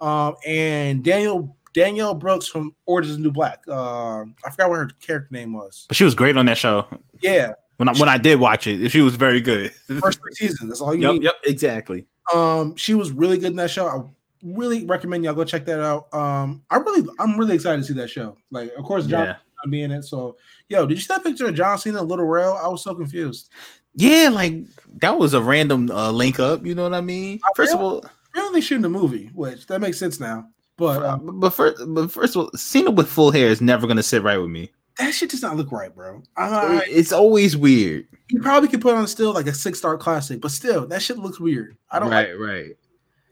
Um, 0.01 0.35
and 0.45 1.03
Daniel 1.03 1.55
Danielle 1.73 2.13
Brooks 2.15 2.47
from 2.47 2.73
Orange 2.85 3.07
is 3.07 3.17
the 3.17 3.23
New 3.23 3.31
Black. 3.31 3.63
Uh, 3.67 4.21
I 4.45 4.49
forgot 4.51 4.69
what 4.69 4.77
her 4.79 4.89
character 4.99 5.29
name 5.31 5.53
was. 5.53 5.85
But 5.87 5.97
she 5.97 6.03
was 6.03 6.15
great 6.15 6.35
on 6.37 6.45
that 6.47 6.57
show. 6.57 6.85
Yeah, 7.21 7.53
When 7.77 7.87
I 7.89 7.93
when 7.93 8.09
I 8.09 8.17
did 8.17 8.39
watch 8.39 8.67
it, 8.67 8.89
she 8.89 9.01
was 9.01 9.15
very 9.15 9.41
good. 9.41 9.71
first 9.99 10.19
three 10.19 10.33
seasons. 10.33 10.69
That's 10.69 10.81
all 10.81 10.93
you 10.95 11.01
yep, 11.01 11.13
need. 11.13 11.23
yep, 11.23 11.35
exactly. 11.45 12.05
Um, 12.33 12.75
she 12.75 12.93
was 12.93 13.11
really 13.11 13.37
good 13.37 13.51
in 13.51 13.55
that 13.57 13.69
show. 13.71 13.87
I 13.87 14.01
really 14.43 14.85
recommend 14.85 15.23
y'all 15.23 15.33
go 15.33 15.43
check 15.43 15.65
that 15.65 15.79
out. 15.79 16.13
Um, 16.13 16.63
I 16.69 16.77
really, 16.77 17.07
I'm 17.19 17.37
really 17.37 17.55
excited 17.55 17.81
to 17.81 17.87
see 17.87 17.93
that 17.93 18.09
show. 18.09 18.35
Like, 18.51 18.71
of 18.77 18.83
course, 18.83 19.05
John 19.07 19.25
Yeah. 19.25 19.33
Cena 19.33 19.71
be 19.71 19.81
in 19.83 19.91
it. 19.91 20.03
So, 20.03 20.37
yo, 20.69 20.85
did 20.85 20.95
you 20.97 21.01
see 21.01 21.13
that 21.13 21.23
picture 21.23 21.47
of 21.47 21.55
John 21.55 21.77
Cena 21.77 21.99
and 22.01 22.09
Lil 22.09 22.19
Rel? 22.23 22.53
I 22.61 22.67
was 22.67 22.83
so 22.83 22.93
confused. 22.93 23.49
Yeah, 23.97 24.29
like 24.31 24.53
that 25.01 25.17
was 25.17 25.33
a 25.33 25.41
random 25.41 25.91
uh, 25.91 26.11
link 26.11 26.39
up. 26.39 26.65
You 26.65 26.75
know 26.75 26.83
what 26.83 26.93
I 26.93 27.01
mean? 27.01 27.39
First 27.55 27.73
of 27.73 27.81
all, 27.81 28.05
Apparently, 28.31 28.61
shooting 28.61 28.85
a 28.85 28.89
movie, 28.89 29.31
which 29.33 29.65
that 29.67 29.81
makes 29.81 29.97
sense 29.97 30.19
now. 30.19 30.47
But 30.77 31.03
um, 31.03 31.39
but 31.39 31.49
first, 31.51 31.81
but 31.87 32.11
first 32.11 32.35
of 32.35 32.43
all, 32.43 32.51
Cena 32.55 32.91
with 32.91 33.09
full 33.09 33.31
hair 33.31 33.47
is 33.47 33.61
never 33.61 33.87
gonna 33.87 34.03
sit 34.03 34.21
right 34.21 34.37
with 34.37 34.51
me. 34.51 34.71
that 34.99 35.11
shit 35.11 35.31
does 35.31 35.41
not 35.41 35.57
look 35.57 35.71
right, 35.71 35.93
bro. 35.93 36.21
Uh, 36.35 36.81
It's 36.85 37.11
always 37.11 37.57
weird. 37.57 38.07
you 38.29 38.39
probably 38.41 38.69
could 38.69 38.81
put 38.81 38.93
on 38.93 39.07
still 39.07 39.33
like 39.33 39.47
a 39.47 39.53
six 39.55 39.79
star 39.79 39.97
classic, 39.97 40.39
but 40.39 40.51
still, 40.51 40.85
that 40.87 41.01
shit 41.01 41.17
looks 41.17 41.39
weird. 41.39 41.77
I 41.89 41.97
don't 41.99 42.11
right, 42.11 42.37
right. 42.39 42.77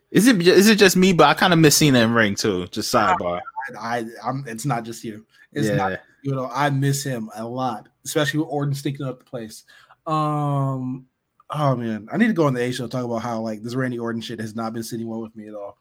Is 0.09 0.25
it 0.27 0.41
is 0.47 0.67
it 0.69 0.79
just 0.79 0.95
me? 0.97 1.13
But 1.13 1.27
I 1.27 1.35
kind 1.35 1.53
of 1.53 1.59
miss 1.59 1.77
Cena 1.77 1.99
in 1.99 2.13
ring 2.13 2.33
too. 2.33 2.65
Just 2.67 2.91
sidebar. 2.91 3.41
I, 3.79 3.97
I 3.99 4.05
I'm 4.23 4.43
it's 4.47 4.65
not 4.65 4.83
just 4.83 5.03
you. 5.03 5.23
It's 5.53 5.67
yeah, 5.67 5.75
not 5.75 5.99
you 6.23 6.33
know, 6.33 6.49
I 6.51 6.71
miss 6.71 7.03
him 7.03 7.29
a 7.35 7.45
lot, 7.47 7.89
especially 8.05 8.39
with 8.39 8.49
Orton 8.49 8.73
sneaking 8.73 9.05
up 9.05 9.19
the 9.19 9.25
place. 9.25 9.65
Um 10.07 11.07
oh 11.49 11.75
man, 11.75 12.07
I 12.11 12.17
need 12.17 12.27
to 12.27 12.33
go 12.33 12.47
on 12.47 12.53
the 12.53 12.61
A 12.61 12.71
show 12.71 12.87
talk 12.87 13.05
about 13.05 13.21
how 13.21 13.39
like 13.41 13.61
this 13.61 13.75
Randy 13.75 13.99
Orton 13.99 14.21
shit 14.21 14.39
has 14.39 14.55
not 14.55 14.73
been 14.73 14.83
sitting 14.83 15.07
well 15.07 15.21
with 15.21 15.35
me 15.35 15.47
at 15.47 15.55
all. 15.55 15.77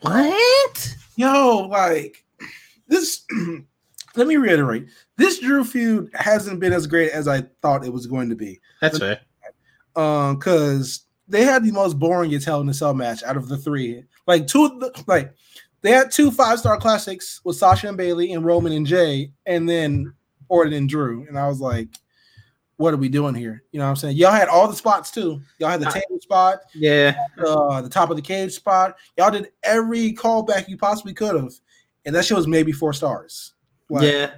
what? 0.00 0.96
Yo, 1.16 1.68
like 1.70 2.24
this 2.88 3.24
let 4.16 4.26
me 4.26 4.36
reiterate. 4.36 4.86
This 5.16 5.40
Drew 5.40 5.64
feud 5.64 6.10
hasn't 6.14 6.60
been 6.60 6.72
as 6.72 6.86
great 6.86 7.12
as 7.12 7.28
I 7.28 7.42
thought 7.62 7.84
it 7.84 7.92
was 7.92 8.06
going 8.06 8.28
to 8.30 8.34
be. 8.34 8.60
That's 8.80 8.98
fair. 8.98 9.20
Um, 9.94 10.36
because 10.36 11.06
they 11.28 11.44
had 11.44 11.64
the 11.64 11.72
most 11.72 11.98
boring 11.98 12.34
as 12.34 12.44
hell 12.44 12.60
in 12.60 12.66
the 12.66 12.74
cell 12.74 12.94
match 12.94 13.22
out 13.22 13.36
of 13.36 13.48
the 13.48 13.56
three. 13.56 14.04
Like 14.26 14.46
two 14.46 14.64
of 14.64 14.80
the, 14.80 15.04
like 15.06 15.32
they 15.82 15.90
had 15.90 16.10
two 16.10 16.30
five 16.30 16.58
star 16.58 16.78
classics 16.78 17.40
with 17.44 17.56
Sasha 17.56 17.88
and 17.88 17.96
Bailey 17.96 18.32
and 18.32 18.44
Roman 18.44 18.72
and 18.72 18.86
Jay, 18.86 19.32
and 19.46 19.68
then 19.68 20.12
Orton 20.48 20.72
and 20.72 20.88
Drew. 20.88 21.26
And 21.28 21.38
I 21.38 21.48
was 21.48 21.60
like, 21.60 21.88
what 22.78 22.92
are 22.92 22.98
we 22.98 23.08
doing 23.08 23.34
here? 23.34 23.62
You 23.72 23.78
know 23.78 23.86
what 23.86 23.90
I'm 23.90 23.96
saying? 23.96 24.16
Y'all 24.16 24.32
had 24.32 24.48
all 24.48 24.68
the 24.68 24.76
spots 24.76 25.10
too. 25.10 25.40
Y'all 25.58 25.70
had 25.70 25.80
the 25.80 25.90
table 25.90 26.20
spot, 26.20 26.60
Yeah, 26.74 27.16
uh, 27.38 27.80
the 27.80 27.88
top 27.88 28.10
of 28.10 28.16
the 28.16 28.22
cage 28.22 28.52
spot. 28.52 28.96
Y'all 29.16 29.30
did 29.30 29.48
every 29.62 30.12
callback 30.12 30.68
you 30.68 30.76
possibly 30.76 31.14
could 31.14 31.34
have, 31.36 31.52
and 32.04 32.14
that 32.14 32.24
shit 32.24 32.36
was 32.36 32.46
maybe 32.46 32.72
four 32.72 32.92
stars. 32.92 33.54
Like, 33.88 34.04
yeah. 34.04 34.30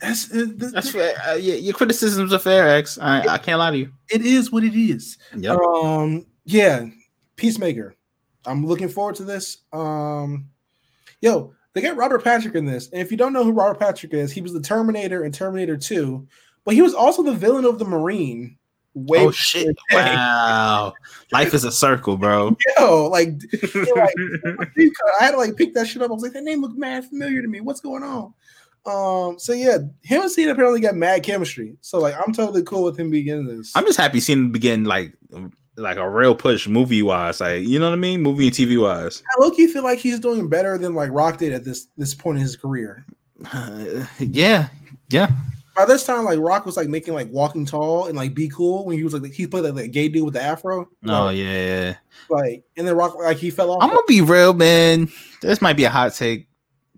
That's, 0.00 0.30
uh, 0.32 0.46
th- 0.58 0.72
That's 0.72 0.92
th- 0.92 1.14
fair. 1.14 1.30
Uh, 1.30 1.34
yeah, 1.34 1.56
your 1.56 1.74
criticisms 1.74 2.32
are 2.32 2.38
fair, 2.38 2.68
X. 2.68 2.96
I, 2.98 3.20
I 3.34 3.38
can't 3.38 3.58
lie 3.58 3.70
to 3.70 3.76
you. 3.76 3.92
it 4.10 4.22
is 4.22 4.50
what 4.50 4.64
it 4.64 4.74
is. 4.74 5.18
Yep. 5.36 5.58
Um, 5.58 6.24
yeah, 6.46 6.86
Peacemaker. 7.36 7.94
I'm 8.46 8.64
looking 8.66 8.88
forward 8.88 9.16
to 9.16 9.24
this. 9.24 9.58
Um, 9.74 10.46
yo, 11.20 11.52
they 11.74 11.82
got 11.82 11.98
Robert 11.98 12.24
Patrick 12.24 12.54
in 12.54 12.64
this, 12.64 12.88
and 12.90 13.02
if 13.02 13.10
you 13.10 13.18
don't 13.18 13.34
know 13.34 13.44
who 13.44 13.52
Robert 13.52 13.78
Patrick 13.78 14.14
is, 14.14 14.32
he 14.32 14.40
was 14.40 14.54
the 14.54 14.60
Terminator 14.60 15.24
in 15.24 15.32
Terminator 15.32 15.76
2, 15.76 16.26
but 16.64 16.74
he 16.74 16.82
was 16.82 16.94
also 16.94 17.22
the 17.22 17.32
villain 17.32 17.64
of 17.64 17.78
the 17.78 17.84
Marine. 17.84 18.56
Way 18.92 19.18
oh 19.20 19.30
shit! 19.30 19.76
Wow, 19.92 20.92
life 21.30 21.54
is 21.54 21.62
a 21.62 21.70
circle, 21.70 22.16
bro. 22.16 22.56
yo, 22.78 23.06
like, 23.06 23.28
like, 23.62 24.14
I 25.20 25.24
had 25.24 25.30
to 25.30 25.36
like 25.36 25.54
pick 25.54 25.74
that 25.74 25.86
shit 25.86 26.02
up. 26.02 26.10
I 26.10 26.14
was 26.14 26.24
like, 26.24 26.32
that 26.32 26.42
name 26.42 26.60
looked 26.60 26.76
mad 26.76 27.04
familiar 27.04 27.40
to 27.40 27.46
me. 27.46 27.60
What's 27.60 27.80
going 27.80 28.02
on? 28.02 28.34
Um, 28.86 29.38
so 29.38 29.52
yeah, 29.52 29.78
him 30.02 30.22
and 30.22 30.30
Cena 30.30 30.52
apparently 30.52 30.80
got 30.80 30.96
mad 30.96 31.22
chemistry. 31.22 31.76
So 31.82 32.00
like, 32.00 32.14
I'm 32.16 32.32
totally 32.32 32.64
cool 32.64 32.82
with 32.82 32.98
him 32.98 33.10
beginning 33.10 33.46
this. 33.46 33.72
I'm 33.76 33.84
just 33.84 33.98
happy 33.98 34.18
seeing 34.18 34.38
him 34.38 34.52
begin 34.52 34.84
like 34.84 35.12
like 35.76 35.96
a 35.96 36.08
real 36.08 36.34
push 36.34 36.66
movie 36.66 37.02
wise, 37.02 37.40
like 37.40 37.62
you 37.62 37.78
know 37.78 37.86
what 37.86 37.94
I 37.94 38.00
mean, 38.00 38.22
movie 38.22 38.46
and 38.46 38.56
TV 38.56 38.80
wise. 38.80 39.22
I 39.36 39.40
low 39.40 39.50
key 39.50 39.66
feel 39.66 39.84
like 39.84 39.98
he's 39.98 40.18
doing 40.18 40.48
better 40.48 40.78
than 40.78 40.94
like 40.94 41.10
Rock 41.12 41.38
did 41.38 41.52
at 41.52 41.64
this 41.64 41.86
this 41.96 42.14
point 42.14 42.38
in 42.38 42.42
his 42.42 42.56
career. 42.56 43.04
Uh, 43.52 44.04
yeah, 44.18 44.68
yeah. 45.10 45.30
By 45.80 45.86
this 45.86 46.04
time, 46.04 46.26
like 46.26 46.38
Rock 46.38 46.66
was 46.66 46.76
like 46.76 46.88
making 46.88 47.14
like 47.14 47.30
Walking 47.30 47.64
Tall 47.64 48.04
and 48.04 48.14
like 48.14 48.34
Be 48.34 48.50
Cool 48.50 48.84
when 48.84 48.98
he 48.98 49.02
was 49.02 49.14
like 49.14 49.32
he 49.32 49.46
played 49.46 49.64
like, 49.64 49.74
that 49.76 49.88
gay 49.92 50.10
dude 50.10 50.26
with 50.26 50.34
the 50.34 50.42
afro. 50.42 50.86
Oh 51.06 51.24
Like, 51.24 51.38
yeah, 51.38 51.44
yeah. 51.44 51.96
like 52.28 52.64
and 52.76 52.86
then 52.86 52.94
Rock 52.94 53.16
like 53.16 53.38
he 53.38 53.50
fell 53.50 53.70
off. 53.70 53.82
I'm 53.82 53.88
gonna 53.88 54.02
be 54.06 54.20
real, 54.20 54.52
man. 54.52 55.10
This 55.40 55.62
might 55.62 55.78
be 55.78 55.84
a 55.84 55.88
hot 55.88 56.12
take. 56.12 56.48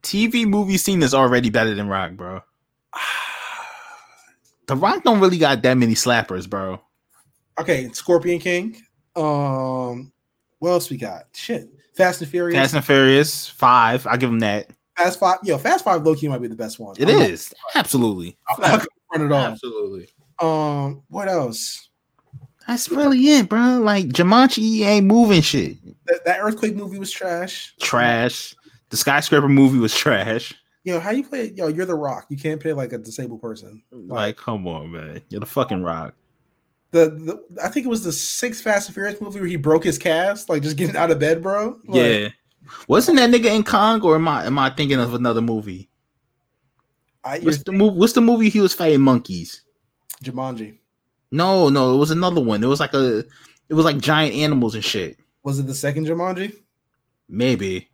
TV 0.01 0.49
movie 0.49 0.79
scene 0.79 1.01
is 1.05 1.15
already 1.15 1.49
better 1.49 1.77
than 1.77 1.87
Rock, 1.87 2.15
bro. 2.15 2.41
The 4.67 4.75
Rock 4.75 5.05
don't 5.05 5.21
really 5.21 5.39
got 5.39 5.63
that 5.63 5.75
many 5.75 5.95
slappers, 5.95 6.51
bro. 6.51 6.81
okay, 7.61 7.89
Scorpion 7.93 8.41
King. 8.41 8.77
Um, 9.15 10.13
what 10.59 10.71
else 10.71 10.91
we 10.91 10.97
got? 10.97 11.27
Shit, 11.35 11.69
Fast 11.95 12.21
and 12.21 12.29
Furious. 12.29 12.59
Fast 12.59 12.75
and 12.75 12.85
Furious 12.85 13.49
Five, 13.49 14.09
I 14.09 14.17
give 14.17 14.31
him 14.31 14.41
that. 14.41 14.71
Fast 14.97 15.19
Five. 15.19 15.39
Yo, 15.43 15.59
Fast 15.59 15.85
Five 15.85 16.03
low 16.03 16.15
key 16.15 16.29
might 16.29 16.43
be 16.43 16.49
the 16.49 16.55
best 16.55 16.79
one. 16.79 16.95
It 16.99 17.09
I'm 17.09 17.19
not- 17.19 17.31
absolutely, 17.75 18.37
I'm 18.49 18.61
not 18.61 18.87
gonna 19.13 19.25
it 19.27 19.33
off. 19.33 19.53
absolutely. 19.53 20.09
Um, 20.39 21.03
what 21.09 21.29
else? 21.29 21.89
That's 22.67 22.89
really 22.91 23.19
it, 23.29 23.49
bro. 23.49 23.81
Like 23.81 24.07
Jumanji 24.07 24.85
ain't 24.85 25.07
moving 25.07 25.41
shit. 25.43 25.77
That, 26.07 26.25
that 26.25 26.41
earthquake 26.41 26.77
movie 26.77 26.99
was 26.99 27.11
trash. 27.11 27.75
Trash. 27.81 28.55
The 28.91 28.97
skyscraper 28.97 29.49
movie 29.49 29.79
was 29.79 29.95
trash. 29.95 30.53
Yo, 30.85 30.99
how 31.01 31.11
you 31.11 31.25
play? 31.25 31.53
Yo, 31.57 31.69
you're 31.69 31.87
the 31.87 31.95
Rock. 31.95 32.27
You 32.29 32.37
can't 32.37 32.61
play 32.61 32.73
like 32.73 32.93
a 32.93 32.99
disabled 32.99 33.41
person. 33.41 33.83
Like, 33.93 34.37
come 34.37 34.67
on, 34.67 34.91
man. 34.91 35.23
You're 35.29 35.41
the 35.41 35.47
fucking 35.47 35.83
rock. 35.83 36.15
The, 36.91 37.09
the 37.09 37.63
I 37.63 37.69
think 37.69 37.87
it 37.87 37.89
was 37.89 38.05
the 38.05 38.13
sixth 38.13 38.63
Fast 38.63 38.89
and 38.89 38.95
Furious 38.95 39.21
movie 39.21 39.41
where 39.41 39.49
he 39.49 39.57
broke 39.57 39.85
his 39.85 39.97
cast, 39.97 40.49
like 40.49 40.63
just 40.63 40.77
getting 40.77 40.97
out 40.97 41.11
of 41.11 41.19
bed, 41.19 41.43
bro. 41.43 41.79
Like, 41.87 42.03
yeah. 42.03 42.29
Wasn't 42.89 43.17
that 43.19 43.31
nigga 43.31 43.55
in 43.55 43.65
Kong, 43.65 44.01
or 44.03 44.17
am 44.17 44.29
I 44.29 44.47
am 44.47 44.59
I 44.59 44.71
thinking 44.71 45.01
of 45.01 45.15
another 45.15 45.41
movie? 45.41 45.89
I, 47.25 47.39
What's 47.41 47.63
the 47.63 47.73
movie? 47.73 47.99
What's 47.99 48.13
the 48.15 48.21
movie 48.21 48.49
he 48.49 48.61
was 48.61 48.75
fighting 48.75 49.01
monkeys? 49.01 49.63
Jumanji. 50.25 50.79
No, 51.31 51.69
no, 51.69 51.95
it 51.95 51.99
was 51.99 52.11
another 52.11 52.41
one. 52.41 52.63
It 52.63 52.67
was 52.67 52.81
like 52.81 52.95
a, 52.95 53.19
it 53.69 53.75
was 53.75 53.85
like 53.85 53.99
giant 53.99 54.35
animals 54.35 54.75
and 54.75 54.85
shit. 54.85 55.19
Was 55.45 55.59
it 55.59 55.67
the 55.67 55.75
second 55.75 56.07
Jumanji? 56.07 56.55
Maybe, 57.29 57.89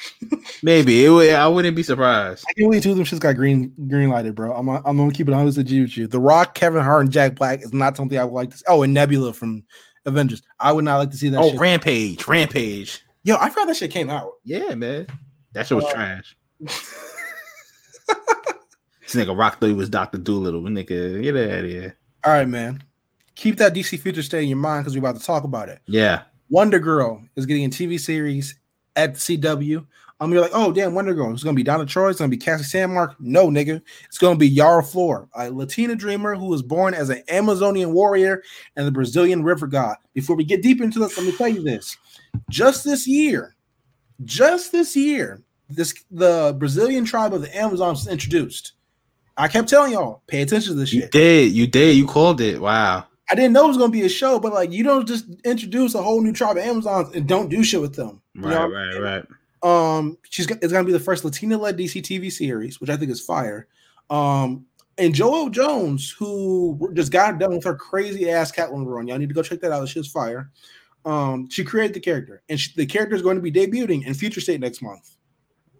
maybe 0.62 1.04
it 1.04 1.08
would. 1.08 1.30
I 1.30 1.48
wouldn't 1.48 1.76
be 1.76 1.82
surprised. 1.82 2.44
I 2.48 2.52
can't 2.52 2.70
believe 2.70 2.82
two 2.82 2.90
of 2.90 2.96
them 2.96 3.06
shits 3.06 3.20
got 3.20 3.36
green 3.36 3.72
green 3.88 4.10
lighted, 4.10 4.34
bro. 4.34 4.52
I'm 4.54 4.68
I'm 4.68 4.96
gonna 4.96 5.12
keep 5.12 5.28
it 5.28 5.34
honest 5.34 5.56
with 5.56 5.70
you. 5.70 5.82
with 5.82 5.96
you. 5.96 6.06
The 6.06 6.20
Rock, 6.20 6.54
Kevin 6.54 6.82
Hart, 6.82 7.02
and 7.02 7.12
Jack 7.12 7.36
Black 7.36 7.62
is 7.62 7.72
not 7.72 7.96
something 7.96 8.18
I 8.18 8.24
would 8.24 8.34
like 8.34 8.50
to. 8.50 8.58
See. 8.58 8.64
Oh, 8.68 8.82
and 8.82 8.92
Nebula 8.92 9.32
from 9.32 9.64
Avengers. 10.04 10.42
I 10.60 10.72
would 10.72 10.84
not 10.84 10.98
like 10.98 11.10
to 11.10 11.16
see 11.16 11.28
that. 11.30 11.40
Oh, 11.40 11.50
shit. 11.50 11.60
Rampage, 11.60 12.26
Rampage. 12.28 13.03
Yo, 13.24 13.36
I 13.40 13.48
forgot 13.48 13.66
that 13.68 13.76
shit 13.76 13.90
came 13.90 14.10
out. 14.10 14.32
Yeah, 14.44 14.74
man, 14.74 15.06
that 15.54 15.66
shit 15.66 15.76
was 15.76 15.84
Uh, 15.86 15.92
trash. 15.92 16.36
This 16.60 16.74
nigga 19.14 19.36
Rock 19.36 19.60
thought 19.60 19.66
he 19.66 19.72
was 19.74 19.88
Doctor 19.88 20.18
Doolittle. 20.18 20.62
Nigga, 20.62 21.22
get 21.22 21.36
out 21.36 21.64
of 21.64 21.70
here. 21.70 21.96
All 22.24 22.32
right, 22.32 22.48
man. 22.48 22.82
Keep 23.34 23.56
that 23.58 23.74
DC 23.74 23.98
future 23.98 24.22
stay 24.22 24.42
in 24.42 24.48
your 24.48 24.58
mind 24.58 24.84
because 24.84 24.94
we're 24.94 25.00
about 25.00 25.18
to 25.20 25.24
talk 25.24 25.44
about 25.44 25.68
it. 25.68 25.80
Yeah, 25.86 26.22
Wonder 26.48 26.78
Girl 26.78 27.22
is 27.36 27.46
getting 27.46 27.64
a 27.64 27.68
TV 27.68 27.98
series 27.98 28.54
at 28.96 29.14
CW. 29.14 29.86
Um, 30.20 30.32
you're 30.32 30.40
like, 30.40 30.52
oh 30.54 30.72
damn, 30.72 30.94
Wonder 30.94 31.12
Girl. 31.12 31.32
It's 31.32 31.42
gonna 31.42 31.56
be 31.56 31.64
Donna 31.64 31.84
Troy. 31.84 32.10
It's 32.10 32.18
gonna 32.18 32.30
be 32.30 32.36
Cassie 32.36 32.64
Sandsmark. 32.64 33.16
No, 33.18 33.48
nigga. 33.48 33.82
It's 34.06 34.18
gonna 34.18 34.38
be 34.38 34.48
Yara 34.48 34.82
Flor, 34.82 35.28
a 35.34 35.50
Latina 35.50 35.96
dreamer 35.96 36.34
who 36.34 36.46
was 36.46 36.62
born 36.62 36.94
as 36.94 37.10
an 37.10 37.22
Amazonian 37.28 37.92
warrior 37.92 38.42
and 38.76 38.86
the 38.86 38.92
Brazilian 38.92 39.42
river 39.42 39.66
god. 39.66 39.96
Before 40.14 40.36
we 40.36 40.44
get 40.44 40.62
deep 40.62 40.80
into 40.80 41.00
this, 41.00 41.18
let 41.18 41.26
me 41.26 41.36
tell 41.36 41.48
you 41.48 41.62
this: 41.62 41.96
just 42.50 42.84
this 42.84 43.06
year, 43.06 43.54
just 44.24 44.72
this 44.72 44.94
year, 44.96 45.42
this 45.68 45.94
the 46.10 46.54
Brazilian 46.58 47.04
tribe 47.04 47.34
of 47.34 47.40
the 47.42 47.56
Amazons 47.56 48.00
was 48.04 48.08
introduced. 48.08 48.72
I 49.36 49.48
kept 49.48 49.68
telling 49.68 49.92
y'all, 49.92 50.22
pay 50.28 50.42
attention 50.42 50.74
to 50.74 50.78
this 50.78 50.92
year. 50.92 51.02
you 51.02 51.06
shit. 51.06 51.12
did, 51.12 51.52
you 51.52 51.66
did, 51.66 51.96
you 51.96 52.06
called 52.06 52.40
it. 52.40 52.60
Wow. 52.60 53.04
I 53.30 53.34
didn't 53.34 53.52
know 53.54 53.64
it 53.64 53.68
was 53.68 53.78
gonna 53.78 53.90
be 53.90 54.02
a 54.02 54.08
show, 54.08 54.38
but 54.38 54.52
like 54.52 54.70
you 54.70 54.84
don't 54.84 55.08
just 55.08 55.26
introduce 55.44 55.94
a 55.94 56.02
whole 56.02 56.20
new 56.20 56.32
tribe 56.32 56.56
of 56.56 56.62
Amazons 56.62 57.14
and 57.16 57.26
don't 57.26 57.48
do 57.48 57.64
shit 57.64 57.80
with 57.80 57.94
them. 57.96 58.20
You 58.34 58.42
Right, 58.42 58.50
know? 58.50 58.68
right, 58.68 59.00
right. 59.00 59.26
Um, 59.96 60.18
she's 60.28 60.46
it's 60.50 60.72
gonna 60.72 60.84
be 60.84 60.92
the 60.92 61.00
first 61.00 61.24
Latina-led 61.24 61.76
DC 61.78 62.02
TV 62.02 62.30
series, 62.30 62.80
which 62.80 62.90
I 62.90 62.96
think 62.96 63.10
is 63.10 63.20
fire. 63.20 63.66
Um, 64.10 64.66
and 64.98 65.14
Joëlle 65.14 65.50
Jones, 65.50 66.10
who 66.16 66.90
just 66.92 67.10
got 67.10 67.38
done 67.38 67.54
with 67.56 67.64
her 67.64 67.74
crazy 67.74 68.30
ass 68.30 68.52
Catwoman 68.52 68.86
run, 68.86 69.08
y'all 69.08 69.18
need 69.18 69.30
to 69.30 69.34
go 69.34 69.42
check 69.42 69.60
that 69.60 69.72
out. 69.72 69.88
She's 69.88 70.06
fire. 70.06 70.50
Um, 71.04 71.48
she 71.50 71.64
created 71.64 71.94
the 71.94 72.00
character, 72.00 72.42
and 72.48 72.58
she, 72.58 72.72
the 72.76 72.86
character 72.86 73.14
is 73.14 73.22
going 73.22 73.36
to 73.36 73.42
be 73.42 73.52
debuting 73.52 74.06
in 74.06 74.14
Future 74.14 74.40
State 74.40 74.60
next 74.60 74.80
month. 74.82 75.16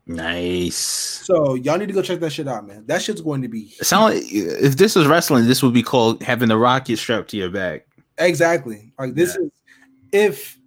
Nice. 0.07 0.77
So 0.77 1.55
y'all 1.55 1.79
need 1.79 1.87
to 1.87 1.95
go 1.95 2.03
check 2.03 2.21
that 2.21 2.31
shit 2.31 2.47
out, 2.47 2.67
man. 2.67 2.85
That 2.87 3.01
shit's 3.01 3.23
going 3.23 3.41
to 3.43 3.49
be 3.49 3.75
It 3.81 3.87
sound 3.87 4.15
like 4.15 4.23
if 4.31 4.77
this 4.77 4.95
was 4.95 5.07
wrestling, 5.07 5.47
this 5.47 5.63
would 5.63 5.73
be 5.73 5.83
called 5.83 6.23
having 6.23 6.49
the 6.49 6.59
rocket 6.59 6.99
strapped 6.99 7.31
to 7.31 7.39
your 7.39 7.49
back. 7.49 7.87
Exactly. 8.19 8.93
Like 8.99 9.15
this 9.15 9.35
Yeah. 9.39 9.47
is 9.47 9.51
if 10.13 10.59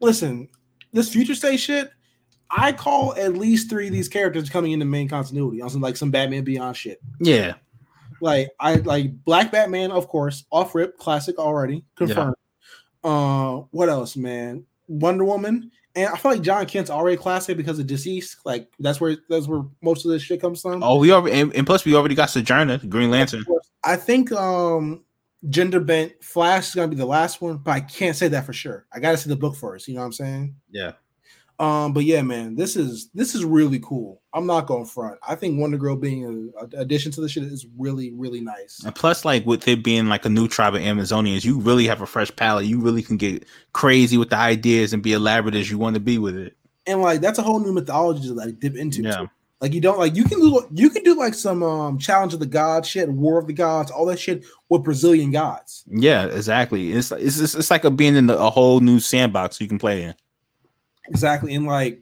listen, 0.00 0.48
this 0.92 1.08
future 1.08 1.36
state 1.36 1.58
shit, 1.58 1.90
I 2.50 2.72
call 2.72 3.14
at 3.14 3.34
least 3.34 3.70
three 3.70 3.86
of 3.86 3.92
these 3.92 4.08
characters 4.08 4.50
coming 4.50 4.72
into 4.72 4.86
main 4.86 5.08
continuity 5.08 5.62
on 5.62 5.70
some 5.70 5.80
like 5.80 5.96
some 5.96 6.10
Batman 6.10 6.42
Beyond 6.42 6.76
shit. 6.76 7.00
Yeah. 7.20 7.54
Like 8.20 8.48
I 8.58 8.74
like 8.76 9.12
Black 9.24 9.52
Batman, 9.52 9.92
of 9.92 10.08
course, 10.08 10.44
off 10.50 10.74
rip, 10.74 10.98
classic 10.98 11.38
already 11.38 11.84
confirmed. 11.94 12.34
Uh, 13.02 13.62
what 13.70 13.88
else, 13.88 14.16
man? 14.16 14.64
Wonder 14.88 15.24
Woman, 15.24 15.70
and 15.94 16.08
I 16.08 16.16
feel 16.16 16.32
like 16.32 16.42
Jon 16.42 16.66
Kent's 16.66 16.90
already 16.90 17.16
classic 17.16 17.56
because 17.56 17.78
of 17.78 17.86
DCeased. 17.86 18.36
Like 18.44 18.68
that's 18.78 19.00
where 19.00 19.16
that's 19.28 19.46
where 19.46 19.62
most 19.82 20.04
of 20.04 20.10
this 20.10 20.22
shit 20.22 20.40
comes 20.40 20.60
from. 20.60 20.82
Oh, 20.82 20.96
we 20.96 21.12
already 21.12 21.40
and, 21.40 21.54
and 21.54 21.66
plus 21.66 21.84
we 21.84 21.94
already 21.94 22.14
got 22.14 22.30
Sojourner, 22.30 22.78
Green 22.88 23.10
Lantern. 23.10 23.44
I 23.84 23.96
think 23.96 24.32
um 24.32 25.04
gender 25.48 25.80
bent 25.80 26.12
Flash 26.22 26.68
is 26.68 26.74
gonna 26.74 26.88
be 26.88 26.96
the 26.96 27.06
last 27.06 27.40
one, 27.40 27.58
but 27.58 27.72
I 27.72 27.80
can't 27.80 28.16
say 28.16 28.28
that 28.28 28.44
for 28.46 28.52
sure. 28.52 28.86
I 28.92 29.00
gotta 29.00 29.16
see 29.16 29.28
the 29.28 29.36
book 29.36 29.56
first. 29.56 29.88
You 29.88 29.94
know 29.94 30.00
what 30.00 30.06
I'm 30.06 30.12
saying? 30.12 30.54
Yeah. 30.70 30.92
Um, 31.60 31.92
but 31.92 32.04
yeah, 32.04 32.22
man, 32.22 32.56
this 32.56 32.74
is 32.74 33.10
this 33.12 33.34
is 33.34 33.44
really 33.44 33.80
cool. 33.80 34.22
I'm 34.32 34.46
not 34.46 34.66
going 34.66 34.86
to 34.86 34.90
front. 34.90 35.18
I 35.28 35.34
think 35.34 35.60
Wonder 35.60 35.76
Girl 35.76 35.94
being 35.94 36.52
a, 36.58 36.64
a 36.64 36.80
addition 36.80 37.12
to 37.12 37.20
the 37.20 37.28
shit 37.28 37.42
is 37.42 37.66
really 37.76 38.12
really 38.12 38.40
nice. 38.40 38.80
And 38.82 38.94
plus, 38.94 39.26
like 39.26 39.44
with 39.44 39.68
it 39.68 39.84
being 39.84 40.08
like 40.08 40.24
a 40.24 40.30
new 40.30 40.48
tribe 40.48 40.74
of 40.74 40.80
Amazonians, 40.80 41.44
you 41.44 41.60
really 41.60 41.86
have 41.86 42.00
a 42.00 42.06
fresh 42.06 42.34
palette. 42.34 42.64
You 42.64 42.80
really 42.80 43.02
can 43.02 43.18
get 43.18 43.44
crazy 43.74 44.16
with 44.16 44.30
the 44.30 44.36
ideas 44.36 44.94
and 44.94 45.02
be 45.02 45.12
elaborate 45.12 45.54
as 45.54 45.70
you 45.70 45.76
want 45.76 45.94
to 45.94 46.00
be 46.00 46.16
with 46.16 46.34
it. 46.34 46.56
And 46.86 47.02
like 47.02 47.20
that's 47.20 47.38
a 47.38 47.42
whole 47.42 47.60
new 47.60 47.74
mythology 47.74 48.26
to 48.28 48.32
like 48.32 48.58
dip 48.58 48.74
into. 48.74 49.02
Yeah. 49.02 49.16
too. 49.16 49.30
Like 49.60 49.74
you 49.74 49.82
don't 49.82 49.98
like 49.98 50.16
you 50.16 50.24
can 50.24 50.40
do 50.40 50.66
you 50.72 50.88
can 50.88 51.02
do 51.02 51.14
like 51.14 51.34
some 51.34 51.62
um 51.62 51.98
challenge 51.98 52.32
of 52.32 52.40
the 52.40 52.46
gods 52.46 52.88
shit, 52.88 53.10
war 53.10 53.38
of 53.38 53.46
the 53.46 53.52
gods, 53.52 53.90
all 53.90 54.06
that 54.06 54.18
shit 54.18 54.46
with 54.70 54.82
Brazilian 54.82 55.30
gods. 55.30 55.84
Yeah, 55.88 56.24
exactly. 56.24 56.92
It's 56.92 57.12
it's 57.12 57.38
it's, 57.38 57.54
it's 57.54 57.70
like 57.70 57.84
a 57.84 57.90
being 57.90 58.16
in 58.16 58.28
the, 58.28 58.38
a 58.38 58.48
whole 58.48 58.80
new 58.80 58.98
sandbox 58.98 59.60
you 59.60 59.68
can 59.68 59.78
play 59.78 60.04
in. 60.04 60.14
Exactly. 61.10 61.54
And 61.54 61.66
like 61.66 62.00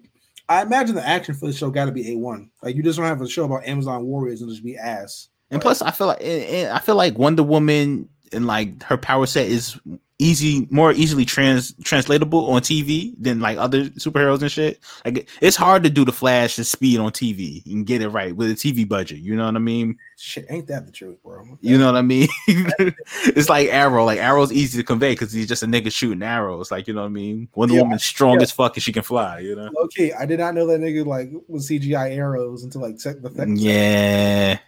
I 0.49 0.63
imagine 0.63 0.95
the 0.95 1.07
action 1.07 1.35
for 1.35 1.47
the 1.47 1.53
show 1.53 1.71
got 1.71 1.87
to 1.87 1.93
be 1.93 2.05
A1. 2.05 2.49
Like 2.63 2.77
you 2.77 2.83
just 2.83 2.99
don't 2.99 3.07
have 3.07 3.21
a 3.21 3.29
show 3.29 3.45
about 3.45 3.67
Amazon 3.67 4.05
warriors 4.05 4.41
and 4.41 4.51
just 4.51 4.65
be 4.65 4.77
ass. 4.77 5.29
And 5.51 5.63
plus, 5.63 5.81
I 5.81 5.91
feel 5.91 6.07
like 6.09 6.23
I 6.23 6.79
feel 6.79 6.95
like 6.95 7.17
Wonder 7.19 7.43
Woman 7.43 8.09
and 8.33 8.47
like 8.47 8.83
her 8.83 8.97
power 8.97 9.27
set 9.27 9.49
is 9.49 9.79
easy, 10.21 10.67
more 10.71 10.93
easily 10.93 11.25
trans 11.25 11.75
translatable 11.85 12.51
on 12.51 12.61
TV 12.61 13.15
than 13.19 13.41
like 13.41 13.57
other 13.57 13.85
superheroes 13.91 14.43
and 14.43 14.51
shit. 14.51 14.81
Like 15.05 15.29
it's 15.41 15.57
hard 15.57 15.85
to 15.85 15.91
do 15.91 16.05
the 16.05 16.13
Flash 16.13 16.59
and 16.59 16.67
Speed 16.67 16.99
on 16.99 17.13
TV 17.13 17.65
and 17.67 17.87
get 17.87 18.03
it 18.03 18.09
right 18.09 18.35
with 18.35 18.51
a 18.51 18.55
TV 18.55 18.89
budget. 18.89 19.19
You 19.19 19.37
know 19.37 19.47
what 19.47 19.55
I 19.57 19.61
mean? 19.61 19.97
Shit, 20.17 20.47
ain't 20.49 20.67
that 20.67 20.87
the 20.87 20.93
truth, 20.93 21.23
bro? 21.23 21.45
You 21.61 21.79
know 21.79 21.87
what 21.87 21.97
I 21.97 22.03
mean? 22.03 22.29
it's 22.49 23.49
like 23.49 23.69
Arrow. 23.69 24.05
Like 24.05 24.19
Arrow's 24.19 24.53
easy 24.53 24.79
to 24.79 24.85
convey 24.85 25.13
because 25.13 25.33
he's 25.33 25.49
just 25.49 25.63
a 25.63 25.67
nigga 25.67 25.93
shooting 25.93 26.23
arrows. 26.23 26.71
Like 26.71 26.89
you 26.89 26.95
know 26.95 27.03
what 27.03 27.09
I 27.09 27.11
mean? 27.11 27.49
Wonder 27.55 27.75
Yeah, 27.75 27.83
Woman's 27.83 28.05
strong 28.05 28.37
yeah. 28.37 28.43
as 28.43 28.51
fuck 28.51 28.77
and 28.77 28.83
she 28.83 28.93
can 28.93 29.03
fly. 29.03 29.39
You 29.41 29.55
know? 29.55 29.71
Okay, 29.85 30.13
I 30.13 30.27
did 30.27 30.41
not 30.41 30.55
know 30.55 30.67
that 30.67 30.81
nigga 30.81 31.07
like 31.07 31.31
was 31.47 31.69
CGI 31.69 32.17
arrows 32.17 32.65
until 32.65 32.81
like 32.81 33.01
sec- 33.01 33.23
the 33.23 33.31
second. 33.31 33.61
Yeah. 33.61 34.59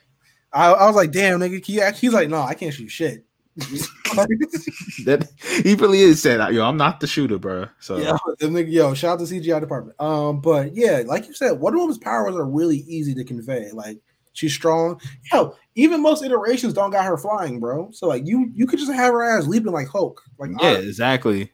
I, 0.53 0.73
I 0.73 0.87
was 0.87 0.97
like, 0.97 1.13
damn, 1.13 1.39
nigga, 1.39 1.65
can 1.65 1.75
you 1.75 1.81
act? 1.81 1.99
He's 1.99 2.13
like, 2.13 2.29
no, 2.29 2.41
I 2.43 2.55
can't 2.55 2.75
shoot 2.75 2.89
shit. 2.89 3.25
That 5.05 5.29
he 5.63 5.75
really 5.75 6.01
is 6.01 6.21
said, 6.23 6.53
"Yo, 6.53 6.65
I'm 6.65 6.77
not 6.77 7.01
the 7.01 7.07
shooter, 7.07 7.39
bro." 7.39 7.67
So 7.79 7.99
Yeah, 7.99 8.17
yo, 8.61 8.95
shout 8.95 9.21
out 9.21 9.27
to 9.27 9.33
CGI 9.33 9.61
department. 9.61 10.01
Um, 10.01 10.41
but 10.41 10.75
yeah, 10.75 11.03
like 11.07 11.27
you 11.27 11.35
said, 11.35 11.53
Wonder 11.53 11.79
Woman's 11.79 11.99
powers 11.99 12.35
are 12.35 12.45
really 12.45 12.79
easy 12.79 13.15
to 13.15 13.25
convey. 13.25 13.71
Like 13.73 13.99
she's 14.33 14.53
strong. 14.53 15.01
Yo, 15.33 15.55
even 15.75 16.03
most 16.03 16.25
iterations 16.25 16.75
don't 16.75 16.91
got 16.91 17.05
her 17.05 17.17
flying, 17.17 17.61
bro. 17.61 17.91
So 17.93 18.09
like 18.09 18.27
you, 18.27 18.51
you 18.55 18.67
could 18.67 18.79
just 18.79 18.93
have 18.93 19.13
her 19.13 19.23
ass 19.23 19.47
leaping 19.47 19.73
like 19.73 19.89
Hulk. 19.89 20.23
Like 20.39 20.51
yeah, 20.61 20.73
exactly. 20.73 21.53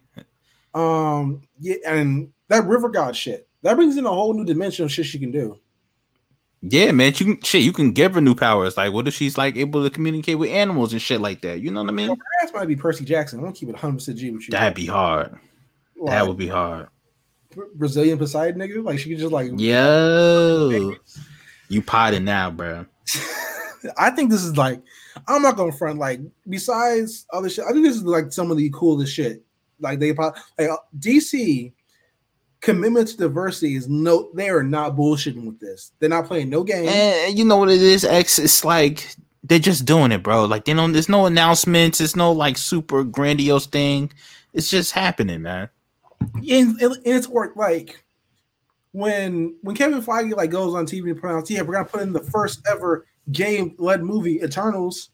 um, 0.75 1.43
yeah, 1.61 1.77
and 1.87 2.33
that 2.49 2.65
River 2.65 2.89
God 2.89 3.17
shit 3.17 3.49
that 3.63 3.75
brings 3.75 3.97
in 3.97 4.07
a 4.07 4.11
whole 4.11 4.33
new 4.33 4.45
dimension 4.45 4.85
of 4.85 4.93
shit 4.93 5.07
she 5.07 5.19
can 5.19 5.31
do. 5.33 5.59
Yeah, 6.69 6.93
man. 6.93 7.13
You 7.17 7.35
can 7.35 7.43
shit. 7.43 7.63
You 7.63 7.73
can 7.73 7.93
give 7.93 8.15
her 8.15 8.21
new 8.21 8.35
powers. 8.35 8.77
Like, 8.77 8.93
what 8.93 9.07
if 9.07 9.15
she's 9.15 9.39
like 9.39 9.57
able 9.57 9.85
to 9.85 9.91
communicate 9.91 10.39
with 10.39 10.51
animals 10.51 10.93
and 10.93 11.01
shit 11.01 11.21
like 11.21 11.43
that? 11.43 11.61
You 11.61 11.71
know 11.71 11.83
what 11.83 11.91
I 11.91 11.93
mean? 11.93 12.09
Her 12.09 12.17
ass 12.43 12.53
might 12.53 12.67
be 12.67 12.77
Percy 12.77 13.05
Jackson. 13.05 13.39
I'm 13.39 13.45
gonna 13.45 13.55
keep 13.55 13.69
it 13.69 13.73
100 13.73 13.95
percent 13.95 14.19
G 14.19 14.31
with 14.31 14.43
you. 14.43 14.51
That'd 14.51 14.75
be 14.75 14.87
hard. 14.87 15.39
Like, 15.97 16.11
That 16.11 16.27
would 16.27 16.37
be 16.37 16.49
hard. 16.49 16.89
Brazilian 17.75 18.19
Poseidon 18.19 18.61
nigga. 18.61 18.85
Like 18.85 18.99
she 18.99 19.11
could 19.11 19.19
just 19.19 19.33
like 19.33 19.51
Yo, 19.57 20.95
you 21.69 21.83
potting 21.83 22.25
now, 22.25 22.51
bro. 22.51 22.87
I 23.99 24.11
think 24.11 24.31
this 24.31 24.43
is 24.43 24.57
like 24.57 24.83
I'm 25.29 25.43
not 25.43 25.57
gonna 25.57 25.73
front 25.73 25.99
like 25.99 26.21
besides 26.49 27.27
other 27.33 27.49
shit. 27.49 27.65
I 27.65 27.73
think 27.73 27.85
this 27.85 27.97
is 27.97 28.03
like 28.03 28.33
some 28.33 28.51
of 28.51 28.57
the 28.57 28.71
coolest 28.71 29.15
shit. 29.15 29.43
Like 29.81 30.01
they 30.01 30.13
probably 30.13 30.41
like 30.59 30.71
uh, 30.71 30.77
DC 30.99 31.73
commitment 32.61 33.09
to 33.09 33.17
diversity 33.17 33.75
is 33.77 33.89
no 33.89 34.31
they 34.35 34.49
are 34.49 34.63
not 34.63 34.97
bullshitting 34.97 35.47
with 35.47 35.61
this. 35.61 35.93
They're 35.99 36.09
not 36.09 36.27
playing 36.27 36.51
no 36.51 36.65
games. 36.65 36.89
And 36.91 37.39
you 37.39 37.45
know 37.45 37.57
what 37.57 37.71
it 37.71 37.83
is, 37.83 38.05
X? 38.05 38.39
It's 38.39 38.65
like 38.65 39.15
they're 39.45 39.59
just 39.59 39.85
doing 39.85 40.13
it, 40.13 40.23
bro. 40.23 40.45
Like 40.45 40.65
they 40.65 40.75
don't. 40.75 40.93
There's 40.93 41.09
no 41.09 41.27
announcements. 41.27 42.01
it's 42.01 42.17
no 42.17 42.33
like 42.33 42.57
super 42.59 43.05
grandiose 43.05 43.67
thing. 43.67 44.13
It's 44.53 44.71
just 44.71 44.93
happening, 44.93 45.43
man. 45.43 45.69
and, 46.35 46.81
and 46.81 46.97
it's 47.05 47.29
work 47.29 47.57
like 47.57 48.03
when 48.93 49.55
when 49.63 49.77
Kevin 49.77 50.03
Feige 50.03 50.35
like 50.37 50.51
goes 50.51 50.75
on 50.75 50.87
TV 50.87 51.11
and 51.11 51.21
pronounce, 51.21 51.51
yeah, 51.51 51.63
we're 51.63 51.75
gonna 51.75 51.85
put 51.85 52.03
in 52.03 52.13
the 52.13 52.23
first 52.23 52.67
ever 52.71 53.07
game 53.33 53.75
led 53.79 54.03
movie, 54.03 54.41
Eternals. 54.43 55.11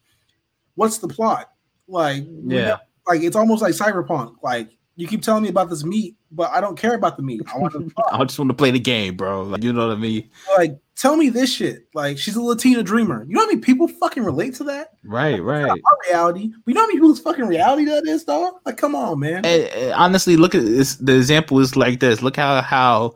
What's 0.75 0.99
the 0.99 1.09
plot? 1.09 1.51
Like, 1.89 2.25
Yeah. 2.27 2.65
know- 2.69 2.77
like 3.09 3.23
it's 3.23 3.37
almost 3.37 3.63
like 3.63 3.75
Cyberpunk. 3.75 4.37
Like 4.43 4.71
you 4.97 5.09
keep 5.09 5.23
telling 5.23 5.43
me 5.43 5.49
about 5.49 5.71
this 5.71 5.85
meat, 5.85 6.17
but 6.31 6.51
I 6.51 6.61
don't 6.61 6.79
care 6.79 6.95
about 6.95 7.17
the 7.17 7.23
meat. 7.23 7.43
I 7.53 7.59
want 7.59 7.73
to 7.73 7.91
I 8.13 8.25
just 8.25 8.39
want 8.39 8.51
to 8.51 8.57
play 8.57 8.71
the 8.71 8.81
game, 8.81 9.17
bro. 9.17 9.43
Like 9.43 9.63
you 9.63 9.73
know 9.73 9.89
what 9.89 9.97
I 9.97 10.01
mean? 10.01 10.29
like 10.57 10.79
tell 10.97 11.17
me 11.17 11.29
this 11.31 11.53
shit. 11.53 11.89
Like 11.95 12.19
she's 12.19 12.37
a 12.37 12.43
Latina 12.43 12.83
dreamer. 12.83 13.25
You 13.25 13.35
know 13.35 13.41
how 13.41 13.47
many 13.47 13.61
people 13.61 13.89
fucking 13.89 14.23
relate 14.23 14.55
to 14.57 14.65
that? 14.65 14.95
Right, 15.05 15.43
right. 15.43 15.69
Our 15.69 15.99
reality. 16.09 16.53
We 16.67 16.75
know 16.75 16.83
how 16.83 16.87
many 16.87 16.99
people's 16.99 17.21
fucking 17.21 17.47
reality 17.47 17.85
that 17.87 18.07
is, 18.07 18.25
dog. 18.25 18.55
Like, 18.65 18.77
come 18.77 18.95
on, 18.95 19.19
man. 19.19 19.45
And, 19.45 19.65
and 19.65 19.93
honestly, 19.95 20.37
look 20.37 20.55
at 20.55 20.65
this. 20.65 20.97
The 20.97 21.17
example 21.17 21.59
is 21.61 21.77
like 21.77 22.01
this. 22.01 22.23
Look 22.23 22.37
how 22.37 22.61
how 22.63 23.15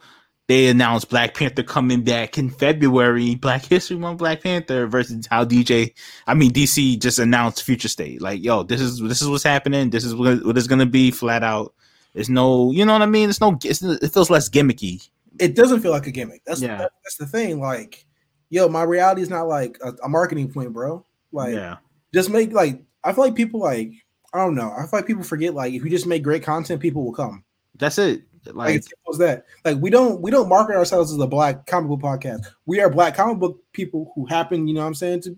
they 0.48 0.68
announced 0.68 1.10
Black 1.10 1.34
Panther 1.34 1.62
coming 1.64 2.02
back 2.04 2.38
in 2.38 2.50
February. 2.50 3.34
Black 3.34 3.64
History 3.64 3.96
Month, 3.96 4.18
Black 4.18 4.42
Panther 4.42 4.86
versus 4.86 5.26
how 5.26 5.44
DJ, 5.44 5.92
I 6.26 6.34
mean 6.34 6.52
DC, 6.52 7.00
just 7.00 7.18
announced 7.18 7.62
Future 7.64 7.88
State. 7.88 8.22
Like, 8.22 8.42
yo, 8.44 8.62
this 8.62 8.80
is 8.80 9.00
this 9.00 9.22
is 9.22 9.28
what's 9.28 9.42
happening. 9.44 9.90
This 9.90 10.04
is 10.04 10.14
what, 10.14 10.44
what 10.44 10.56
it's 10.56 10.66
gonna 10.68 10.86
be. 10.86 11.10
Flat 11.10 11.42
out. 11.42 11.74
There's 12.14 12.30
no, 12.30 12.70
you 12.70 12.84
know 12.86 12.92
what 12.92 13.02
I 13.02 13.06
mean. 13.06 13.28
It's 13.28 13.40
no. 13.40 13.58
It's, 13.64 13.82
it 13.82 14.12
feels 14.12 14.30
less 14.30 14.48
gimmicky. 14.48 15.08
it 15.38 15.54
doesn't 15.54 15.80
feel 15.80 15.90
like 15.90 16.06
a 16.06 16.10
gimmick. 16.10 16.42
That's 16.46 16.60
Yeah. 16.62 16.78
that- 16.78 16.92
that's 17.04 17.16
the 17.16 17.26
thing. 17.26 17.60
Like, 17.60 18.06
yo, 18.48 18.68
my 18.68 18.84
reality 18.84 19.22
is 19.22 19.28
not 19.30 19.48
like 19.48 19.76
a, 19.84 19.92
a 20.04 20.08
marketing 20.08 20.50
point, 20.52 20.72
bro. 20.72 21.04
Like, 21.32 21.54
yeah, 21.54 21.76
just 22.14 22.30
make 22.30 22.52
like 22.52 22.82
I 23.04 23.12
feel 23.12 23.24
like 23.24 23.34
people 23.34 23.60
like 23.60 23.92
I 24.32 24.38
don't 24.38 24.54
know. 24.54 24.70
I 24.72 24.82
feel 24.82 24.90
like 25.00 25.06
people 25.06 25.24
forget 25.24 25.54
like 25.54 25.74
if 25.74 25.82
you 25.82 25.90
just 25.90 26.06
make 26.06 26.22
great 26.22 26.42
content, 26.44 26.80
people 26.80 27.04
will 27.04 27.12
come. 27.12 27.42
that's 27.74 27.98
it. 27.98 28.22
Like, 28.54 28.68
Like, 28.68 28.74
it's 28.76 28.88
simple 28.88 29.12
as 29.12 29.18
that. 29.18 29.46
Like 29.64 29.78
we 29.78 29.90
don't 29.90 30.20
we 30.20 30.30
don't 30.30 30.48
market 30.48 30.76
ourselves 30.76 31.12
as 31.12 31.18
a 31.18 31.26
black 31.26 31.66
comic 31.66 31.88
book 31.88 32.00
podcast. 32.00 32.46
We 32.66 32.80
are 32.80 32.90
black 32.90 33.14
comic 33.14 33.38
book 33.38 33.60
people 33.72 34.12
who 34.14 34.26
happen, 34.26 34.68
you 34.68 34.74
know 34.74 34.80
what 34.80 34.88
I'm 34.88 34.94
saying, 34.94 35.22
to 35.22 35.36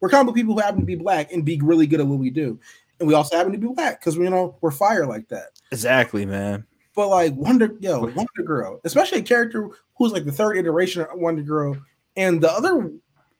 we're 0.00 0.08
comic 0.08 0.26
book 0.26 0.36
people 0.36 0.54
who 0.54 0.60
happen 0.60 0.80
to 0.80 0.86
be 0.86 0.94
black 0.94 1.32
and 1.32 1.44
be 1.44 1.60
really 1.62 1.86
good 1.86 2.00
at 2.00 2.06
what 2.06 2.18
we 2.18 2.30
do. 2.30 2.58
And 3.00 3.08
we 3.08 3.14
also 3.14 3.36
happen 3.36 3.52
to 3.52 3.58
be 3.58 3.68
black 3.68 4.00
because 4.00 4.16
you 4.16 4.30
know 4.30 4.56
we're 4.60 4.70
fire 4.70 5.06
like 5.06 5.28
that. 5.28 5.48
exactly, 5.70 6.24
man. 6.26 6.64
But 6.94 7.08
like 7.08 7.34
Wonder, 7.34 7.76
yo, 7.80 8.00
Wonder 8.00 8.42
Girl, 8.44 8.80
especially 8.84 9.18
a 9.18 9.22
character 9.22 9.68
who's 9.96 10.12
like 10.12 10.24
the 10.24 10.32
third 10.32 10.56
iteration 10.56 11.02
of 11.02 11.08
Wonder 11.14 11.42
Girl, 11.42 11.76
and 12.16 12.40
the 12.40 12.50
other 12.50 12.90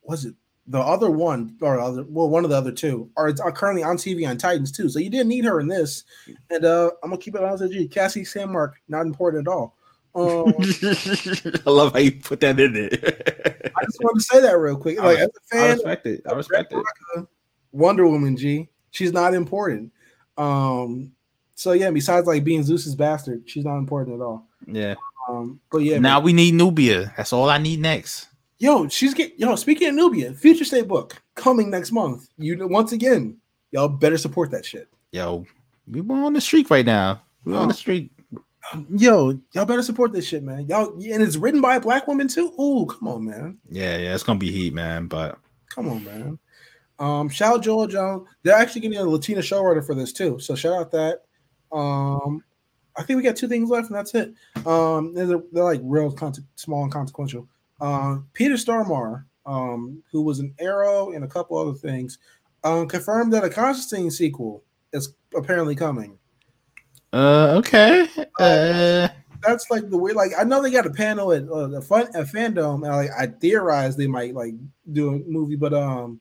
was 0.03 0.25
it 0.25 0.35
the 0.69 0.79
other 0.79 1.11
one 1.11 1.57
or 1.61 1.81
other 1.81 2.05
well 2.09 2.29
one 2.29 2.45
of 2.45 2.51
the 2.51 2.57
other 2.57 2.71
two 2.73 3.11
are, 3.17 3.35
are 3.43 3.53
currently 3.53 3.83
on 3.83 3.97
TV 3.97 4.29
on 4.29 4.37
Titans 4.37 4.71
too. 4.71 4.89
So 4.89 4.99
you 4.99 5.11
didn't 5.11 5.29
need 5.29 5.45
her 5.45 5.61
in 5.61 5.69
this. 5.69 6.05
And 6.51 6.65
uh 6.65 6.91
I'm 7.03 7.11
gonna 7.11 7.21
keep 7.21 7.35
it 7.35 7.43
honest 7.43 7.63
with 7.63 7.73
you, 7.73 7.89
Cassie 7.89 8.23
Sandsmark, 8.23 8.75
not 8.89 9.07
important 9.07 9.49
at 9.49 9.53
all. 9.53 9.77
Um, 10.15 10.53
I 11.67 11.71
love 11.71 11.93
how 11.93 11.99
you 11.99 12.13
put 12.13 12.41
that 12.41 12.59
in 12.59 12.73
there. 12.73 12.91
I 13.77 13.85
just 13.85 14.03
wanted 14.03 14.21
to 14.21 14.25
say 14.25 14.41
that 14.41 14.59
real 14.59 14.77
quick. 14.77 14.99
Like 14.99 15.19
as 15.19 15.29
a 15.29 15.57
I 15.57 15.59
fan, 15.59 15.75
respect 15.77 16.07
it. 16.07 16.23
I 16.29 16.33
respect 16.35 16.73
it. 16.73 17.27
Wonder 17.73 18.07
Woman 18.07 18.37
G, 18.37 18.69
she's 18.91 19.13
not 19.13 19.35
important. 19.35 19.93
Um, 20.37 21.13
so 21.55 21.73
yeah, 21.73 21.91
besides 21.91 22.27
like 22.27 22.45
being 22.45 22.63
Zeus's 22.63 22.95
bastard, 22.95 23.49
she's 23.49 23.65
not 23.65 23.79
important 23.79 24.21
at 24.21 24.25
all. 24.25 24.47
Yeah. 24.67 24.95
Um, 25.29 25.61
but 25.71 25.79
yeah, 25.79 25.99
Now 25.99 26.21
we 26.21 26.33
need 26.33 26.55
Nubia. 26.55 27.13
That's 27.17 27.33
all 27.33 27.51
I 27.51 27.59
need 27.59 27.81
next. 27.81 28.29
Yo, 28.61 28.89
she's 28.89 29.15
get 29.15 29.39
yo. 29.39 29.55
Speaking 29.55 29.89
of 29.89 29.95
Nubia, 29.95 30.35
Future 30.35 30.65
State 30.65 30.89
book 30.89 31.21
coming 31.37 31.71
next 31.71 31.93
month. 31.93 32.29
You 32.39 32.67
once 32.67 32.93
again, 32.93 33.37
y'all 33.71 33.89
better 33.89 34.19
support 34.19 34.51
that 34.51 34.65
shit. 34.65 34.89
Yo, 35.13 35.47
we 35.87 36.01
are 36.01 36.25
on 36.25 36.33
the 36.33 36.41
streak 36.41 36.69
right 36.71 36.85
now. 36.87 37.23
We're 37.45 37.57
on 37.57 37.69
the 37.69 37.75
Oh. 37.75 37.77
streak. 37.77 38.11
Yo, 38.91 39.41
y'all 39.53 39.65
better 39.65 39.83
support 39.83 40.13
this 40.13 40.27
shit, 40.27 40.43
man. 40.43 40.67
Y'all, 40.67 40.93
and 40.93 41.23
it's 41.23 41.37
written 41.37 41.61
by 41.61 41.77
a 41.77 41.81
black 41.81 42.07
woman 42.09 42.27
too. 42.29 42.53
Ooh, 42.61 42.85
come 42.87 43.09
on, 43.09 43.25
man. 43.25 43.59
Yeah, 43.71 43.97
yeah, 43.97 44.15
it's 44.15 44.25
gonna 44.25 44.39
be 44.39 44.51
heat, 44.51 44.75
man. 44.75 45.07
But 45.07 45.39
Come 45.75 45.89
on, 45.89 46.05
man. 46.05 46.39
Um, 46.99 47.29
shout 47.29 47.55
out 47.59 47.63
Joëlle 47.65 47.89
Jones. 47.91 48.27
They're 48.43 48.57
actually 48.57 48.81
getting 48.81 48.99
a 48.99 49.05
Latina 49.05 49.41
showrunner 49.41 49.87
for 49.87 49.95
this 49.95 50.13
too. 50.13 50.41
So 50.41 50.57
shout 50.57 50.73
out 50.75 50.91
that. 50.91 51.23
Um, 51.71 52.43
I 52.97 53.05
think 53.05 53.19
we 53.19 53.23
got 53.23 53.37
two 53.37 53.47
things 53.47 53.71
left, 53.71 53.87
and 53.89 53.97
that's 53.97 54.13
it. 54.17 54.35
Um, 54.67 55.15
they're, 55.15 55.27
they're 55.53 55.63
like 55.65 55.81
real 55.85 56.11
conse- 56.13 56.45
small 56.57 56.83
and 56.83 56.91
consequential. 56.93 57.47
Um, 57.81 58.29
Peter 58.33 58.55
Stormare, 58.55 59.25
um, 59.47 60.03
who 60.11 60.23
was 60.23 60.39
an 60.41 60.55
Arrow 60.59 61.13
and 61.13 61.25
a 61.25 61.29
couple 61.29 61.57
other 61.59 61.75
things, 61.79 62.19
um, 62.65 62.89
confirmed 62.89 63.33
that 63.33 63.45
a 63.45 63.51
Constantine 63.51 64.11
sequel 64.11 64.65
is 64.93 65.15
apparently 65.37 65.75
coming. 65.77 66.19
uh, 67.13 67.55
okay. 67.59 68.09
Uh, 68.39 69.09
That's 69.43 69.71
like 69.71 69.89
the 69.91 69.97
way. 69.99 70.13
Like 70.13 70.33
I 70.39 70.43
know 70.45 70.61
they 70.63 70.71
got 70.71 70.87
a 70.87 70.91
panel 70.91 71.33
at 71.33 71.49
uh, 71.49 71.69
the 71.69 71.81
fun 71.81 72.09
at 72.15 72.27
fandom, 72.27 72.85
and 72.87 72.97
like 72.97 73.11
I 73.17 73.27
theorize 73.29 73.97
they 73.97 74.09
might 74.09 74.35
like 74.35 74.55
do 74.93 75.09
a 75.15 75.19
movie, 75.31 75.55
but 75.57 75.73
um, 75.73 76.21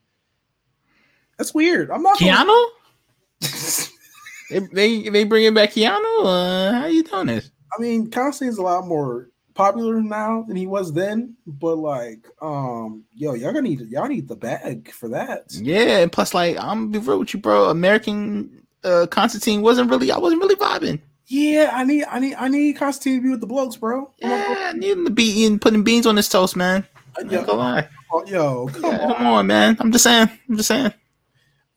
that's 1.38 1.54
weird. 1.54 1.90
I'm 1.90 2.04
not. 2.04 2.20
gonna- 2.20 2.52
Keanu? 3.42 3.90
they, 4.50 4.60
they 4.72 5.10
they 5.10 5.24
bringing 5.24 5.54
back 5.56 5.72
Keanu? 5.72 6.26
Uh, 6.26 6.72
how 6.74 6.86
you 6.86 7.04
doing 7.04 7.28
this? 7.28 7.50
I 7.78 7.82
mean, 7.82 8.10
Constantine's 8.12 8.58
a 8.60 8.64
lot 8.64 8.86
more 8.88 9.30
popular 9.58 10.02
now 10.02 10.44
than 10.48 10.56
he 10.56 10.68
was 10.68 10.94
then, 10.94 11.36
but 11.46 11.76
like, 11.78 12.26
um, 12.42 13.04
yo, 13.14 13.34
y'all 13.34 13.52
gonna 13.52 13.64
need 13.64 13.82
y'all 13.90 14.08
need 14.08 14.28
the 14.28 14.36
bag 14.36 14.90
for 14.92 15.10
that. 15.10 15.46
Yeah, 15.52 15.98
and 16.00 16.12
plus, 16.12 16.34
like, 16.34 16.56
I'm 16.58 16.90
gonna 16.90 17.00
be 17.00 17.00
real 17.00 17.20
with 17.20 17.34
you, 17.34 17.40
bro. 17.42 17.70
American 17.70 18.64
uh 18.84 19.08
Constantine 19.10 19.62
wasn't 19.62 19.90
really. 19.90 20.12
I 20.12 20.18
wasn't 20.18 20.42
really 20.42 20.56
vibing. 20.56 21.02
Yeah, 21.26 21.72
I 21.74 21.84
need, 21.84 22.06
I 22.06 22.20
need, 22.20 22.36
I 22.36 22.48
need 22.48 22.78
Constantine 22.78 23.18
to 23.20 23.24
be 23.24 23.30
with 23.32 23.42
the 23.42 23.48
blokes, 23.48 23.76
bro. 23.76 24.10
Yeah, 24.20 24.56
I 24.70 24.72
need 24.74 24.92
him 24.92 25.04
to 25.04 25.12
be 25.12 25.24
eating, 25.26 25.60
putting 25.60 25.84
beans 25.84 26.06
on 26.08 26.16
his 26.16 26.30
toast, 26.30 26.56
man. 26.56 26.88
I 27.18 27.24
gonna- 27.24 27.52
lie. 27.54 27.90
yo, 28.14 28.24
yo, 28.28 28.68
come 28.68 28.82
Yeah, 28.84 28.98
on. 29.08 29.16
come 29.16 29.28
on, 29.28 29.48
man. 29.48 29.76
I'm 29.82 29.92
just 29.92 30.06
saying. 30.06 30.30
I'm 30.48 30.56
just 30.56 30.70
saying. 30.70 30.94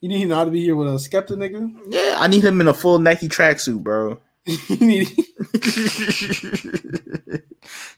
You 0.01 0.09
need 0.09 0.21
him 0.21 0.29
not 0.29 0.45
to 0.45 0.51
be 0.53 0.63
here 0.63 0.77
with 0.77 0.95
a 0.95 0.99
skeptic 0.99 1.37
nigga. 1.37 1.69
Yeah, 1.89 2.17
I 2.19 2.27
need 2.29 2.45
him 2.45 2.61
in 2.61 2.69
a 2.69 2.75
full 2.75 2.99
Nike 3.01 3.29
tracksuit, 3.29 3.83
bro. 3.83 4.21
you 4.69 4.77
need, 4.87 5.09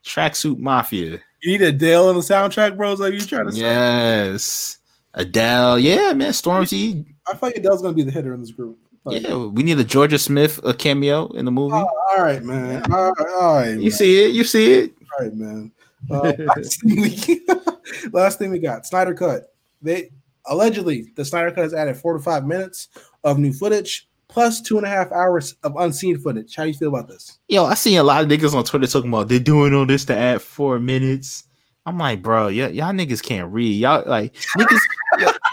tracksuit 0.05 0.59
mafia. 0.59 1.20
you 1.43 1.52
need 1.52 1.62
Adele 1.62 2.09
on 2.09 2.14
the 2.16 2.20
soundtrack, 2.20 2.77
bros. 2.77 3.01
Like 3.01 3.14
you 3.14 3.20
trying 3.20 3.47
to 3.47 3.52
say? 3.52 3.60
Yes. 3.60 4.78
Adele. 5.14 5.78
Yeah, 5.78 6.12
man. 6.14 6.32
Stormzy. 6.32 7.05
I 7.27 7.32
feel 7.32 7.48
like 7.51 7.56
Adele's 7.56 7.82
gonna 7.82 7.94
be 7.94 8.02
the 8.02 8.10
hitter 8.10 8.35
in 8.35 8.40
this 8.40 8.51
group. 8.51 8.78
Like, 9.05 9.23
Yeah, 9.23 9.36
we 9.47 9.62
need 9.62 9.78
a 9.78 9.85
Jorja 9.85 10.19
Smith 10.19 10.60
a 10.64 10.74
cameo 10.74 11.28
in 11.32 11.44
the 11.44 11.51
movie. 11.51 11.74
all 11.74 11.90
right, 12.19 12.43
man. 12.43 12.82
All 12.93 13.12
right, 13.12 13.27
all 13.36 13.55
right, 13.56 13.70
you 13.70 13.81
man. 13.82 13.90
see 13.90 14.24
it? 14.24 14.32
You 14.32 14.44
see 14.44 14.73
it? 14.74 14.93
All 15.19 15.24
right, 15.27 15.35
man. 15.35 15.73
Uh, 16.10 16.32
last, 16.39 16.81
thing 16.82 17.01
we, 17.01 17.40
last 18.12 18.39
thing 18.39 18.51
we 18.51 18.59
got 18.59 18.86
Snyder 18.86 19.14
Cut. 19.14 19.55
They 19.81 20.10
allegedly 20.47 21.12
the 21.14 21.24
Snyder 21.24 21.51
Cut 21.51 21.62
has 21.64 21.74
added 21.74 21.97
four 21.97 22.12
to 22.14 22.19
five 22.19 22.44
minutes 22.47 22.89
of 23.23 23.39
new 23.39 23.52
footage 23.52 24.09
plus 24.33 24.63
two 24.63 24.79
and 24.79 24.87
a 24.87 24.89
half 24.89 25.13
hours 25.13 25.55
of 25.63 25.77
unseen 25.77 26.19
footage. 26.19 26.57
How 26.57 26.63
do 26.63 26.71
you 26.71 26.75
feel 26.75 26.89
about 26.89 27.07
this? 27.07 27.39
Yo, 27.49 27.65
I 27.67 27.75
seen 27.75 27.99
a 27.99 28.03
lot 28.03 28.23
of 28.23 28.31
niggas 28.31 28.55
on 28.55 28.65
Twitter 28.65 28.87
talking 28.87 29.11
about 29.11 29.29
they're 29.29 29.39
doing 29.39 29.75
all 29.75 29.85
this 29.85 30.07
to 30.07 30.17
add 30.17 30.41
four 30.41 30.79
minutes. 30.79 31.45
I'm 31.85 31.99
like, 31.99 32.23
bro, 32.23 32.45
y- 32.45 32.51
y'all 32.53 32.93
niggas 32.93 33.23
can't 33.23 33.53
read. 33.53 33.75
Y'all 33.75 34.05
like 34.07 34.35
niggas 34.57 34.81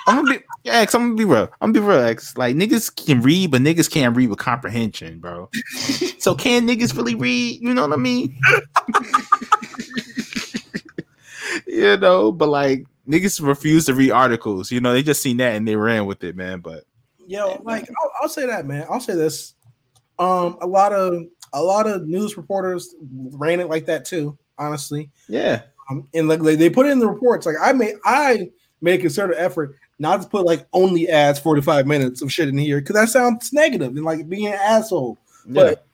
I'm 0.07 0.23
gonna 0.23 0.39
be 0.39 0.69
X. 0.69 0.95
I'm 0.95 1.01
gonna 1.01 1.15
be 1.15 1.25
real. 1.25 1.49
I'm 1.59 1.73
gonna 1.73 1.85
be 1.85 1.93
real. 1.93 2.03
X. 2.03 2.37
Like 2.37 2.55
niggas 2.55 3.05
can 3.05 3.21
read, 3.21 3.51
but 3.51 3.61
niggas 3.61 3.91
can't 3.91 4.15
read 4.15 4.29
with 4.29 4.39
comprehension, 4.39 5.19
bro. 5.19 5.49
so 6.19 6.35
can 6.35 6.65
niggas 6.67 6.95
really 6.95 7.15
read? 7.15 7.59
You 7.61 7.73
know 7.73 7.81
what 7.81 7.93
I 7.93 7.97
mean? 7.97 8.39
you 11.67 11.97
know, 11.97 12.31
but 12.31 12.47
like 12.47 12.85
niggas 13.07 13.45
refuse 13.45 13.85
to 13.87 13.93
read 13.93 14.11
articles. 14.11 14.71
You 14.71 14.79
know, 14.79 14.93
they 14.93 15.03
just 15.03 15.21
seen 15.21 15.37
that 15.37 15.55
and 15.55 15.67
they 15.67 15.75
ran 15.75 16.05
with 16.05 16.23
it, 16.23 16.35
man. 16.35 16.59
But 16.59 16.85
Yo, 17.29 17.61
like 17.63 17.87
I'll, 18.01 18.11
I'll 18.23 18.29
say 18.29 18.47
that, 18.47 18.65
man. 18.65 18.87
I'll 18.89 18.99
say 18.99 19.13
this. 19.13 19.53
Um, 20.17 20.57
a 20.61 20.67
lot 20.67 20.91
of 20.91 21.25
a 21.53 21.61
lot 21.61 21.85
of 21.85 22.07
news 22.07 22.35
reporters 22.37 22.95
ran 23.11 23.59
it 23.59 23.69
like 23.69 23.85
that 23.85 24.03
too. 24.03 24.35
Honestly, 24.57 25.11
yeah, 25.27 25.61
um, 25.91 26.07
and 26.15 26.27
like 26.27 26.41
they, 26.41 26.71
put 26.71 26.87
it 26.87 26.89
in 26.89 26.97
the 26.97 27.07
reports. 27.07 27.45
Like 27.45 27.57
I 27.61 27.71
made 27.71 27.97
I 28.03 28.49
made 28.81 28.99
a 28.99 29.03
concerted 29.03 29.37
effort 29.37 29.75
not 29.99 30.23
to 30.23 30.27
put 30.27 30.43
like 30.43 30.65
only 30.73 31.07
ads 31.07 31.37
forty 31.37 31.61
five 31.61 31.85
minutes 31.85 32.23
of 32.23 32.33
shit 32.33 32.49
in 32.49 32.57
here 32.57 32.81
because 32.81 32.95
that 32.95 33.09
sounds 33.09 33.53
negative 33.53 33.95
and 33.95 34.03
like 34.03 34.27
being 34.27 34.47
an 34.47 34.53
asshole. 34.53 35.19
yeah. 35.47 35.53
But 35.53 35.85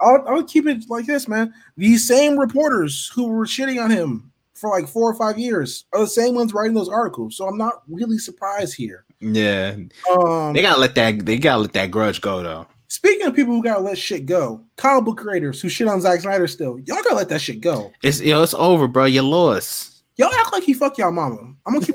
I'll, 0.00 0.24
I'll 0.26 0.42
keep 0.42 0.66
it 0.66 0.90
like 0.90 1.06
this, 1.06 1.28
man. 1.28 1.54
These 1.76 2.08
same 2.08 2.36
reporters 2.36 3.12
who 3.14 3.28
were 3.28 3.46
shitting 3.46 3.80
on 3.80 3.92
him 3.92 4.32
for 4.54 4.70
like 4.70 4.88
four 4.88 5.08
or 5.08 5.14
five 5.14 5.38
years 5.38 5.84
are 5.92 6.00
the 6.00 6.08
same 6.08 6.34
ones 6.34 6.52
writing 6.52 6.74
those 6.74 6.88
articles. 6.88 7.36
So 7.36 7.46
I'm 7.46 7.58
not 7.58 7.82
really 7.88 8.18
surprised 8.18 8.74
here. 8.74 9.04
Yeah. 9.20 9.76
Um, 10.10 10.52
They 10.52 10.62
gotta 10.62 10.80
let 10.80 10.94
that. 10.96 11.24
They 11.24 11.38
gotta 11.38 11.62
let 11.62 11.72
that 11.74 11.90
grudge 11.90 12.20
go 12.20 12.42
though. 12.42 12.66
Speaking 12.88 13.26
of 13.26 13.36
people 13.36 13.54
who 13.54 13.62
gotta 13.62 13.80
let 13.80 13.96
shit 13.96 14.26
go, 14.26 14.64
comic 14.76 15.04
book 15.04 15.18
creators 15.18 15.60
who 15.60 15.68
shit 15.68 15.86
on 15.86 16.00
Zack 16.00 16.20
Snyder 16.20 16.48
still, 16.48 16.78
y'all 16.80 17.02
gotta 17.02 17.14
let 17.14 17.28
that 17.28 17.40
shit 17.40 17.60
go. 17.60 17.92
It's 18.02 18.20
yo, 18.20 18.42
it's 18.42 18.54
over, 18.54 18.88
bro. 18.88 19.04
You 19.04 19.22
lost. 19.22 20.02
Y'all 20.16 20.32
act 20.34 20.52
like 20.52 20.64
he 20.64 20.74
fuck 20.74 20.98
y'all 20.98 21.12
mama. 21.12 21.54
I'm 21.66 21.74
gonna 21.74 21.86
keep 21.86 21.94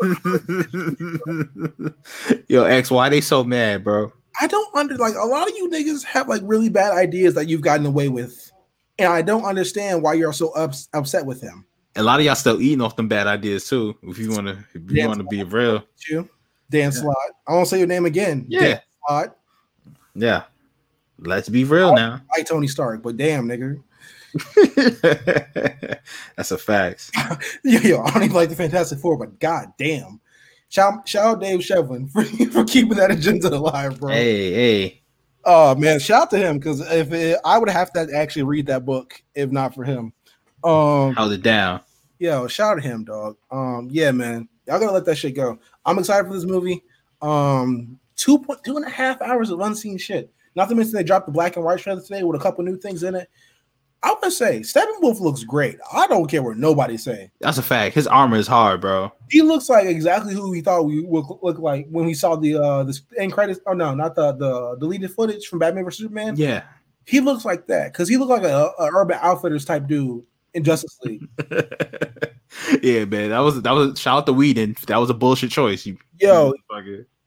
it. 2.27 2.43
yo, 2.47 2.63
X, 2.63 2.89
why 2.89 3.09
they 3.09 3.21
so 3.21 3.43
mad, 3.43 3.83
bro? 3.83 4.11
I 4.41 4.47
don't 4.47 4.75
under 4.75 4.95
like 4.95 5.15
a 5.15 5.25
lot 5.25 5.47
of 5.49 5.55
you 5.55 5.69
niggas 5.69 6.03
have 6.05 6.27
like 6.27 6.41
really 6.43 6.69
bad 6.69 6.93
ideas 6.93 7.35
that 7.35 7.47
you've 7.47 7.61
gotten 7.61 7.85
away 7.85 8.09
with, 8.09 8.51
and 8.97 9.11
I 9.11 9.21
don't 9.21 9.43
understand 9.43 10.01
why 10.01 10.13
you're 10.13 10.33
so 10.33 10.51
ups, 10.53 10.87
upset 10.93 11.25
with 11.25 11.41
him. 11.41 11.65
A 11.97 12.03
lot 12.03 12.19
of 12.19 12.25
y'all 12.25 12.35
still 12.35 12.61
eating 12.61 12.81
off 12.81 12.95
them 12.95 13.07
bad 13.07 13.27
ideas 13.27 13.67
too. 13.69 13.95
If 14.03 14.17
you 14.17 14.31
wanna, 14.31 14.65
if 14.73 14.89
you 14.91 15.07
wanna 15.07 15.23
be 15.23 15.43
real, 15.43 15.83
You, 16.09 16.27
Dan 16.69 16.91
Slott. 16.91 17.15
I 17.47 17.53
won't 17.53 17.67
say 17.67 17.77
your 17.77 17.87
name 17.87 18.05
again. 18.05 18.45
Yeah. 18.47 18.61
Dan 18.61 18.81
Slott. 19.07 19.37
yeah. 20.15 20.43
Let's 21.19 21.47
be 21.47 21.63
real 21.63 21.95
now. 21.95 22.21
I 22.35 22.41
Tony 22.41 22.67
Stark, 22.67 23.01
but 23.01 23.15
damn, 23.17 23.47
nigga. 23.47 23.81
That's 26.35 26.51
a 26.51 26.57
fact. 26.57 27.09
Yo, 27.63 27.79
yo, 27.79 28.01
I 28.03 28.11
don't 28.11 28.23
even 28.23 28.35
like 28.35 28.49
the 28.49 28.55
Fantastic 28.55 28.99
Four, 28.99 29.17
but 29.17 29.39
god 29.39 29.71
damn. 29.77 30.19
Shout, 30.67 31.07
shout 31.07 31.25
out 31.25 31.41
Dave 31.41 31.59
Shevlin 31.59 32.11
for, 32.11 32.23
for 32.51 32.65
keeping 32.65 32.97
that 32.97 33.11
agenda 33.11 33.47
alive, 33.47 33.99
bro. 33.99 34.11
Hey, 34.11 34.53
hey. 34.53 35.01
Oh 35.45 35.75
man, 35.75 35.99
shout 35.99 36.23
out 36.23 36.29
to 36.31 36.37
him 36.37 36.57
because 36.57 36.81
if 36.91 37.13
it, 37.13 37.39
I 37.45 37.57
would 37.59 37.69
have 37.69 37.93
to 37.93 38.09
actually 38.13 38.43
read 38.43 38.65
that 38.67 38.83
book 38.83 39.21
if 39.35 39.51
not 39.51 39.73
for 39.73 39.83
him. 39.83 40.11
Um, 40.63 41.13
Held 41.13 41.31
it 41.33 41.43
down. 41.43 41.81
yo, 42.19 42.47
shout 42.47 42.73
out 42.77 42.81
to 42.81 42.87
him, 42.87 43.05
dog. 43.05 43.37
Um, 43.51 43.87
yeah, 43.91 44.11
man, 44.11 44.49
y'all 44.67 44.79
gotta 44.79 44.91
let 44.91 45.05
that 45.05 45.15
shit 45.15 45.35
go. 45.35 45.59
I'm 45.85 45.99
excited 45.99 46.27
for 46.27 46.33
this 46.33 46.45
movie. 46.45 46.83
Um, 47.21 47.99
two 48.15 48.39
point 48.39 48.63
two 48.63 48.77
and 48.77 48.85
a 48.85 48.89
half 48.89 49.21
hours 49.21 49.49
of 49.49 49.59
unseen 49.59 49.97
shit. 49.97 50.31
Not 50.55 50.69
to 50.69 50.75
mention 50.75 50.93
they 50.93 51.03
dropped 51.03 51.25
the 51.25 51.31
black 51.31 51.55
and 51.55 51.65
white 51.65 51.79
trailer 51.79 52.01
today 52.01 52.23
with 52.23 52.39
a 52.39 52.43
couple 52.43 52.63
new 52.63 52.77
things 52.77 53.03
in 53.03 53.15
it. 53.15 53.29
I 54.03 54.15
would 54.21 54.31
say 54.31 54.59
Steppenwolf 54.59 55.19
looks 55.19 55.43
great. 55.43 55.77
I 55.91 56.05
don't 56.05 56.29
care 56.29 56.43
what 56.43 56.57
nobody 56.57 56.95
say. 56.95 57.31
That's 57.39 57.57
a 57.57 57.63
fact. 57.63 57.95
His 57.95 58.05
armor 58.05 58.37
is 58.37 58.45
hard, 58.45 58.79
bro. 58.79 59.11
He 59.31 59.41
looks 59.41 59.67
like 59.67 59.87
exactly 59.87 60.35
who 60.35 60.51
we 60.51 60.61
thought 60.61 60.85
we 60.85 61.01
would 61.01 61.25
look 61.41 61.57
like 61.57 61.87
when 61.89 62.05
we 62.05 62.13
saw 62.13 62.35
the 62.35 62.55
uh 62.55 62.83
the 62.83 62.99
end 63.17 63.33
credits. 63.33 63.59
Oh 63.65 63.73
no, 63.73 63.95
not 63.95 64.15
the 64.15 64.33
the 64.33 64.77
deleted 64.79 65.11
footage 65.11 65.47
from 65.47 65.59
Batman 65.59 65.85
vs 65.85 65.99
Superman. 65.99 66.35
Yeah. 66.37 66.63
He 67.05 67.19
looks 67.19 67.45
like 67.45 67.67
that 67.67 67.93
because 67.93 68.07
he 68.07 68.17
looked 68.17 68.31
like 68.31 68.43
a, 68.43 68.71
a 68.79 68.89
Urban 68.93 69.17
Outfitters 69.21 69.65
type 69.65 69.87
dude 69.87 70.23
in 70.55 70.63
Justice 70.63 70.97
League. 71.03 71.27
yeah, 72.81 73.05
man. 73.05 73.29
That 73.29 73.39
was 73.39 73.61
that 73.61 73.71
was 73.71 73.99
shout 73.99 74.17
out 74.19 74.25
to 74.25 74.33
Whedon. 74.33 74.75
That 74.87 74.97
was 74.97 75.09
a 75.09 75.13
bullshit 75.13 75.51
choice. 75.51 75.85
You 75.85 75.97
Yo, 76.19 76.53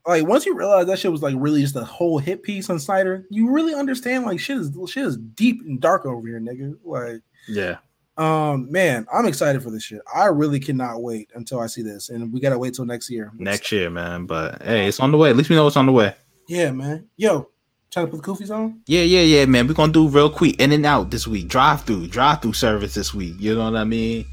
like 0.06 0.26
once 0.26 0.46
you 0.46 0.54
realize 0.56 0.86
that 0.86 0.98
shit 0.98 1.12
was 1.12 1.22
like 1.22 1.34
really 1.38 1.60
just 1.60 1.76
a 1.76 1.84
whole 1.84 2.18
hit 2.18 2.42
piece 2.42 2.70
on 2.70 2.78
Snyder, 2.78 3.26
you 3.30 3.50
really 3.50 3.74
understand 3.74 4.24
like 4.24 4.40
shit 4.40 4.56
is 4.58 4.76
shit 4.88 5.04
is 5.04 5.16
deep 5.16 5.60
and 5.64 5.80
dark 5.80 6.06
over 6.06 6.26
here, 6.26 6.40
nigga. 6.40 6.74
Like, 6.82 7.20
Yeah. 7.46 7.76
um, 8.16 8.70
man, 8.72 9.06
I'm 9.12 9.26
excited 9.26 9.62
for 9.62 9.70
this 9.70 9.82
shit. 9.82 10.00
I 10.14 10.26
really 10.26 10.60
cannot 10.60 11.02
wait 11.02 11.30
until 11.34 11.60
I 11.60 11.66
see 11.66 11.82
this, 11.82 12.08
and 12.08 12.32
we 12.32 12.40
gotta 12.40 12.58
wait 12.58 12.74
till 12.74 12.86
next 12.86 13.10
year. 13.10 13.30
Next 13.36 13.70
year, 13.70 13.90
man. 13.90 14.24
But 14.26 14.62
hey, 14.62 14.88
it's 14.88 14.98
on 15.00 15.12
the 15.12 15.18
way. 15.18 15.30
At 15.30 15.36
least 15.36 15.50
we 15.50 15.56
know 15.56 15.66
it's 15.66 15.76
on 15.76 15.86
the 15.86 15.92
way. 15.92 16.14
yeah, 16.48 16.70
man. 16.70 17.06
Yo, 17.18 17.50
trying 17.90 18.06
to 18.06 18.12
put 18.12 18.22
the 18.22 18.32
koofies 18.32 18.54
on. 18.54 18.80
Yeah, 18.86 19.02
yeah, 19.02 19.20
yeah, 19.20 19.46
man. 19.46 19.66
We're 19.66 19.74
gonna 19.74 19.92
do 19.92 20.08
real 20.08 20.30
quick 20.30 20.60
in 20.60 20.72
and 20.72 20.84
out 20.84 21.10
this 21.10 21.26
week. 21.26 21.48
Drive 21.48 21.82
through, 21.82 22.08
drive 22.08 22.42
through 22.42 22.52
service 22.52 22.94
this 22.94 23.14
week. 23.14 23.34
You 23.38 23.54
know 23.54 23.64
what 23.70 23.76
I 23.76 23.84
mean? 23.84 24.26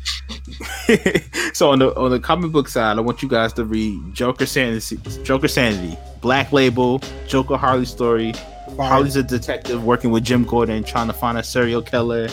so 1.53 1.71
on 1.71 1.79
the 1.79 1.95
on 1.95 2.11
the 2.11 2.19
comic 2.19 2.51
book 2.51 2.67
side, 2.67 2.97
I 2.97 3.01
want 3.01 3.21
you 3.21 3.29
guys 3.29 3.53
to 3.53 3.65
read 3.65 4.13
Joker 4.13 4.45
Sanity, 4.45 4.97
Joker 5.23 5.47
Sanity, 5.47 5.97
Black 6.21 6.51
Label, 6.51 7.01
Joker 7.27 7.57
Harley 7.57 7.85
story. 7.85 8.33
Fire. 8.33 8.89
Harley's 8.89 9.15
a 9.15 9.23
detective 9.23 9.85
working 9.85 10.11
with 10.11 10.23
Jim 10.25 10.43
Gordon, 10.43 10.83
trying 10.83 11.07
to 11.07 11.13
find 11.13 11.37
a 11.37 11.43
serial 11.43 11.81
killer. 11.81 12.27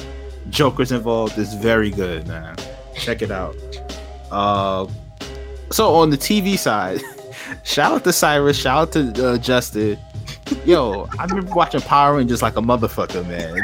Joker's 0.50 0.90
involved. 0.90 1.38
It's 1.38 1.54
very 1.54 1.90
good, 1.90 2.26
man. 2.26 2.56
Check 2.96 3.22
it 3.22 3.30
out. 3.30 3.54
Uh, 4.30 4.88
so 5.70 5.94
on 5.94 6.10
the 6.10 6.18
TV 6.18 6.58
side, 6.58 7.00
shout 7.64 7.92
out 7.92 8.04
to 8.04 8.12
Cyrus, 8.12 8.56
shout 8.56 8.88
out 8.88 8.92
to 8.92 9.28
uh, 9.28 9.38
Justin. 9.38 9.98
Yo, 10.64 11.08
I've 11.18 11.28
been 11.30 11.46
watching 11.50 11.80
Power 11.80 12.16
Rangers 12.16 12.42
like 12.42 12.56
a 12.56 12.60
motherfucker, 12.60 13.26
man. 13.28 13.56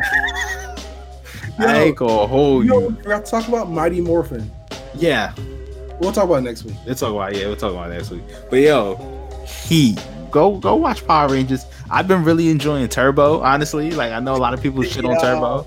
I 1.61 1.79
ain't 1.85 1.97
gonna 1.97 2.27
hold 2.27 2.65
You 2.65 2.71
know, 2.71 2.81
you. 2.81 2.89
we 2.89 3.03
forgot 3.03 3.25
to 3.25 3.31
talk 3.31 3.49
about 3.49 3.71
Mighty 3.71 4.01
Morphin. 4.01 4.51
Yeah, 4.95 5.33
We'll 6.01 6.13
talk 6.13 6.25
about 6.25 6.37
it 6.37 6.41
next 6.43 6.65
week. 6.65 6.77
we'll 6.87 6.95
talk 6.95 7.11
about 7.13 7.35
yeah, 7.37 7.47
we'll 7.47 7.57
talk 7.57 7.73
about 7.73 7.91
it 7.91 7.95
next 7.95 8.11
week. 8.11 8.23
But 8.51 8.61
yo, 8.61 8.95
he 9.67 9.97
go 10.31 10.57
go 10.59 10.77
watch 10.77 11.05
Power 11.07 11.29
Rangers. 11.29 11.67
I've 11.91 12.07
been 12.07 12.23
really 12.23 12.51
enjoying 12.51 12.89
Turbo, 12.89 13.41
honestly. 13.41 13.91
Like 13.91 14.13
I 14.13 14.21
know 14.21 14.37
a 14.37 14.39
lot 14.39 14.55
of 14.55 14.63
people 14.63 14.83
shit 14.85 15.05
on. 15.05 15.21
Turbo. 15.21 15.63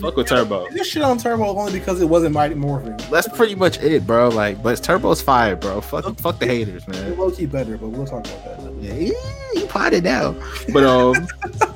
Fuck 0.00 0.16
with 0.16 0.26
Turbo. 0.28 0.68
This 0.70 0.86
shit 0.88 1.02
on 1.02 1.16
Turbo 1.16 1.56
only 1.56 1.78
because 1.78 2.02
it 2.02 2.06
wasn't 2.08 2.34
Mighty 2.34 2.56
Morphin. 2.56 2.96
That's 3.10 3.28
pretty 3.28 3.54
much 3.54 3.78
it, 3.78 4.06
bro. 4.06 4.28
Like, 4.28 4.62
but 4.62 4.82
Turbo's 4.82 5.22
fire, 5.22 5.56
bro. 5.56 5.80
Fuck, 5.80 6.18
fuck 6.18 6.38
the 6.40 6.46
haters, 6.46 6.86
man. 6.88 7.16
low 7.16 7.30
key 7.30 7.46
better, 7.46 7.78
but 7.78 7.88
we'll 7.88 8.04
talk 8.06 8.26
about 8.26 8.44
that. 8.58 8.69
Yeah, 8.80 8.94
yeah, 8.94 9.12
you 9.54 9.66
potted 9.66 10.06
out. 10.06 10.36
But 10.72 10.84
um, 10.84 11.28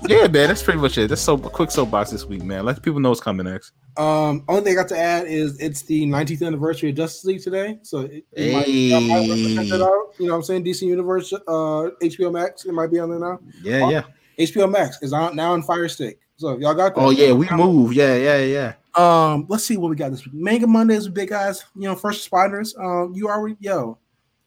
yeah, 0.08 0.26
man, 0.26 0.48
that's 0.48 0.62
pretty 0.62 0.78
much 0.78 0.96
it. 0.98 1.08
That's 1.08 1.20
so 1.20 1.36
quick 1.36 1.70
soapbox 1.70 2.10
this 2.10 2.24
week, 2.24 2.42
man. 2.42 2.64
Let 2.64 2.82
people 2.82 3.00
know 3.00 3.10
what's 3.10 3.20
coming 3.20 3.44
next. 3.44 3.72
Um, 3.96 4.42
only 4.48 4.62
thing 4.62 4.72
I 4.78 4.82
got 4.82 4.88
to 4.88 4.98
add 4.98 5.26
is 5.26 5.58
it's 5.60 5.82
the 5.82 6.06
19th 6.06 6.46
anniversary 6.46 6.90
of 6.90 6.96
Justice 6.96 7.24
League 7.24 7.42
today, 7.42 7.78
so 7.82 8.00
it, 8.00 8.24
it 8.32 8.52
might, 8.52 8.68
y'all 8.68 9.00
might 9.00 9.54
check 9.54 9.68
that 9.68 9.82
out. 9.82 10.14
You 10.18 10.26
know 10.26 10.32
what 10.32 10.38
I'm 10.38 10.42
saying? 10.42 10.64
DC 10.64 10.82
Universe, 10.82 11.32
uh, 11.32 11.90
HBO 12.02 12.32
Max, 12.32 12.64
it 12.64 12.72
might 12.72 12.90
be 12.90 12.98
on 12.98 13.10
there 13.10 13.20
now. 13.20 13.38
Yeah, 13.62 13.88
yeah. 13.88 14.02
HBO 14.38 14.70
Max 14.70 15.00
is 15.02 15.12
on 15.12 15.36
now 15.36 15.52
on 15.52 15.62
Fire 15.62 15.88
Stick. 15.88 16.18
So 16.36 16.50
if 16.50 16.60
y'all 16.60 16.74
got 16.74 16.94
that. 16.94 17.00
Oh 17.00 17.10
yeah, 17.10 17.32
we 17.32 17.48
move. 17.50 17.92
Yeah, 17.92 18.16
yeah, 18.16 18.38
yeah. 18.38 18.72
Um, 18.96 19.46
let's 19.48 19.64
see 19.64 19.76
what 19.76 19.90
we 19.90 19.96
got 19.96 20.10
this 20.10 20.24
week. 20.24 20.34
Manga 20.34 20.66
Mondays 20.66 21.04
with 21.04 21.14
big 21.14 21.28
guys. 21.28 21.64
You 21.74 21.82
know, 21.82 21.94
first 21.94 22.28
responders. 22.28 22.76
Um, 22.78 23.12
you 23.14 23.28
already 23.28 23.56
yo. 23.60 23.98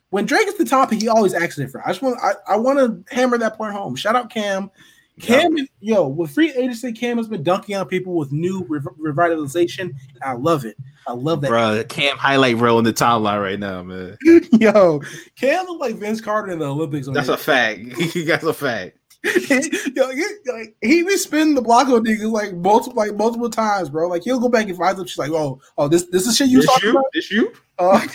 When 0.09 0.25
Drake 0.25 0.47
is 0.47 0.55
the 0.55 0.65
topic, 0.65 1.01
he 1.01 1.09
always 1.09 1.33
acts 1.33 1.55
different. 1.57 1.85
I 1.87 1.91
just 1.91 2.01
want 2.01 2.17
I, 2.21 2.33
I 2.47 2.55
want 2.57 2.79
to 2.79 3.13
hammer 3.13 3.37
that 3.37 3.57
point 3.57 3.73
home. 3.73 3.95
Shout 3.95 4.15
out 4.15 4.29
Cam. 4.29 4.71
Cam, 5.19 5.57
yo, 5.79 6.07
with 6.07 6.29
free 6.29 6.51
agency, 6.51 6.93
Cam 6.93 7.17
has 7.17 7.27
been 7.27 7.41
dunking 7.41 7.75
on 7.75 7.87
people 7.87 8.13
with 8.15 8.31
new 8.31 8.63
rev- 8.69 8.87
revitalization. 8.99 9.95
I 10.21 10.33
love 10.33 10.63
it. 10.63 10.77
I 11.07 11.13
love 11.13 11.41
that. 11.41 11.47
Bro, 11.47 11.85
Cam 11.89 12.17
highlight 12.17 12.57
reel 12.57 12.77
in 12.77 12.83
the 12.83 12.93
timeline 12.93 13.41
right 13.41 13.59
now, 13.59 13.81
man. 13.81 14.15
Yo, 14.51 15.01
Cam 15.35 15.65
look 15.65 15.79
like 15.79 15.95
Vince 15.95 16.21
Carter 16.21 16.51
in 16.51 16.59
the 16.59 16.65
Olympics. 16.67 17.07
That's 17.11 17.29
a 17.29 17.37
fact. 17.37 17.81
That's 18.27 18.43
a 18.43 18.53
fact. 18.53 18.97
Yo, 19.23 20.11
he, 20.11 20.25
like, 20.45 20.75
he 20.81 21.01
be 21.03 21.17
spinning 21.17 21.55
the 21.55 21.61
block 21.61 21.87
on 21.87 22.05
niggas 22.05 22.31
like 22.31 22.53
multiple, 22.53 22.95
like 22.95 23.15
multiple 23.15 23.49
times, 23.49 23.89
bro. 23.89 24.07
Like 24.07 24.23
he'll 24.23 24.39
go 24.39 24.49
back 24.49 24.67
and 24.67 24.77
find 24.77 24.95
them. 24.97 25.07
She's 25.07 25.17
like, 25.17 25.31
oh, 25.31 25.59
oh, 25.77 25.87
this 25.87 26.03
this 26.11 26.27
is 26.27 26.37
shit 26.37 26.49
you 26.49 26.57
This 26.59 26.67
talking 26.67 26.89
you? 26.89 26.91
about. 26.91 27.05
This 27.13 27.31
you? 27.31 27.53
Uh, 27.79 28.07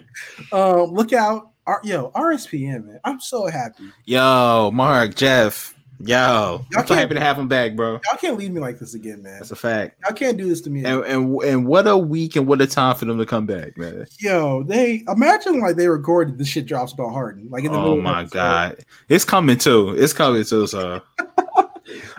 um, 0.52 0.92
look 0.92 1.12
out, 1.12 1.50
R- 1.66 1.80
yo, 1.84 2.10
RSPN, 2.10 2.86
man. 2.86 3.00
I'm 3.04 3.20
so 3.20 3.46
happy. 3.46 3.84
Yo, 4.04 4.70
Mark, 4.72 5.14
Jeff. 5.14 5.74
Yo, 6.00 6.64
I'm 6.76 6.86
so 6.86 6.94
happy 6.94 7.14
to 7.14 7.20
have 7.20 7.36
him 7.36 7.48
back, 7.48 7.74
bro. 7.74 7.94
Y'all 8.06 8.16
can't 8.20 8.38
leave 8.38 8.52
me 8.52 8.60
like 8.60 8.78
this 8.78 8.94
again, 8.94 9.20
man. 9.20 9.34
That's 9.34 9.50
a 9.50 9.56
fact. 9.56 9.98
Y'all 10.04 10.14
can't 10.14 10.38
do 10.38 10.48
this 10.48 10.60
to 10.60 10.70
me. 10.70 10.84
And, 10.84 11.02
and 11.04 11.42
and 11.42 11.66
what 11.66 11.88
a 11.88 11.96
week 11.96 12.36
and 12.36 12.46
what 12.46 12.60
a 12.60 12.68
time 12.68 12.94
for 12.94 13.04
them 13.04 13.18
to 13.18 13.26
come 13.26 13.46
back, 13.46 13.76
man. 13.76 14.06
Yo, 14.20 14.62
they 14.62 15.02
imagine 15.08 15.58
like 15.58 15.74
they 15.74 15.88
recorded 15.88 16.38
the 16.38 16.44
shit 16.44 16.66
drops 16.66 16.92
about 16.92 17.10
Harden. 17.10 17.48
Like 17.50 17.64
in 17.64 17.72
the 17.72 17.78
Oh 17.78 17.96
middle 17.96 18.02
my 18.02 18.24
god, 18.26 18.84
it's 19.08 19.24
coming 19.24 19.58
too. 19.58 19.96
It's 19.98 20.12
coming 20.12 20.44
too. 20.44 20.68
So 20.68 21.02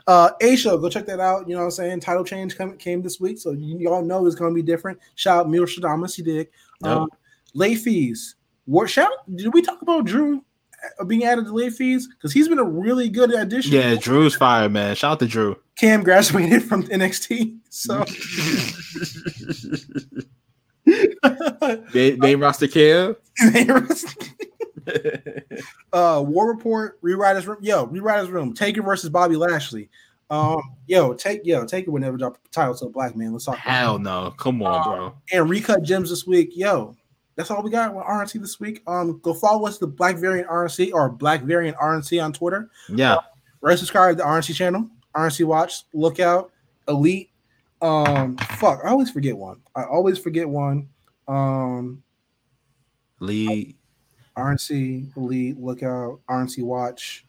Uh, 0.07 0.31
A 0.41 0.55
show, 0.55 0.77
go 0.77 0.89
check 0.89 1.05
that 1.05 1.19
out. 1.19 1.47
You 1.47 1.53
know 1.53 1.59
what 1.59 1.65
I'm 1.65 1.71
saying? 1.71 1.99
Title 1.99 2.23
change 2.23 2.57
come, 2.57 2.75
came 2.77 3.01
this 3.01 3.19
week, 3.19 3.37
so 3.37 3.51
you, 3.51 3.87
all 3.89 4.03
know 4.03 4.25
it's 4.25 4.35
gonna 4.35 4.53
be 4.53 4.63
different. 4.63 4.99
Shout 5.15 5.41
out 5.41 5.49
Mil 5.49 5.65
Shadamas, 5.65 6.15
he 6.15 6.23
did. 6.23 6.47
Yep. 6.81 6.91
Um, 6.91 7.09
late 7.53 7.79
fees. 7.79 8.35
What 8.65 8.89
shout? 8.89 9.11
Did 9.35 9.53
we 9.53 9.61
talk 9.61 9.81
about 9.81 10.05
Drew 10.05 10.43
uh, 10.99 11.03
being 11.05 11.23
added 11.23 11.45
to 11.45 11.53
late 11.53 11.73
fees? 11.73 12.07
Because 12.07 12.33
he's 12.33 12.47
been 12.47 12.59
a 12.59 12.63
really 12.63 13.09
good 13.09 13.33
addition. 13.33 13.73
Yeah, 13.73 13.95
Drew's 13.95 14.35
fire, 14.35 14.69
man. 14.69 14.95
Shout 14.95 15.13
out 15.13 15.19
to 15.19 15.27
Drew. 15.27 15.55
Cam 15.77 16.03
graduated 16.03 16.63
from 16.63 16.83
NXT, 16.83 17.57
so 17.69 18.03
They, 21.93 22.11
they 22.11 22.35
roster 22.35 22.67
Cam. 22.67 23.15
uh 25.93 26.23
War 26.25 26.47
Report, 26.49 27.01
Rewriters 27.01 27.45
Room. 27.47 27.57
Yo, 27.61 27.87
Rewriters 27.87 28.29
Room. 28.29 28.53
Taker 28.53 28.81
versus 28.81 29.09
Bobby 29.09 29.35
Lashley. 29.35 29.89
Um, 30.31 30.61
yo, 30.85 31.13
take 31.13 31.41
yo, 31.43 31.65
Taker 31.65 31.89
would 31.91 32.03
never 32.03 32.17
drop 32.17 32.41
the 32.43 32.49
title 32.49 32.75
to 32.75 32.85
a 32.85 32.89
black 32.89 33.15
man. 33.15 33.31
Let's 33.31 33.45
talk. 33.45 33.55
about 33.55 33.67
Hell 33.67 33.99
no. 33.99 34.33
Come 34.37 34.61
on, 34.61 34.83
bro. 34.83 35.13
and 35.31 35.49
recut 35.49 35.83
gems 35.83 36.09
this 36.09 36.27
week. 36.27 36.51
Yo, 36.53 36.95
that's 37.39 37.49
all 37.51 37.63
we 37.63 37.69
got 37.71 37.95
with 37.95 38.03
RNC 38.03 38.41
this 38.41 38.59
week. 38.59 38.83
Um, 38.85 39.17
go 39.23 39.33
follow 39.33 39.65
us 39.65 39.77
the 39.77 39.87
Black 39.87 40.17
Variant 40.17 40.49
RNC 40.49 40.91
or 40.93 41.07
Black 41.07 41.41
Variant 41.43 41.77
RNC 41.77 42.21
on 42.21 42.33
Twitter. 42.33 42.69
Yeah. 42.89 43.15
Right, 43.61 43.79
subscribe 43.79 44.17
to 44.17 44.23
the 44.23 44.27
RNC 44.27 44.53
channel, 44.55 44.89
RNC 45.15 45.45
Watch, 45.45 45.83
Lookout, 45.93 46.51
Elite. 46.89 47.29
Um, 47.81 48.35
fuck, 48.57 48.81
I 48.83 48.89
always 48.89 49.09
forget 49.09 49.37
one. 49.37 49.61
I 49.73 49.83
always 49.85 50.17
forget 50.19 50.49
one. 50.49 50.89
Um, 51.29 52.03
Lee. 53.21 53.77
RNC 54.37 55.15
Elite, 55.15 55.57
Lookout, 55.57 56.19
RNC 56.29 56.63
Watch. 56.63 57.25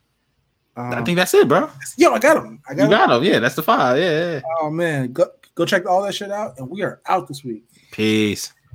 Um, 0.77 0.93
I 0.93 1.05
think 1.05 1.17
that's 1.17 1.35
it, 1.35 1.47
bro. 1.47 1.71
yo, 1.97 2.13
I 2.13 2.19
got 2.19 2.35
them. 2.43 2.61
I 2.69 2.75
got 2.75 2.79
You 2.79 2.85
'em. 2.85 2.91
got 3.09 3.17
him. 3.17 3.23
Yeah, 3.25 3.39
that's 3.39 3.55
the 3.55 3.63
five. 3.63 3.97
Yeah, 3.97 4.33
yeah. 4.35 4.41
Oh 4.61 4.71
man, 4.71 5.13
go 5.13 5.27
go 5.55 5.65
check 5.65 5.87
all 5.87 6.03
that 6.03 6.15
shit 6.17 6.33
out, 6.33 6.59
and 6.59 6.69
we 6.69 6.83
are 6.83 7.01
out 7.07 7.29
this 7.29 7.45
week. 7.45 7.65
Peace. 7.93 8.53